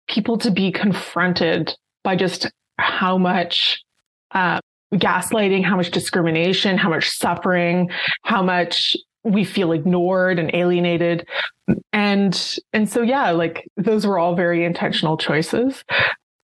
people 0.07 0.37
to 0.39 0.51
be 0.51 0.71
confronted 0.71 1.75
by 2.03 2.15
just 2.15 2.49
how 2.77 3.17
much 3.17 3.83
uh, 4.31 4.59
gaslighting, 4.93 5.65
how 5.65 5.75
much 5.75 5.91
discrimination, 5.91 6.77
how 6.77 6.89
much 6.89 7.09
suffering, 7.09 7.89
how 8.23 8.41
much 8.41 8.95
we 9.23 9.43
feel 9.43 9.73
ignored 9.73 10.39
and 10.39 10.53
alienated. 10.53 11.27
And 11.91 12.57
and 12.71 12.89
so 12.89 13.01
yeah, 13.01 13.31
like 13.31 13.67
those 13.75 14.05
were 14.05 14.17
all 14.17 14.35
very 14.35 14.63
intentional 14.63 15.17
choices. 15.17 15.83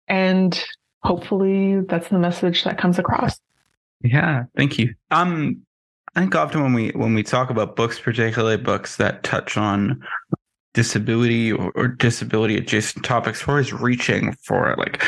And 0.08 0.62
hopefully 1.04 1.82
that's 1.82 2.10
the 2.10 2.20
message 2.20 2.64
that 2.66 2.78
comes 2.78 3.00
across. 3.00 3.40
Yeah, 4.06 4.44
thank 4.56 4.78
you. 4.78 4.94
Um, 5.12 5.62
I 6.16 6.22
think 6.22 6.36
often 6.36 6.62
when 6.62 6.74
we 6.74 6.90
when 6.92 7.14
we 7.14 7.24
talk 7.24 7.50
about 7.50 7.76
books, 7.76 8.00
particularly 8.00 8.58
books 8.58 8.98
that 8.98 9.24
touch 9.24 9.58
on 9.58 10.02
disability 10.74 11.52
or, 11.52 11.72
or 11.76 11.88
disability 11.88 12.56
adjacent 12.58 13.04
topics, 13.04 13.46
we're 13.46 13.56
always 13.56 13.74
reaching 13.74 14.34
for 14.44 14.76
like 14.78 15.04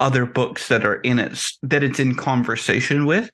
other 0.00 0.26
books 0.26 0.68
that 0.68 0.84
are 0.84 0.96
in 0.96 1.18
it 1.18 1.40
that 1.62 1.82
it's 1.82 2.00
in 2.00 2.14
conversation 2.14 3.06
with. 3.06 3.30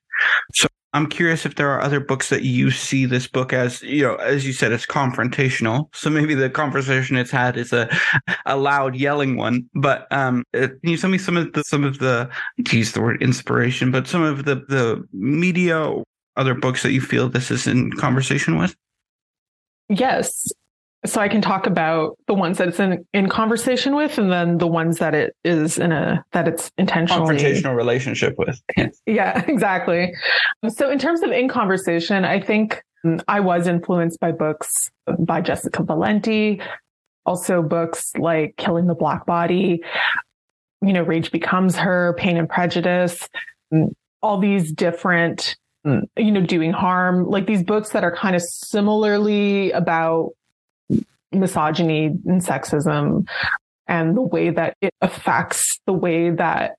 So 0.55 0.69
I'm 0.97 1.06
curious 1.06 1.44
if 1.44 1.56
there 1.56 1.68
are 1.70 1.82
other 1.82 2.01
books 2.01 2.31
that 2.31 2.43
you 2.43 2.70
see 2.70 3.05
this 3.05 3.27
book 3.27 3.52
as, 3.52 3.82
you 3.82 4.02
know, 4.02 4.16
as 4.16 4.47
you 4.47 4.55
said, 4.55 4.73
it's 4.73 4.86
confrontational. 4.86 5.94
So 5.94 6.09
maybe 6.09 6.35
the 6.35 6.48
conversation 6.48 7.16
it's 7.16 7.31
had 7.31 7.59
is 7.59 7.73
a, 7.73 7.89
a 8.47 8.56
loud 8.56 8.97
yelling 8.97 9.36
one. 9.36 9.68
But 9.74 10.10
um, 10.10 10.43
uh, 10.55 10.68
can 10.68 10.78
you 10.82 10.97
tell 10.97 11.10
me 11.10 11.18
some 11.18 11.36
of 11.36 11.52
the 11.52 11.62
some 11.64 11.85
of 11.85 11.98
the 11.98 12.31
to 12.64 12.78
use 12.78 12.93
the 12.93 13.02
word 13.02 13.23
inspiration, 13.23 13.90
but 13.90 14.09
some 14.09 14.23
of 14.23 14.47
the 14.47 14.55
the 14.55 15.06
media, 15.12 15.93
other 16.36 16.55
books 16.55 16.82
that 16.82 16.93
you 16.93 17.02
feel 17.02 17.28
this 17.28 17.51
is 17.51 17.66
in 17.66 17.93
conversation 17.93 18.56
with? 18.59 18.74
Yes 19.90 20.51
so 21.05 21.20
I 21.20 21.28
can 21.28 21.40
talk 21.40 21.66
about 21.66 22.16
the 22.27 22.35
ones 22.35 22.59
that 22.59 22.68
it's 22.68 22.81
in, 22.81 23.05
in 23.12 23.28
conversation 23.28 23.94
with, 23.94 24.18
and 24.18 24.32
then 24.32 24.59
the 24.59 24.66
ones 24.66 24.98
that 24.98 25.14
it 25.14 25.36
is 25.44 25.78
in 25.78 25.93
a 25.93 26.24
that 26.32 26.48
it's 26.48 26.70
intentionally 26.78 27.36
confrontational 27.36 27.77
relationship 27.77 28.35
with. 28.39 28.60
yeah, 29.06 29.44
exactly. 29.48 30.12
So 30.68 30.90
in 30.90 30.98
terms 30.98 31.23
of 31.23 31.31
in 31.31 31.48
conversation, 31.48 32.24
I 32.24 32.40
think 32.40 32.82
I 33.28 33.40
was 33.40 33.66
influenced 33.66 34.18
by 34.20 34.32
books 34.32 34.73
by 35.18 35.40
Jessica 35.40 35.82
Valenti, 35.82 36.60
also 37.24 37.62
books 37.62 38.12
like 38.18 38.56
Killing 38.56 38.86
the 38.86 38.94
Black 38.94 39.27
Body, 39.27 39.82
you 40.82 40.93
know, 40.93 41.02
Rage 41.02 41.31
Becomes 41.31 41.77
Her, 41.77 42.14
Pain 42.18 42.36
and 42.36 42.48
Prejudice, 42.48 43.28
all 44.23 44.39
these 44.39 44.73
different 44.73 45.56
you 46.16 46.32
know, 46.32 46.40
doing 46.40 46.73
harm, 46.73 47.28
like 47.28 47.47
these 47.47 47.62
books 47.62 47.90
that 47.90 48.02
are 48.02 48.14
kind 48.14 48.35
of 48.35 48.43
similarly 48.43 49.70
about 49.70 50.31
misogyny 51.41 52.07
and 52.07 52.43
sexism 52.43 53.27
and 53.89 54.17
the 54.17 54.23
way 54.23 54.51
that 54.51 54.77
it 54.81 54.93
affects 55.01 55.81
the 55.87 55.93
way 55.93 56.31
that 56.31 56.73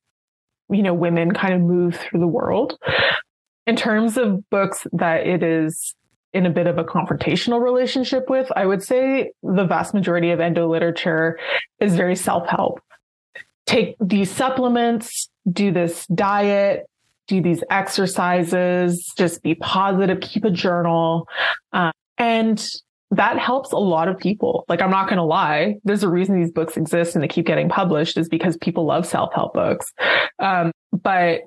you 0.70 0.84
know 0.84 0.94
women 0.94 1.34
kind 1.34 1.54
of 1.54 1.62
move 1.62 1.96
through 1.96 2.20
the 2.20 2.28
world. 2.28 2.78
In 3.66 3.76
terms 3.76 4.18
of 4.18 4.50
books 4.50 4.88
that 4.94 5.28
it 5.28 5.44
is 5.44 5.96
in 6.34 6.46
a 6.46 6.50
bit 6.50 6.68
of 6.68 6.78
a 6.78 6.84
confrontational 6.84 7.62
relationship 7.62 8.30
with 8.30 8.52
i 8.56 8.66
would 8.66 8.84
say 8.84 9.32
the 9.44 9.66
vast 9.66 9.94
majority 9.94 10.32
of 10.32 10.40
endo 10.40 10.70
literature 10.70 11.40
is 11.80 11.96
very 11.96 12.16
self-help. 12.16 12.80
Take 13.66 13.96
these 14.00 14.30
supplements 14.30 15.30
do 15.52 15.72
this 15.72 16.06
diet 16.08 16.86
do 17.28 17.42
these 17.42 17.64
exercises 17.70 19.12
just 19.18 19.42
be 19.42 19.56
positive 19.56 20.20
keep 20.20 20.44
a 20.44 20.52
journal 20.52 21.28
uh, 21.74 21.92
and 22.18 22.70
that 23.12 23.40
helps 23.40 23.72
a 23.72 23.78
lot 23.78 24.08
of 24.08 24.18
people. 24.18 24.66
Like, 24.68 24.82
I'm 24.82 24.92
not 24.92 25.08
going 25.08 25.18
to 25.18 25.24
lie. 25.24 25.76
There's 25.84 26.04
a 26.04 26.10
reason 26.10 26.40
these 26.40 26.52
books 26.52 26.76
exist 26.76 27.16
and 27.16 27.24
they 27.24 27.28
keep 27.28 27.46
getting 27.46 27.70
published 27.70 28.18
is 28.18 28.28
because 28.28 28.58
people 28.58 28.86
love 28.86 29.06
self 29.06 29.34
help 29.34 29.54
books. 29.54 29.92
Um, 30.40 30.72
but 30.92 31.42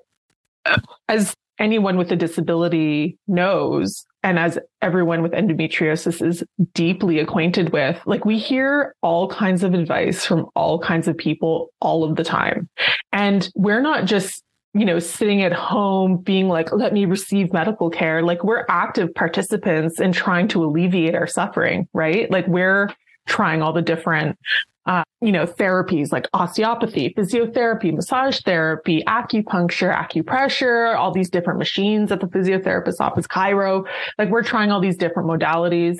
as 1.09 1.35
anyone 1.59 1.97
with 1.97 2.11
a 2.11 2.17
disability 2.17 3.19
knows, 3.29 4.05
and 4.23 4.39
as 4.39 4.59
everyone 4.83 5.23
with 5.23 5.33
endometriosis 5.33 6.27
is 6.27 6.45
deeply 6.75 7.19
acquainted 7.19 7.73
with, 7.73 8.01
like 8.07 8.25
we 8.25 8.39
hear 8.39 8.95
all 9.03 9.29
kinds 9.29 9.63
of 9.63 9.75
advice 9.75 10.25
from 10.25 10.47
all 10.55 10.79
kinds 10.79 11.09
of 11.09 11.17
people 11.17 11.71
all 11.81 12.05
of 12.05 12.17
the 12.17 12.25
time. 12.25 12.69
And 13.13 13.49
we're 13.55 13.81
not 13.81 14.05
just 14.05 14.43
you 14.73 14.85
know, 14.85 14.99
sitting 14.99 15.43
at 15.43 15.53
home 15.53 16.19
being 16.19 16.49
like, 16.49 16.73
let 16.73 16.93
me 16.93 17.05
receive 17.05 17.53
medical 17.53 17.91
care. 17.91 18.23
Like 18.23 18.45
we're 18.45 18.65
active 18.69 19.13
participants 19.15 20.01
in 20.01 20.13
trying 20.13 20.47
to 20.49 20.65
alleviate 20.65 21.15
our 21.15 21.27
suffering, 21.27 21.89
right? 21.93 22.31
Like 22.31 22.47
we're 22.47 22.89
trying 23.27 23.63
all 23.63 23.73
the 23.73 23.83
different, 23.83 24.39
uh, 24.87 25.03
you 25.21 25.33
know, 25.33 25.45
therapies 25.45 26.13
like 26.13 26.29
osteopathy, 26.35 27.13
physiotherapy, 27.15 27.93
massage 27.93 28.41
therapy, 28.43 29.03
acupuncture, 29.09 29.93
acupressure, 29.93 30.97
all 30.97 31.13
these 31.13 31.31
different 31.31 31.59
machines 31.59 32.13
at 32.13 32.21
the 32.21 32.27
physiotherapist's 32.27 33.01
office, 33.01 33.27
chiro. 33.27 33.85
Like 34.19 34.31
we're 34.31 34.45
trying 34.45 34.71
all 34.71 34.81
these 34.81 34.97
different 34.97 35.29
modalities. 35.29 35.99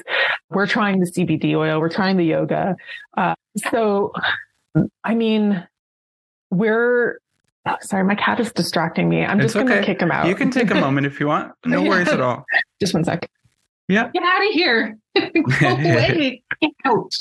We're 0.49 0.69
trying 0.69 1.01
the 1.01 1.07
CBD 1.07 1.57
oil. 1.57 1.81
We're 1.81 1.89
trying 1.89 2.17
the 2.17 2.25
yoga. 2.25 2.77
Uh, 3.17 3.35
so, 3.71 4.13
I 5.03 5.15
mean, 5.15 5.67
we're 6.51 7.19
Oh, 7.67 7.77
sorry, 7.83 8.05
my 8.05 8.15
cat 8.15 8.41
is 8.41 8.53
distracting 8.53 9.09
me. 9.09 9.25
I'm 9.25 9.39
it's 9.41 9.53
just 9.53 9.67
going 9.67 9.81
to 9.81 9.85
kick 9.85 10.01
him 10.01 10.11
out. 10.11 10.27
You 10.27 10.35
can 10.35 10.51
take 10.51 10.71
a 10.71 10.75
moment 10.81 11.07
if 11.07 11.21
you 11.21 11.27
want. 11.27 11.53
No 11.67 11.83
worries 11.83 12.09
at 12.09 12.21
all. 12.21 12.45
Just 12.81 12.95
one 12.95 13.05
sec. 13.05 13.29
Yeah. 13.89 14.11
Get 14.15 14.23
out 14.23 14.47
of 14.47 14.53
here. 14.53 14.99
Go 15.61 15.69
away. 15.69 16.43
Out. 16.85 17.13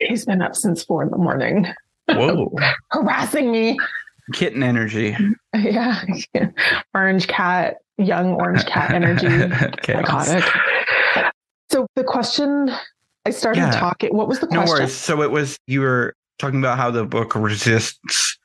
He's 0.00 0.24
been 0.24 0.42
up 0.42 0.56
since 0.56 0.82
four 0.82 1.04
in 1.04 1.10
the 1.10 1.18
morning. 1.18 1.66
Whoa. 2.08 2.52
Harassing 2.90 3.52
me. 3.52 3.78
Kitten 4.32 4.64
energy. 4.64 5.16
Yeah. 5.54 6.02
Orange 6.94 7.28
cat, 7.28 7.76
young 7.98 8.34
orange 8.34 8.64
cat 8.66 8.92
energy. 8.92 9.28
Psychotic. 9.84 10.44
So 11.70 11.86
the 11.94 12.04
question 12.04 12.70
I 13.26 13.30
started 13.30 13.60
yeah. 13.60 13.70
talking. 13.70 14.16
What 14.16 14.28
was 14.28 14.40
the 14.40 14.46
question? 14.46 14.64
No 14.64 14.70
worries. 14.70 14.94
So 14.94 15.22
it 15.22 15.30
was 15.30 15.56
you 15.66 15.80
were 15.80 16.14
talking 16.42 16.58
about 16.58 16.76
how 16.76 16.90
the 16.90 17.04
book 17.04 17.34
resists 17.34 18.38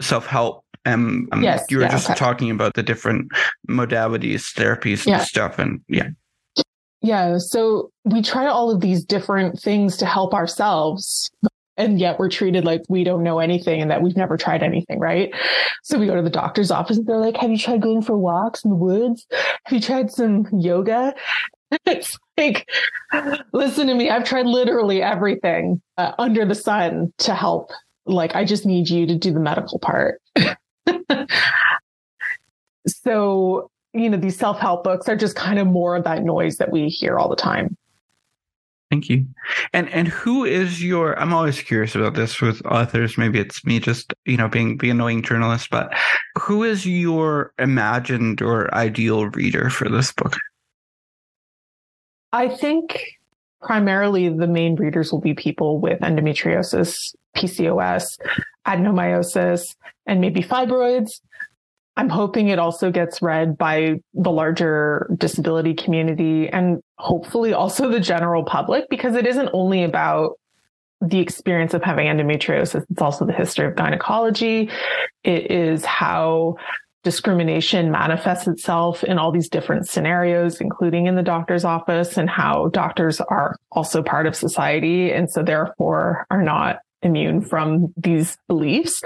self 0.00 0.26
help. 0.26 0.64
And 0.84 1.28
um, 1.32 1.42
yes, 1.42 1.66
you 1.68 1.78
were 1.78 1.82
yeah, 1.82 1.90
just 1.90 2.08
okay. 2.08 2.18
talking 2.18 2.50
about 2.50 2.74
the 2.74 2.82
different 2.82 3.28
modalities, 3.68 4.54
therapies, 4.54 5.04
yeah. 5.04 5.18
and 5.18 5.26
stuff. 5.26 5.58
And 5.58 5.80
yeah. 5.88 6.10
Yeah. 7.02 7.38
So 7.38 7.90
we 8.04 8.22
try 8.22 8.46
all 8.46 8.70
of 8.70 8.80
these 8.80 9.04
different 9.04 9.60
things 9.60 9.96
to 9.98 10.06
help 10.06 10.32
ourselves. 10.32 11.30
And 11.76 12.00
yet 12.00 12.18
we're 12.18 12.30
treated 12.30 12.64
like 12.64 12.82
we 12.88 13.04
don't 13.04 13.22
know 13.22 13.38
anything 13.38 13.82
and 13.82 13.90
that 13.90 14.00
we've 14.00 14.16
never 14.16 14.36
tried 14.36 14.62
anything, 14.62 14.98
right? 14.98 15.34
So 15.82 15.98
we 15.98 16.06
go 16.06 16.16
to 16.16 16.22
the 16.22 16.30
doctor's 16.30 16.70
office 16.70 16.96
and 16.96 17.06
they're 17.06 17.18
like, 17.18 17.36
Have 17.36 17.50
you 17.50 17.58
tried 17.58 17.82
going 17.82 18.00
for 18.00 18.16
walks 18.16 18.64
in 18.64 18.70
the 18.70 18.76
woods? 18.76 19.26
Have 19.30 19.72
you 19.72 19.80
tried 19.80 20.10
some 20.10 20.46
yoga? 20.52 21.14
it's 21.86 22.18
like, 22.36 22.68
listen 23.52 23.86
to 23.88 23.94
me. 23.94 24.10
I've 24.10 24.24
tried 24.24 24.46
literally 24.46 25.02
everything 25.02 25.80
uh, 25.96 26.12
under 26.18 26.44
the 26.44 26.54
sun 26.54 27.12
to 27.18 27.34
help. 27.34 27.70
Like, 28.04 28.36
I 28.36 28.44
just 28.44 28.66
need 28.66 28.88
you 28.88 29.06
to 29.06 29.16
do 29.16 29.32
the 29.32 29.40
medical 29.40 29.78
part. 29.78 30.20
so, 32.86 33.70
you 33.92 34.10
know, 34.10 34.16
these 34.16 34.36
self 34.36 34.58
help 34.58 34.84
books 34.84 35.08
are 35.08 35.16
just 35.16 35.34
kind 35.34 35.58
of 35.58 35.66
more 35.66 35.96
of 35.96 36.04
that 36.04 36.22
noise 36.22 36.58
that 36.58 36.70
we 36.70 36.88
hear 36.88 37.18
all 37.18 37.28
the 37.28 37.36
time. 37.36 37.76
Thank 38.90 39.08
you. 39.08 39.26
And 39.72 39.88
and 39.88 40.06
who 40.06 40.44
is 40.44 40.82
your 40.82 41.18
I'm 41.18 41.32
always 41.32 41.60
curious 41.60 41.96
about 41.96 42.14
this 42.14 42.40
with 42.40 42.64
authors. 42.66 43.18
Maybe 43.18 43.40
it's 43.40 43.64
me 43.64 43.80
just, 43.80 44.14
you 44.26 44.36
know, 44.36 44.48
being 44.48 44.78
the 44.78 44.90
annoying 44.90 45.22
journalist, 45.22 45.70
but 45.70 45.92
who 46.38 46.62
is 46.62 46.86
your 46.86 47.52
imagined 47.58 48.40
or 48.42 48.72
ideal 48.72 49.26
reader 49.30 49.70
for 49.70 49.88
this 49.88 50.12
book? 50.12 50.36
I 52.36 52.50
think 52.50 53.02
primarily 53.62 54.28
the 54.28 54.46
main 54.46 54.74
readers 54.74 55.10
will 55.10 55.22
be 55.22 55.32
people 55.32 55.80
with 55.80 56.00
endometriosis, 56.00 57.14
PCOS, 57.34 58.18
adenomyosis, 58.66 59.74
and 60.04 60.20
maybe 60.20 60.42
fibroids. 60.42 61.22
I'm 61.96 62.10
hoping 62.10 62.48
it 62.48 62.58
also 62.58 62.90
gets 62.90 63.22
read 63.22 63.56
by 63.56 64.02
the 64.12 64.30
larger 64.30 65.10
disability 65.16 65.72
community 65.72 66.50
and 66.50 66.82
hopefully 66.98 67.54
also 67.54 67.88
the 67.88 68.00
general 68.00 68.44
public 68.44 68.84
because 68.90 69.14
it 69.14 69.26
isn't 69.26 69.48
only 69.54 69.82
about 69.82 70.38
the 71.00 71.20
experience 71.20 71.72
of 71.72 71.82
having 71.82 72.06
endometriosis. 72.06 72.84
It's 72.90 73.00
also 73.00 73.24
the 73.24 73.32
history 73.32 73.66
of 73.66 73.76
gynecology. 73.76 74.68
It 75.24 75.50
is 75.50 75.86
how 75.86 76.56
discrimination 77.06 77.92
manifests 77.92 78.48
itself 78.48 79.04
in 79.04 79.16
all 79.16 79.30
these 79.30 79.48
different 79.48 79.86
scenarios, 79.86 80.60
including 80.60 81.06
in 81.06 81.14
the 81.14 81.22
doctor's 81.22 81.64
office, 81.64 82.18
and 82.18 82.28
how 82.28 82.66
doctors 82.72 83.20
are 83.20 83.54
also 83.70 84.02
part 84.02 84.26
of 84.26 84.34
society. 84.34 85.12
And 85.12 85.30
so, 85.30 85.44
therefore, 85.44 86.26
are 86.32 86.42
not 86.42 86.80
immune 87.02 87.42
from 87.42 87.94
these 87.96 88.36
beliefs. 88.48 89.00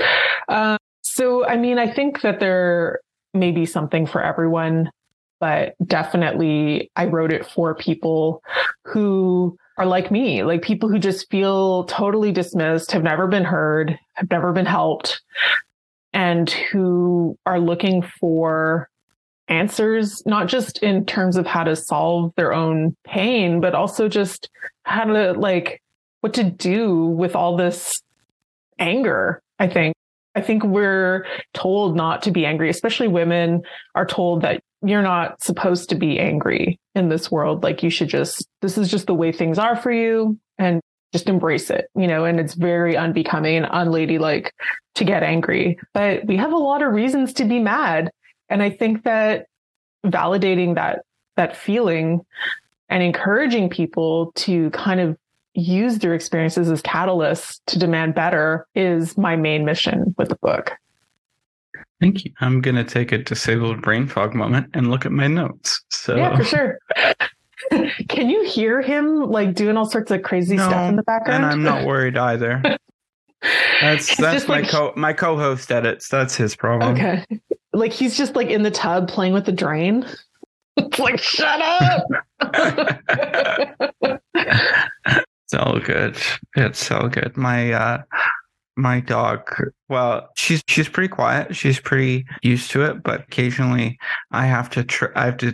Uh, 0.49 0.79
so, 1.03 1.47
I 1.47 1.59
mean, 1.59 1.79
I 1.79 1.93
think 1.93 2.23
that 2.23 2.41
there 2.41 3.01
may 3.35 3.51
be 3.51 3.67
something 3.67 4.07
for 4.07 4.25
everyone, 4.25 4.91
but 5.39 5.75
definitely 5.85 6.91
I 6.97 7.05
wrote 7.05 7.35
it 7.35 7.45
for 7.45 7.75
people 7.75 8.43
who 8.87 9.59
are 9.77 9.85
like 9.85 10.11
me, 10.11 10.43
like 10.43 10.63
people 10.63 10.89
who 10.89 10.99
just 10.99 11.31
feel 11.31 11.85
totally 11.85 12.33
dismissed, 12.33 12.93
have 12.93 13.03
never 13.03 13.27
been 13.27 13.45
heard, 13.45 13.99
have 14.15 14.31
never 14.31 14.55
been 14.55 14.65
helped, 14.65 15.21
and 16.13 16.51
who 16.51 17.39
are 17.47 17.61
looking 17.61 18.03
for 18.03 18.89
answers, 19.49 20.23
not 20.27 20.49
just 20.49 20.79
in 20.79 21.05
terms 21.05 21.37
of 21.37 21.47
how 21.47 21.65
to 21.65 21.77
solve 21.77 22.33
their 22.37 22.53
own 22.53 22.97
pain, 23.05 23.61
but 23.61 23.75
also 23.75 24.09
just 24.09 24.49
how 24.85 25.05
to 25.05 25.33
like 25.33 25.83
what 26.21 26.35
to 26.35 26.45
do 26.45 27.07
with 27.07 27.35
all 27.35 27.57
this 27.57 28.01
anger. 28.79 29.43
I 29.59 29.69
think. 29.69 29.95
I 30.35 30.41
think 30.41 30.63
we're 30.65 31.27
told 31.55 31.97
not 31.97 32.23
to 32.23 32.31
be 32.31 32.47
angry, 32.47 32.71
especially 32.71 33.09
women 33.09 33.63
are 33.97 34.07
told 34.07 34.43
that 34.43 34.63
you're 34.83 35.03
not 35.03 35.43
supposed 35.43 35.89
to 35.91 35.97
be 35.97 36.19
angry 36.19 36.79
in 36.95 37.09
this 37.09 37.31
world. 37.31 37.63
Like 37.63 37.83
you 37.83 37.91
should 37.91 38.09
just, 38.09 38.47
this 38.63 38.79
is 38.79 38.91
just 38.91 39.07
the 39.07 39.15
way 39.15 39.33
things 39.33 39.59
are 39.59 39.77
for 39.77 39.91
you. 39.91 40.39
And 40.57 40.81
just 41.13 41.29
embrace 41.29 41.71
it, 41.71 41.91
you 41.97 42.07
know, 42.07 42.25
and 42.25 42.39
it's 42.39 42.55
very 42.55 42.97
unbecoming 42.97 43.57
and 43.57 43.67
unladylike 43.67 44.53
to 44.95 45.05
get 45.05 45.23
angry. 45.23 45.79
But 45.93 46.25
we 46.27 46.37
have 46.37 46.53
a 46.53 46.57
lot 46.57 46.83
of 46.83 46.93
reasons 46.93 47.33
to 47.35 47.45
be 47.45 47.59
mad. 47.59 48.11
And 48.49 48.63
I 48.63 48.71
think 48.71 49.05
that 49.05 49.47
validating 50.05 50.75
that 50.77 51.05
that 51.37 51.57
feeling 51.57 52.21
and 52.89 53.03
encouraging 53.03 53.71
people 53.71 54.33
to 54.35 54.71
kind 54.71 55.01
of 55.01 55.17
use 55.55 55.99
their 55.99 56.15
experiences 56.15 56.71
as 56.71 56.83
catalysts 56.83 57.61
to 57.67 57.79
demand 57.79 58.15
better 58.15 58.67
is 58.75 59.17
my 59.17 59.37
main 59.37 59.65
mission 59.65 60.15
with 60.19 60.29
the 60.29 60.37
book. 60.37 60.73
Thank 62.01 62.25
you. 62.25 62.33
I'm 62.41 62.61
going 62.61 62.77
to 62.77 62.85
take 62.85 63.13
a 63.13 63.19
disabled 63.19 63.83
brain 63.83 64.07
fog 64.07 64.35
moment 64.35 64.71
and 64.75 64.91
look 64.91 65.05
at 65.05 65.13
my 65.13 65.27
notes. 65.27 65.83
So 65.91 66.17
Yeah, 66.17 66.37
for 66.37 66.45
sure. 66.45 66.79
Can 68.09 68.31
you 68.31 68.45
hear 68.45 68.81
him 68.81 69.31
like 69.31 69.55
doing 69.55 69.77
all 69.77 69.87
sorts 69.87 70.11
of 70.11 70.23
crazy 70.23 70.57
No, 70.57 70.69
stuff 70.69 70.89
in 70.89 70.97
the 70.97 71.03
background? 71.03 71.45
and 71.45 71.53
I'm 71.53 71.63
not 71.63 71.87
worried 71.87 72.17
either. 72.17 72.63
That's 73.81 74.15
that's 74.19 74.47
my 74.47 74.61
like- 74.61 74.69
co 74.69 74.93
my 74.97 75.15
co-host 75.15 75.73
edits. 75.73 76.09
That's 76.09 76.35
his 76.37 76.55
problem. 76.55 76.93
Okay. 76.95 77.25
Like 77.73 77.93
he's 77.93 78.17
just 78.19 78.37
like 78.37 78.49
in 78.49 78.63
the 78.63 78.71
tub 78.71 79.09
playing 79.09 79.33
with 79.33 79.47
the 79.47 79.53
drain. 79.53 80.05
It's 80.77 80.99
like, 80.99 81.19
shut 81.21 81.61
up. 81.61 82.07
It's 84.03 85.55
all 85.55 85.79
good. 85.81 86.17
It's 86.57 86.91
all 86.91 87.09
good. 87.09 87.37
My 87.37 87.73
uh 87.73 88.03
my 88.77 89.01
dog 89.01 89.43
well 89.91 90.29
she's 90.37 90.63
she's 90.67 90.89
pretty 90.89 91.09
quiet 91.09 91.55
she's 91.55 91.79
pretty 91.81 92.25
used 92.43 92.71
to 92.71 92.83
it 92.83 93.03
but 93.03 93.23
occasionally 93.23 93.99
i 94.31 94.47
have 94.47 94.71
to 94.71 94.83
tr- 94.85 95.13
i 95.17 95.27
have 95.27 95.37
to 95.37 95.53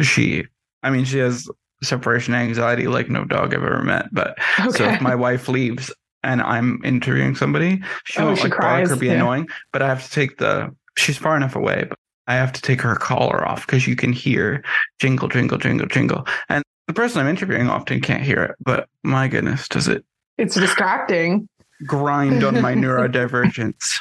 she 0.00 0.44
i 0.82 0.90
mean 0.90 1.04
she 1.04 1.18
has 1.18 1.48
separation 1.82 2.34
anxiety 2.34 2.86
like 2.88 3.08
no 3.10 3.24
dog 3.24 3.54
i've 3.54 3.62
ever 3.62 3.82
met 3.82 4.06
but 4.12 4.36
so 4.72 4.84
if 4.84 5.00
my 5.00 5.14
wife 5.14 5.48
leaves 5.48 5.92
and 6.22 6.40
i'm 6.42 6.80
interviewing 6.84 7.34
somebody 7.34 7.80
she 8.04 8.18
Oh, 8.20 8.26
won't 8.26 8.38
she 8.38 8.44
like 8.44 8.52
cries, 8.52 8.88
bark 8.88 8.96
or 8.96 9.00
be 9.00 9.06
yeah. 9.06 9.12
annoying 9.14 9.46
but 9.72 9.82
i 9.82 9.86
have 9.88 10.02
to 10.04 10.10
take 10.10 10.38
the 10.38 10.74
she's 10.96 11.18
far 11.18 11.36
enough 11.36 11.54
away 11.54 11.84
but 11.88 11.98
i 12.26 12.34
have 12.34 12.52
to 12.54 12.62
take 12.62 12.80
her 12.80 12.96
collar 12.96 13.46
off 13.46 13.66
because 13.66 13.86
you 13.86 13.94
can 13.94 14.12
hear 14.12 14.64
jingle 14.98 15.28
jingle 15.28 15.58
jingle 15.58 15.86
jingle 15.86 16.26
and 16.48 16.62
the 16.86 16.94
person 16.94 17.20
i'm 17.20 17.28
interviewing 17.28 17.68
often 17.68 18.00
can't 18.00 18.22
hear 18.22 18.42
it 18.42 18.54
but 18.60 18.88
my 19.02 19.28
goodness 19.28 19.68
does 19.68 19.86
it 19.88 20.04
it's 20.38 20.54
distracting. 20.54 21.48
grind 21.86 22.42
on 22.44 22.60
my 22.60 22.74
neurodivergence. 23.20 24.00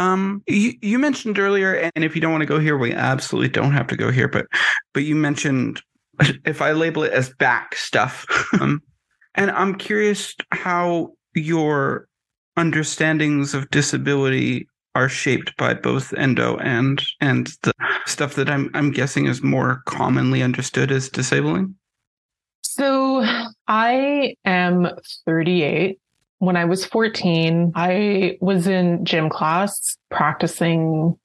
Um, 0.00 0.42
you, 0.46 0.72
you 0.80 0.98
mentioned 0.98 1.38
earlier, 1.38 1.90
and 1.94 2.04
if 2.04 2.14
you 2.14 2.22
don't 2.22 2.32
want 2.32 2.40
to 2.40 2.46
go 2.46 2.58
here, 2.58 2.78
we 2.78 2.94
absolutely 2.94 3.50
don't 3.50 3.72
have 3.72 3.86
to 3.88 3.96
go 3.96 4.10
here. 4.10 4.28
But, 4.28 4.46
but 4.94 5.02
you 5.02 5.14
mentioned 5.14 5.82
if 6.46 6.62
I 6.62 6.72
label 6.72 7.02
it 7.02 7.12
as 7.12 7.34
back 7.34 7.74
stuff, 7.74 8.24
um, 8.60 8.82
and 9.34 9.50
I'm 9.50 9.74
curious 9.74 10.34
how 10.52 11.12
your 11.34 12.08
understandings 12.56 13.52
of 13.52 13.68
disability 13.70 14.66
are 14.94 15.08
shaped 15.08 15.54
by 15.58 15.74
both 15.74 16.12
endo 16.14 16.56
and 16.56 17.00
and 17.20 17.52
the 17.62 17.72
stuff 18.06 18.34
that 18.34 18.50
I'm 18.50 18.70
I'm 18.74 18.90
guessing 18.90 19.26
is 19.26 19.42
more 19.42 19.82
commonly 19.84 20.42
understood 20.42 20.90
as 20.90 21.08
disabling. 21.10 21.76
So 22.62 23.24
I 23.68 24.34
am 24.44 24.88
38. 25.26 25.98
When 26.40 26.56
I 26.56 26.64
was 26.64 26.84
14, 26.84 27.72
I 27.74 28.36
was 28.40 28.66
in 28.66 29.04
gym 29.04 29.30
class 29.30 29.96
practicing 30.10 31.16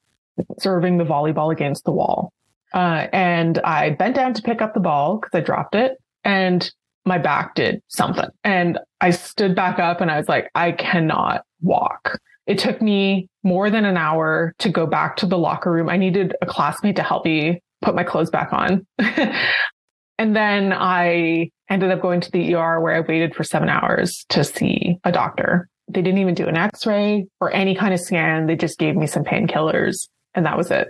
serving 0.60 0.98
the 0.98 1.06
volleyball 1.06 1.52
against 1.52 1.86
the 1.86 1.92
wall. 1.92 2.32
Uh, 2.74 3.08
and 3.14 3.60
I 3.60 3.92
bent 3.92 4.16
down 4.16 4.34
to 4.34 4.42
pick 4.42 4.62
up 4.62 4.74
the 4.74 4.80
ball 4.82 5.18
because 5.18 5.38
I 5.38 5.40
dropped 5.40 5.76
it 5.76 5.98
and 6.26 6.70
my 7.06 7.18
back 7.18 7.56
did 7.56 7.82
something. 7.88 8.28
And 8.44 8.80
I 9.00 9.12
stood 9.12 9.56
back 9.56 9.80
up 9.80 10.02
and 10.02 10.12
I 10.12 10.18
was 10.18 10.28
like, 10.28 10.50
I 10.56 10.74
cannot 10.74 11.44
walk. 11.62 12.20
It 12.48 12.60
took 12.60 12.82
me 12.82 13.30
more 13.44 13.70
than 13.70 13.86
an 13.86 13.98
hour 13.98 14.54
to 14.60 14.70
go 14.70 14.86
back 14.86 15.16
to 15.18 15.26
the 15.26 15.38
locker 15.38 15.72
room. 15.72 15.90
I 15.90 15.98
needed 15.98 16.36
a 16.42 16.46
classmate 16.46 16.98
to 16.98 17.04
help 17.04 17.26
me 17.26 17.62
put 17.82 17.96
my 17.96 18.04
clothes 18.04 18.30
back 18.30 18.52
on. 18.52 18.86
and 20.18 20.36
then 20.36 20.74
I 20.74 21.52
ended 21.70 21.92
up 21.92 22.02
going 22.02 22.22
to 22.22 22.32
the 22.32 22.56
ER 22.56 22.80
where 22.80 22.96
I 22.96 23.00
waited 23.02 23.36
for 23.36 23.44
seven 23.44 23.70
hours 23.70 24.26
to 24.30 24.44
see 24.44 25.00
a 25.04 25.12
doctor. 25.12 25.68
They 25.88 26.02
didn't 26.02 26.20
even 26.20 26.36
do 26.36 26.48
an 26.48 26.58
x 26.58 26.86
ray 26.86 27.28
or 27.40 27.52
any 27.52 27.76
kind 27.76 27.94
of 27.94 28.00
scan. 28.00 28.48
They 28.48 28.56
just 28.56 28.80
gave 28.80 28.96
me 28.96 29.08
some 29.08 29.24
painkillers 29.24 30.08
and 30.34 30.46
that 30.46 30.58
was 30.58 30.72
it. 30.72 30.90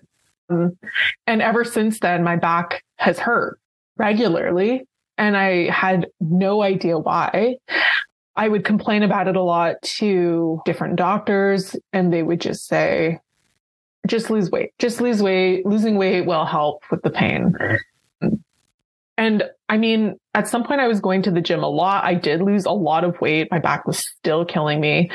Um, 0.50 0.78
And 1.28 1.42
ever 1.42 1.64
since 1.64 2.00
then, 2.00 2.24
my 2.24 2.36
back 2.36 2.84
has 2.98 3.20
hurt 3.20 3.60
regularly 3.98 4.88
and 5.18 5.36
I 5.36 5.70
had 5.70 6.08
no 6.20 6.62
idea 6.62 6.98
why. 6.98 7.58
I 8.36 8.48
would 8.50 8.66
complain 8.66 9.04
about 9.04 9.28
it 9.28 9.38
a 9.38 9.42
lot 9.42 9.82
to 9.82 10.62
different 10.66 10.98
doctors 10.98 11.76
and 11.94 12.12
they 12.12 12.22
would 12.22 12.42
just 12.42 12.68
say, 12.68 13.20
just 14.08 14.30
lose 14.30 14.52
weight, 14.52 14.72
just 14.78 15.02
lose 15.02 15.24
weight. 15.24 15.66
Losing 15.66 15.96
weight 15.96 16.26
will 16.26 16.46
help 16.46 16.84
with 16.92 17.02
the 17.02 17.10
pain. 17.10 17.56
And 19.18 19.44
I 19.70 19.78
mean, 19.78 20.16
at 20.34 20.48
some 20.48 20.64
point 20.64 20.82
I 20.82 20.88
was 20.88 21.00
going 21.00 21.22
to 21.24 21.32
the 21.32 21.42
gym 21.42 21.64
a 21.64 21.70
lot. 21.70 22.04
I 22.04 22.14
did 22.16 22.42
lose 22.42 22.66
a 22.66 22.72
lot 22.72 23.04
of 23.04 23.20
weight. 23.22 23.48
My 23.52 23.60
back 23.60 23.88
was 23.88 24.00
still 24.00 24.46
killing 24.46 24.82
me. 24.82 25.10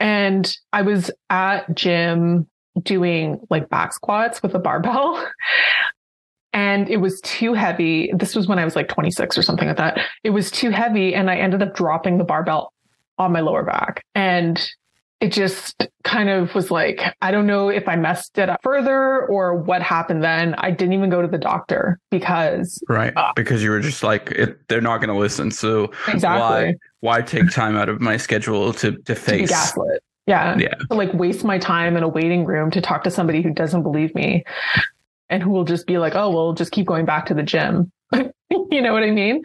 And 0.00 0.56
I 0.72 0.82
was 0.82 1.10
at 1.30 1.74
gym 1.74 2.46
doing 2.82 3.40
like 3.50 3.68
back 3.68 3.92
squats 3.92 4.42
with 4.42 4.54
a 4.54 4.58
barbell. 4.58 5.24
And 6.54 6.88
it 6.88 6.96
was 6.96 7.20
too 7.20 7.52
heavy. 7.52 8.10
This 8.16 8.34
was 8.34 8.48
when 8.48 8.58
I 8.58 8.64
was 8.64 8.74
like 8.74 8.88
26 8.88 9.36
or 9.36 9.42
something 9.42 9.68
like 9.68 9.76
that. 9.76 10.00
It 10.24 10.30
was 10.30 10.50
too 10.50 10.70
heavy. 10.70 11.14
And 11.14 11.30
I 11.30 11.36
ended 11.36 11.62
up 11.62 11.74
dropping 11.74 12.16
the 12.16 12.24
barbell 12.24 12.72
on 13.18 13.32
my 13.32 13.40
lower 13.40 13.62
back. 13.62 14.02
And 14.14 14.58
it 15.20 15.32
just 15.32 15.88
kind 16.04 16.28
of 16.28 16.54
was 16.54 16.70
like, 16.70 17.00
I 17.20 17.30
don't 17.32 17.46
know 17.46 17.68
if 17.68 17.88
I 17.88 17.96
messed 17.96 18.38
it 18.38 18.48
up 18.48 18.60
further 18.62 19.26
or 19.26 19.56
what 19.56 19.82
happened 19.82 20.22
then. 20.22 20.54
I 20.58 20.70
didn't 20.70 20.92
even 20.92 21.10
go 21.10 21.20
to 21.22 21.28
the 21.28 21.38
doctor 21.38 21.98
because 22.10 22.82
Right. 22.88 23.12
Ah. 23.16 23.32
Because 23.34 23.62
you 23.62 23.70
were 23.70 23.80
just 23.80 24.02
like, 24.02 24.30
it, 24.30 24.68
they're 24.68 24.80
not 24.80 24.98
going 24.98 25.08
to 25.08 25.18
listen. 25.18 25.50
So 25.50 25.90
exactly 26.06 26.40
why 26.40 26.74
why 27.00 27.22
take 27.22 27.50
time 27.50 27.76
out 27.76 27.88
of 27.88 28.00
my 28.00 28.16
schedule 28.16 28.72
to 28.74 28.92
to 28.92 29.02
to 29.02 29.14
face? 29.14 29.48
gaslit. 29.48 30.02
Yeah. 30.26 30.56
Yeah. 30.58 30.74
To 30.90 30.94
like 30.94 31.12
waste 31.14 31.44
my 31.44 31.58
time 31.58 31.96
in 31.96 32.02
a 32.02 32.08
waiting 32.08 32.44
room 32.44 32.70
to 32.70 32.80
talk 32.80 33.02
to 33.04 33.10
somebody 33.10 33.42
who 33.42 33.50
doesn't 33.50 33.82
believe 33.82 34.14
me 34.14 34.44
and 35.30 35.42
who 35.42 35.50
will 35.50 35.64
just 35.64 35.86
be 35.86 35.98
like, 35.98 36.14
oh, 36.14 36.30
well, 36.30 36.52
just 36.52 36.70
keep 36.70 36.86
going 36.86 37.06
back 37.06 37.26
to 37.26 37.34
the 37.34 37.42
gym. 37.42 37.90
you 38.12 38.82
know 38.82 38.92
what 38.92 39.02
I 39.02 39.10
mean? 39.10 39.42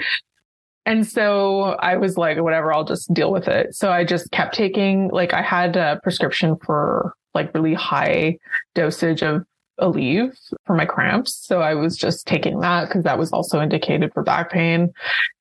And 0.86 1.08
so 1.08 1.62
I 1.80 1.98
was 1.98 2.18
like, 2.18 2.38
whatever, 2.40 2.74
I'll 2.74 2.84
just 2.84 3.14
deal 3.14 3.32
with 3.32 3.48
it. 3.48 3.74
So 3.74 3.92
I 3.92 4.04
just 4.04 4.32
kept 4.32 4.54
taking, 4.54 5.10
like, 5.10 5.34
I 5.34 5.42
had 5.42 5.76
a 5.76 6.00
prescription 6.04 6.58
for 6.58 7.14
like 7.34 7.54
really 7.54 7.74
high 7.74 8.38
dosage 8.76 9.24
of 9.24 9.44
Aleve 9.80 10.38
for 10.66 10.76
my 10.76 10.86
cramps. 10.86 11.36
So 11.36 11.62
I 11.62 11.74
was 11.74 11.98
just 11.98 12.28
taking 12.28 12.60
that 12.60 12.88
because 12.88 13.04
that 13.04 13.18
was 13.18 13.32
also 13.32 13.62
indicated 13.62 14.14
for 14.14 14.24
back 14.24 14.52
pain. 14.52 14.94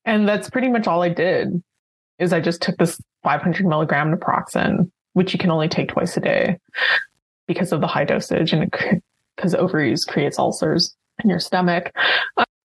And 0.05 0.27
that's 0.27 0.49
pretty 0.49 0.69
much 0.69 0.87
all 0.87 1.03
I 1.03 1.09
did 1.09 1.61
is 2.19 2.33
I 2.33 2.39
just 2.39 2.61
took 2.61 2.77
this 2.77 2.99
500 3.23 3.65
milligram 3.65 4.15
naproxen, 4.15 4.91
which 5.13 5.33
you 5.33 5.39
can 5.39 5.51
only 5.51 5.69
take 5.69 5.89
twice 5.89 6.17
a 6.17 6.21
day 6.21 6.57
because 7.47 7.71
of 7.71 7.81
the 7.81 7.87
high 7.87 8.05
dosage 8.05 8.53
and 8.53 8.71
because 9.35 9.53
overuse 9.53 10.07
creates 10.07 10.39
ulcers 10.39 10.95
in 11.23 11.29
your 11.29 11.39
stomach. 11.39 11.91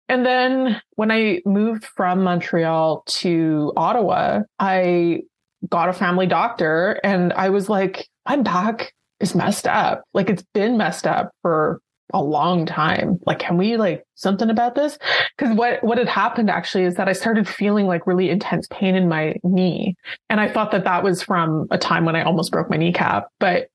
And 0.09 0.25
then 0.25 0.81
when 0.95 1.11
I 1.11 1.41
moved 1.45 1.85
from 1.85 2.23
Montreal 2.23 3.03
to 3.07 3.73
Ottawa, 3.77 4.41
I 4.59 5.21
got 5.69 5.89
a 5.89 5.93
family 5.93 6.27
doctor 6.27 6.99
and 7.03 7.31
I 7.33 7.49
was 7.49 7.69
like, 7.69 8.07
my 8.27 8.37
back 8.37 8.93
is 9.19 9.33
messed 9.33 9.67
up. 9.67 10.03
Like 10.13 10.29
it's 10.29 10.43
been 10.53 10.77
messed 10.77 11.07
up 11.07 11.31
for 11.41 11.79
a 12.13 12.21
long 12.21 12.65
time. 12.65 13.19
Like, 13.25 13.39
can 13.39 13.57
we 13.57 13.75
like 13.77 14.03
something 14.15 14.49
about 14.49 14.75
this? 14.75 14.97
Because 15.35 15.55
what 15.55 15.83
what 15.83 15.97
had 15.97 16.07
happened 16.07 16.49
actually 16.49 16.83
is 16.83 16.95
that 16.95 17.09
I 17.09 17.13
started 17.13 17.47
feeling 17.47 17.87
like 17.87 18.05
really 18.05 18.29
intense 18.29 18.67
pain 18.69 18.95
in 18.95 19.09
my 19.09 19.35
knee, 19.43 19.95
and 20.29 20.39
I 20.39 20.47
thought 20.47 20.71
that 20.71 20.83
that 20.83 21.03
was 21.03 21.23
from 21.23 21.67
a 21.71 21.77
time 21.77 22.05
when 22.05 22.15
I 22.15 22.23
almost 22.23 22.51
broke 22.51 22.69
my 22.69 22.77
kneecap. 22.77 23.27
But 23.39 23.67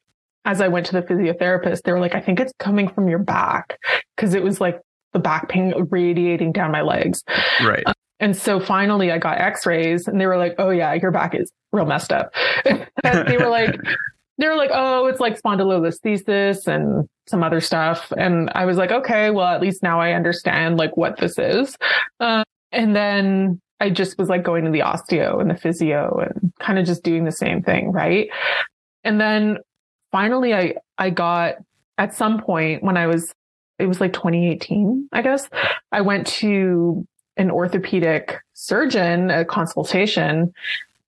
as 0.45 0.61
I 0.61 0.69
went 0.69 0.87
to 0.87 0.93
the 0.93 1.03
physiotherapist, 1.03 1.83
they 1.83 1.93
were 1.93 2.01
like, 2.01 2.15
"I 2.15 2.21
think 2.21 2.39
it's 2.39 2.53
coming 2.59 2.89
from 2.89 3.09
your 3.09 3.19
back," 3.19 3.77
because 4.17 4.35
it 4.35 4.43
was 4.43 4.61
like 4.61 4.81
the 5.13 5.19
back 5.19 5.49
pain 5.49 5.75
radiating 5.91 6.53
down 6.53 6.71
my 6.71 6.83
legs. 6.83 7.23
Right. 7.63 7.85
And 8.21 8.37
so 8.37 8.59
finally 8.59 9.13
I 9.13 9.19
got 9.19 9.39
x-rays 9.39 10.09
and 10.09 10.21
they 10.21 10.27
were 10.27 10.37
like, 10.37 10.55
oh 10.59 10.71
yeah, 10.71 10.93
your 10.95 11.11
back 11.11 11.35
is 11.35 11.53
real 11.73 11.87
messed 11.87 12.13
up. 12.13 12.33
they 12.65 13.37
were 13.39 13.49
like, 13.49 13.77
they 14.39 14.49
were 14.49 14.57
like, 14.57 14.71
oh, 14.73 15.07
it's 15.07 15.21
like 15.21 15.41
spondylolisthesis 15.41 16.67
and 16.67 17.09
some 17.29 17.43
other 17.43 17.61
stuff. 17.61 18.13
And 18.17 18.51
I 18.55 18.65
was 18.65 18.77
like, 18.77 18.91
okay, 18.91 19.31
well, 19.31 19.47
at 19.47 19.61
least 19.61 19.83
now 19.83 20.01
I 20.01 20.13
understand 20.13 20.79
like 20.79 20.97
what 20.97 21.19
this 21.19 21.39
is. 21.39 21.77
Uh, 22.19 22.45
and 22.73 22.95
then 22.95 23.61
I 23.81 23.91
just 23.91 24.19
was 24.19 24.29
like 24.29 24.43
going 24.43 24.65
to 24.65 24.71
the 24.71 24.81
osteo 24.81 25.41
and 25.41 25.51
the 25.51 25.57
physio 25.57 26.19
and 26.19 26.53
kind 26.59 26.79
of 26.79 26.87
just 26.87 27.05
doing 27.05 27.25
the 27.25 27.33
same 27.33 27.63
thing. 27.63 27.93
Right. 27.93 28.31
And 29.05 29.21
then 29.21 29.59
finally 30.11 30.55
I, 30.55 30.75
I 30.97 31.11
got 31.11 31.55
at 31.99 32.15
some 32.15 32.41
point 32.43 32.83
when 32.83 32.97
I 32.97 33.07
was, 33.07 33.33
it 33.79 33.87
was 33.87 34.01
like 34.01 34.13
2018, 34.13 35.09
I 35.13 35.23
guess 35.23 35.49
I 35.93 36.01
went 36.01 36.27
to 36.27 37.07
an 37.37 37.51
orthopedic 37.51 38.41
surgeon 38.55 39.31
a 39.31 39.45
consultation 39.45 40.53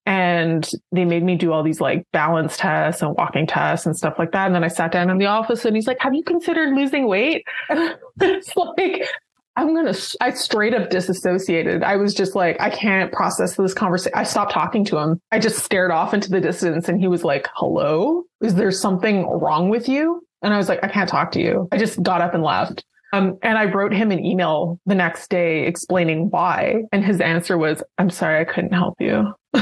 and 0.06 0.70
they 0.92 1.04
made 1.04 1.22
me 1.22 1.36
do 1.36 1.52
all 1.52 1.62
these 1.62 1.80
like 1.80 2.06
balance 2.12 2.56
tests 2.56 3.02
and 3.02 3.14
walking 3.16 3.46
tests 3.46 3.86
and 3.86 3.96
stuff 3.96 4.14
like 4.18 4.32
that. 4.32 4.46
And 4.46 4.54
then 4.54 4.64
I 4.64 4.68
sat 4.68 4.92
down 4.92 5.10
in 5.10 5.18
the 5.18 5.26
office 5.26 5.64
and 5.64 5.76
he's 5.76 5.86
like, 5.86 6.00
have 6.00 6.14
you 6.14 6.22
considered 6.22 6.74
losing 6.74 7.06
weight? 7.06 7.44
It's 8.22 8.54
like, 8.54 9.08
I'm 9.56 9.74
to, 9.74 10.16
I 10.20 10.30
straight 10.30 10.74
up 10.74 10.90
disassociated. 10.90 11.82
I 11.82 11.96
was 11.96 12.14
just 12.14 12.34
like, 12.34 12.60
I 12.60 12.70
can't 12.70 13.12
process 13.12 13.56
this 13.56 13.74
conversation. 13.74 14.12
I 14.14 14.24
stopped 14.24 14.52
talking 14.52 14.84
to 14.86 14.98
him. 14.98 15.20
I 15.32 15.38
just 15.38 15.64
stared 15.64 15.90
off 15.90 16.12
into 16.12 16.30
the 16.30 16.40
distance 16.40 16.88
and 16.88 17.00
he 17.00 17.08
was 17.08 17.24
like, 17.24 17.48
hello, 17.54 18.24
is 18.40 18.54
there 18.54 18.70
something 18.70 19.26
wrong 19.26 19.68
with 19.68 19.88
you? 19.88 20.22
And 20.42 20.54
I 20.54 20.56
was 20.56 20.68
like, 20.68 20.82
I 20.82 20.88
can't 20.88 21.08
talk 21.08 21.32
to 21.32 21.40
you. 21.40 21.68
I 21.72 21.78
just 21.78 22.02
got 22.02 22.20
up 22.20 22.34
and 22.34 22.42
left. 22.42 22.84
Um, 23.12 23.38
and 23.42 23.58
I 23.58 23.64
wrote 23.64 23.92
him 23.92 24.12
an 24.12 24.24
email 24.24 24.78
the 24.86 24.94
next 24.94 25.28
day 25.30 25.66
explaining 25.66 26.30
why. 26.30 26.84
And 26.92 27.04
his 27.04 27.20
answer 27.20 27.58
was, 27.58 27.82
I'm 27.98 28.10
sorry, 28.10 28.40
I 28.40 28.44
couldn't 28.44 28.72
help 28.72 28.94
you. 29.00 29.34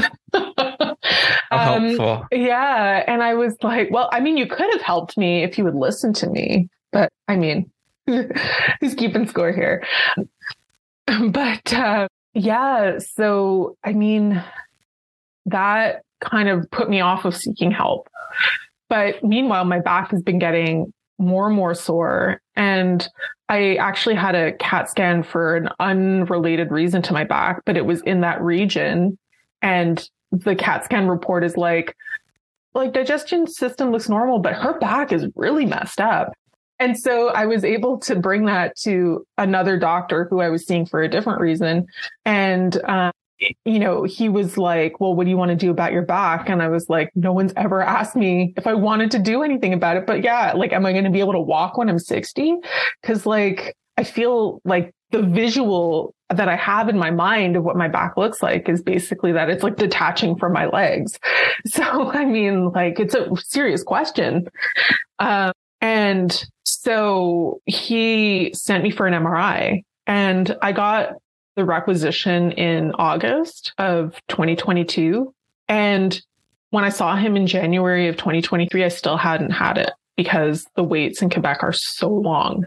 How 1.51 1.79
helpful. 1.79 2.27
Yeah. 2.31 3.03
And 3.07 3.23
I 3.23 3.33
was 3.33 3.55
like, 3.63 3.89
well, 3.91 4.09
I 4.11 4.19
mean, 4.19 4.37
you 4.37 4.45
could 4.45 4.71
have 4.73 4.81
helped 4.81 5.17
me 5.17 5.43
if 5.43 5.57
you 5.57 5.63
would 5.63 5.75
listen 5.75 6.13
to 6.13 6.29
me. 6.29 6.69
But 6.91 7.11
I 7.27 7.35
mean, 7.35 7.71
who's 8.05 8.93
keeping 8.95 9.27
score 9.27 9.51
here? 9.51 9.83
But 11.31 11.73
uh, 11.73 12.07
yeah. 12.35 12.99
So, 12.99 13.75
I 13.83 13.93
mean, 13.93 14.43
that 15.47 16.03
kind 16.21 16.49
of 16.49 16.69
put 16.69 16.87
me 16.87 17.01
off 17.01 17.25
of 17.25 17.35
seeking 17.35 17.71
help. 17.71 18.07
But 18.89 19.23
meanwhile, 19.23 19.65
my 19.65 19.79
back 19.79 20.11
has 20.11 20.21
been 20.21 20.39
getting 20.39 20.91
more 21.19 21.47
and 21.47 21.55
more 21.55 21.75
sore. 21.75 22.41
And 22.55 23.07
I 23.49 23.75
actually 23.75 24.15
had 24.15 24.35
a 24.35 24.53
CAT 24.53 24.89
scan 24.89 25.23
for 25.23 25.55
an 25.55 25.69
unrelated 25.79 26.71
reason 26.71 27.01
to 27.03 27.13
my 27.13 27.23
back, 27.23 27.61
but 27.65 27.77
it 27.77 27.85
was 27.85 28.01
in 28.01 28.21
that 28.21 28.41
region. 28.41 29.17
And 29.61 30.07
the 30.31 30.55
CAT 30.55 30.85
scan 30.85 31.07
report 31.07 31.43
is 31.43 31.57
like, 31.57 31.95
like 32.73 32.93
digestion 32.93 33.47
system 33.47 33.91
looks 33.91 34.09
normal, 34.09 34.39
but 34.39 34.53
her 34.53 34.79
back 34.79 35.11
is 35.11 35.27
really 35.35 35.65
messed 35.65 35.99
up. 35.99 36.31
And 36.79 36.97
so 36.97 37.29
I 37.29 37.45
was 37.45 37.65
able 37.65 37.99
to 37.99 38.15
bring 38.15 38.45
that 38.45 38.77
to 38.83 39.25
another 39.37 39.77
doctor 39.77 40.27
who 40.29 40.39
I 40.39 40.49
was 40.49 40.65
seeing 40.65 40.85
for 40.85 41.01
a 41.01 41.09
different 41.09 41.41
reason. 41.41 41.87
And, 42.25 42.81
um, 42.85 43.11
you 43.65 43.79
know, 43.79 44.03
he 44.03 44.29
was 44.29 44.57
like, 44.57 44.99
well, 44.99 45.15
what 45.15 45.23
do 45.23 45.29
you 45.29 45.37
want 45.37 45.49
to 45.49 45.55
do 45.55 45.71
about 45.71 45.93
your 45.93 46.01
back? 46.01 46.49
And 46.49 46.61
I 46.61 46.67
was 46.67 46.89
like, 46.89 47.09
no 47.15 47.31
one's 47.31 47.53
ever 47.55 47.81
asked 47.81 48.15
me 48.15 48.53
if 48.57 48.67
I 48.67 48.73
wanted 48.73 49.11
to 49.11 49.19
do 49.19 49.43
anything 49.43 49.73
about 49.73 49.97
it. 49.97 50.05
But 50.05 50.23
yeah, 50.23 50.53
like, 50.53 50.73
am 50.73 50.85
I 50.85 50.91
going 50.91 51.05
to 51.05 51.09
be 51.09 51.19
able 51.19 51.33
to 51.33 51.39
walk 51.39 51.77
when 51.77 51.89
I'm 51.89 51.99
60? 51.99 52.55
Cause 53.03 53.25
like, 53.25 53.75
I 53.97 54.03
feel 54.03 54.61
like 54.65 54.93
the 55.11 55.21
visual 55.21 56.13
that 56.29 56.47
I 56.47 56.55
have 56.55 56.89
in 56.89 56.97
my 56.97 57.11
mind 57.11 57.55
of 57.55 57.63
what 57.63 57.75
my 57.75 57.87
back 57.87 58.15
looks 58.15 58.43
like 58.43 58.69
is 58.69 58.81
basically 58.81 59.31
that 59.31 59.49
it's 59.49 59.63
like 59.63 59.77
detaching 59.77 60.37
from 60.37 60.53
my 60.53 60.67
legs. 60.67 61.17
So, 61.65 61.83
I 62.11 62.23
mean, 62.23 62.69
like, 62.69 63.01
it's 63.01 63.13
a 63.13 63.27
serious 63.35 63.83
question. 63.83 64.47
Um, 65.19 65.51
and 65.81 66.45
so 66.63 67.59
he 67.65 68.51
sent 68.53 68.81
me 68.81 68.91
for 68.91 69.07
an 69.07 69.13
MRI 69.13 69.83
and 70.07 70.55
I 70.61 70.71
got 70.71 71.15
the 71.55 71.65
requisition 71.65 72.51
in 72.53 72.91
August 72.93 73.73
of 73.77 74.19
2022. 74.29 75.33
And 75.67 76.21
when 76.71 76.83
I 76.83 76.89
saw 76.89 77.15
him 77.15 77.35
in 77.35 77.47
January 77.47 78.07
of 78.07 78.17
2023, 78.17 78.83
I 78.83 78.87
still 78.89 79.17
hadn't 79.17 79.51
had 79.51 79.77
it 79.77 79.91
because 80.15 80.65
the 80.75 80.83
waits 80.83 81.21
in 81.21 81.29
Quebec 81.29 81.63
are 81.63 81.73
so 81.73 82.09
long. 82.09 82.65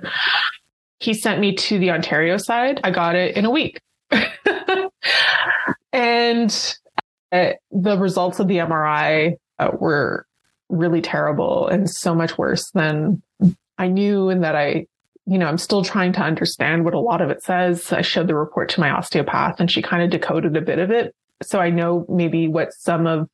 He 1.00 1.14
sent 1.14 1.40
me 1.40 1.54
to 1.56 1.78
the 1.78 1.90
Ontario 1.90 2.36
side. 2.36 2.80
I 2.84 2.90
got 2.90 3.14
it 3.14 3.36
in 3.36 3.44
a 3.44 3.50
week. 3.50 3.80
and 5.92 6.76
uh, 7.32 7.52
the 7.70 7.98
results 7.98 8.40
of 8.40 8.48
the 8.48 8.59
MRI 8.59 9.36
uh, 9.59 9.70
were 9.78 10.26
really 10.68 11.00
terrible 11.00 11.68
and 11.68 11.88
so 11.88 12.14
much 12.14 12.38
worse 12.38 12.70
than 12.72 13.22
I 13.78 13.88
knew 13.88 14.28
and 14.28 14.44
that 14.44 14.56
I 14.56 14.86
you 15.27 15.39
know, 15.39 15.47
I'm 15.47 15.59
still 15.59 15.85
trying 15.85 16.12
to 16.15 16.20
understand 16.20 16.85
what 16.85 16.94
a 16.94 17.01
lot 17.01 17.20
of 17.20 17.31
it 17.31 17.43
says. 17.43 17.93
I 17.93 18.03
showed 18.03 18.27
the 18.27 18.35
report 18.35 18.69
to 18.70 18.81
my 18.81 18.90
osteopath 18.90 19.61
and 19.61 19.70
she 19.70 19.82
kind 19.82 20.03
of 20.03 20.11
decoded 20.11 20.57
a 20.57 20.61
bit 20.61 20.78
of 20.78 20.90
it. 20.90 21.15
So 21.43 21.61
I 21.61 21.70
know 21.70 22.05
maybe 22.09 22.49
what 22.49 22.73
some 22.73 23.07
of 23.07 23.28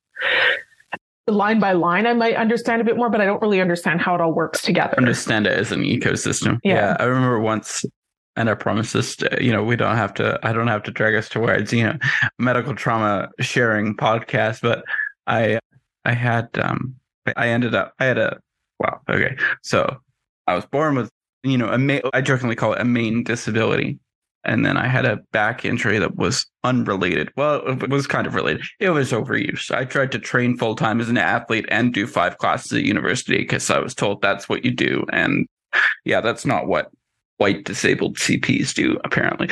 line 1.27 1.59
by 1.59 1.73
line 1.73 2.07
I 2.07 2.13
might 2.13 2.35
understand 2.35 2.81
a 2.81 2.85
bit 2.85 2.97
more, 2.97 3.09
but 3.09 3.21
I 3.21 3.25
don't 3.25 3.41
really 3.41 3.61
understand 3.61 4.01
how 4.01 4.15
it 4.15 4.21
all 4.21 4.33
works 4.33 4.61
together. 4.61 4.95
Understand 4.97 5.47
it 5.47 5.53
as 5.53 5.71
an 5.71 5.81
ecosystem. 5.81 6.59
Yeah. 6.63 6.73
yeah 6.73 6.97
I 6.99 7.03
remember 7.05 7.39
once 7.39 7.85
and 8.35 8.49
I 8.49 8.53
promise 8.53 8.93
this, 8.93 9.17
you 9.41 9.51
know, 9.51 9.63
we 9.63 9.75
don't 9.75 9.95
have 9.95 10.13
to, 10.15 10.39
I 10.43 10.53
don't 10.53 10.67
have 10.67 10.83
to 10.83 10.91
drag 10.91 11.15
us 11.15 11.27
towards, 11.27 11.73
you 11.73 11.83
know, 11.83 11.97
medical 12.37 12.75
trauma 12.75 13.29
sharing 13.39 13.95
podcast, 13.95 14.61
but 14.61 14.83
I, 15.27 15.59
I 16.05 16.13
had, 16.13 16.49
um, 16.59 16.95
I 17.35 17.49
ended 17.49 17.75
up, 17.75 17.93
I 17.99 18.05
had 18.05 18.17
a, 18.17 18.39
wow. 18.79 19.01
Okay. 19.09 19.35
So 19.61 19.97
I 20.47 20.55
was 20.55 20.65
born 20.65 20.95
with 20.95 21.11
you 21.43 21.57
know, 21.57 21.69
a 21.69 21.77
ma- 21.77 21.99
I 22.13 22.21
jokingly 22.21 22.55
call 22.55 22.73
it 22.73 22.81
a 22.81 22.85
main 22.85 23.23
disability. 23.23 23.99
And 24.45 24.65
then 24.65 24.77
I 24.77 24.87
had 24.87 25.05
a 25.05 25.17
back 25.33 25.65
injury 25.65 25.99
that 25.99 26.15
was 26.15 26.45
unrelated. 26.63 27.29
Well, 27.35 27.61
it 27.67 27.89
was 27.89 28.07
kind 28.07 28.25
of 28.25 28.35
related. 28.35 28.63
It 28.79 28.91
was 28.91 29.11
overuse. 29.11 29.69
I 29.69 29.83
tried 29.83 30.13
to 30.13 30.19
train 30.19 30.57
full 30.57 30.75
time 30.75 31.01
as 31.01 31.09
an 31.09 31.17
athlete 31.17 31.65
and 31.69 31.93
do 31.93 32.07
five 32.07 32.37
classes 32.37 32.71
at 32.71 32.83
university 32.83 33.39
because 33.39 33.69
I 33.69 33.79
was 33.79 33.93
told 33.93 34.21
that's 34.21 34.47
what 34.47 34.63
you 34.63 34.71
do. 34.71 35.05
And 35.11 35.45
yeah, 36.05 36.21
that's 36.21 36.45
not 36.45 36.67
what 36.67 36.89
white 37.37 37.65
disabled 37.65 38.17
CPs 38.17 38.73
do, 38.73 38.97
apparently. 39.03 39.49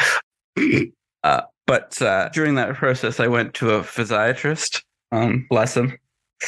uh, 1.24 1.42
but 1.66 2.02
uh, 2.02 2.30
during 2.30 2.56
that 2.56 2.76
process, 2.76 3.20
I 3.20 3.28
went 3.28 3.54
to 3.56 3.72
a 3.72 3.82
physiatrist. 3.82 4.84
Um, 5.12 5.46
bless 5.50 5.76
him. 5.76 5.98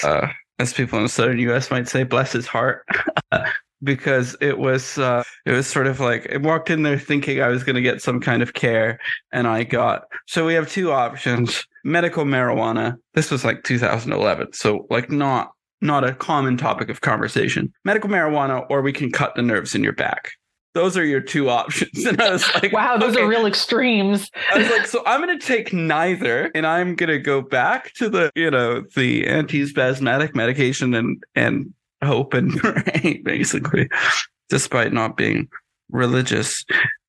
Uh, 0.01 0.29
as 0.59 0.73
people 0.73 0.97
in 0.97 1.03
the 1.03 1.09
southern 1.09 1.39
US 1.39 1.71
might 1.71 1.89
say, 1.89 2.03
bless 2.03 2.31
his 2.31 2.47
heart. 2.47 2.85
because 3.83 4.35
it 4.41 4.57
was 4.57 4.97
uh, 4.97 5.23
it 5.45 5.51
was 5.51 5.67
sort 5.67 5.87
of 5.87 5.99
like 5.99 6.31
I 6.33 6.37
walked 6.37 6.69
in 6.69 6.83
there 6.83 6.99
thinking 6.99 7.41
I 7.41 7.47
was 7.47 7.63
going 7.63 7.75
to 7.75 7.81
get 7.81 8.01
some 8.01 8.19
kind 8.19 8.41
of 8.41 8.53
care, 8.53 8.99
and 9.31 9.47
I 9.47 9.63
got 9.63 10.03
so 10.27 10.45
we 10.45 10.53
have 10.53 10.69
two 10.69 10.91
options: 10.91 11.65
medical 11.83 12.25
marijuana. 12.25 12.97
This 13.13 13.31
was 13.31 13.43
like 13.43 13.63
2011, 13.63 14.53
so 14.53 14.85
like 14.89 15.09
not 15.09 15.51
not 15.81 16.03
a 16.03 16.13
common 16.13 16.57
topic 16.57 16.89
of 16.89 17.01
conversation. 17.01 17.71
Medical 17.85 18.09
marijuana, 18.09 18.65
or 18.69 18.81
we 18.81 18.93
can 18.93 19.11
cut 19.11 19.35
the 19.35 19.41
nerves 19.41 19.75
in 19.75 19.83
your 19.83 19.93
back. 19.93 20.31
Those 20.75 20.95
are 20.97 21.03
your 21.03 21.21
two 21.21 21.49
options. 21.49 22.05
And 22.09 22.21
I 22.21 22.31
was 22.31 22.45
like, 22.61 22.71
wow, 22.71 22.97
those 22.97 23.15
okay. 23.15 23.23
are 23.23 23.27
real 23.27 23.45
extremes. 23.45 24.29
I 24.51 24.59
was 24.59 24.69
like, 24.69 24.87
so 24.87 25.03
I'm 25.05 25.21
going 25.21 25.37
to 25.37 25.45
take 25.45 25.73
neither 25.73 26.51
and 26.53 26.65
I'm 26.65 26.95
going 26.95 27.09
to 27.09 27.19
go 27.19 27.41
back 27.41 27.93
to 27.95 28.09
the, 28.09 28.31
you 28.35 28.51
know, 28.51 28.83
the 28.95 29.27
anti-spasmodic 29.27 30.35
medication 30.35 30.93
and, 30.93 31.23
and 31.35 31.73
hope 32.03 32.33
and 32.33 32.51
pray, 32.57 33.21
basically, 33.23 33.89
despite 34.49 34.93
not 34.93 35.17
being 35.17 35.47
religious. 35.89 36.65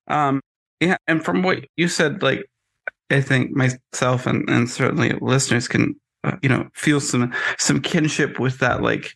Um, 0.07 0.41
yeah, 0.79 0.97
and 1.07 1.23
from 1.23 1.43
what 1.43 1.65
you 1.77 1.87
said, 1.87 2.23
like 2.23 2.45
I 3.09 3.21
think 3.21 3.51
myself 3.51 4.25
and, 4.25 4.49
and 4.49 4.69
certainly 4.69 5.13
listeners 5.21 5.67
can 5.67 5.95
uh, 6.23 6.35
you 6.41 6.49
know 6.49 6.67
feel 6.75 6.99
some 6.99 7.33
some 7.57 7.81
kinship 7.81 8.39
with 8.39 8.59
that 8.59 8.83
like 8.83 9.15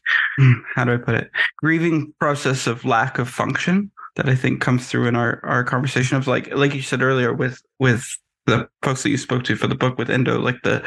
how 0.73 0.83
do 0.83 0.91
i 0.91 0.97
put 0.97 1.13
it 1.13 1.29
grieving 1.57 2.11
process 2.19 2.65
of 2.65 2.83
lack 2.83 3.19
of 3.19 3.29
function 3.29 3.91
that 4.15 4.27
i 4.27 4.33
think 4.33 4.59
comes 4.59 4.87
through 4.87 5.07
in 5.07 5.15
our 5.15 5.39
our 5.43 5.63
conversation 5.63 6.17
of 6.17 6.25
like 6.25 6.51
like 6.55 6.73
you 6.73 6.81
said 6.81 7.03
earlier 7.03 7.31
with 7.31 7.61
with 7.77 8.17
the 8.47 8.67
folks 8.81 9.03
that 9.03 9.09
you 9.09 9.17
spoke 9.17 9.43
to 9.43 9.55
for 9.55 9.67
the 9.67 9.75
book 9.75 9.99
with 9.99 10.09
endo 10.09 10.39
like 10.39 10.59
the 10.63 10.83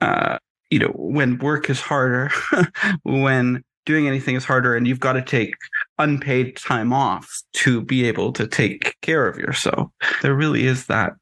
uh 0.00 0.38
you 0.70 0.78
know 0.78 0.92
when 0.94 1.38
work 1.38 1.68
is 1.68 1.80
harder 1.80 2.30
when 3.02 3.64
doing 3.86 4.06
anything 4.06 4.36
is 4.36 4.44
harder 4.44 4.76
and 4.76 4.86
you've 4.86 5.00
got 5.00 5.14
to 5.14 5.22
take 5.22 5.54
unpaid 5.98 6.56
time 6.56 6.92
off 6.92 7.42
to 7.54 7.80
be 7.80 8.06
able 8.06 8.32
to 8.32 8.46
take 8.46 8.96
care 9.00 9.26
of 9.26 9.38
yourself. 9.38 9.90
There 10.20 10.34
really 10.34 10.66
is 10.66 10.86
that 10.86 11.14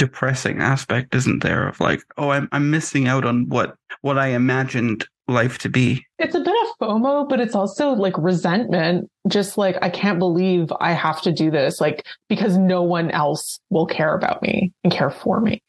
depressing 0.00 0.60
aspect, 0.60 1.14
isn't 1.14 1.42
there? 1.42 1.68
Of 1.68 1.80
like, 1.80 2.02
oh, 2.16 2.30
I'm 2.30 2.48
I'm 2.52 2.70
missing 2.70 3.08
out 3.08 3.24
on 3.24 3.48
what 3.48 3.74
what 4.02 4.18
I 4.18 4.28
imagined 4.28 5.06
life 5.28 5.58
to 5.58 5.68
be. 5.68 6.04
It's 6.18 6.34
a 6.34 6.40
bit 6.40 6.54
of 6.62 6.88
FOMO, 6.88 7.28
but 7.28 7.40
it's 7.40 7.54
also 7.54 7.90
like 7.90 8.16
resentment. 8.16 9.10
Just 9.28 9.58
like 9.58 9.76
I 9.82 9.90
can't 9.90 10.18
believe 10.18 10.72
I 10.80 10.92
have 10.92 11.20
to 11.22 11.32
do 11.32 11.50
this, 11.50 11.80
like 11.80 12.06
because 12.28 12.56
no 12.56 12.82
one 12.82 13.10
else 13.10 13.60
will 13.70 13.86
care 13.86 14.14
about 14.14 14.42
me 14.42 14.72
and 14.84 14.92
care 14.92 15.10
for 15.10 15.40
me. 15.40 15.62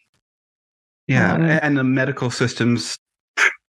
Yeah, 1.08 1.34
um, 1.34 1.44
and 1.44 1.78
the 1.78 1.84
medical 1.84 2.30
systems 2.30 2.98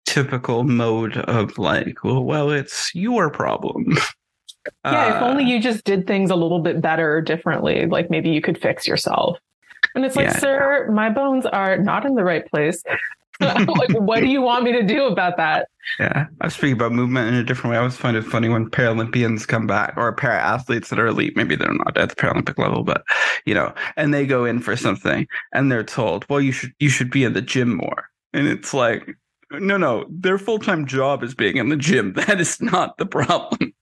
typical 0.08 0.64
mode 0.64 1.18
of 1.18 1.58
like, 1.58 2.02
well, 2.02 2.24
well, 2.24 2.50
it's 2.50 2.90
your 2.94 3.30
problem. 3.30 3.96
Yeah, 4.84 5.06
uh, 5.06 5.16
if 5.16 5.22
only 5.22 5.44
you 5.44 5.62
just 5.62 5.84
did 5.84 6.06
things 6.06 6.30
a 6.30 6.34
little 6.34 6.58
bit 6.58 6.82
better 6.82 7.16
or 7.16 7.22
differently, 7.22 7.86
like 7.86 8.10
maybe 8.10 8.28
you 8.28 8.42
could 8.42 8.60
fix 8.60 8.86
yourself. 8.86 9.38
And 9.94 10.04
it's 10.04 10.14
like, 10.14 10.26
yeah. 10.26 10.38
sir, 10.38 10.90
my 10.92 11.08
bones 11.08 11.46
are 11.46 11.78
not 11.78 12.04
in 12.04 12.16
the 12.16 12.24
right 12.24 12.44
place. 12.46 12.82
like, 13.40 13.90
what 13.92 14.20
do 14.20 14.26
you 14.26 14.42
want 14.42 14.64
me 14.64 14.72
to 14.72 14.82
do 14.82 15.04
about 15.04 15.38
that? 15.38 15.68
Yeah, 15.98 16.26
I 16.42 16.46
was 16.46 16.54
speaking 16.54 16.74
about 16.74 16.92
movement 16.92 17.28
in 17.28 17.34
a 17.34 17.44
different 17.44 17.70
way. 17.70 17.76
I 17.76 17.80
always 17.80 17.96
find 17.96 18.14
it 18.14 18.24
funny 18.24 18.50
when 18.50 18.68
Paralympians 18.68 19.46
come 19.46 19.66
back 19.66 19.94
or 19.96 20.12
para 20.12 20.38
athletes 20.38 20.90
that 20.90 20.98
are 20.98 21.06
elite. 21.06 21.34
Maybe 21.34 21.56
they're 21.56 21.72
not 21.72 21.96
at 21.96 22.10
the 22.10 22.16
Paralympic 22.16 22.58
level, 22.58 22.82
but 22.82 23.04
you 23.46 23.54
know, 23.54 23.72
and 23.96 24.12
they 24.12 24.26
go 24.26 24.44
in 24.44 24.60
for 24.60 24.76
something 24.76 25.26
and 25.52 25.72
they're 25.72 25.84
told, 25.84 26.26
"Well, 26.28 26.42
you 26.42 26.52
should 26.52 26.74
you 26.78 26.90
should 26.90 27.10
be 27.10 27.24
in 27.24 27.32
the 27.32 27.40
gym 27.40 27.76
more," 27.76 28.10
and 28.34 28.46
it's 28.46 28.74
like, 28.74 29.08
no, 29.52 29.76
no, 29.76 30.06
their 30.10 30.38
full 30.38 30.58
time 30.58 30.86
job 30.86 31.22
is 31.22 31.34
being 31.34 31.56
in 31.56 31.68
the 31.68 31.76
gym. 31.76 32.12
That 32.26 32.40
is 32.40 32.60
not 32.60 32.98
the 32.98 33.06
problem. 33.06 33.72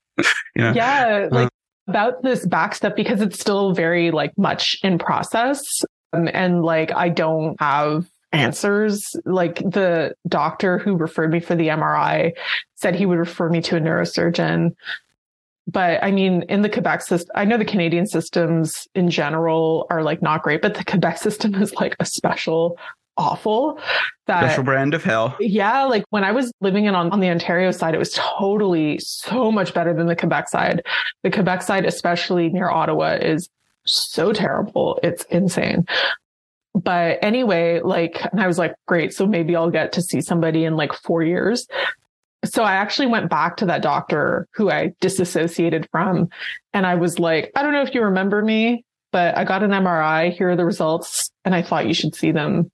know? 0.57 0.73
Yeah, 0.75 1.29
like. 1.31 1.47
Uh, 1.47 1.51
about 1.89 2.23
this 2.25 2.45
back 2.47 2.75
stuff 2.75 2.95
because 2.97 3.21
it's 3.21 3.39
still 3.39 3.73
very 3.73 4.11
like 4.11 4.37
much 4.37 4.77
in 4.83 4.99
process 4.99 5.85
um, 6.13 6.29
and 6.33 6.65
like 6.65 6.93
I 6.93 7.09
don't 7.09 7.61
have 7.61 8.07
answers. 8.33 9.15
Like 9.25 9.59
the 9.59 10.15
doctor 10.29 10.79
who 10.79 10.97
referred 10.97 11.33
me 11.33 11.41
for 11.41 11.55
the 11.55 11.69
MRI 11.69 12.33
said 12.75 12.95
he 12.95 13.07
would 13.07 13.19
refer 13.19 13.49
me 13.49 13.61
to 13.63 13.77
a 13.77 13.81
neurosurgeon. 13.81 14.75
But 15.69 16.03
I 16.03 16.13
mean, 16.13 16.43
in 16.49 16.63
the 16.63 16.69
Quebec 16.69 17.03
system, 17.03 17.31
I 17.35 17.45
know 17.45 17.57
the 17.57 17.65
Canadian 17.65 18.07
systems 18.07 18.87
in 18.95 19.11
general 19.11 19.87
are 19.91 20.03
like 20.03 20.23
not 20.23 20.43
great, 20.43 20.63
but 20.63 20.75
the 20.75 20.85
Quebec 20.85 21.19
system 21.27 21.55
is 21.57 21.75
like 21.75 21.97
a 21.99 22.05
special 22.05 22.79
awful 23.17 23.79
that 24.27 24.41
special 24.41 24.65
brand 24.65 24.95
of 24.95 25.05
hell. 25.05 25.37
Yeah, 25.41 25.85
like 25.85 26.05
when 26.11 26.25
I 26.25 26.33
was 26.33 26.53
living 26.61 26.85
in 26.85 26.95
on, 26.95 27.11
on 27.11 27.21
the 27.21 27.29
Ontario 27.29 27.71
side, 27.71 27.95
it 27.95 27.99
was 27.99 28.13
totally 28.15 28.99
so 28.99 29.51
much 29.53 29.73
better 29.73 29.95
than 29.95 30.07
the 30.07 30.17
Quebec 30.17 30.49
side. 30.49 30.83
The 31.23 31.31
Quebec 31.31 31.63
side, 31.63 31.85
especially 31.85 32.49
near 32.49 32.69
Ottawa, 32.69 33.19
is 33.21 33.49
so 33.85 34.33
terrible. 34.33 34.99
It's 35.03 35.25
insane 35.25 35.87
but 36.83 37.19
anyway, 37.23 37.81
like, 37.83 38.23
and 38.33 38.41
I 38.41 38.47
was 38.47 38.59
like, 38.59 38.75
great. 38.87 39.15
So 39.15 39.27
maybe 39.27 39.57
I'll 39.57 39.71
get 39.71 39.93
to 39.93 40.03
see 40.03 40.21
somebody 40.21 40.65
in 40.65 40.77
like 40.77 40.93
four 40.93 41.23
years. 41.23 41.67
So 42.45 42.63
I 42.63 42.75
actually 42.75 43.07
went 43.07 43.31
back 43.31 43.57
to 43.59 43.67
that 43.67 43.83
doctor 43.83 44.47
who 44.53 44.71
I 44.71 44.93
disassociated 45.01 45.89
from. 45.91 46.29
And 46.75 46.87
I 46.87 46.95
was 46.97 47.19
like, 47.19 47.51
I 47.57 47.63
don't 47.63 47.73
know 47.73 47.83
if 47.83 47.95
you 47.95 48.03
remember 48.03 48.43
me, 48.43 48.85
but 49.11 49.37
I 49.39 49.45
got 49.45 49.63
an 49.63 49.71
MRI. 49.71 50.33
Here 50.33 50.51
are 50.51 50.57
the 50.57 50.67
results. 50.67 51.31
And 51.45 51.55
I 51.55 51.63
thought 51.63 51.87
you 51.87 51.95
should 51.95 52.15
see 52.15 52.31
them 52.31 52.71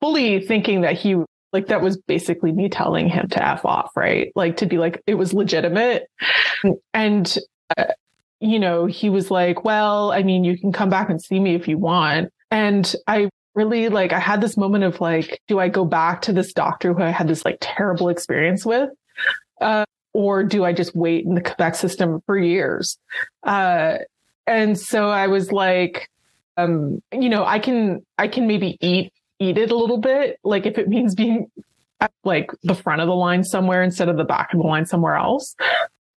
fully 0.00 0.40
thinking 0.40 0.80
that 0.80 0.98
he, 0.98 1.16
like, 1.52 1.66
that 1.68 1.82
was 1.82 1.96
basically 1.96 2.52
me 2.52 2.68
telling 2.68 3.08
him 3.08 3.28
to 3.28 3.46
F 3.46 3.64
off, 3.64 3.90
right? 3.96 4.32
Like 4.34 4.58
to 4.58 4.66
be 4.66 4.78
like, 4.78 5.02
it 5.06 5.14
was 5.14 5.32
legitimate. 5.32 6.08
And, 6.94 7.38
uh, 7.76 7.84
you 8.40 8.58
know, 8.58 8.86
he 8.86 9.10
was 9.10 9.30
like, 9.30 9.64
well, 9.64 10.12
I 10.12 10.22
mean, 10.22 10.44
you 10.44 10.58
can 10.58 10.72
come 10.72 10.88
back 10.88 11.10
and 11.10 11.20
see 11.20 11.38
me 11.38 11.54
if 11.54 11.68
you 11.68 11.76
want. 11.76 12.32
And 12.50 12.94
I 13.06 13.28
really 13.54 13.88
like, 13.88 14.12
I 14.12 14.18
had 14.18 14.40
this 14.40 14.56
moment 14.56 14.84
of 14.84 15.00
like, 15.00 15.40
do 15.48 15.58
I 15.58 15.68
go 15.68 15.84
back 15.84 16.22
to 16.22 16.32
this 16.32 16.52
doctor 16.52 16.94
who 16.94 17.02
I 17.02 17.10
had 17.10 17.28
this 17.28 17.44
like 17.44 17.58
terrible 17.60 18.08
experience 18.08 18.64
with? 18.64 18.90
Uh, 19.60 19.84
or 20.12 20.42
do 20.42 20.64
I 20.64 20.72
just 20.72 20.96
wait 20.96 21.24
in 21.24 21.34
the 21.34 21.40
Quebec 21.40 21.74
system 21.74 22.22
for 22.26 22.38
years? 22.38 22.98
Uh, 23.42 23.98
and 24.46 24.78
so 24.78 25.10
I 25.10 25.26
was 25.26 25.52
like, 25.52 26.08
um, 26.56 27.02
you 27.12 27.28
know, 27.28 27.44
I 27.44 27.58
can, 27.58 28.04
I 28.18 28.28
can 28.28 28.46
maybe 28.46 28.78
eat, 28.80 29.12
eat 29.40 29.58
it 29.58 29.72
a 29.72 29.76
little 29.76 29.98
bit. 29.98 30.38
Like 30.44 30.66
if 30.66 30.78
it 30.78 30.88
means 30.88 31.14
being 31.14 31.50
at 32.00 32.12
like 32.24 32.50
the 32.62 32.74
front 32.74 33.00
of 33.00 33.08
the 33.08 33.14
line 33.14 33.44
somewhere 33.44 33.82
instead 33.82 34.08
of 34.08 34.16
the 34.16 34.24
back 34.24 34.52
of 34.52 34.60
the 34.60 34.66
line 34.66 34.86
somewhere 34.86 35.16
else. 35.16 35.54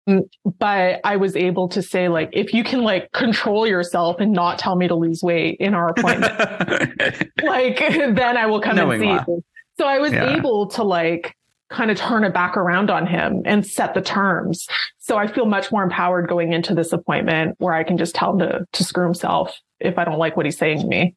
Mm, 0.07 0.27
but 0.59 0.99
I 1.03 1.15
was 1.15 1.35
able 1.35 1.69
to 1.69 1.81
say 1.81 2.09
like, 2.09 2.29
if 2.33 2.53
you 2.53 2.63
can 2.63 2.81
like 2.81 3.11
control 3.13 3.65
yourself 3.65 4.19
and 4.19 4.33
not 4.33 4.59
tell 4.59 4.75
me 4.75 4.87
to 4.87 4.95
lose 4.95 5.21
weight 5.23 5.57
in 5.59 5.73
our 5.73 5.89
appointment, 5.89 6.33
like 7.43 7.79
then 7.79 8.37
I 8.37 8.45
will 8.45 8.61
come 8.61 8.75
Knowing 8.75 9.03
and 9.03 9.21
see 9.25 9.31
you. 9.31 9.43
So 9.77 9.87
I 9.87 9.99
was 9.99 10.11
yeah. 10.11 10.35
able 10.35 10.67
to 10.71 10.83
like 10.83 11.35
kind 11.69 11.89
of 11.89 11.97
turn 11.97 12.23
it 12.23 12.33
back 12.33 12.55
around 12.55 12.91
on 12.91 13.07
him 13.07 13.41
and 13.45 13.65
set 13.65 13.93
the 13.93 14.01
terms. 14.01 14.67
So 14.99 15.17
I 15.17 15.27
feel 15.27 15.45
much 15.45 15.71
more 15.71 15.83
empowered 15.83 16.27
going 16.29 16.53
into 16.53 16.75
this 16.75 16.93
appointment 16.93 17.55
where 17.57 17.73
I 17.73 17.83
can 17.83 17.97
just 17.97 18.13
tell 18.13 18.33
him 18.33 18.39
to, 18.39 18.65
to 18.71 18.83
screw 18.83 19.05
himself 19.05 19.57
if 19.79 19.97
I 19.97 20.05
don't 20.05 20.19
like 20.19 20.37
what 20.37 20.45
he's 20.45 20.57
saying 20.57 20.81
to 20.81 20.87
me. 20.87 21.15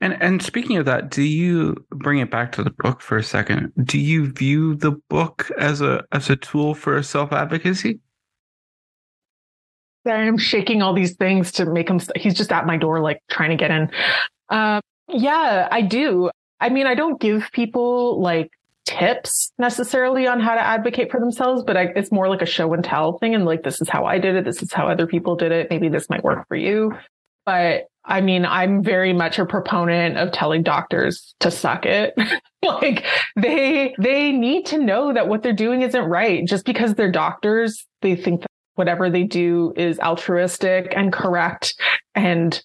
And 0.00 0.20
and 0.22 0.42
speaking 0.42 0.76
of 0.76 0.86
that, 0.86 1.10
do 1.10 1.22
you 1.22 1.76
bring 1.90 2.18
it 2.18 2.30
back 2.30 2.52
to 2.52 2.62
the 2.62 2.70
book 2.70 3.00
for 3.00 3.16
a 3.16 3.22
second? 3.22 3.72
Do 3.84 3.98
you 3.98 4.30
view 4.30 4.74
the 4.74 4.92
book 5.08 5.50
as 5.58 5.80
a 5.80 6.04
as 6.12 6.30
a 6.30 6.36
tool 6.36 6.74
for 6.74 7.02
self 7.02 7.32
advocacy? 7.32 8.00
I'm 10.06 10.38
shaking 10.38 10.80
all 10.80 10.94
these 10.94 11.16
things 11.16 11.52
to 11.52 11.66
make 11.66 11.88
him. 11.88 12.00
He's 12.16 12.34
just 12.34 12.52
at 12.52 12.66
my 12.66 12.76
door, 12.76 13.00
like 13.00 13.20
trying 13.28 13.50
to 13.50 13.56
get 13.56 13.70
in. 13.70 13.90
Uh, 14.48 14.80
yeah, 15.08 15.68
I 15.70 15.82
do. 15.82 16.30
I 16.60 16.70
mean, 16.70 16.86
I 16.86 16.94
don't 16.94 17.20
give 17.20 17.50
people 17.52 18.20
like 18.20 18.50
tips 18.86 19.52
necessarily 19.58 20.26
on 20.26 20.40
how 20.40 20.54
to 20.54 20.60
advocate 20.60 21.10
for 21.10 21.20
themselves, 21.20 21.62
but 21.62 21.76
I, 21.76 21.92
it's 21.94 22.10
more 22.10 22.28
like 22.28 22.40
a 22.40 22.46
show 22.46 22.72
and 22.72 22.82
tell 22.82 23.18
thing. 23.18 23.34
And 23.34 23.44
like, 23.44 23.62
this 23.62 23.80
is 23.80 23.88
how 23.88 24.06
I 24.06 24.18
did 24.18 24.34
it. 24.34 24.44
This 24.44 24.62
is 24.62 24.72
how 24.72 24.88
other 24.88 25.06
people 25.06 25.36
did 25.36 25.52
it. 25.52 25.68
Maybe 25.70 25.88
this 25.88 26.08
might 26.08 26.24
work 26.24 26.48
for 26.48 26.56
you. 26.56 26.92
But 27.44 27.84
I 28.08 28.22
mean, 28.22 28.44
I'm 28.46 28.82
very 28.82 29.12
much 29.12 29.38
a 29.38 29.46
proponent 29.46 30.16
of 30.16 30.32
telling 30.32 30.62
doctors 30.62 31.34
to 31.40 31.50
suck 31.50 31.84
it. 31.84 32.14
like 32.62 33.04
they, 33.36 33.94
they 33.98 34.32
need 34.32 34.66
to 34.66 34.78
know 34.78 35.12
that 35.12 35.28
what 35.28 35.42
they're 35.42 35.52
doing 35.52 35.82
isn't 35.82 36.04
right. 36.04 36.44
Just 36.46 36.64
because 36.64 36.94
they're 36.94 37.12
doctors, 37.12 37.86
they 38.00 38.16
think 38.16 38.40
that 38.40 38.50
whatever 38.74 39.10
they 39.10 39.24
do 39.24 39.72
is 39.76 40.00
altruistic 40.00 40.92
and 40.96 41.12
correct 41.12 41.74
and 42.14 42.62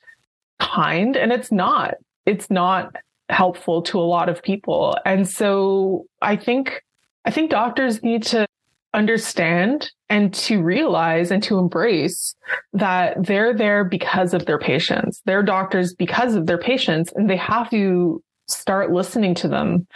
kind. 0.60 1.18
And 1.18 1.32
it's 1.32 1.52
not. 1.52 1.96
It's 2.26 2.50
not 2.50 2.96
helpful 3.30 3.82
to 3.82 4.00
a 4.00 4.02
lot 4.02 4.30
of 4.30 4.42
people. 4.42 4.98
And 5.06 5.28
so 5.28 6.06
I 6.22 6.38
think 6.38 6.82
I 7.26 7.32
think 7.32 7.52
doctors 7.52 8.04
need 8.04 8.24
to 8.24 8.46
understand 8.94 9.92
and 10.10 10.34
to 10.34 10.62
realize 10.62 11.32
and 11.32 11.42
to 11.44 11.58
embrace 11.58 12.36
that 12.74 13.26
they're 13.26 13.54
there 13.54 13.84
because 13.84 14.34
of 14.34 14.46
their 14.46 14.60
patients. 14.60 15.22
They're 15.26 15.44
doctors 15.44 15.94
because 15.94 16.36
of 16.36 16.46
their 16.46 16.58
patients 16.58 17.12
and 17.16 17.30
they 17.30 17.38
have 17.38 17.70
to 17.72 18.24
start 18.48 18.92
listening 18.92 19.36
to 19.36 19.48
them 19.48 19.88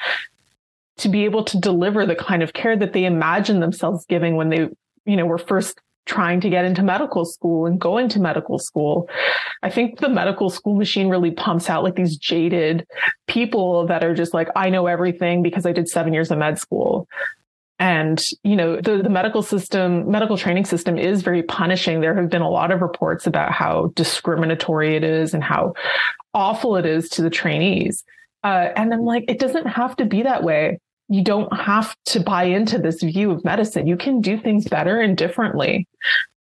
to 0.98 1.10
be 1.10 1.26
able 1.26 1.44
to 1.44 1.60
deliver 1.60 2.06
the 2.06 2.16
kind 2.16 2.42
of 2.42 2.54
care 2.54 2.76
that 2.76 2.94
they 2.94 3.06
imagine 3.06 3.60
themselves 3.60 4.06
giving 4.08 4.36
when 4.36 4.50
they, 4.50 4.68
you 5.06 5.16
know, 5.16 5.26
were 5.26 5.38
first 5.38 5.80
trying 6.08 6.40
to 6.42 6.50
get 6.50 6.66
into 6.66 6.82
medical 6.82 7.26
school 7.26 7.66
and 7.66 7.80
going 7.80 8.10
to 8.10 8.20
medical 8.20 8.58
school. 8.58 9.10
I 9.62 9.70
think 9.70 10.00
the 10.00 10.10
medical 10.10 10.50
school 10.50 10.76
machine 10.76 11.10
really 11.10 11.32
pumps 11.32 11.70
out 11.70 11.84
like 11.84 11.96
these 11.96 12.18
jaded 12.18 12.88
people 13.28 13.86
that 13.88 14.04
are 14.04 14.16
just 14.16 14.34
like, 14.34 14.48
I 14.56 14.70
know 14.70 14.88
everything 14.88 15.44
because 15.44 15.66
I 15.66 15.74
did 15.74 15.88
seven 15.88 16.14
years 16.14 16.32
of 16.32 16.40
med 16.40 16.58
school. 16.58 17.08
And, 17.80 18.20
you 18.44 18.56
know, 18.56 18.82
the, 18.82 19.04
the 19.04 19.10
medical 19.10 19.44
system, 19.44 20.10
medical 20.10 20.36
training 20.36 20.66
system 20.66 20.98
is 20.98 21.22
very 21.22 21.44
punishing. 21.44 22.02
There 22.02 22.16
have 22.16 22.30
been 22.30 22.42
a 22.42 22.50
lot 22.50 22.72
of 22.72 22.82
reports 22.82 23.28
about 23.28 23.52
how 23.52 23.92
discriminatory 23.94 24.96
it 24.96 25.04
is 25.04 25.34
and 25.34 25.44
how 25.44 25.74
awful 26.34 26.76
it 26.76 26.86
is 26.86 27.08
to 27.10 27.22
the 27.22 27.30
trainees. 27.30 28.04
Uh, 28.44 28.70
and 28.76 28.94
I'm 28.94 29.04
like, 29.04 29.26
it 29.28 29.40
doesn't 29.40 29.68
have 29.68 29.96
to 29.98 30.06
be 30.06 30.24
that 30.24 30.44
way 30.44 30.80
you 31.10 31.24
don't 31.24 31.56
have 31.56 31.96
to 32.06 32.20
buy 32.20 32.44
into 32.44 32.78
this 32.78 33.02
view 33.02 33.32
of 33.32 33.44
medicine. 33.46 33.88
You 33.88 33.98
can 33.98 34.22
do 34.22 34.38
things 34.38 34.68
better 34.68 35.00
and 35.00 35.18
differently. 35.18 35.88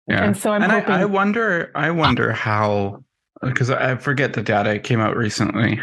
Yeah. 0.08 0.24
And 0.24 0.36
so 0.36 0.50
I'm 0.52 0.62
and 0.62 0.72
hoping- 0.72 0.94
I, 0.94 1.02
I 1.02 1.04
wonder, 1.04 1.70
I 1.74 1.90
wonder 1.90 2.32
how, 2.32 3.04
because 3.42 3.70
I 3.70 3.96
forget 3.96 4.32
the 4.32 4.42
data 4.42 4.78
came 4.78 5.00
out 5.00 5.16
recently 5.16 5.80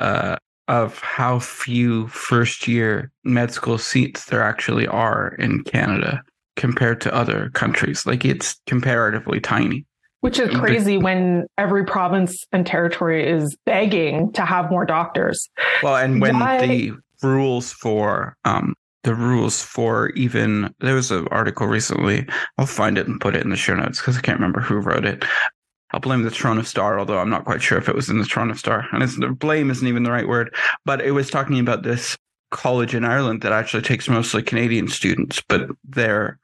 uh, 0.00 0.36
of 0.70 1.00
how 1.00 1.40
few 1.40 2.06
first 2.06 2.68
year 2.68 3.10
med 3.24 3.52
school 3.52 3.76
seats 3.76 4.26
there 4.26 4.40
actually 4.40 4.86
are 4.86 5.34
in 5.34 5.64
Canada 5.64 6.22
compared 6.54 7.00
to 7.00 7.12
other 7.12 7.50
countries. 7.50 8.06
Like 8.06 8.24
it's 8.24 8.60
comparatively 8.66 9.40
tiny. 9.40 9.84
Which 10.20 10.38
is 10.38 10.54
crazy 10.54 10.96
when 10.96 11.46
every 11.58 11.84
province 11.84 12.46
and 12.52 12.64
territory 12.64 13.26
is 13.26 13.56
begging 13.66 14.30
to 14.34 14.44
have 14.44 14.70
more 14.70 14.84
doctors. 14.84 15.48
Well, 15.82 15.96
and 15.96 16.20
when 16.20 16.38
Why? 16.38 16.66
the 16.66 16.92
rules 17.22 17.72
for 17.72 18.36
um, 18.44 18.74
the 19.02 19.14
rules 19.14 19.62
for 19.62 20.10
even 20.10 20.72
there 20.80 20.94
was 20.94 21.10
an 21.10 21.26
article 21.30 21.66
recently. 21.66 22.28
I'll 22.58 22.66
find 22.66 22.96
it 22.96 23.08
and 23.08 23.20
put 23.20 23.34
it 23.34 23.42
in 23.42 23.50
the 23.50 23.56
show 23.56 23.74
notes 23.74 23.98
because 23.98 24.18
I 24.18 24.20
can't 24.20 24.38
remember 24.38 24.60
who 24.60 24.76
wrote 24.76 25.06
it. 25.06 25.24
I'll 25.92 26.00
blame 26.00 26.22
the 26.22 26.30
Toronto 26.30 26.62
Star, 26.62 26.98
although 26.98 27.18
I'm 27.18 27.30
not 27.30 27.44
quite 27.44 27.62
sure 27.62 27.78
if 27.78 27.88
it 27.88 27.94
was 27.94 28.08
in 28.08 28.18
the 28.18 28.24
Toronto 28.24 28.54
Star. 28.54 28.86
And 28.92 29.02
it's 29.02 29.16
blame 29.38 29.70
isn't 29.70 29.86
even 29.86 30.02
the 30.02 30.12
right 30.12 30.28
word, 30.28 30.54
but 30.84 31.00
it 31.00 31.12
was 31.12 31.30
talking 31.30 31.58
about 31.58 31.82
this 31.82 32.16
college 32.50 32.94
in 32.94 33.04
Ireland 33.04 33.42
that 33.42 33.52
actually 33.52 33.82
takes 33.82 34.08
mostly 34.08 34.42
Canadian 34.42 34.88
students, 34.88 35.42
but 35.48 35.70
they're 35.84 36.38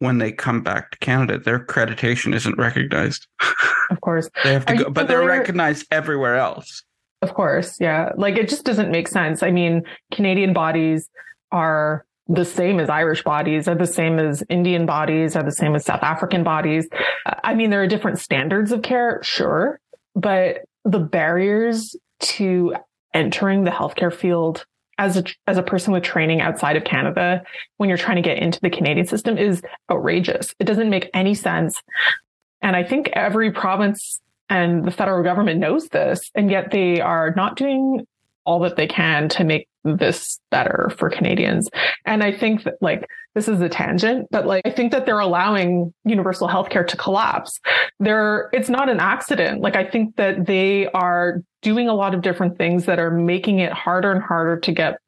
when 0.00 0.18
they 0.18 0.32
come 0.32 0.62
back 0.62 0.90
to 0.90 0.98
Canada, 0.98 1.38
their 1.38 1.58
accreditation 1.58 2.34
isn't 2.34 2.58
recognized. 2.58 3.26
Of 3.90 4.00
course, 4.00 4.30
they 4.42 4.54
have 4.54 4.64
to 4.64 4.72
Are 4.72 4.76
go, 4.76 4.90
but 4.90 5.08
they're 5.08 5.26
recognized 5.26 5.86
everywhere 5.90 6.36
else. 6.36 6.82
Of 7.20 7.34
course. 7.34 7.76
Yeah. 7.78 8.12
Like 8.16 8.36
it 8.36 8.48
just 8.48 8.64
doesn't 8.64 8.90
make 8.90 9.08
sense. 9.08 9.42
I 9.42 9.50
mean, 9.50 9.82
Canadian 10.10 10.54
bodies 10.54 11.10
are 11.52 12.06
the 12.26 12.44
same 12.44 12.80
as 12.80 12.88
Irish 12.88 13.22
bodies, 13.22 13.68
are 13.68 13.74
the 13.74 13.86
same 13.86 14.18
as 14.18 14.42
Indian 14.48 14.86
bodies, 14.86 15.36
are 15.36 15.42
the 15.42 15.52
same 15.52 15.74
as 15.74 15.84
South 15.84 16.02
African 16.02 16.42
bodies. 16.42 16.88
I 17.42 17.54
mean, 17.54 17.70
there 17.70 17.82
are 17.82 17.86
different 17.86 18.18
standards 18.18 18.72
of 18.72 18.82
care, 18.82 19.20
sure, 19.22 19.78
but 20.14 20.62
the 20.84 21.00
barriers 21.00 21.96
to 22.20 22.74
entering 23.12 23.64
the 23.64 23.70
healthcare 23.70 24.12
field 24.12 24.64
as 24.96 25.16
a 25.16 25.24
as 25.46 25.58
a 25.58 25.62
person 25.62 25.92
with 25.92 26.04
training 26.04 26.40
outside 26.40 26.76
of 26.76 26.84
Canada, 26.84 27.42
when 27.78 27.88
you're 27.88 27.98
trying 27.98 28.16
to 28.16 28.22
get 28.22 28.38
into 28.38 28.60
the 28.60 28.70
Canadian 28.70 29.06
system, 29.06 29.36
is 29.36 29.62
outrageous. 29.90 30.54
It 30.60 30.64
doesn't 30.64 30.88
make 30.88 31.10
any 31.12 31.34
sense, 31.34 31.82
and 32.62 32.76
I 32.76 32.84
think 32.84 33.10
every 33.12 33.50
province 33.50 34.20
and 34.48 34.84
the 34.84 34.90
federal 34.90 35.22
government 35.24 35.58
knows 35.58 35.88
this, 35.88 36.30
and 36.34 36.50
yet 36.50 36.70
they 36.70 37.00
are 37.00 37.34
not 37.34 37.56
doing 37.56 38.06
all 38.44 38.60
that 38.60 38.76
they 38.76 38.86
can 38.86 39.28
to 39.30 39.44
make 39.44 39.68
this 39.84 40.40
better 40.50 40.90
for 40.98 41.10
Canadians. 41.10 41.68
And 42.04 42.22
I 42.22 42.32
think 42.32 42.64
that 42.64 42.74
like 42.80 43.06
this 43.34 43.48
is 43.48 43.60
a 43.60 43.68
tangent, 43.68 44.28
but 44.30 44.46
like 44.46 44.62
I 44.64 44.70
think 44.70 44.92
that 44.92 45.06
they're 45.06 45.18
allowing 45.18 45.92
universal 46.04 46.48
healthcare 46.48 46.86
to 46.86 46.96
collapse. 46.96 47.60
They're 48.00 48.48
it's 48.52 48.68
not 48.68 48.88
an 48.88 49.00
accident. 49.00 49.60
Like 49.60 49.76
I 49.76 49.84
think 49.84 50.16
that 50.16 50.46
they 50.46 50.86
are 50.88 51.42
doing 51.62 51.88
a 51.88 51.94
lot 51.94 52.14
of 52.14 52.22
different 52.22 52.56
things 52.58 52.86
that 52.86 52.98
are 52.98 53.10
making 53.10 53.58
it 53.58 53.72
harder 53.72 54.12
and 54.12 54.22
harder 54.22 54.58
to 54.60 54.72
get 54.72 54.98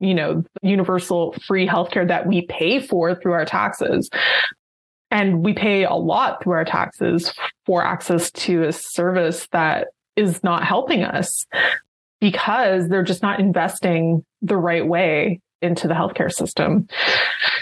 you 0.00 0.14
know 0.14 0.44
universal 0.62 1.32
free 1.46 1.66
healthcare 1.66 2.06
that 2.06 2.26
we 2.26 2.46
pay 2.46 2.80
for 2.80 3.14
through 3.14 3.32
our 3.32 3.44
taxes. 3.44 4.08
And 5.10 5.44
we 5.44 5.52
pay 5.52 5.84
a 5.84 5.92
lot 5.92 6.42
through 6.42 6.54
our 6.54 6.64
taxes 6.64 7.34
for 7.66 7.84
access 7.84 8.30
to 8.30 8.62
a 8.62 8.72
service 8.72 9.46
that 9.52 9.88
is 10.16 10.42
not 10.42 10.64
helping 10.64 11.04
us 11.04 11.46
because 12.22 12.86
they're 12.88 13.02
just 13.02 13.20
not 13.20 13.40
investing 13.40 14.24
the 14.42 14.56
right 14.56 14.86
way 14.86 15.40
into 15.60 15.88
the 15.88 15.94
healthcare 15.94 16.32
system. 16.32 16.86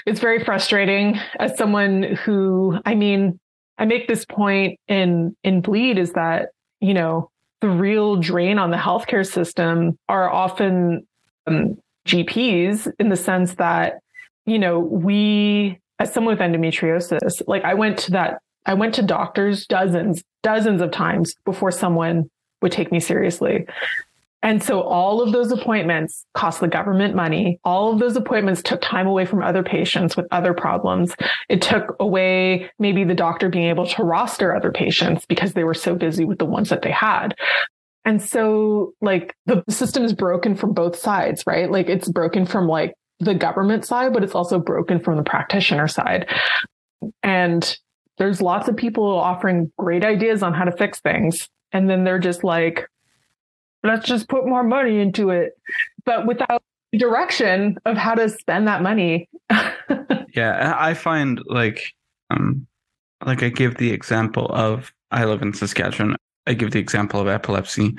It's 0.05 0.20
very 0.20 0.45
frustrating 0.45 1.19
as 1.39 1.57
someone 1.57 2.03
who, 2.03 2.78
I 2.85 2.95
mean, 2.95 3.41
I 3.78 3.87
make 3.87 4.07
this 4.07 4.27
point 4.27 4.78
in, 4.87 5.35
in 5.43 5.62
bleed 5.62 5.97
is 5.97 6.12
that, 6.12 6.51
you 6.78 6.93
know, 6.93 7.31
the 7.62 7.70
real 7.70 8.16
drain 8.16 8.59
on 8.59 8.70
the 8.70 8.77
healthcare 8.77 9.27
system 9.27 9.99
are 10.11 10.31
often 10.31 11.07
um, 11.47 11.78
GPs 12.07 12.87
in 12.99 13.09
the 13.09 13.16
sense 13.16 13.55
that, 13.55 14.01
you 14.45 14.59
know, 14.59 14.78
we, 14.78 15.81
as 15.99 16.12
someone 16.12 16.37
with 16.37 16.43
endometriosis, 16.43 17.41
like 17.47 17.65
I 17.65 17.73
went 17.73 17.99
to 18.01 18.11
that, 18.11 18.43
I 18.66 18.74
went 18.74 18.95
to 18.97 19.03
doctors 19.03 19.66
dozens, 19.66 20.23
dozens 20.43 20.82
of 20.82 20.91
times 20.91 21.35
before 21.47 21.70
someone 21.70 22.28
would 22.61 22.73
take 22.73 22.93
me 22.93 23.01
seriously. 23.01 23.66
And 24.42 24.62
so 24.62 24.80
all 24.80 25.20
of 25.20 25.32
those 25.32 25.52
appointments 25.52 26.24
cost 26.34 26.60
the 26.60 26.68
government 26.68 27.14
money. 27.14 27.60
All 27.62 27.92
of 27.92 27.98
those 27.98 28.16
appointments 28.16 28.62
took 28.62 28.80
time 28.80 29.06
away 29.06 29.26
from 29.26 29.42
other 29.42 29.62
patients 29.62 30.16
with 30.16 30.26
other 30.30 30.54
problems. 30.54 31.14
It 31.48 31.60
took 31.60 31.94
away 32.00 32.70
maybe 32.78 33.04
the 33.04 33.14
doctor 33.14 33.50
being 33.50 33.66
able 33.68 33.86
to 33.86 34.02
roster 34.02 34.56
other 34.56 34.72
patients 34.72 35.26
because 35.26 35.52
they 35.52 35.64
were 35.64 35.74
so 35.74 35.94
busy 35.94 36.24
with 36.24 36.38
the 36.38 36.46
ones 36.46 36.70
that 36.70 36.82
they 36.82 36.90
had. 36.90 37.34
And 38.06 38.22
so 38.22 38.94
like 39.02 39.34
the 39.44 39.62
system 39.68 40.04
is 40.04 40.14
broken 40.14 40.54
from 40.54 40.72
both 40.72 40.96
sides, 40.96 41.44
right? 41.46 41.70
Like 41.70 41.88
it's 41.88 42.08
broken 42.08 42.46
from 42.46 42.66
like 42.66 42.94
the 43.18 43.34
government 43.34 43.84
side, 43.84 44.14
but 44.14 44.24
it's 44.24 44.34
also 44.34 44.58
broken 44.58 45.00
from 45.00 45.18
the 45.18 45.22
practitioner 45.22 45.86
side. 45.86 46.26
And 47.22 47.76
there's 48.16 48.40
lots 48.40 48.68
of 48.68 48.76
people 48.76 49.06
offering 49.06 49.70
great 49.78 50.04
ideas 50.04 50.42
on 50.42 50.54
how 50.54 50.64
to 50.64 50.72
fix 50.72 51.00
things. 51.00 51.48
And 51.72 51.88
then 51.88 52.04
they're 52.04 52.18
just 52.18 52.42
like, 52.42 52.86
let's 53.82 54.07
just 54.07 54.28
put 54.28 54.47
more 54.47 54.62
money 54.62 55.01
into 55.01 55.31
it, 55.31 55.52
but 56.05 56.27
without 56.27 56.62
direction 56.93 57.78
of 57.85 57.97
how 57.97 58.15
to 58.15 58.28
spend 58.28 58.66
that 58.69 58.82
money. 58.82 59.28
yeah, 60.35 60.74
I 60.78 60.94
find 60.94 61.40
like, 61.47 61.93
um, 62.31 62.66
like 63.24 63.43
I 63.43 63.48
give 63.48 63.77
the 63.77 63.93
example 63.93 64.47
of 64.47 64.93
I 65.11 65.24
live 65.24 65.43
in 65.43 65.52
Saskatchewan. 65.52 66.16
I 66.47 66.55
give 66.55 66.70
the 66.73 66.78
example 66.78 67.20
of 67.20 67.28
epilepsy. 67.28 67.97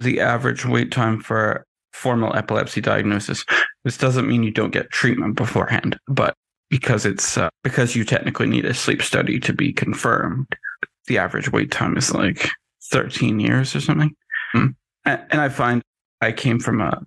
The 0.00 0.20
average 0.20 0.64
wait 0.64 0.92
time 0.92 1.20
for 1.20 1.64
formal 1.92 2.34
epilepsy 2.36 2.80
diagnosis. 2.80 3.44
This 3.84 3.96
doesn't 3.96 4.28
mean 4.28 4.42
you 4.42 4.50
don't 4.50 4.72
get 4.72 4.90
treatment 4.90 5.36
beforehand, 5.36 5.98
but 6.06 6.34
because 6.70 7.06
it's 7.06 7.38
uh, 7.38 7.48
because 7.64 7.96
you 7.96 8.04
technically 8.04 8.46
need 8.46 8.66
a 8.66 8.74
sleep 8.74 9.02
study 9.02 9.40
to 9.40 9.52
be 9.52 9.72
confirmed, 9.72 10.46
the 11.06 11.18
average 11.18 11.50
wait 11.50 11.70
time 11.70 11.96
is 11.96 12.12
like 12.12 12.50
13 12.90 13.40
years 13.40 13.74
or 13.74 13.80
something. 13.80 14.14
Hmm 14.52 14.68
and 15.08 15.40
I 15.40 15.48
find 15.48 15.82
I 16.20 16.32
came 16.32 16.58
from 16.58 16.80
a 16.80 17.00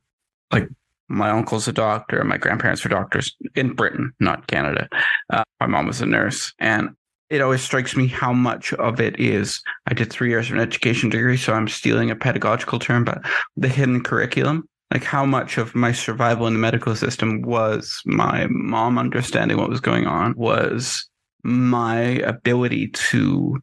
like 0.51 0.67
my 1.07 1.29
uncle's 1.29 1.67
a 1.67 1.73
doctor, 1.73 2.23
my 2.23 2.37
grandparents 2.37 2.83
were 2.83 2.89
doctors 2.89 3.35
in 3.55 3.73
Britain, 3.73 4.13
not 4.19 4.47
Canada. 4.47 4.87
Uh, 5.29 5.43
my 5.59 5.67
mom 5.67 5.87
was 5.87 6.01
a 6.01 6.05
nurse, 6.05 6.53
and 6.59 6.89
it 7.29 7.41
always 7.41 7.61
strikes 7.61 7.95
me 7.95 8.07
how 8.07 8.33
much 8.33 8.73
of 8.73 8.99
it 8.99 9.19
is. 9.19 9.61
I 9.87 9.93
did 9.93 10.11
three 10.11 10.29
years 10.29 10.49
of 10.49 10.55
an 10.55 10.61
education 10.61 11.09
degree, 11.09 11.37
so 11.37 11.53
I'm 11.53 11.67
stealing 11.67 12.11
a 12.11 12.15
pedagogical 12.15 12.79
term, 12.79 13.03
but 13.03 13.21
the 13.55 13.69
hidden 13.69 14.03
curriculum. 14.03 14.67
Like 14.91 15.05
how 15.05 15.25
much 15.25 15.57
of 15.57 15.73
my 15.73 15.93
survival 15.93 16.47
in 16.47 16.53
the 16.53 16.59
medical 16.59 16.93
system 16.97 17.41
was 17.43 18.01
my 18.05 18.47
mom 18.49 18.97
understanding 18.97 19.57
what 19.57 19.69
was 19.69 19.79
going 19.79 20.05
on, 20.05 20.33
was 20.35 21.09
my 21.43 21.99
ability 21.99 22.89
to 22.89 23.61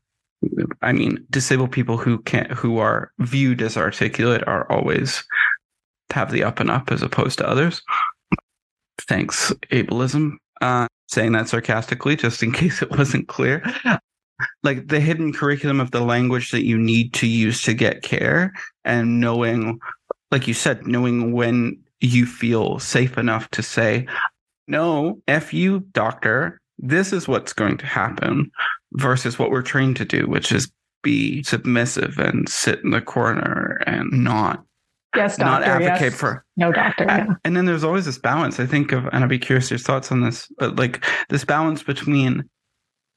I 0.83 0.93
mean, 0.93 1.27
disabled 1.31 1.73
people 1.73 1.97
who 1.97 2.19
can't, 2.19 2.51
who 2.53 2.79
are 2.79 3.13
viewed 3.19 3.61
as 3.63 3.77
articulate 3.77 4.47
are 4.47 4.71
always 4.71 5.25
have 6.11 6.31
the 6.31 6.45
up 6.45 6.61
and 6.61 6.71
up 6.71 6.91
as 6.91 7.03
opposed 7.03 7.39
to 7.39 7.49
others. 7.49 7.83
Thanks, 9.03 9.53
ableism. 9.71 10.37
Uh, 10.61 10.87
saying 11.09 11.33
that 11.33 11.49
sarcastically, 11.49 12.17
just 12.17 12.43
in 12.43 12.53
case 12.61 12.83
it 12.83 12.91
wasn't 12.91 13.29
clear. 13.29 13.63
Like 14.63 14.87
the 14.87 15.01
hidden 15.01 15.33
curriculum 15.33 15.81
of 15.81 15.91
the 15.91 16.01
language 16.01 16.53
that 16.53 16.65
you 16.65 16.79
need 16.79 17.13
to 17.15 17.27
use 17.27 17.63
to 17.63 17.75
get 17.75 18.03
care 18.03 18.53
and 18.85 19.21
knowing, 19.21 19.81
like 20.31 20.47
you 20.47 20.55
said, 20.55 20.87
knowing 20.87 21.33
when 21.33 21.81
you 22.01 22.27
feel 22.27 22.79
safe 22.79 23.19
enough 23.19 23.51
to 23.51 23.63
say, 23.63 24.07
no, 24.69 25.21
F 25.27 25.53
you, 25.53 25.81
doctor, 25.93 26.58
this 26.79 27.13
is 27.13 27.29
what's 27.29 27.53
going 27.53 27.77
to 27.79 27.87
happen 27.87 28.51
versus 28.93 29.39
what 29.39 29.51
we're 29.51 29.63
trained 29.63 29.97
to 29.97 30.05
do, 30.05 30.27
which 30.27 30.53
is 30.53 30.71
be 31.03 31.43
submissive 31.43 32.19
and 32.19 32.49
sit 32.49 32.81
in 32.83 32.91
the 32.91 33.01
corner 33.01 33.81
and 33.87 34.11
not 34.13 34.65
yes, 35.15 35.37
doctor, 35.37 35.45
not 35.45 35.63
advocate 35.63 36.13
yes. 36.13 36.15
for 36.15 36.45
no 36.57 36.73
doctor. 36.73 37.05
Yeah. 37.05 37.27
And 37.45 37.57
then 37.57 37.67
there's 37.67 37.85
always 37.85 38.05
this 38.05 38.19
balance. 38.19 38.59
I 38.59 38.67
think 38.67 38.93
of, 38.93 39.07
and 39.07 39.23
I'd 39.23 39.29
be 39.29 39.39
curious 39.39 39.71
your 39.71 39.79
thoughts 39.79 40.11
on 40.11 40.23
this, 40.23 40.51
but 40.59 40.77
like 40.77 41.05
this 41.29 41.45
balance 41.45 41.83
between 41.83 42.49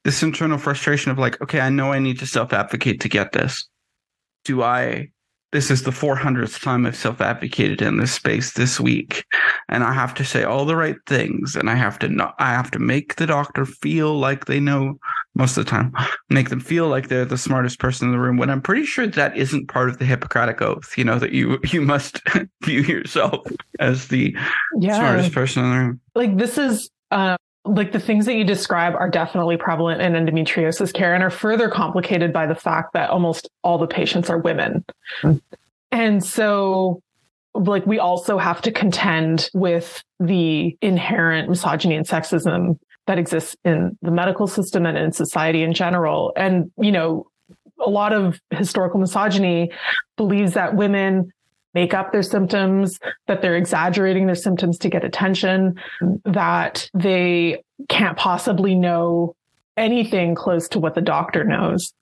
this 0.04 0.22
internal 0.22 0.58
frustration 0.58 1.10
of 1.10 1.18
like, 1.18 1.40
okay, 1.40 1.60
I 1.60 1.70
know 1.70 1.92
I 1.92 1.98
need 1.98 2.18
to 2.20 2.26
self 2.26 2.52
advocate 2.52 3.00
to 3.00 3.08
get 3.08 3.32
this. 3.32 3.68
Do 4.44 4.62
I 4.62 5.08
this 5.52 5.70
is 5.70 5.82
the 5.82 5.90
400th 5.90 6.62
time 6.62 6.86
I've 6.86 6.96
self 6.96 7.20
advocated 7.20 7.82
in 7.82 7.98
this 7.98 8.12
space 8.12 8.54
this 8.54 8.80
week. 8.80 9.26
And 9.68 9.84
I 9.84 9.92
have 9.92 10.14
to 10.14 10.24
say 10.24 10.44
all 10.44 10.64
the 10.64 10.76
right 10.76 10.96
things. 11.06 11.54
And 11.54 11.68
I 11.68 11.74
have 11.74 11.98
to 12.00 12.08
not, 12.08 12.34
I 12.38 12.50
have 12.52 12.70
to 12.72 12.78
make 12.78 13.16
the 13.16 13.26
doctor 13.26 13.66
feel 13.66 14.18
like 14.18 14.46
they 14.46 14.60
know 14.60 14.98
most 15.34 15.56
of 15.56 15.64
the 15.64 15.70
time, 15.70 15.92
make 16.30 16.48
them 16.48 16.60
feel 16.60 16.88
like 16.88 17.08
they're 17.08 17.24
the 17.24 17.38
smartest 17.38 17.78
person 17.78 18.08
in 18.08 18.12
the 18.12 18.18
room 18.18 18.38
when 18.38 18.50
I'm 18.50 18.62
pretty 18.62 18.84
sure 18.84 19.06
that 19.06 19.36
isn't 19.36 19.68
part 19.68 19.88
of 19.88 19.98
the 19.98 20.04
Hippocratic 20.04 20.60
oath, 20.60 20.96
you 20.96 21.04
know, 21.04 21.18
that 21.18 21.32
you, 21.32 21.58
you 21.64 21.82
must 21.82 22.20
view 22.62 22.80
yourself 22.80 23.46
as 23.78 24.08
the 24.08 24.34
yeah. 24.78 24.96
smartest 24.96 25.32
person 25.32 25.64
in 25.64 25.70
the 25.70 25.78
room. 25.78 26.00
Like 26.14 26.36
this 26.36 26.58
is, 26.58 26.90
uh, 27.10 27.36
like 27.64 27.92
the 27.92 28.00
things 28.00 28.26
that 28.26 28.34
you 28.34 28.44
describe 28.44 28.94
are 28.94 29.08
definitely 29.08 29.56
prevalent 29.56 30.02
in 30.02 30.12
endometriosis 30.12 30.92
care 30.92 31.14
and 31.14 31.22
are 31.22 31.30
further 31.30 31.68
complicated 31.68 32.32
by 32.32 32.46
the 32.46 32.54
fact 32.54 32.92
that 32.94 33.10
almost 33.10 33.48
all 33.62 33.78
the 33.78 33.86
patients 33.86 34.28
are 34.30 34.38
women. 34.38 34.84
Hmm. 35.20 35.36
And 35.92 36.24
so 36.24 37.02
like 37.54 37.86
we 37.86 37.98
also 37.98 38.38
have 38.38 38.62
to 38.62 38.72
contend 38.72 39.50
with 39.54 40.02
the 40.18 40.76
inherent 40.80 41.48
misogyny 41.48 41.94
and 41.94 42.06
sexism 42.06 42.78
that 43.06 43.18
exists 43.18 43.56
in 43.64 43.98
the 44.00 44.10
medical 44.10 44.46
system 44.46 44.86
and 44.86 44.96
in 44.96 45.12
society 45.12 45.62
in 45.62 45.74
general. 45.74 46.32
And, 46.36 46.70
you 46.78 46.92
know, 46.92 47.26
a 47.84 47.90
lot 47.90 48.12
of 48.12 48.40
historical 48.50 49.00
misogyny 49.00 49.70
believes 50.16 50.54
that 50.54 50.76
women 50.76 51.32
make 51.74 51.94
up 51.94 52.12
their 52.12 52.22
symptoms, 52.22 52.98
that 53.26 53.42
they're 53.42 53.56
exaggerating 53.56 54.26
their 54.26 54.34
symptoms 54.34 54.78
to 54.78 54.88
get 54.88 55.04
attention, 55.04 55.80
that 56.24 56.88
they 56.94 57.62
can't 57.88 58.16
possibly 58.16 58.74
know 58.74 59.34
anything 59.76 60.34
close 60.34 60.68
to 60.68 60.78
what 60.78 60.94
the 60.94 61.00
doctor 61.00 61.44
knows. 61.44 61.92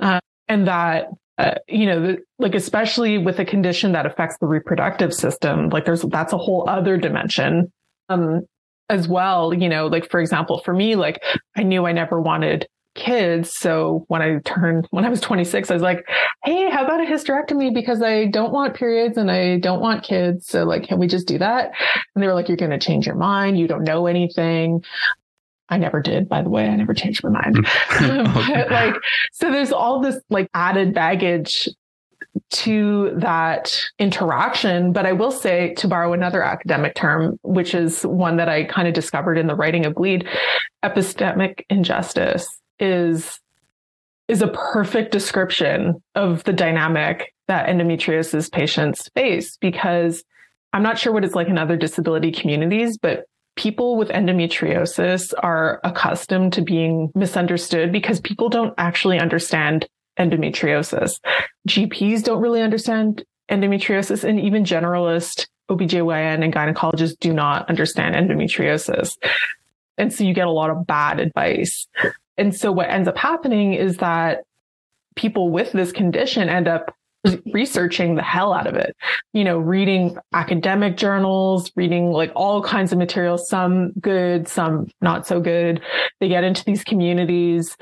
Uh, 0.00 0.20
and 0.48 0.66
that, 0.68 1.08
uh, 1.38 1.54
you 1.66 1.86
know, 1.86 2.16
like, 2.38 2.54
especially 2.54 3.18
with 3.18 3.38
a 3.38 3.44
condition 3.44 3.92
that 3.92 4.06
affects 4.06 4.36
the 4.38 4.46
reproductive 4.46 5.12
system, 5.12 5.70
like 5.70 5.84
there's, 5.84 6.02
that's 6.02 6.32
a 6.32 6.38
whole 6.38 6.68
other 6.68 6.96
dimension. 6.96 7.72
Um, 8.08 8.42
as 8.90 9.08
well, 9.08 9.54
you 9.54 9.68
know, 9.68 9.86
like 9.86 10.10
for 10.10 10.20
example, 10.20 10.60
for 10.64 10.74
me, 10.74 10.94
like 10.94 11.22
I 11.56 11.62
knew 11.62 11.86
I 11.86 11.92
never 11.92 12.20
wanted 12.20 12.68
kids. 12.94 13.52
So 13.52 14.04
when 14.08 14.22
I 14.22 14.38
turned, 14.44 14.86
when 14.90 15.04
I 15.04 15.08
was 15.08 15.20
26, 15.20 15.70
I 15.70 15.74
was 15.74 15.82
like, 15.82 16.06
Hey, 16.44 16.70
how 16.70 16.84
about 16.84 17.00
a 17.00 17.04
hysterectomy? 17.04 17.74
Because 17.74 18.02
I 18.02 18.26
don't 18.26 18.52
want 18.52 18.74
periods 18.74 19.18
and 19.18 19.30
I 19.30 19.58
don't 19.58 19.80
want 19.80 20.04
kids. 20.04 20.46
So 20.46 20.64
like, 20.64 20.84
can 20.84 20.98
we 20.98 21.06
just 21.06 21.26
do 21.26 21.38
that? 21.38 21.72
And 22.14 22.22
they 22.22 22.26
were 22.26 22.34
like, 22.34 22.48
you're 22.48 22.56
going 22.56 22.70
to 22.70 22.78
change 22.78 23.06
your 23.06 23.16
mind. 23.16 23.58
You 23.58 23.66
don't 23.66 23.84
know 23.84 24.06
anything. 24.06 24.84
I 25.68 25.78
never 25.78 26.00
did, 26.00 26.28
by 26.28 26.42
the 26.42 26.50
way. 26.50 26.68
I 26.68 26.76
never 26.76 26.94
changed 26.94 27.24
my 27.24 27.30
mind. 27.30 27.56
Mm. 27.56 28.34
but 28.54 28.70
like, 28.70 28.94
so 29.32 29.50
there's 29.50 29.72
all 29.72 30.00
this 30.00 30.20
like 30.30 30.48
added 30.54 30.94
baggage 30.94 31.68
to 32.50 33.14
that 33.16 33.82
interaction. 33.98 34.92
But 34.92 35.06
I 35.06 35.12
will 35.12 35.30
say, 35.30 35.74
to 35.74 35.88
borrow 35.88 36.12
another 36.12 36.42
academic 36.42 36.94
term, 36.94 37.38
which 37.42 37.74
is 37.74 38.02
one 38.02 38.36
that 38.36 38.48
I 38.48 38.64
kind 38.64 38.86
of 38.86 38.94
discovered 38.94 39.38
in 39.38 39.46
the 39.46 39.54
writing 39.54 39.86
of 39.86 39.94
Bleed, 39.94 40.28
epistemic 40.84 41.64
injustice 41.70 42.46
is 42.78 43.40
is 44.26 44.40
a 44.40 44.48
perfect 44.48 45.12
description 45.12 46.02
of 46.14 46.42
the 46.44 46.52
dynamic 46.52 47.34
that 47.46 47.68
endometriosis 47.68 48.50
patients 48.50 49.10
face 49.14 49.58
because 49.58 50.24
I'm 50.72 50.82
not 50.82 50.98
sure 50.98 51.12
what 51.12 51.24
it's 51.24 51.34
like 51.34 51.48
in 51.48 51.58
other 51.58 51.76
disability 51.76 52.32
communities, 52.32 52.96
but 52.96 53.26
people 53.56 53.96
with 53.96 54.08
endometriosis 54.08 55.32
are 55.42 55.80
accustomed 55.84 56.52
to 56.54 56.62
being 56.62 57.10
misunderstood 57.14 57.92
because 57.92 58.20
people 58.20 58.48
don't 58.48 58.74
actually 58.78 59.18
understand 59.18 59.86
endometriosis. 60.18 61.20
GPs 61.68 62.22
don't 62.22 62.40
really 62.40 62.62
understand 62.62 63.24
endometriosis 63.50 64.24
and 64.24 64.40
even 64.40 64.64
generalist 64.64 65.46
OBGYN 65.70 66.42
and 66.42 66.52
gynecologists 66.52 67.18
do 67.18 67.32
not 67.32 67.68
understand 67.68 68.14
endometriosis. 68.14 69.16
And 69.96 70.12
so 70.12 70.24
you 70.24 70.34
get 70.34 70.46
a 70.46 70.52
lot 70.52 70.70
of 70.70 70.86
bad 70.86 71.20
advice. 71.20 71.86
And 72.36 72.54
so 72.54 72.72
what 72.72 72.90
ends 72.90 73.08
up 73.08 73.16
happening 73.16 73.74
is 73.74 73.98
that 73.98 74.44
people 75.16 75.50
with 75.50 75.72
this 75.72 75.92
condition 75.92 76.48
end 76.48 76.68
up 76.68 76.94
researching 77.52 78.16
the 78.16 78.22
hell 78.22 78.52
out 78.52 78.66
of 78.66 78.74
it. 78.74 78.96
You 79.32 79.44
know, 79.44 79.58
reading 79.58 80.16
academic 80.32 80.96
journals, 80.96 81.70
reading 81.76 82.10
like 82.10 82.32
all 82.34 82.62
kinds 82.62 82.92
of 82.92 82.98
materials, 82.98 83.48
some 83.48 83.92
good, 83.92 84.48
some 84.48 84.88
not 85.00 85.26
so 85.26 85.40
good. 85.40 85.80
They 86.20 86.28
get 86.28 86.44
into 86.44 86.64
these 86.64 86.84
communities 86.84 87.76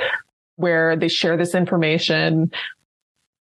where 0.57 0.97
they 0.97 1.09
share 1.09 1.37
this 1.37 1.55
information 1.55 2.53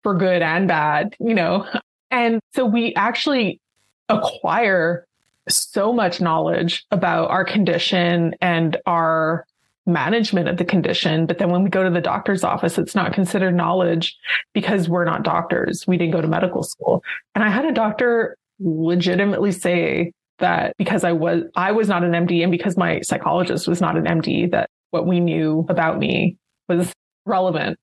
for 0.03 0.15
good 0.15 0.43
and 0.43 0.69
bad, 0.69 1.17
you 1.19 1.35
know. 1.35 1.67
And 2.11 2.41
so 2.55 2.65
we 2.65 2.95
actually 2.95 3.61
acquire 4.09 5.07
so 5.49 5.93
much 5.93 6.21
knowledge 6.21 6.85
about 6.91 7.31
our 7.31 7.45
condition 7.45 8.35
and 8.41 8.77
our 8.87 9.47
management 9.89 10.49
of 10.49 10.59
the 10.59 10.65
condition. 10.65 11.27
But 11.27 11.39
then 11.39 11.51
when 11.51 11.65
we 11.65 11.71
go 11.71 11.83
to 11.83 11.91
the 11.91 12.01
doctor's 12.01 12.45
office, 12.45 12.79
it's 12.79 12.95
not 12.95 13.13
considered 13.13 13.55
knowledge 13.55 14.17
because 14.53 14.89
we're 14.89 15.05
not 15.05 15.23
doctors. 15.23 15.87
We 15.87 15.97
didn't 15.97 16.13
go 16.13 16.21
to 16.21 16.29
medical 16.29 16.63
school. 16.63 17.03
And 17.35 17.43
I 17.43 17.49
had 17.49 17.65
a 17.65 17.73
doctor 17.73 18.37
legitimately 18.61 19.53
say 19.53 20.13
that 20.39 20.77
because 20.79 21.05
I 21.05 21.13
was, 21.13 21.43
I 21.57 21.73
was 21.73 21.89
not 21.89 22.05
an 22.05 22.13
MD 22.13 22.43
and 22.43 22.53
because 22.53 22.77
my 22.77 23.01
psychologist 23.01 23.67
was 23.67 23.81
not 23.81 23.97
an 23.97 24.05
MD, 24.05 24.51
that 24.53 24.71
what 24.91 25.07
we 25.07 25.21
knew 25.21 25.67
about 25.69 25.99
me 25.99 26.37
was 26.69 26.93
relevant. 27.27 27.79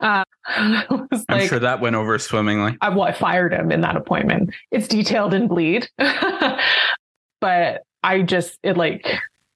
Uh, 0.00 0.24
I'm 0.46 1.08
like, 1.28 1.48
sure 1.48 1.58
that 1.58 1.80
went 1.80 1.96
over 1.96 2.18
swimmingly. 2.18 2.76
I, 2.80 2.90
well, 2.90 3.02
I 3.02 3.12
fired 3.12 3.52
him 3.52 3.70
in 3.70 3.80
that 3.82 3.96
appointment. 3.96 4.54
It's 4.70 4.88
detailed 4.88 5.34
in 5.34 5.48
bleed, 5.48 5.88
but 7.40 7.82
I 8.02 8.22
just, 8.22 8.58
it 8.62 8.76
like, 8.76 9.06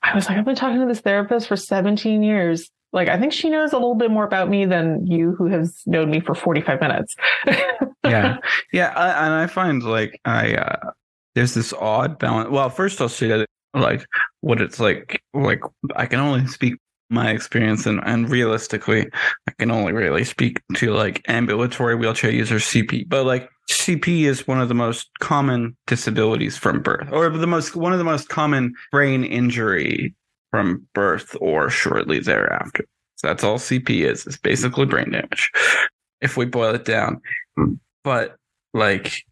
I 0.04 0.14
was 0.14 0.28
like, 0.28 0.36
I've 0.36 0.44
been 0.44 0.54
talking 0.54 0.80
to 0.80 0.86
this 0.86 1.00
therapist 1.00 1.48
for 1.48 1.56
17 1.56 2.22
years. 2.22 2.70
Like, 2.92 3.08
I 3.08 3.18
think 3.18 3.32
she 3.32 3.48
knows 3.48 3.72
a 3.72 3.76
little 3.76 3.94
bit 3.94 4.10
more 4.10 4.24
about 4.24 4.48
me 4.48 4.66
than 4.66 5.06
you 5.06 5.32
who 5.32 5.46
has 5.46 5.82
known 5.86 6.10
me 6.10 6.20
for 6.20 6.34
45 6.34 6.80
minutes. 6.80 7.16
yeah. 8.04 8.36
Yeah. 8.72 8.92
I, 8.94 9.24
and 9.24 9.34
I 9.34 9.46
find 9.46 9.82
like, 9.82 10.20
I, 10.24 10.54
uh, 10.54 10.90
there's 11.34 11.54
this 11.54 11.72
odd 11.72 12.18
balance. 12.18 12.50
Well, 12.50 12.68
first 12.70 13.00
I'll 13.00 13.08
say 13.08 13.28
that 13.28 13.48
like 13.72 14.06
what 14.40 14.60
it's 14.60 14.78
like, 14.78 15.20
like 15.32 15.60
I 15.96 16.06
can 16.06 16.20
only 16.20 16.46
speak 16.46 16.74
my 17.14 17.30
experience 17.30 17.86
and, 17.86 18.00
and 18.04 18.28
realistically 18.28 19.08
i 19.48 19.52
can 19.58 19.70
only 19.70 19.92
really 19.92 20.24
speak 20.24 20.60
to 20.74 20.92
like 20.92 21.22
ambulatory 21.28 21.94
wheelchair 21.94 22.30
users 22.30 22.64
cp 22.64 23.08
but 23.08 23.24
like 23.24 23.48
cp 23.70 24.24
is 24.24 24.46
one 24.46 24.60
of 24.60 24.68
the 24.68 24.74
most 24.74 25.08
common 25.20 25.76
disabilities 25.86 26.56
from 26.56 26.82
birth 26.82 27.08
or 27.12 27.30
the 27.30 27.46
most 27.46 27.76
one 27.76 27.92
of 27.92 27.98
the 27.98 28.04
most 28.04 28.28
common 28.28 28.74
brain 28.90 29.24
injury 29.24 30.14
from 30.54 30.86
birth 30.94 31.36
or 31.40 31.68
shortly 31.68 32.20
thereafter. 32.20 32.86
So 33.16 33.26
that's 33.26 33.42
all 33.42 33.58
cp 33.58 33.90
is 33.90 34.24
it's 34.24 34.38
basically 34.38 34.86
brain 34.86 35.10
damage 35.10 35.50
if 36.20 36.36
we 36.36 36.44
boil 36.44 36.72
it 36.76 36.84
down. 36.84 37.20
Hmm. 37.56 37.72
But 38.04 38.36
like 38.72 39.24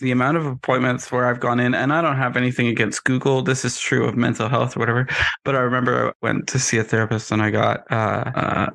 the 0.00 0.10
amount 0.10 0.36
of 0.36 0.46
appointments 0.46 1.12
where 1.12 1.26
I've 1.26 1.40
gone 1.40 1.60
in, 1.60 1.74
and 1.74 1.92
I 1.92 2.00
don't 2.00 2.16
have 2.16 2.36
anything 2.36 2.68
against 2.68 3.04
Google. 3.04 3.42
This 3.42 3.64
is 3.64 3.78
true 3.78 4.06
of 4.06 4.16
mental 4.16 4.48
health 4.48 4.76
or 4.76 4.80
whatever. 4.80 5.06
But 5.44 5.56
I 5.56 5.60
remember 5.60 6.08
I 6.08 6.12
went 6.22 6.48
to 6.48 6.58
see 6.58 6.78
a 6.78 6.84
therapist 6.84 7.30
and 7.30 7.42
I 7.42 7.50
got, 7.50 7.90
uh, 7.92 8.30
uh, 8.34 8.70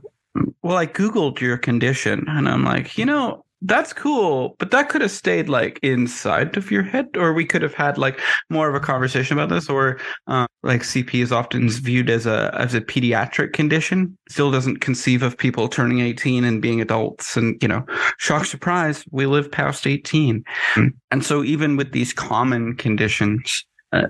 well, 0.61 0.77
I 0.77 0.85
Googled 0.85 1.39
your 1.39 1.57
condition 1.57 2.25
and 2.27 2.47
I'm 2.47 2.63
like, 2.63 2.97
you 2.97 3.05
know, 3.05 3.43
that's 3.61 3.91
cool, 3.91 4.55
but 4.57 4.71
that 4.71 4.87
could 4.87 5.01
have 5.01 5.11
stayed 5.11 5.49
like 5.49 5.79
inside 5.83 6.55
of 6.55 6.71
your 6.71 6.83
head, 6.83 7.09
or 7.17 7.33
we 7.33 7.45
could 7.45 7.61
have 7.61 7.73
had 7.73 7.97
like 7.97 8.19
more 8.49 8.69
of 8.69 8.75
a 8.75 8.79
conversation 8.79 9.37
about 9.37 9.49
this, 9.49 9.69
or 9.69 9.99
uh, 10.27 10.47
like 10.63 10.81
CP 10.81 11.21
is 11.21 11.31
often 11.31 11.69
viewed 11.69 12.09
as 12.09 12.25
a 12.25 12.55
as 12.57 12.73
a 12.73 12.81
pediatric 12.81 13.51
condition. 13.51 14.17
Still 14.29 14.49
doesn't 14.49 14.77
conceive 14.77 15.23
of 15.23 15.37
people 15.37 15.67
turning 15.67 15.99
eighteen 15.99 16.45
and 16.45 16.61
being 16.61 16.79
adults, 16.79 17.35
and 17.35 17.61
you 17.61 17.67
know, 17.67 17.85
shock 18.17 18.45
surprise, 18.45 19.03
we 19.11 19.25
live 19.25 19.51
past 19.51 19.85
eighteen, 19.85 20.43
and 21.11 21.25
so 21.25 21.43
even 21.43 21.75
with 21.75 21.91
these 21.91 22.13
common 22.13 22.75
conditions. 22.75 23.65
Uh, 23.91 24.07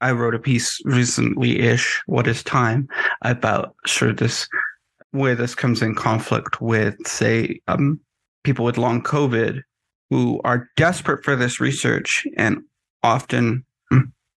I 0.00 0.12
wrote 0.12 0.36
a 0.36 0.38
piece 0.38 0.80
recently 0.84 1.58
ish, 1.58 2.00
What 2.06 2.28
is 2.28 2.44
Time, 2.44 2.86
about 3.22 3.74
sort 3.84 4.12
of 4.12 4.18
this 4.18 4.46
where 5.10 5.34
this 5.34 5.56
comes 5.56 5.82
in 5.82 5.96
conflict 5.96 6.60
with, 6.60 6.94
say, 7.04 7.60
um, 7.66 7.98
people 8.48 8.64
with 8.64 8.78
long 8.78 9.02
COVID 9.02 9.60
who 10.08 10.40
are 10.42 10.70
desperate 10.74 11.22
for 11.22 11.36
this 11.36 11.60
research 11.60 12.26
and 12.38 12.62
often, 13.02 13.62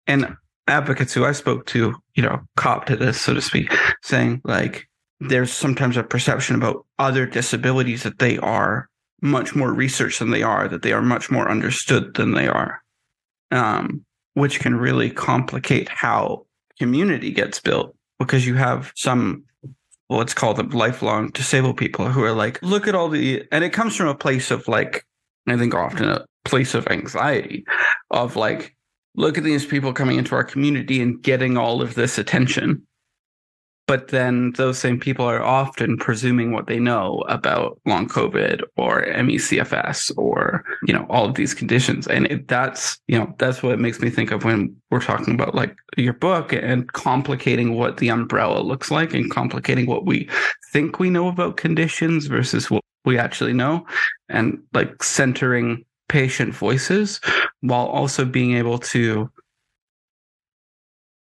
and 0.07 0.35
advocates 0.67 1.13
who 1.13 1.27
I 1.27 1.33
spoke 1.33 1.67
to, 1.67 1.95
you 2.15 2.23
know, 2.23 2.41
cop 2.57 2.87
to 2.87 2.97
this, 2.97 3.21
so 3.21 3.35
to 3.35 3.43
speak, 3.43 3.71
saying 4.03 4.41
like 4.45 4.89
there's 5.21 5.53
sometimes 5.53 5.99
a 5.99 6.03
perception 6.03 6.57
about 6.57 6.87
other 6.99 7.27
disabilities 7.27 8.03
that 8.05 8.19
they 8.19 8.39
are 8.39 8.89
much 9.21 9.55
more 9.55 9.75
researched 9.75 10.21
than 10.21 10.31
they 10.31 10.43
are, 10.43 10.69
that 10.69 10.81
they 10.81 10.93
are 10.93 11.03
much 11.03 11.31
more 11.31 11.51
understood 11.51 12.15
than 12.15 12.33
they 12.33 12.49
are, 12.49 12.81
um, 13.51 14.03
which 14.33 14.59
can 14.59 14.75
really 14.75 15.11
complicate 15.11 15.91
how 15.91 16.47
community 16.79 17.31
gets 17.31 17.61
built 17.61 17.95
because 18.19 18.47
you 18.47 18.55
have 18.55 18.91
some 18.97 19.45
let's 20.09 20.35
call 20.35 20.55
them 20.55 20.71
lifelong 20.71 21.31
disabled 21.31 21.77
people 21.77 22.09
who 22.09 22.23
are 22.23 22.33
like, 22.33 22.61
look 22.63 22.89
at 22.89 22.95
all 22.95 23.09
the, 23.09 23.45
and 23.53 23.63
it 23.63 23.73
comes 23.73 23.95
from 23.95 24.09
a 24.09 24.15
place 24.15 24.51
of 24.51 24.67
like, 24.69 25.05
I 25.47 25.57
think 25.57 25.75
often 25.75 26.09
a 26.09 26.25
place 26.45 26.75
of 26.75 26.87
anxiety 26.89 27.65
of 28.11 28.37
like, 28.37 28.75
look 29.15 29.37
at 29.37 29.45
these 29.45 29.67
people 29.67 29.93
coming 29.93 30.19
into 30.19 30.35
our 30.35 30.45
community 30.45 31.03
and 31.03 31.23
getting 31.23 31.57
all 31.57 31.83
of 31.83 31.95
this 31.95 32.19
attention 32.19 32.87
but 33.89 34.09
then 34.09 34.53
those 34.53 34.79
same 34.79 35.01
people 35.01 35.25
are 35.25 35.43
often 35.43 35.97
presuming 35.97 36.53
what 36.53 36.67
they 36.67 36.79
know 36.79 37.25
about 37.27 37.81
long 37.87 38.07
COVID 38.07 38.61
or 38.77 39.01
ME/CFS 39.07 40.13
or 40.19 40.63
you 40.87 40.93
know 40.93 41.07
all 41.09 41.25
of 41.25 41.35
these 41.35 41.55
conditions, 41.55 42.07
and 42.07 42.27
it, 42.27 42.47
that's 42.49 43.01
you 43.09 43.19
know 43.19 43.35
that's 43.39 43.63
what 43.63 43.81
makes 43.81 43.99
me 43.99 44.11
think 44.11 44.31
of 44.31 44.45
when 44.45 44.77
we're 44.91 45.01
talking 45.01 45.35
about 45.35 45.55
like 45.55 45.75
your 45.97 46.13
book 46.13 46.53
and 46.53 46.93
complicating 46.93 47.75
what 47.75 47.97
the 47.97 48.11
umbrella 48.11 48.61
looks 48.61 48.91
like 48.91 49.15
and 49.15 49.31
complicating 49.31 49.87
what 49.87 50.05
we 50.05 50.29
think 50.71 51.01
we 51.01 51.09
know 51.09 51.27
about 51.27 51.57
conditions 51.57 52.27
versus 52.27 52.71
what 52.71 52.85
we 53.07 53.19
actually 53.19 53.55
know, 53.55 53.87
and 54.29 54.59
like 54.75 55.03
centering 55.03 55.83
patient 56.11 56.55
voices 56.55 57.21
while 57.63 57.87
also 57.87 58.25
being 58.27 58.55
able 58.55 58.79
to 58.79 59.31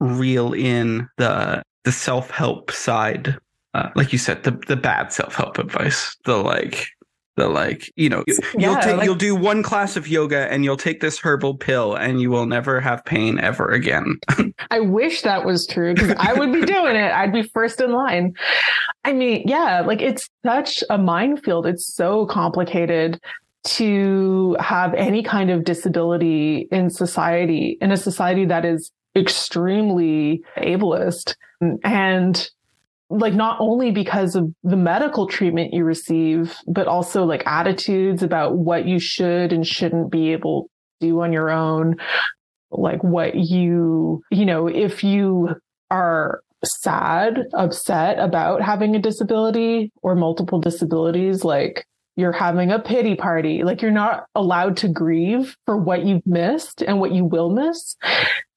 reel 0.00 0.52
in 0.52 1.08
the 1.16 1.62
the 1.84 1.92
self 1.92 2.30
help 2.30 2.70
side, 2.70 3.36
uh, 3.74 3.90
like 3.94 4.12
you 4.12 4.18
said, 4.18 4.42
the 4.44 4.52
the 4.68 4.76
bad 4.76 5.12
self 5.12 5.34
help 5.34 5.58
advice, 5.58 6.16
the 6.24 6.36
like 6.36 6.86
the 7.36 7.48
like 7.48 7.90
you 7.96 8.08
know 8.08 8.22
you, 8.26 8.36
will 8.54 8.76
take 8.80 8.96
like, 8.96 9.04
you'll 9.04 9.14
do 9.14 9.34
one 9.34 9.62
class 9.62 9.96
of 9.96 10.06
yoga 10.06 10.52
and 10.52 10.64
you'll 10.64 10.76
take 10.76 11.00
this 11.00 11.18
herbal 11.18 11.56
pill 11.56 11.94
and 11.94 12.20
you 12.20 12.30
will 12.30 12.46
never 12.46 12.80
have 12.80 13.04
pain 13.04 13.38
ever 13.38 13.68
again. 13.70 14.18
I 14.70 14.80
wish 14.80 15.22
that 15.22 15.44
was 15.44 15.66
true 15.66 15.94
because 15.94 16.14
i 16.18 16.34
would 16.34 16.52
be 16.52 16.60
doing 16.66 16.96
it. 16.96 17.10
I'd 17.12 17.32
be 17.32 17.42
first 17.42 17.80
in 17.80 17.92
line. 17.92 18.34
I 19.04 19.12
mean 19.12 19.44
yeah 19.46 19.80
like 19.80 20.02
it's 20.02 20.28
such 20.44 20.84
a 20.90 20.98
minefield. 20.98 21.66
It's 21.66 21.86
so 21.86 22.26
complicated 22.26 23.18
to 23.64 24.56
have 24.60 24.92
any 24.94 25.22
kind 25.22 25.50
of 25.50 25.64
disability 25.64 26.68
in 26.70 26.90
society 26.90 27.78
in 27.80 27.92
a 27.92 27.96
society 27.96 28.44
that 28.44 28.64
is 28.64 28.90
extremely 29.16 30.42
ableist 30.56 31.34
and 31.84 32.50
like 33.10 33.34
not 33.34 33.58
only 33.60 33.90
because 33.90 34.34
of 34.34 34.52
the 34.64 34.76
medical 34.76 35.26
treatment 35.26 35.74
you 35.74 35.84
receive, 35.84 36.56
but 36.66 36.86
also 36.86 37.24
like 37.24 37.46
attitudes 37.46 38.22
about 38.22 38.56
what 38.56 38.86
you 38.86 38.98
should 38.98 39.52
and 39.52 39.66
shouldn't 39.66 40.10
be 40.10 40.32
able 40.32 40.70
to 41.00 41.08
do 41.08 41.20
on 41.20 41.32
your 41.32 41.50
own. 41.50 41.96
Like 42.70 43.04
what 43.04 43.34
you, 43.34 44.22
you 44.30 44.46
know, 44.46 44.66
if 44.66 45.04
you 45.04 45.50
are 45.90 46.40
sad, 46.64 47.40
upset 47.52 48.18
about 48.18 48.62
having 48.62 48.96
a 48.96 49.02
disability 49.02 49.92
or 50.02 50.14
multiple 50.14 50.58
disabilities, 50.60 51.44
like 51.44 51.84
you're 52.16 52.32
having 52.32 52.70
a 52.70 52.78
pity 52.78 53.14
party. 53.14 53.62
Like 53.62 53.82
you're 53.82 53.90
not 53.90 54.24
allowed 54.34 54.76
to 54.78 54.88
grieve 54.88 55.56
for 55.66 55.76
what 55.76 56.04
you've 56.04 56.26
missed 56.26 56.82
and 56.82 57.00
what 57.00 57.12
you 57.12 57.24
will 57.24 57.50
miss. 57.50 57.96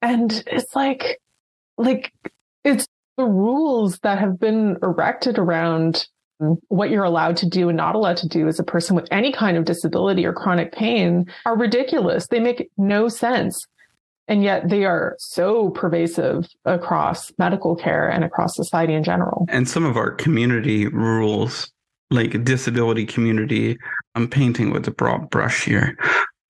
And 0.02 0.44
it's 0.48 0.76
like, 0.76 1.20
like 1.78 2.12
it's 2.64 2.88
the 3.18 3.26
rules 3.26 4.00
that 4.00 4.20
have 4.20 4.40
been 4.40 4.78
erected 4.84 5.38
around 5.38 6.08
what 6.68 6.90
you're 6.90 7.04
allowed 7.04 7.38
to 7.38 7.48
do 7.48 7.70
and 7.70 7.78
not 7.78 7.96
allowed 7.96 8.18
to 8.18 8.28
do 8.28 8.48
as 8.48 8.60
a 8.60 8.64
person 8.64 8.96
with 8.96 9.08
any 9.10 9.32
kind 9.32 9.58
of 9.58 9.66
disability 9.66 10.26
or 10.26 10.34
chronic 10.34 10.74
pain 10.74 11.26
are 11.46 11.58
ridiculous. 11.58 12.28
They 12.28 12.40
make 12.40 12.70
no 12.78 13.08
sense. 13.08 13.66
And 14.28 14.44
yet 14.44 14.70
they 14.70 14.86
are 14.86 15.16
so 15.20 15.70
pervasive 15.70 16.48
across 16.66 17.32
medical 17.38 17.76
care 17.76 18.10
and 18.10 18.24
across 18.24 18.56
society 18.56 18.94
in 18.94 19.04
general. 19.04 19.46
And 19.50 19.70
some 19.70 19.86
of 19.86 19.98
our 19.98 20.12
community 20.12 20.88
rules, 20.88 21.72
like 22.10 22.44
disability 22.44 23.06
community, 23.06 23.78
I'm 24.16 24.28
painting 24.28 24.72
with 24.72 24.88
a 24.88 24.92
broad 24.92 25.30
brush 25.30 25.64
here, 25.64 25.96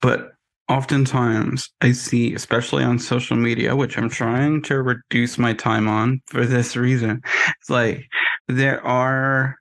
but 0.01 0.34
oftentimes 0.69 1.69
I 1.81 1.91
see, 1.91 2.33
especially 2.33 2.83
on 2.83 2.99
social 2.99 3.37
media, 3.37 3.75
which 3.75 3.97
I'm 3.97 4.09
trying 4.09 4.61
to 4.63 4.81
reduce 4.81 5.37
my 5.37 5.53
time 5.53 5.87
on 5.87 6.21
for 6.27 6.45
this 6.45 6.75
reason. 6.75 7.21
It's 7.59 7.69
like 7.69 8.05
there 8.47 8.85
are 8.85 9.57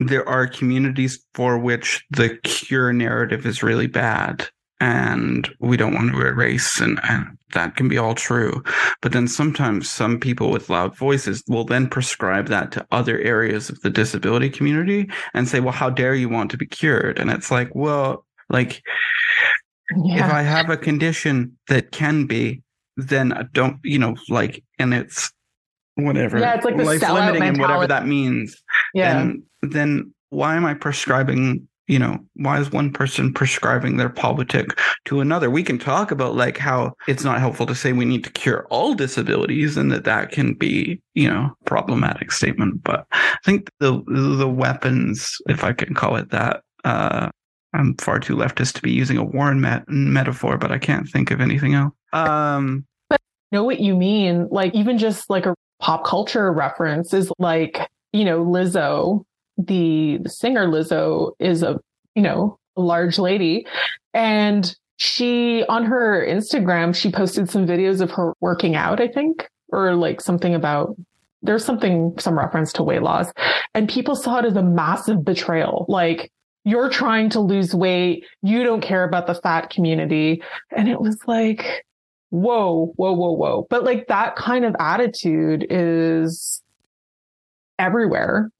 there 0.00 0.28
are 0.28 0.46
communities 0.46 1.24
for 1.34 1.58
which 1.58 2.04
the 2.10 2.36
cure 2.42 2.92
narrative 2.92 3.46
is 3.46 3.62
really 3.62 3.86
bad 3.86 4.48
and 4.80 5.48
we 5.60 5.76
don't 5.76 5.94
want 5.94 6.12
to 6.12 6.20
erase 6.20 6.80
and, 6.80 7.00
and, 7.08 7.38
that 7.52 7.76
can 7.76 7.86
be 7.86 7.96
all 7.96 8.16
true 8.16 8.60
but 9.00 9.12
then 9.12 9.28
sometimes 9.28 9.88
some 9.88 10.18
people 10.18 10.50
with 10.50 10.68
loud 10.68 10.96
voices 10.96 11.40
will 11.46 11.64
then 11.64 11.88
prescribe 11.88 12.48
that 12.48 12.72
to 12.72 12.84
other 12.90 13.20
areas 13.20 13.70
of 13.70 13.80
the 13.82 13.90
disability 13.90 14.50
community 14.50 15.08
and 15.34 15.46
say 15.46 15.60
well 15.60 15.70
how 15.70 15.88
dare 15.88 16.16
you 16.16 16.28
want 16.28 16.50
to 16.50 16.56
be 16.56 16.66
cured 16.66 17.16
and 17.16 17.30
it's 17.30 17.52
like 17.52 17.72
well 17.72 18.26
like 18.50 18.82
yeah. 20.04 20.26
if 20.26 20.32
i 20.32 20.42
have 20.42 20.70
a 20.70 20.76
condition 20.76 21.56
that 21.68 21.92
can 21.92 22.26
be 22.26 22.62
then 22.96 23.32
I 23.32 23.42
don't 23.52 23.78
you 23.82 23.98
know 23.98 24.14
like 24.28 24.62
and 24.78 24.94
it's 24.94 25.32
whatever 25.96 26.38
yeah 26.38 26.54
it's 26.54 26.64
like 26.64 26.76
the 26.76 26.84
life 26.84 27.02
limiting 27.02 27.42
and 27.42 27.58
whatever 27.58 27.86
that 27.86 28.06
means 28.06 28.62
yeah. 28.94 29.14
then 29.14 29.42
then 29.62 30.14
why 30.30 30.54
am 30.56 30.64
i 30.64 30.74
prescribing 30.74 31.66
you 31.86 31.98
know 31.98 32.18
why 32.34 32.58
is 32.58 32.72
one 32.72 32.92
person 32.92 33.32
prescribing 33.32 33.96
their 33.96 34.08
politic 34.08 34.78
to 35.04 35.20
another? 35.20 35.50
We 35.50 35.62
can 35.62 35.78
talk 35.78 36.10
about 36.10 36.34
like 36.34 36.56
how 36.56 36.94
it's 37.06 37.24
not 37.24 37.40
helpful 37.40 37.66
to 37.66 37.74
say 37.74 37.92
we 37.92 38.04
need 38.04 38.24
to 38.24 38.32
cure 38.32 38.66
all 38.70 38.94
disabilities 38.94 39.76
and 39.76 39.92
that 39.92 40.04
that 40.04 40.30
can 40.30 40.54
be 40.54 41.00
you 41.14 41.28
know 41.28 41.54
problematic 41.66 42.32
statement 42.32 42.82
but 42.82 43.06
i 43.12 43.36
think 43.44 43.70
the 43.80 44.02
the 44.06 44.48
weapons 44.48 45.36
if 45.48 45.62
i 45.62 45.72
can 45.72 45.94
call 45.94 46.16
it 46.16 46.30
that 46.30 46.62
uh 46.84 47.30
i'm 47.74 47.94
far 47.96 48.18
too 48.18 48.36
leftist 48.36 48.72
to 48.74 48.82
be 48.82 48.90
using 48.90 49.16
a 49.16 49.24
warren 49.24 49.60
met- 49.60 49.88
metaphor 49.88 50.56
but 50.56 50.72
i 50.72 50.78
can't 50.78 51.08
think 51.08 51.30
of 51.30 51.40
anything 51.40 51.74
else 51.74 51.92
um 52.12 52.84
but 53.08 53.20
I 53.20 53.56
know 53.56 53.64
what 53.64 53.80
you 53.80 53.94
mean 53.94 54.48
like 54.50 54.74
even 54.74 54.98
just 54.98 55.28
like 55.28 55.46
a 55.46 55.54
pop 55.80 56.04
culture 56.06 56.52
reference 56.52 57.12
is 57.12 57.30
like 57.38 57.78
you 58.12 58.24
know 58.24 58.44
lizzo 58.44 59.24
the, 59.56 60.18
the 60.22 60.28
singer 60.28 60.66
Lizzo 60.66 61.32
is 61.38 61.62
a, 61.62 61.80
you 62.14 62.22
know, 62.22 62.58
a 62.76 62.80
large 62.80 63.18
lady. 63.18 63.66
And 64.12 64.74
she, 64.96 65.64
on 65.68 65.84
her 65.84 66.24
Instagram, 66.26 66.94
she 66.94 67.10
posted 67.10 67.50
some 67.50 67.66
videos 67.66 68.00
of 68.00 68.10
her 68.12 68.32
working 68.40 68.74
out, 68.74 69.00
I 69.00 69.08
think, 69.08 69.48
or 69.68 69.94
like 69.94 70.20
something 70.20 70.54
about 70.54 70.96
there's 71.42 71.64
something, 71.64 72.14
some 72.18 72.38
reference 72.38 72.72
to 72.74 72.82
weight 72.82 73.02
loss. 73.02 73.30
And 73.74 73.88
people 73.88 74.16
saw 74.16 74.38
it 74.38 74.46
as 74.46 74.56
a 74.56 74.62
massive 74.62 75.24
betrayal. 75.24 75.84
Like, 75.88 76.32
you're 76.64 76.88
trying 76.88 77.28
to 77.30 77.40
lose 77.40 77.74
weight. 77.74 78.24
You 78.42 78.64
don't 78.64 78.80
care 78.80 79.04
about 79.04 79.26
the 79.26 79.34
fat 79.34 79.70
community. 79.70 80.42
And 80.74 80.88
it 80.88 81.00
was 81.00 81.18
like, 81.26 81.84
whoa, 82.30 82.92
whoa, 82.96 83.12
whoa, 83.12 83.32
whoa. 83.32 83.66
But 83.70 83.84
like 83.84 84.08
that 84.08 84.36
kind 84.36 84.64
of 84.64 84.74
attitude 84.78 85.66
is 85.70 86.62
everywhere 87.78 88.50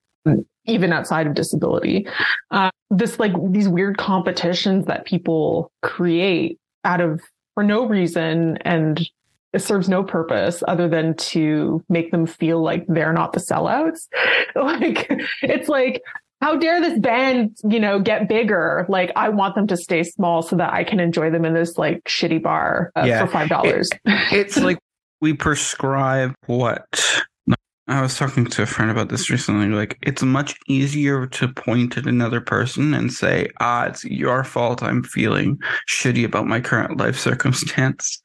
even 0.66 0.92
outside 0.92 1.26
of 1.26 1.34
disability. 1.34 2.06
Uh, 2.50 2.70
this 2.90 3.18
like 3.18 3.32
these 3.50 3.68
weird 3.68 3.98
competitions 3.98 4.86
that 4.86 5.04
people 5.04 5.70
create 5.82 6.58
out 6.84 7.00
of 7.00 7.20
for 7.54 7.62
no 7.62 7.86
reason 7.86 8.58
and 8.62 9.08
it 9.52 9.60
serves 9.60 9.88
no 9.88 10.02
purpose 10.02 10.64
other 10.66 10.88
than 10.88 11.14
to 11.14 11.82
make 11.88 12.10
them 12.10 12.26
feel 12.26 12.60
like 12.60 12.84
they're 12.88 13.12
not 13.12 13.32
the 13.32 13.40
sellouts. 13.40 14.08
like 14.56 15.10
it's 15.42 15.68
like 15.68 16.02
how 16.40 16.56
dare 16.56 16.80
this 16.80 16.98
band, 16.98 17.56
you 17.68 17.80
know, 17.80 18.00
get 18.00 18.28
bigger? 18.28 18.86
Like 18.88 19.12
I 19.16 19.30
want 19.30 19.54
them 19.54 19.66
to 19.68 19.76
stay 19.76 20.02
small 20.02 20.42
so 20.42 20.56
that 20.56 20.72
I 20.72 20.84
can 20.84 21.00
enjoy 21.00 21.30
them 21.30 21.44
in 21.44 21.54
this 21.54 21.78
like 21.78 22.04
shitty 22.04 22.42
bar 22.42 22.90
uh, 22.96 23.04
yeah. 23.06 23.24
for 23.24 23.30
five 23.30 23.48
dollars. 23.48 23.88
It, 24.04 24.32
it's 24.32 24.56
like 24.56 24.78
we 25.20 25.32
prescribe 25.32 26.34
what 26.46 26.84
I 27.86 28.00
was 28.00 28.16
talking 28.16 28.46
to 28.46 28.62
a 28.62 28.66
friend 28.66 28.90
about 28.90 29.10
this 29.10 29.28
recently. 29.28 29.68
Like, 29.68 29.98
it's 30.00 30.22
much 30.22 30.56
easier 30.66 31.26
to 31.26 31.48
point 31.52 31.98
at 31.98 32.06
another 32.06 32.40
person 32.40 32.94
and 32.94 33.12
say, 33.12 33.48
ah, 33.60 33.84
it's 33.84 34.04
your 34.04 34.42
fault 34.42 34.82
I'm 34.82 35.02
feeling 35.02 35.58
shitty 35.86 36.24
about 36.24 36.46
my 36.46 36.60
current 36.60 36.96
life 36.96 37.18
circumstance 37.18 38.22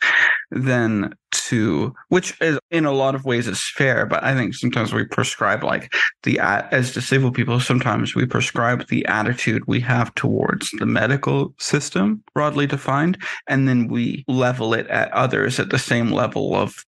than 0.51 1.13
to, 1.31 1.93
which 2.07 2.39
is 2.39 2.57
in 2.71 2.85
a 2.85 2.93
lot 2.93 3.15
of 3.15 3.25
ways 3.25 3.47
is 3.47 3.61
fair. 3.75 4.05
But 4.05 4.23
I 4.23 4.33
think 4.33 4.55
sometimes 4.55 4.93
we 4.93 5.03
prescribe, 5.03 5.61
like, 5.61 5.93
the, 6.23 6.39
as 6.39 6.93
disabled 6.93 7.35
people, 7.35 7.59
sometimes 7.59 8.15
we 8.15 8.25
prescribe 8.25 8.87
the 8.87 9.05
attitude 9.07 9.63
we 9.67 9.81
have 9.81 10.15
towards 10.15 10.71
the 10.79 10.85
medical 10.85 11.53
system, 11.59 12.23
broadly 12.33 12.65
defined, 12.65 13.17
and 13.47 13.67
then 13.67 13.89
we 13.89 14.23
level 14.29 14.73
it 14.73 14.87
at 14.87 15.11
others 15.11 15.59
at 15.59 15.69
the 15.69 15.79
same 15.79 16.11
level 16.11 16.55
of 16.55 16.85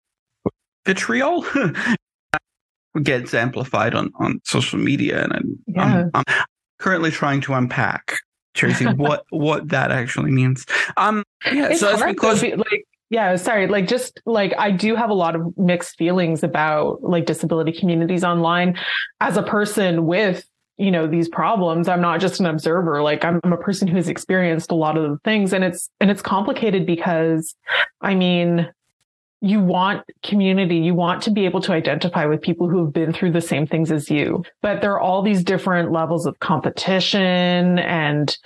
vitriol 0.85 1.45
gets 3.03 3.33
amplified 3.33 3.95
on, 3.95 4.11
on 4.19 4.41
social 4.45 4.79
media. 4.79 5.23
And 5.23 5.33
I'm, 5.33 5.59
yeah. 5.67 6.09
I'm, 6.13 6.25
I'm 6.27 6.45
currently 6.79 7.11
trying 7.11 7.41
to 7.41 7.53
unpack, 7.53 8.15
Tracey, 8.53 8.85
what, 8.95 9.25
what 9.29 9.69
that 9.69 9.91
actually 9.91 10.31
means. 10.31 10.65
Um, 10.97 11.23
yeah, 11.51 11.69
it's 11.69 11.79
so 11.79 11.95
that's 11.95 12.03
because. 12.03 12.41
Be, 12.41 12.55
like, 12.55 12.85
yeah, 13.09 13.35
sorry. 13.35 13.67
Like, 13.67 13.87
just 13.87 14.21
like 14.25 14.53
I 14.57 14.71
do 14.71 14.95
have 14.95 15.09
a 15.09 15.13
lot 15.13 15.35
of 15.35 15.57
mixed 15.57 15.97
feelings 15.97 16.43
about 16.43 17.03
like 17.03 17.25
disability 17.25 17.73
communities 17.73 18.23
online 18.23 18.77
as 19.19 19.35
a 19.35 19.43
person 19.43 20.05
with 20.05 20.45
you 20.77 20.89
know 20.89 21.05
these 21.05 21.29
problems 21.29 21.87
i'm 21.87 22.01
not 22.01 22.19
just 22.19 22.39
an 22.39 22.45
observer 22.47 23.03
like 23.03 23.23
I'm, 23.23 23.39
I'm, 23.43 23.53
a 23.53 23.57
person 23.57 23.87
who's 23.87 24.07
experienced 24.07 24.71
a 24.71 24.75
lot 24.75 24.97
of 24.97 25.03
the 25.03 25.17
things 25.23 25.53
and 25.53 25.63
it's 25.63 25.89
and 25.99 26.09
it's 26.09 26.21
complicated 26.21 26.85
because 26.85 27.55
i 28.01 28.15
mean 28.15 28.67
you 29.41 29.59
want 29.59 30.03
community. 30.23 30.77
You 30.77 30.93
want 30.93 31.23
to 31.23 31.31
be 31.31 31.45
able 31.45 31.61
to 31.61 31.73
identify 31.73 32.25
with 32.25 32.41
people 32.41 32.69
who 32.69 32.85
have 32.85 32.93
been 32.93 33.11
through 33.11 33.31
the 33.31 33.41
same 33.41 33.65
things 33.65 33.91
as 33.91 34.09
you. 34.09 34.43
But 34.61 34.81
there 34.81 34.93
are 34.93 34.99
all 34.99 35.23
these 35.23 35.43
different 35.43 35.91
levels 35.91 36.25
of 36.25 36.39
competition 36.39 37.79
and 37.79 38.37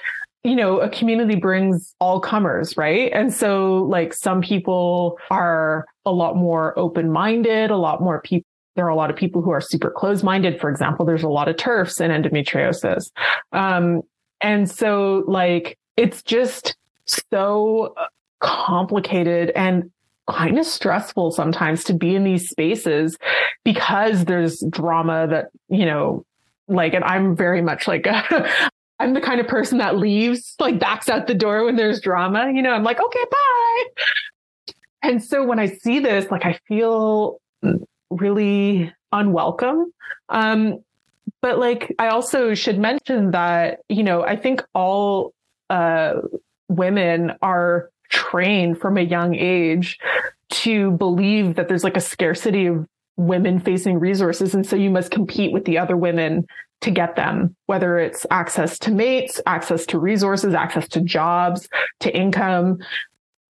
you 0.44 0.56
know, 0.56 0.80
a 0.80 0.88
community 0.90 1.36
brings 1.36 1.96
all 2.00 2.20
comers, 2.20 2.78
right? 2.78 3.12
And 3.12 3.34
so 3.34 3.78
like 3.90 4.14
some 4.14 4.42
people 4.42 5.18
are 5.32 5.88
a 6.06 6.12
lot 6.12 6.36
more 6.36 6.78
open 6.78 7.12
minded, 7.12 7.72
a 7.72 7.78
lot 7.78 8.00
more 8.00 8.22
people 8.22 8.48
there 8.76 8.86
are 8.86 8.90
a 8.90 8.96
lot 8.96 9.10
of 9.10 9.16
people 9.16 9.42
who 9.42 9.52
are 9.52 9.62
super 9.62 9.90
close 9.90 10.22
minded. 10.22 10.60
For 10.60 10.70
example, 10.70 11.06
there's 11.06 11.24
a 11.24 11.30
lot 11.30 11.48
of 11.48 11.56
TERFs 11.56 12.02
in 12.02 12.12
endometriosis. 12.12 13.10
Um, 13.54 14.02
and 14.42 14.70
so 14.70 15.24
like, 15.28 15.78
it's 15.96 16.22
just 16.22 16.76
so 17.08 17.96
complicated 18.42 19.52
and 19.56 19.92
kind 20.30 20.58
of 20.58 20.66
stressful 20.66 21.32
sometimes 21.32 21.84
to 21.86 21.94
be 21.94 22.16
in 22.16 22.24
these 22.24 22.50
spaces 22.50 23.18
because 23.64 24.26
there's 24.26 24.64
drama 24.70 25.28
that, 25.28 25.50
you 25.70 25.86
know, 25.86 26.26
like, 26.68 26.94
and 26.94 27.04
I'm 27.04 27.36
very 27.36 27.62
much 27.62 27.88
like, 27.88 28.08
I'm 29.00 29.14
the 29.14 29.22
kind 29.22 29.40
of 29.40 29.48
person 29.48 29.78
that 29.80 29.98
leaves, 29.98 30.56
like 30.60 30.80
backs 30.80 31.10
out 31.10 31.28
the 31.28 31.36
door 31.36 31.66
when 31.66 31.76
there's 31.76 32.02
drama, 32.02 32.52
you 32.54 32.62
know, 32.62 32.72
I'm 32.72 32.84
like, 32.84 33.00
okay, 33.00 33.26
bye. 33.30 34.74
And 35.04 35.24
so 35.24 35.44
when 35.44 35.60
I 35.60 35.68
see 35.68 36.00
this, 36.00 36.32
like, 36.32 36.46
I 36.46 36.60
feel 36.68 37.40
really 38.10 38.92
unwelcome. 39.12 39.92
Um, 40.30 40.80
but 41.42 41.60
like, 41.60 41.94
I 42.00 42.08
also 42.08 42.56
should 42.56 42.80
mention 42.80 43.32
that, 43.32 43.82
you 43.90 44.04
know, 44.04 44.24
I 44.24 44.36
think 44.36 44.64
all, 44.74 45.34
uh, 45.70 46.22
women 46.68 47.34
are 47.42 47.92
trained 48.16 48.80
from 48.80 48.98
a 48.98 49.02
young 49.02 49.36
age 49.36 50.00
to 50.50 50.92
believe 50.92 51.56
that 51.56 51.68
there's 51.68 51.84
like 51.84 51.98
a 51.98 52.02
scarcity 52.02 52.66
of 52.68 52.88
women 53.18 53.60
facing 53.60 54.00
resources. 54.00 54.56
And 54.56 54.66
so 54.66 54.76
you 54.76 54.90
must 54.90 55.12
compete 55.12 55.52
with 55.52 55.66
the 55.66 55.78
other 55.78 55.98
women 55.98 56.46
to 56.82 56.92
get 56.92 57.16
them, 57.16 57.56
whether 57.66 57.98
it's 57.98 58.26
access 58.32 58.80
to 58.80 58.92
mates, 58.92 59.42
access 59.46 59.86
to 59.88 60.00
resources, 60.00 60.54
access 60.54 60.88
to 60.90 61.02
jobs, 61.02 61.68
to 62.00 62.16
income. 62.16 62.80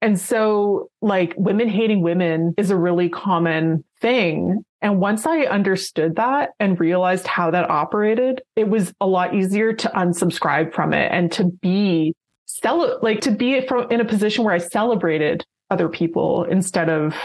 And 0.02 0.20
so 0.20 0.90
like 1.02 1.34
women 1.38 1.68
hating 1.70 2.02
women 2.02 2.54
is 2.58 2.70
a 2.72 2.78
really 2.78 3.10
common 3.10 3.84
thing 4.02 4.64
And 4.86 5.00
once 5.00 5.26
I 5.26 5.46
understood 5.46 6.18
that 6.18 6.52
and 6.60 6.80
realized 6.80 7.26
how 7.26 7.50
that 7.50 7.72
operated, 7.72 8.44
it 8.56 8.70
was 8.70 8.94
a 9.02 9.08
lot 9.08 9.34
easier 9.34 9.74
to 9.74 9.90
unsubscribe 9.90 10.76
from 10.76 10.94
it 10.94 11.12
and 11.12 11.32
to 11.32 11.46
be 11.46 12.14
cel- 12.46 13.00
like 13.02 13.22
to 13.22 13.32
be 13.32 13.66
from 13.68 13.92
in 13.92 14.02
a 14.02 14.06
position 14.06 14.44
where 14.44 14.54
I 14.54 14.60
celebrated 14.60 15.46
other 15.70 15.90
people 15.90 16.44
instead 16.46 16.90
of 16.90 17.16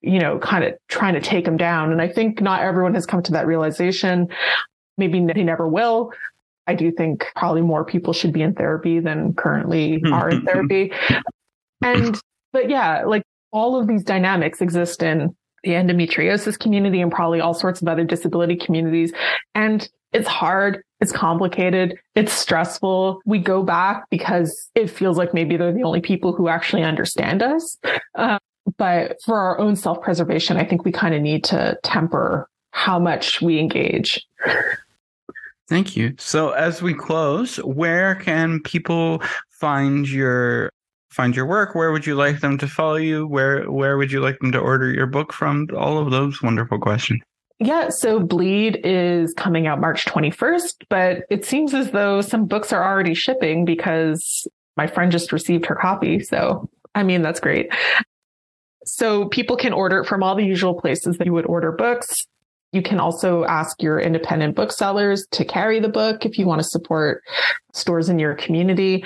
you 0.00 0.18
know 0.18 0.38
kind 0.38 0.64
of 0.64 0.74
trying 0.88 1.14
to 1.14 1.20
take 1.20 1.44
them 1.44 1.56
down. 1.56 1.92
And 1.92 2.00
I 2.00 2.08
think 2.08 2.40
not 2.40 2.62
everyone 2.62 2.94
has 2.94 3.06
come 3.06 3.22
to 3.22 3.32
that 3.32 3.46
realization. 3.46 4.28
Maybe 4.96 5.24
they 5.26 5.42
never 5.42 5.66
will. 5.68 6.12
I 6.66 6.74
do 6.74 6.90
think 6.92 7.26
probably 7.36 7.62
more 7.62 7.84
people 7.84 8.12
should 8.12 8.32
be 8.32 8.42
in 8.42 8.54
therapy 8.54 9.00
than 9.00 9.34
currently 9.34 10.00
hmm. 10.04 10.12
are 10.12 10.30
in 10.30 10.42
therapy. 10.46 10.92
And 11.82 12.18
but 12.52 12.70
yeah, 12.70 13.04
like 13.04 13.22
all 13.52 13.78
of 13.78 13.86
these 13.86 14.02
dynamics 14.02 14.60
exist 14.60 15.02
in 15.02 15.34
the 15.62 15.70
endometriosis 15.70 16.58
community 16.58 17.00
and 17.00 17.10
probably 17.10 17.40
all 17.40 17.54
sorts 17.54 17.80
of 17.82 17.88
other 17.88 18.04
disability 18.04 18.56
communities. 18.56 19.12
And 19.54 19.88
it's 20.14 20.28
hard. 20.28 20.82
It's 21.00 21.12
complicated. 21.12 21.98
It's 22.14 22.32
stressful. 22.32 23.20
We 23.26 23.40
go 23.40 23.62
back 23.62 24.04
because 24.08 24.70
it 24.74 24.88
feels 24.88 25.18
like 25.18 25.34
maybe 25.34 25.56
they're 25.56 25.72
the 25.72 25.82
only 25.82 26.00
people 26.00 26.32
who 26.32 26.48
actually 26.48 26.82
understand 26.82 27.42
us. 27.42 27.76
Uh, 28.14 28.38
but 28.78 29.20
for 29.22 29.38
our 29.38 29.58
own 29.58 29.76
self 29.76 30.00
preservation, 30.00 30.56
I 30.56 30.64
think 30.64 30.84
we 30.84 30.92
kind 30.92 31.14
of 31.14 31.20
need 31.20 31.44
to 31.44 31.76
temper 31.82 32.48
how 32.70 32.98
much 32.98 33.42
we 33.42 33.58
engage. 33.58 34.24
Thank 35.68 35.96
you. 35.96 36.14
So 36.18 36.50
as 36.50 36.80
we 36.80 36.94
close, 36.94 37.56
where 37.56 38.14
can 38.14 38.60
people 38.60 39.22
find 39.50 40.08
your 40.08 40.70
find 41.10 41.34
your 41.34 41.46
work? 41.46 41.74
Where 41.74 41.90
would 41.90 42.06
you 42.06 42.14
like 42.14 42.40
them 42.40 42.56
to 42.58 42.68
follow 42.68 42.96
you? 42.96 43.26
Where 43.26 43.70
where 43.70 43.98
would 43.98 44.12
you 44.12 44.20
like 44.20 44.38
them 44.38 44.52
to 44.52 44.58
order 44.58 44.92
your 44.92 45.06
book 45.06 45.32
from? 45.32 45.68
All 45.76 45.98
of 45.98 46.10
those 46.10 46.42
wonderful 46.42 46.78
questions. 46.78 47.20
Yeah, 47.60 47.88
so 47.88 48.18
Bleed 48.18 48.80
is 48.82 49.32
coming 49.34 49.66
out 49.66 49.80
March 49.80 50.06
21st, 50.06 50.86
but 50.88 51.22
it 51.30 51.44
seems 51.44 51.72
as 51.72 51.92
though 51.92 52.20
some 52.20 52.46
books 52.46 52.72
are 52.72 52.84
already 52.84 53.14
shipping 53.14 53.64
because 53.64 54.46
my 54.76 54.86
friend 54.86 55.12
just 55.12 55.32
received 55.32 55.66
her 55.66 55.76
copy. 55.76 56.18
So, 56.20 56.68
I 56.94 57.04
mean, 57.04 57.22
that's 57.22 57.40
great. 57.40 57.72
So, 58.84 59.28
people 59.28 59.56
can 59.56 59.72
order 59.72 60.00
it 60.00 60.06
from 60.06 60.22
all 60.22 60.34
the 60.34 60.44
usual 60.44 60.78
places 60.78 61.16
that 61.16 61.26
you 61.26 61.32
would 61.32 61.46
order 61.46 61.72
books. 61.72 62.26
You 62.72 62.82
can 62.82 62.98
also 62.98 63.44
ask 63.44 63.80
your 63.80 64.00
independent 64.00 64.56
booksellers 64.56 65.26
to 65.30 65.44
carry 65.44 65.78
the 65.78 65.88
book 65.88 66.26
if 66.26 66.36
you 66.38 66.46
want 66.46 66.60
to 66.60 66.68
support 66.68 67.22
stores 67.72 68.08
in 68.08 68.18
your 68.18 68.34
community. 68.34 69.04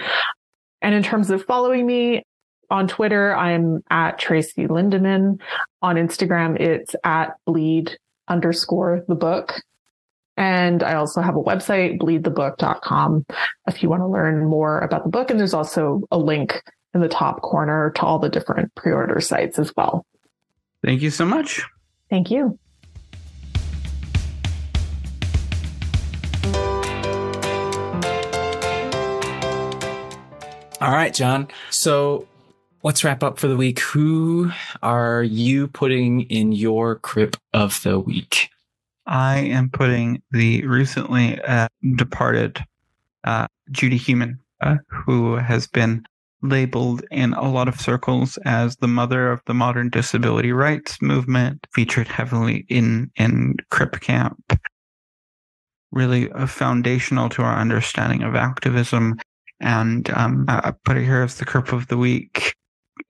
And 0.81 0.95
in 0.95 1.03
terms 1.03 1.31
of 1.31 1.45
following 1.45 1.87
me 1.87 2.23
on 2.71 2.89
Twitter, 2.89 3.37
I'm 3.37 3.83
at 3.91 4.19
Tracey 4.19 4.67
Lindeman. 4.67 5.41
On 5.83 5.97
Instagram, 5.97 6.59
it's 6.59 6.97
at 7.05 7.35
bleed 7.45 7.99
underscore 8.29 9.05
the 9.09 9.15
book. 9.15 9.61
And 10.37 10.85
I 10.85 10.95
also 10.95 11.21
have 11.21 11.35
a 11.35 11.43
website, 11.43 11.99
bleedthebook.com, 11.99 13.27
if 13.67 13.83
you 13.83 13.89
want 13.89 14.03
to 14.03 14.07
learn 14.07 14.47
more 14.47 14.79
about 14.81 15.03
the 15.03 15.11
book. 15.11 15.31
And 15.31 15.41
there's 15.41 15.55
also 15.55 16.03
a 16.13 16.19
link 16.19 16.63
in 16.95 17.01
the 17.01 17.09
top 17.09 17.43
corner 17.43 17.91
to 17.97 18.03
all 18.03 18.19
the 18.19 18.29
different 18.29 18.73
pre 18.77 18.93
order 18.93 19.21
sites 19.21 19.59
as 19.59 19.75
well. 19.77 20.07
Thank 20.85 21.03
you 21.03 21.11
so 21.11 21.25
much. 21.25 21.63
Thank 22.09 22.31
you. 22.31 22.59
All 30.81 30.93
right, 30.93 31.13
John. 31.13 31.49
So 31.71 32.28
let's 32.83 33.05
wrap 33.05 33.23
up 33.23 33.39
for 33.39 33.49
the 33.49 33.57
week. 33.57 33.81
Who 33.81 34.51
are 34.83 35.23
you 35.23 35.69
putting 35.69 36.23
in 36.23 36.53
your 36.53 36.97
crip 36.97 37.37
of 37.53 37.83
the 37.83 37.99
week? 37.99 38.51
I 39.07 39.39
am 39.39 39.71
putting 39.71 40.23
the 40.31 40.67
recently 40.67 41.41
uh, 41.43 41.69
departed 41.97 42.63
uh, 43.25 43.47
Judy 43.71 43.97
Heumann, 43.97 44.39
uh, 44.61 44.77
who 44.89 45.37
has 45.37 45.67
been 45.67 46.05
labeled 46.43 47.03
in 47.11 47.33
a 47.35 47.51
lot 47.51 47.69
of 47.69 47.81
circles 47.81 48.39
as 48.45 48.77
the 48.77 48.87
mother 48.87 49.33
of 49.33 49.41
the 49.47 49.55
modern 49.55 49.89
disability 49.89 50.53
rights 50.53 51.03
movement, 51.03 51.67
featured 51.73 52.07
heavily 52.07 52.65
in 52.69 53.11
in 53.17 53.57
Crip 53.71 54.01
Camp. 54.01 54.59
Really 55.91 56.29
foundational 56.47 57.29
to 57.31 57.43
our 57.43 57.59
understanding 57.59 58.23
of 58.23 58.37
activism 58.37 59.19
and 59.61 60.09
um, 60.11 60.45
I 60.49 60.73
put 60.85 60.97
it 60.97 61.05
here 61.05 61.23
as 61.23 61.37
the 61.37 61.45
crip 61.45 61.73
of 61.73 61.89
the 61.89 61.97
week. 61.97 62.55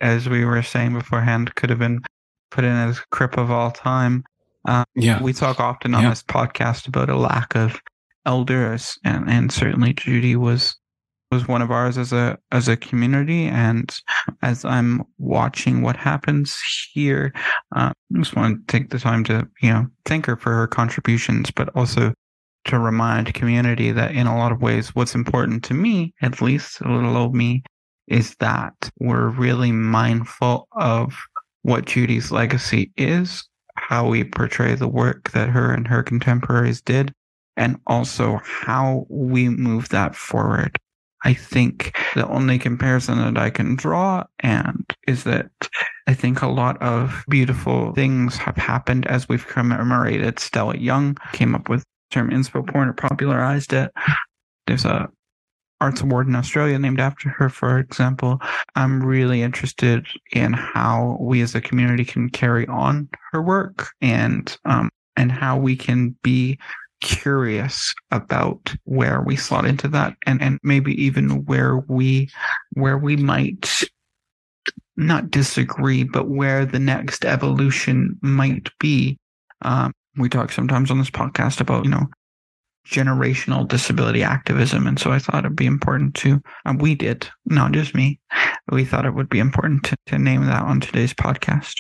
As 0.01 0.29
we 0.29 0.45
were 0.45 0.63
saying 0.63 0.95
beforehand, 0.95 1.55
could 1.55 1.71
have 1.71 1.79
been 1.79 2.01
put 2.51 2.65
in 2.65 2.73
as 2.73 3.01
crip 3.11 3.37
of 3.37 3.51
all 3.51 3.71
time. 3.71 4.25
Uh, 4.67 4.85
yeah, 4.95 5.23
we 5.23 5.33
talk 5.33 5.61
often 5.61 5.95
on 5.95 6.03
yeah. 6.03 6.11
this 6.11 6.23
podcast 6.23 6.89
about 6.89 7.11
a 7.11 7.17
lack 7.17 7.55
of 7.55 7.81
elders, 8.27 8.99
and 9.05 9.29
and 9.29 9.53
certainly 9.53 9.93
Judy 9.93 10.37
was 10.37 10.77
was 11.31 11.47
one 11.47 11.63
of 11.63 11.71
ours 11.71 11.99
as 11.99 12.13
a 12.13 12.39
as 12.53 12.69
a 12.69 12.77
community. 12.77 13.47
And 13.47 13.95
as 14.43 14.65
I'm 14.65 15.05
watching 15.19 15.83
what 15.83 15.97
happens 15.97 16.59
here, 16.93 17.33
uh, 17.75 17.93
I 17.93 18.19
just 18.19 18.37
want 18.37 18.67
to 18.67 18.73
take 18.73 18.91
the 18.91 18.99
time 18.99 19.25
to 19.25 19.49
you 19.63 19.71
know 19.71 19.87
thank 20.05 20.27
her 20.27 20.37
for 20.37 20.53
her 20.53 20.67
contributions, 20.67 21.51
but 21.51 21.69
also 21.75 22.13
to 22.65 22.79
remind 22.79 23.33
community 23.35 23.93
that 23.93 24.13
in 24.13 24.27
a 24.27 24.37
lot 24.37 24.53
of 24.53 24.61
ways, 24.61 24.95
what's 24.95 25.15
important 25.15 25.65
to 25.65 25.75
me, 25.75 26.13
at 26.21 26.43
least 26.43 26.81
a 26.81 26.89
little 26.89 27.17
old 27.17 27.35
me, 27.35 27.63
is 28.09 28.35
that 28.37 28.75
we're 28.99 29.29
really 29.29 29.73
mindful 29.73 30.69
of 30.73 31.15
what 31.63 31.87
Judy's 31.87 32.31
legacy 32.31 32.93
is, 32.97 33.47
how 33.77 34.09
we 34.09 34.25
portray 34.25 34.75
the 34.75 34.89
work 34.89 35.31
that 35.33 35.49
her 35.49 35.73
and 35.73 35.87
her 35.87 36.03
contemporaries 36.03 36.81
did, 36.81 37.13
and 37.57 37.79
also 37.87 38.41
how 38.45 39.07
we 39.09 39.49
move 39.49 39.89
that 39.91 40.15
forward. 40.15 40.77
I 41.25 41.35
think 41.35 41.97
the 42.15 42.27
only 42.29 42.59
comparison 42.59 43.19
that 43.19 43.37
I 43.37 43.51
can 43.51 43.75
draw 43.75 44.25
and 44.41 44.85
is 45.07 45.25
that 45.25 45.51
I 46.07 46.15
think 46.15 46.41
a 46.43 46.49
lot 46.49 46.81
of 46.81 47.25
beautiful 47.29 47.93
things 47.93 48.37
have 48.37 48.57
happened 48.57 49.07
as 49.09 49.29
we've 49.29 49.47
commemorated 49.47 50.39
Stella 50.39 50.77
Young, 50.77 51.17
came 51.33 51.55
up 51.55 51.69
with 51.69 51.83
term 52.11 52.31
inspo 52.31 52.67
porn 52.67 52.89
or 52.89 52.93
popularized 52.93 53.73
it. 53.73 53.91
There's 54.67 54.85
a 54.85 55.11
arts 55.81 56.01
award 56.01 56.27
in 56.27 56.35
Australia 56.35 56.79
named 56.79 57.01
after 57.01 57.29
her, 57.29 57.49
for 57.49 57.79
example. 57.79 58.41
I'm 58.75 59.03
really 59.03 59.43
interested 59.43 60.07
in 60.33 60.53
how 60.53 61.17
we 61.21 61.41
as 61.43 61.55
a 61.55 61.61
community 61.61 62.05
can 62.05 62.31
carry 62.31 62.67
on 62.67 63.09
her 63.33 63.43
work 63.43 63.91
and 64.01 64.57
um, 64.65 64.91
and 65.17 65.33
how 65.33 65.57
we 65.57 65.77
can 65.77 66.17
be 66.23 66.59
curious 67.01 67.95
about 68.11 68.75
where 68.85 69.23
we 69.23 69.37
slot 69.37 69.65
into 69.65 69.87
that 69.87 70.17
and 70.27 70.43
and 70.43 70.59
maybe 70.65 71.01
even 71.01 71.45
where 71.45 71.77
we 71.89 72.29
where 72.73 72.99
we 72.99 73.17
might 73.17 73.71
not 74.97 75.31
disagree 75.31 76.03
but 76.03 76.29
where 76.29 76.67
the 76.67 76.81
next 76.81 77.25
evolution 77.25 78.19
might 78.21 78.69
be 78.81 79.17
um, 79.63 79.93
we 80.19 80.29
talk 80.29 80.53
sometimes 80.53 80.91
on 80.91 80.99
this 80.99 81.11
podcast 81.11 81.61
about, 81.61 81.85
you 81.85 81.91
know, 81.91 82.07
generational 82.89 83.69
disability 83.69 84.23
activism. 84.23 84.87
And 84.87 84.99
so 84.99 85.13
I 85.13 85.19
thought 85.19 85.45
it'd 85.45 85.57
be 85.57 85.67
important 85.67 86.15
to, 86.17 86.43
um, 86.65 86.79
we 86.79 86.95
did, 86.95 87.29
not 87.47 87.73
just 87.73 87.95
me, 87.95 88.21
we 88.73 88.85
thought 88.85 89.07
it 89.07 89.15
would 89.15 89.29
be 89.29 89.39
important 89.39 89.85
to, 89.85 89.97
to 90.07 90.19
name 90.19 90.45
that 90.47 90.63
on 90.63 90.81
today's 90.81 91.15
podcast. 91.15 91.75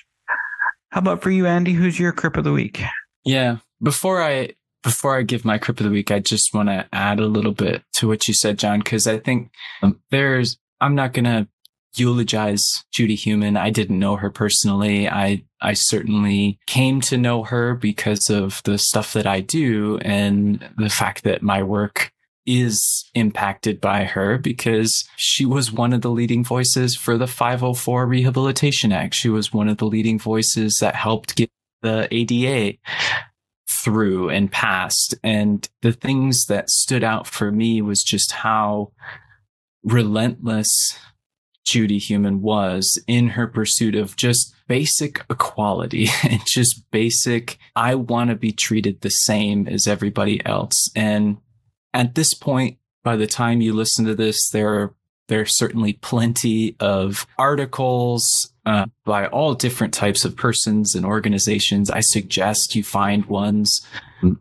How 0.91 1.01
about 1.01 1.23
for 1.23 1.31
you, 1.31 1.47
Andy? 1.47 1.73
Who's 1.73 1.99
your 1.99 2.13
crip 2.13 2.37
of 2.37 2.45
the 2.45 2.53
week? 2.53 2.83
Yeah. 3.25 3.59
Before 3.83 4.23
I, 4.23 4.55
before 4.83 5.19
I 5.19 5.23
give 5.23 5.45
my 5.45 5.59
crip 5.59 5.81
of 5.81 5.85
the 5.85 5.93
week, 5.93 6.11
I 6.11 6.19
just 6.19 6.55
want 6.55 6.69
to 6.69 6.87
add 6.93 7.21
a 7.21 7.27
little 7.27 7.53
bit 7.53 7.83
to 7.95 8.09
what 8.09 8.29
you 8.29 8.35
said, 8.35 8.59
John, 8.59 8.79
because 8.79 9.07
I 9.07 9.19
think 9.19 9.51
um, 9.83 10.01
there's, 10.11 10.57
I'm 10.81 10.95
not 10.95 11.13
going 11.13 11.25
to 11.25 11.49
eulogize 11.97 12.65
Judy 12.93 13.17
Heumann. 13.17 13.57
I 13.57 13.71
didn't 13.71 13.99
know 13.99 14.17
her 14.17 14.31
personally. 14.31 15.09
I 15.09 15.45
I 15.61 15.73
certainly 15.73 16.59
came 16.67 17.01
to 17.03 17.17
know 17.17 17.43
her 17.45 17.75
because 17.75 18.31
of 18.31 18.63
the 18.65 18.79
stuff 18.79 19.13
that 19.13 19.27
I 19.27 19.41
do 19.41 19.99
and 20.03 20.69
the 20.77 20.89
fact 20.89 21.25
that 21.25 21.43
my 21.43 21.63
work 21.63 22.13
is 22.47 23.05
impacted 23.15 23.81
by 23.81 24.05
her 24.05 24.39
because 24.39 25.07
she 25.17 25.45
was 25.45 25.71
one 25.71 25.93
of 25.93 26.01
the 26.01 26.11
leading 26.11 26.43
voices 26.43 26.97
for 26.97 27.19
the 27.19 27.27
504 27.27 28.07
Rehabilitation 28.07 28.91
Act. 28.91 29.15
She 29.15 29.29
was 29.29 29.53
one 29.53 29.69
of 29.69 29.77
the 29.77 29.85
leading 29.85 30.19
voices 30.19 30.79
that 30.81 30.95
helped 30.95 31.37
get 31.37 31.51
the 31.83 32.09
ADA 32.11 32.79
through 33.71 34.31
and 34.31 34.51
passed. 34.51 35.15
And 35.23 35.69
the 35.83 35.93
things 35.93 36.47
that 36.47 36.71
stood 36.71 37.05
out 37.05 37.27
for 37.27 37.53
me 37.53 37.83
was 37.83 38.03
just 38.03 38.33
how 38.33 38.93
relentless 39.83 40.99
Judy 41.69 41.99
Heumann 41.99 42.41
was 42.41 43.01
in 43.07 43.29
her 43.31 43.47
pursuit 43.47 43.95
of 43.95 44.17
just 44.17 44.55
basic 44.67 45.25
equality 45.31 46.09
and 46.25 46.41
just 46.47 46.91
basic, 46.91 47.59
I 47.77 47.95
want 47.95 48.31
to 48.31 48.37
be 48.37 48.53
treated 48.53 49.01
the 49.01 49.11
same 49.11 49.69
as 49.69 49.87
everybody 49.87 50.45
else. 50.47 50.91
And 50.97 51.39
at 51.93 52.15
this 52.15 52.33
point, 52.35 52.79
by 53.03 53.17
the 53.17 53.27
time 53.27 53.61
you 53.61 53.75
listen 53.75 54.07
to 54.07 54.15
this, 54.15 54.51
there 54.51 54.75
are, 54.75 54.95
there 55.29 55.43
are 55.43 55.47
certainly 55.47 55.95
plenty 55.95 56.75
of 56.81 57.27
articles, 57.39 58.53
uh, 58.65 58.87
by 59.05 59.27
all 59.27 59.55
different 59.55 59.95
types 59.95 60.25
of 60.25 60.37
persons 60.37 60.95
and 60.95 61.05
organizations. 61.05 61.91
I 61.91 62.01
suggest 62.01 62.75
you 62.75 62.85
find 62.85 63.25
ones 63.27 63.81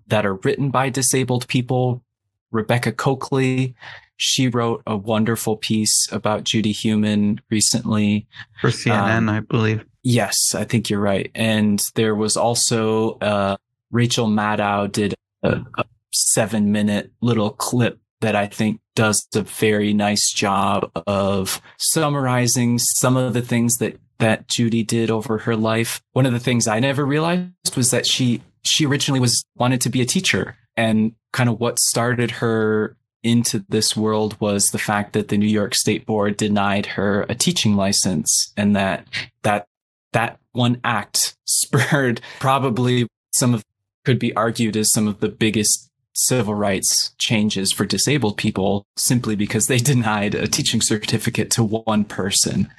that 0.08 0.26
are 0.26 0.36
written 0.36 0.70
by 0.70 0.90
disabled 0.90 1.48
people. 1.48 2.04
Rebecca 2.52 2.92
Cokley, 2.92 3.76
she 4.18 4.48
wrote 4.48 4.82
a 4.86 4.98
wonderful 4.98 5.58
piece 5.58 6.08
about 6.12 6.44
Judy 6.44 6.72
Heumann 6.72 7.40
recently. 7.50 8.28
For 8.62 8.70
CNN, 8.70 9.18
um, 9.18 9.30
I 9.30 9.40
believe. 9.40 9.86
Yes, 10.04 10.36
I 10.54 10.64
think 10.64 10.90
you're 10.90 11.00
right. 11.00 11.32
And 11.36 11.82
there 11.96 12.16
was 12.16 12.36
also 12.36 13.18
uh, 13.20 13.58
Rachel 13.92 14.28
Maddow 14.28 14.92
did 14.92 15.14
a, 15.44 15.62
a 15.78 15.86
seven 16.14 16.72
minute 16.72 17.12
little 17.22 17.52
clip 17.52 18.00
that 18.22 18.36
I 18.36 18.48
think 18.48 18.82
does 18.96 19.28
a 19.36 19.42
very 19.42 19.94
nice 19.94 20.34
job 20.34 20.92
of 21.06 21.62
summarizing 21.78 22.80
some 22.80 23.16
of 23.16 23.34
the 23.34 23.42
things 23.42 23.78
that 23.78 24.00
that 24.20 24.48
Judy 24.48 24.82
did 24.84 25.12
over 25.12 25.38
her 25.40 25.56
life. 25.56 26.02
One 26.14 26.26
of 26.26 26.34
the 26.34 26.40
things 26.40 26.68
I 26.68 26.80
never 26.80 27.06
realized 27.06 27.76
was 27.76 27.92
that 27.92 28.08
she 28.08 28.42
she 28.64 28.86
originally 28.86 29.20
was 29.20 29.46
wanted 29.56 29.82
to 29.82 29.90
be 29.90 30.02
a 30.02 30.06
teacher 30.06 30.56
and 30.76 31.14
kind 31.32 31.50
of 31.50 31.60
what 31.60 31.80
started 31.80 32.32
her 32.32 32.97
into 33.24 33.66
this 33.70 33.96
world 33.96 34.40
was 34.40 34.70
the 34.70 34.78
fact 34.78 35.14
that 35.14 35.28
the 35.28 35.38
New 35.38 35.48
York 35.48 35.76
State 35.76 36.06
Board 36.06 36.38
denied 36.38 36.86
her 36.86 37.26
a 37.30 37.36
teaching 37.36 37.76
license 37.76 38.54
and 38.56 38.76
that 38.76 39.08
that 39.44 39.68
that 40.14 40.40
one 40.52 40.80
act 40.84 41.36
spurred 41.46 42.22
probably 42.40 43.08
some 43.34 43.54
of 43.54 43.64
could 44.06 44.20
be 44.20 44.36
argued 44.36 44.78
as 44.78 44.92
some 44.92 45.08
of 45.08 45.20
the 45.20 45.30
biggest 45.30 45.90
civil 46.14 46.56
rights 46.56 47.14
changes 47.20 47.72
for 47.72 47.86
disabled 47.86 48.38
people 48.38 48.86
simply 48.96 49.36
because 49.36 49.68
they 49.68 49.78
denied 49.94 50.34
a 50.34 50.48
teaching 50.48 50.82
certificate 50.82 51.52
to 51.52 51.64
one 51.64 52.06
person. 52.06 52.70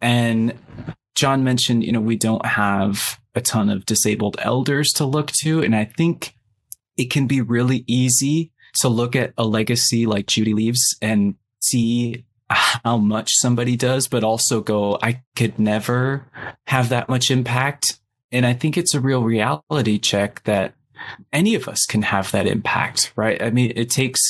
And 0.00 0.54
John 1.14 1.44
mentioned, 1.44 1.84
you 1.84 1.92
know, 1.92 2.00
we 2.00 2.16
don't 2.16 2.44
have 2.44 3.20
a 3.34 3.40
ton 3.40 3.70
of 3.70 3.86
disabled 3.86 4.36
elders 4.40 4.88
to 4.96 5.04
look 5.04 5.30
to. 5.42 5.62
And 5.62 5.74
I 5.74 5.84
think 5.84 6.34
it 6.96 7.10
can 7.10 7.26
be 7.26 7.40
really 7.40 7.84
easy 7.86 8.50
to 8.80 8.88
look 8.88 9.14
at 9.16 9.32
a 9.36 9.44
legacy 9.44 10.06
like 10.06 10.26
Judy 10.26 10.54
leaves 10.54 10.96
and 11.00 11.34
see 11.60 12.24
how 12.50 12.96
much 12.98 13.30
somebody 13.34 13.76
does, 13.76 14.08
but 14.08 14.24
also 14.24 14.60
go, 14.60 14.98
I 15.02 15.22
could 15.36 15.58
never 15.58 16.26
have 16.66 16.90
that 16.90 17.08
much 17.08 17.30
impact. 17.30 17.98
And 18.30 18.46
I 18.46 18.52
think 18.52 18.76
it's 18.76 18.94
a 18.94 19.00
real 19.00 19.22
reality 19.22 19.98
check 19.98 20.42
that 20.44 20.74
any 21.32 21.54
of 21.54 21.68
us 21.68 21.84
can 21.88 22.02
have 22.02 22.30
that 22.32 22.46
impact, 22.46 23.12
right? 23.16 23.42
I 23.42 23.50
mean, 23.50 23.72
it 23.76 23.90
takes 23.90 24.20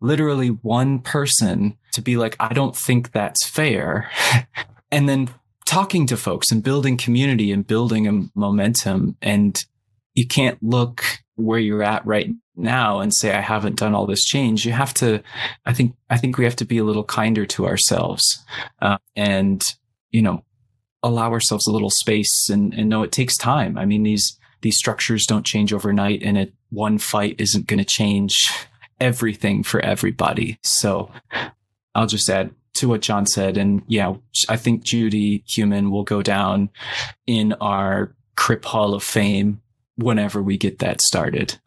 literally 0.00 0.48
one 0.48 1.00
person 1.00 1.76
to 1.92 2.02
be 2.02 2.16
like, 2.16 2.36
I 2.40 2.52
don't 2.52 2.76
think 2.76 3.12
that's 3.12 3.46
fair. 3.46 4.10
and 4.92 5.08
then 5.08 5.28
talking 5.66 6.06
to 6.06 6.16
folks 6.16 6.50
and 6.50 6.62
building 6.62 6.96
community 6.96 7.52
and 7.52 7.66
building 7.66 8.08
a 8.08 8.28
momentum. 8.34 9.16
And 9.20 9.62
you 10.14 10.26
can't 10.26 10.60
look 10.62 11.04
where 11.36 11.58
you're 11.58 11.82
at 11.82 12.04
right 12.06 12.30
now 12.60 13.00
and 13.00 13.14
say, 13.14 13.32
I 13.32 13.40
haven't 13.40 13.76
done 13.78 13.94
all 13.94 14.06
this 14.06 14.24
change. 14.24 14.64
You 14.64 14.72
have 14.72 14.94
to, 14.94 15.22
I 15.66 15.72
think, 15.72 15.94
I 16.08 16.16
think 16.16 16.38
we 16.38 16.44
have 16.44 16.56
to 16.56 16.64
be 16.64 16.78
a 16.78 16.84
little 16.84 17.04
kinder 17.04 17.46
to 17.46 17.66
ourselves, 17.66 18.22
uh, 18.80 18.98
and, 19.16 19.62
you 20.10 20.22
know, 20.22 20.44
allow 21.02 21.32
ourselves 21.32 21.66
a 21.66 21.72
little 21.72 21.90
space 21.90 22.48
and, 22.50 22.74
and 22.74 22.88
know 22.88 23.02
it 23.02 23.12
takes 23.12 23.36
time. 23.36 23.78
I 23.78 23.86
mean, 23.86 24.02
these, 24.02 24.38
these 24.60 24.76
structures 24.76 25.24
don't 25.24 25.46
change 25.46 25.72
overnight 25.72 26.22
and 26.22 26.36
it, 26.36 26.52
one 26.68 26.98
fight 26.98 27.36
isn't 27.38 27.66
going 27.66 27.78
to 27.78 27.84
change 27.84 28.34
everything 29.00 29.62
for 29.62 29.80
everybody. 29.80 30.58
So 30.62 31.10
I'll 31.94 32.06
just 32.06 32.28
add 32.28 32.50
to 32.74 32.88
what 32.88 33.00
John 33.00 33.26
said. 33.26 33.56
And 33.56 33.82
yeah, 33.88 34.14
I 34.48 34.56
think 34.56 34.84
Judy 34.84 35.42
Heumann 35.46 35.90
will 35.90 36.04
go 36.04 36.22
down 36.22 36.68
in 37.26 37.54
our 37.54 38.14
Crip 38.36 38.64
Hall 38.64 38.94
of 38.94 39.02
Fame 39.02 39.62
whenever 39.96 40.42
we 40.42 40.58
get 40.58 40.80
that 40.80 41.00
started. 41.00 41.58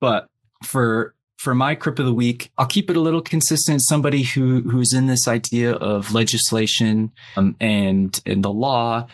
But 0.00 0.26
for 0.62 1.14
for 1.38 1.54
my 1.54 1.74
Crip 1.74 1.98
of 1.98 2.04
the 2.04 2.12
Week, 2.12 2.50
I'll 2.58 2.66
keep 2.66 2.90
it 2.90 2.96
a 2.96 3.00
little 3.00 3.22
consistent. 3.22 3.82
Somebody 3.82 4.22
who 4.22 4.60
who's 4.62 4.92
in 4.92 5.06
this 5.06 5.26
idea 5.26 5.72
of 5.72 6.12
legislation 6.12 7.12
um, 7.36 7.56
and 7.60 8.20
in 8.26 8.42
the 8.42 8.52
law. 8.52 9.06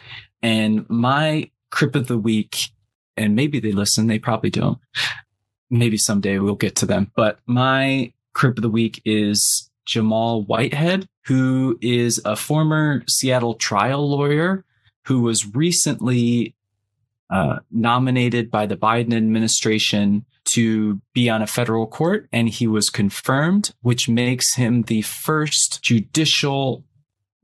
And 0.43 0.89
my 0.89 1.51
Crip 1.71 1.95
of 1.95 2.07
the 2.07 2.19
Week 2.19 2.57
and 3.17 3.35
maybe 3.35 3.61
they 3.61 3.73
listen, 3.73 4.07
they 4.07 4.19
probably 4.19 4.51
don't. 4.51 4.79
Maybe 5.71 5.97
someday 5.97 6.39
we'll 6.39 6.55
get 6.55 6.77
to 6.77 6.87
them. 6.87 7.11
But 7.17 7.41
my 7.47 8.13
crip 8.35 8.59
of 8.59 8.63
the 8.63 8.71
week 8.71 9.01
is 9.05 9.71
Jamal 9.87 10.43
Whitehead, 10.43 11.09
who 11.25 11.79
is 11.81 12.21
a 12.25 12.37
former 12.37 13.03
Seattle 13.09 13.55
trial 13.55 14.09
lawyer 14.09 14.65
who 15.07 15.23
was 15.23 15.55
recently 15.55 16.55
uh, 17.31 17.61
nominated 17.71 18.51
by 18.51 18.67
the 18.67 18.77
Biden 18.77 19.15
administration 19.15 20.25
to 20.55 21.01
be 21.13 21.29
on 21.29 21.43
a 21.43 21.47
federal 21.47 21.87
court, 21.87 22.29
and 22.33 22.49
he 22.49 22.67
was 22.67 22.89
confirmed, 22.89 23.73
which 23.83 24.09
makes 24.09 24.55
him 24.55 24.83
the 24.83 25.03
first 25.03 25.83
judicial 25.83 26.85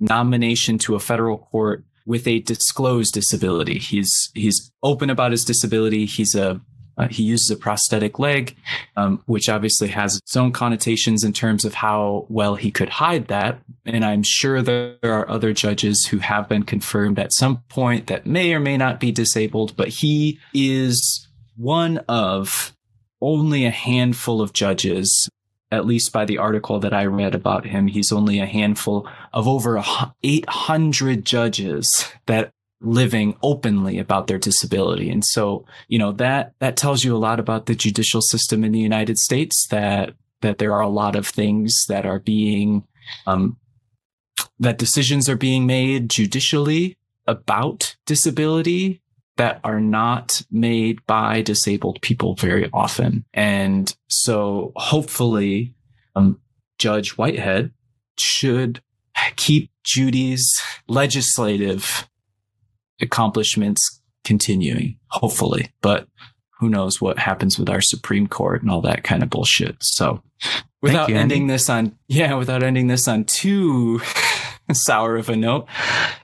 nomination 0.01 0.79
to 0.79 0.95
a 0.95 1.01
federal 1.01 1.39
court 1.39 1.85
with 2.07 2.27
a 2.27 2.41
disclosed 2.41 3.15
disability. 3.15 3.79
He's 3.79 4.31
he's 4.35 4.73
open 4.83 5.11
about 5.11 5.31
his 5.31 5.45
disability. 5.45 6.07
He's 6.07 6.35
a 6.35 6.61
uh, 6.99 7.09
he 7.09 7.23
uses 7.23 7.51
a 7.51 7.57
prosthetic 7.57 8.19
leg, 8.19 8.55
um, 8.97 9.23
which 9.27 9.49
obviously 9.49 9.89
has 9.89 10.17
its 10.17 10.37
own 10.37 10.53
connotations 10.53 11.25
in 11.25 11.33
terms 11.33 11.65
of 11.65 11.75
how 11.75 12.27
well 12.29 12.55
he 12.55 12.71
could 12.71 12.91
hide 12.91 13.29
that. 13.29 13.61
And 13.87 14.05
I'm 14.05 14.23
sure 14.23 14.61
there 14.61 14.97
are 15.03 15.29
other 15.29 15.53
judges 15.53 16.07
who 16.11 16.19
have 16.19 16.49
been 16.49 16.65
confirmed 16.65 17.19
at 17.19 17.33
some 17.33 17.63
point 17.69 18.09
that 18.09 18.27
may 18.27 18.53
or 18.53 18.61
may 18.61 18.77
not 18.77 19.01
be 19.01 19.11
disabled, 19.11 19.75
but 19.77 19.89
he 19.89 20.39
is 20.53 21.27
one 21.57 21.99
of 22.09 22.75
only 23.23 23.65
a 23.65 23.71
handful 23.71 24.43
of 24.43 24.53
judges 24.53 25.31
at 25.73 25.87
least 25.87 26.13
by 26.13 26.27
the 26.27 26.37
article 26.37 26.79
that 26.81 26.93
I 26.93 27.07
read 27.07 27.35
about 27.35 27.65
him, 27.65 27.87
he's 27.87 28.13
only 28.13 28.39
a 28.39 28.47
handful 28.47 29.09
of 29.33 29.49
over 29.49 29.83
800 30.23 31.25
judges 31.25 32.13
that 32.27 32.53
living 32.83 33.37
openly 33.43 33.99
about 33.99 34.27
their 34.27 34.39
disability. 34.39 35.09
And 35.11 35.25
so, 35.25 35.65
you 35.89 35.99
know, 35.99 36.13
that, 36.13 36.53
that 36.59 36.77
tells 36.77 37.05
you 37.05 37.17
a 37.17 37.19
lot 37.19 37.41
about 37.41 37.65
the 37.67 37.75
judicial 37.75 38.21
system 38.21 38.65
in 38.65 38.73
the 38.73 38.81
United 38.81 39.17
States 39.17 39.67
that, 39.71 40.13
that 40.43 40.59
there 40.59 40.75
are 40.75 40.83
a 40.83 40.89
lot 40.89 41.17
of 41.17 41.27
things 41.27 41.75
that 41.89 42.05
are 42.05 42.19
being, 42.19 42.85
um, 43.27 43.57
that 44.59 44.77
decisions 44.77 45.27
are 45.27 45.37
being 45.37 45.65
made 45.65 46.11
judicially 46.11 46.99
about 47.27 47.97
disability 48.05 49.01
that 49.37 49.61
are 49.65 49.81
not 49.81 50.43
made 50.51 51.05
by 51.07 51.43
disabled 51.43 52.01
people 52.03 52.35
very 52.35 52.69
often. 52.73 53.25
And 53.33 53.95
so 54.09 54.73
hopefully, 54.77 55.75
um, 56.15 56.39
Judge 56.79 57.11
Whitehead 57.17 57.73
should 58.19 58.83
keep 59.37 59.71
Judy's 59.85 60.45
legislative 60.89 62.09
accomplishments 63.01 64.01
continuing, 64.25 64.99
hopefully. 65.09 65.71
But 65.81 66.07
who 66.59 66.69
knows 66.69 67.01
what 67.01 67.19
happens 67.19 67.59
with 67.59 67.69
our 67.69 67.81
Supreme 67.81 68.27
Court 68.27 68.63
and 68.63 68.71
all 68.71 68.81
that 68.83 69.03
kind 69.03 69.23
of 69.23 69.31
bullshit. 69.31 69.77
So 69.81 70.23
without 70.81 71.09
you, 71.09 71.17
ending 71.17 71.47
this 71.47 71.69
on, 71.69 71.99
yeah, 72.09 72.35
without 72.35 72.63
ending 72.63 72.87
this 72.87 73.09
on 73.09 73.25
too 73.25 74.01
sour 74.73 75.17
of 75.17 75.29
a 75.29 75.37
note, 75.37 75.67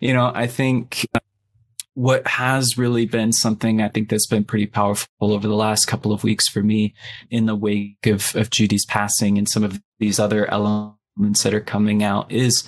you 0.01 0.13
know, 0.13 0.31
I 0.35 0.47
think 0.47 1.07
what 1.99 2.25
has 2.29 2.79
really 2.79 3.07
been 3.07 3.33
something 3.33 3.83
I 3.83 3.89
think 3.89 4.09
that's 4.09 4.29
been 4.29 4.45
pretty 4.45 4.67
powerful 4.67 5.09
over 5.21 5.49
the 5.49 5.57
last 5.57 5.87
couple 5.87 6.13
of 6.13 6.23
weeks 6.23 6.47
for 6.47 6.63
me 6.63 6.95
in 7.29 7.47
the 7.47 7.57
wake 7.57 8.07
of, 8.07 8.37
of 8.37 8.51
Judy's 8.51 8.87
passing 8.87 9.37
and 9.37 9.49
some 9.49 9.65
of 9.65 9.83
these 9.99 10.21
other 10.21 10.49
elements 10.49 11.43
that 11.43 11.53
are 11.53 11.61
coming 11.61 12.05
out 12.05 12.31
is 12.31 12.63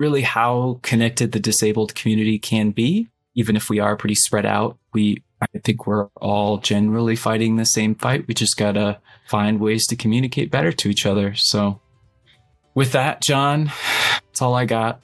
really 0.00 0.22
how 0.22 0.80
connected 0.82 1.30
the 1.30 1.38
disabled 1.38 1.94
community 1.94 2.36
can 2.36 2.72
be. 2.72 3.06
Even 3.36 3.54
if 3.54 3.70
we 3.70 3.78
are 3.78 3.96
pretty 3.96 4.16
spread 4.16 4.44
out, 4.44 4.76
we, 4.92 5.22
I 5.40 5.46
think 5.62 5.86
we're 5.86 6.08
all 6.16 6.58
generally 6.58 7.14
fighting 7.14 7.54
the 7.54 7.64
same 7.64 7.94
fight. 7.94 8.26
We 8.26 8.34
just 8.34 8.56
gotta 8.56 9.00
find 9.28 9.60
ways 9.60 9.86
to 9.86 9.94
communicate 9.94 10.50
better 10.50 10.72
to 10.72 10.88
each 10.88 11.06
other. 11.06 11.36
So 11.36 11.80
with 12.74 12.90
that, 12.90 13.22
John, 13.22 13.70
that's 14.26 14.42
all 14.42 14.54
I 14.56 14.64
got. 14.64 15.00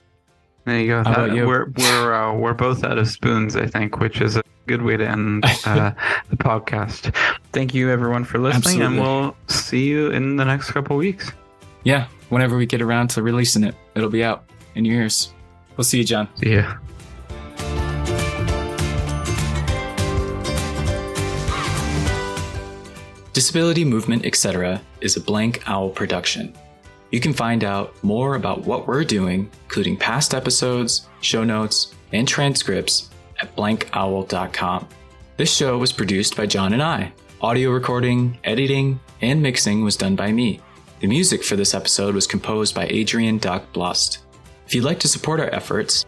There 0.65 0.81
you 0.81 0.87
go. 0.89 1.01
About 1.01 1.35
you? 1.35 1.47
We're 1.47 1.67
we're 1.77 2.15
uh, 2.15 2.35
we're 2.35 2.55
both 2.55 2.85
out 2.85 2.97
of 2.99 3.07
spoons, 3.09 3.55
I 3.55 3.67
think, 3.67 3.99
which 4.01 4.21
is 4.21 4.37
a 4.37 4.43
good 4.67 4.83
way 4.83 4.97
to 4.97 5.07
end 5.07 5.45
uh, 5.67 5.93
the 6.31 6.37
podcast. 6.37 7.15
Thank 7.53 7.75
you, 7.75 7.91
everyone, 7.91 8.25
for 8.25 8.39
listening, 8.39 8.83
Absolutely. 8.83 8.99
and 8.99 9.01
we'll 9.01 9.37
see 9.49 9.85
you 9.85 10.11
in 10.11 10.37
the 10.37 10.45
next 10.45 10.71
couple 10.71 10.97
weeks. 10.97 11.33
Yeah, 11.83 12.07
whenever 12.31 12.57
we 12.57 12.65
get 12.65 12.81
around 12.81 13.09
to 13.11 13.23
releasing 13.23 13.63
it, 13.63 13.75
it'll 13.95 14.09
be 14.09 14.25
out 14.25 14.45
in 14.75 14.85
your 14.87 15.03
ears. 15.03 15.35
We'll 15.77 15.85
see 15.85 15.99
you, 15.99 16.05
John. 16.05 16.29
See 16.37 16.55
ya. 16.55 16.77
Disability 23.35 23.85
Movement, 23.85 24.25
etc. 24.25 24.81
is 25.01 25.17
a 25.17 25.21
Blank 25.21 25.63
Owl 25.67 25.91
production. 25.91 26.55
You 27.15 27.21
can 27.21 27.33
find 27.33 27.63
out 27.63 27.95
more 28.03 28.35
about 28.35 28.67
what 28.67 28.89
we're 28.89 29.05
doing, 29.05 29.49
including 29.67 29.97
past 29.97 30.35
episodes, 30.35 31.07
show 31.21 31.45
notes, 31.45 31.95
and 32.13 32.27
transcripts 32.27 33.09
at 33.41 33.55
blankowl.com. 33.55 34.89
This 35.37 35.55
show 35.55 35.79
was 35.79 35.93
produced 35.93 36.37
by 36.37 36.47
John 36.47 36.73
and 36.73 36.83
I. 36.83 37.13
Audio 37.41 37.71
recording, 37.71 38.37
editing, 38.43 38.99
and 39.21 39.41
mixing 39.41 39.85
was 39.85 39.95
done 39.97 40.17
by 40.17 40.33
me. 40.33 40.61
The 40.99 41.07
music 41.07 41.45
for 41.45 41.55
this 41.55 41.73
episode 41.73 42.17
was 42.17 42.27
composed 42.27 42.75
by 42.75 42.89
Adrian 42.91 43.39
Doc 43.39 43.73
Blust. 43.73 44.19
If 44.67 44.75
you'd 44.75 44.83
like 44.83 44.99
to 44.99 45.07
support 45.07 45.39
our 45.39 45.55
efforts, 45.55 46.05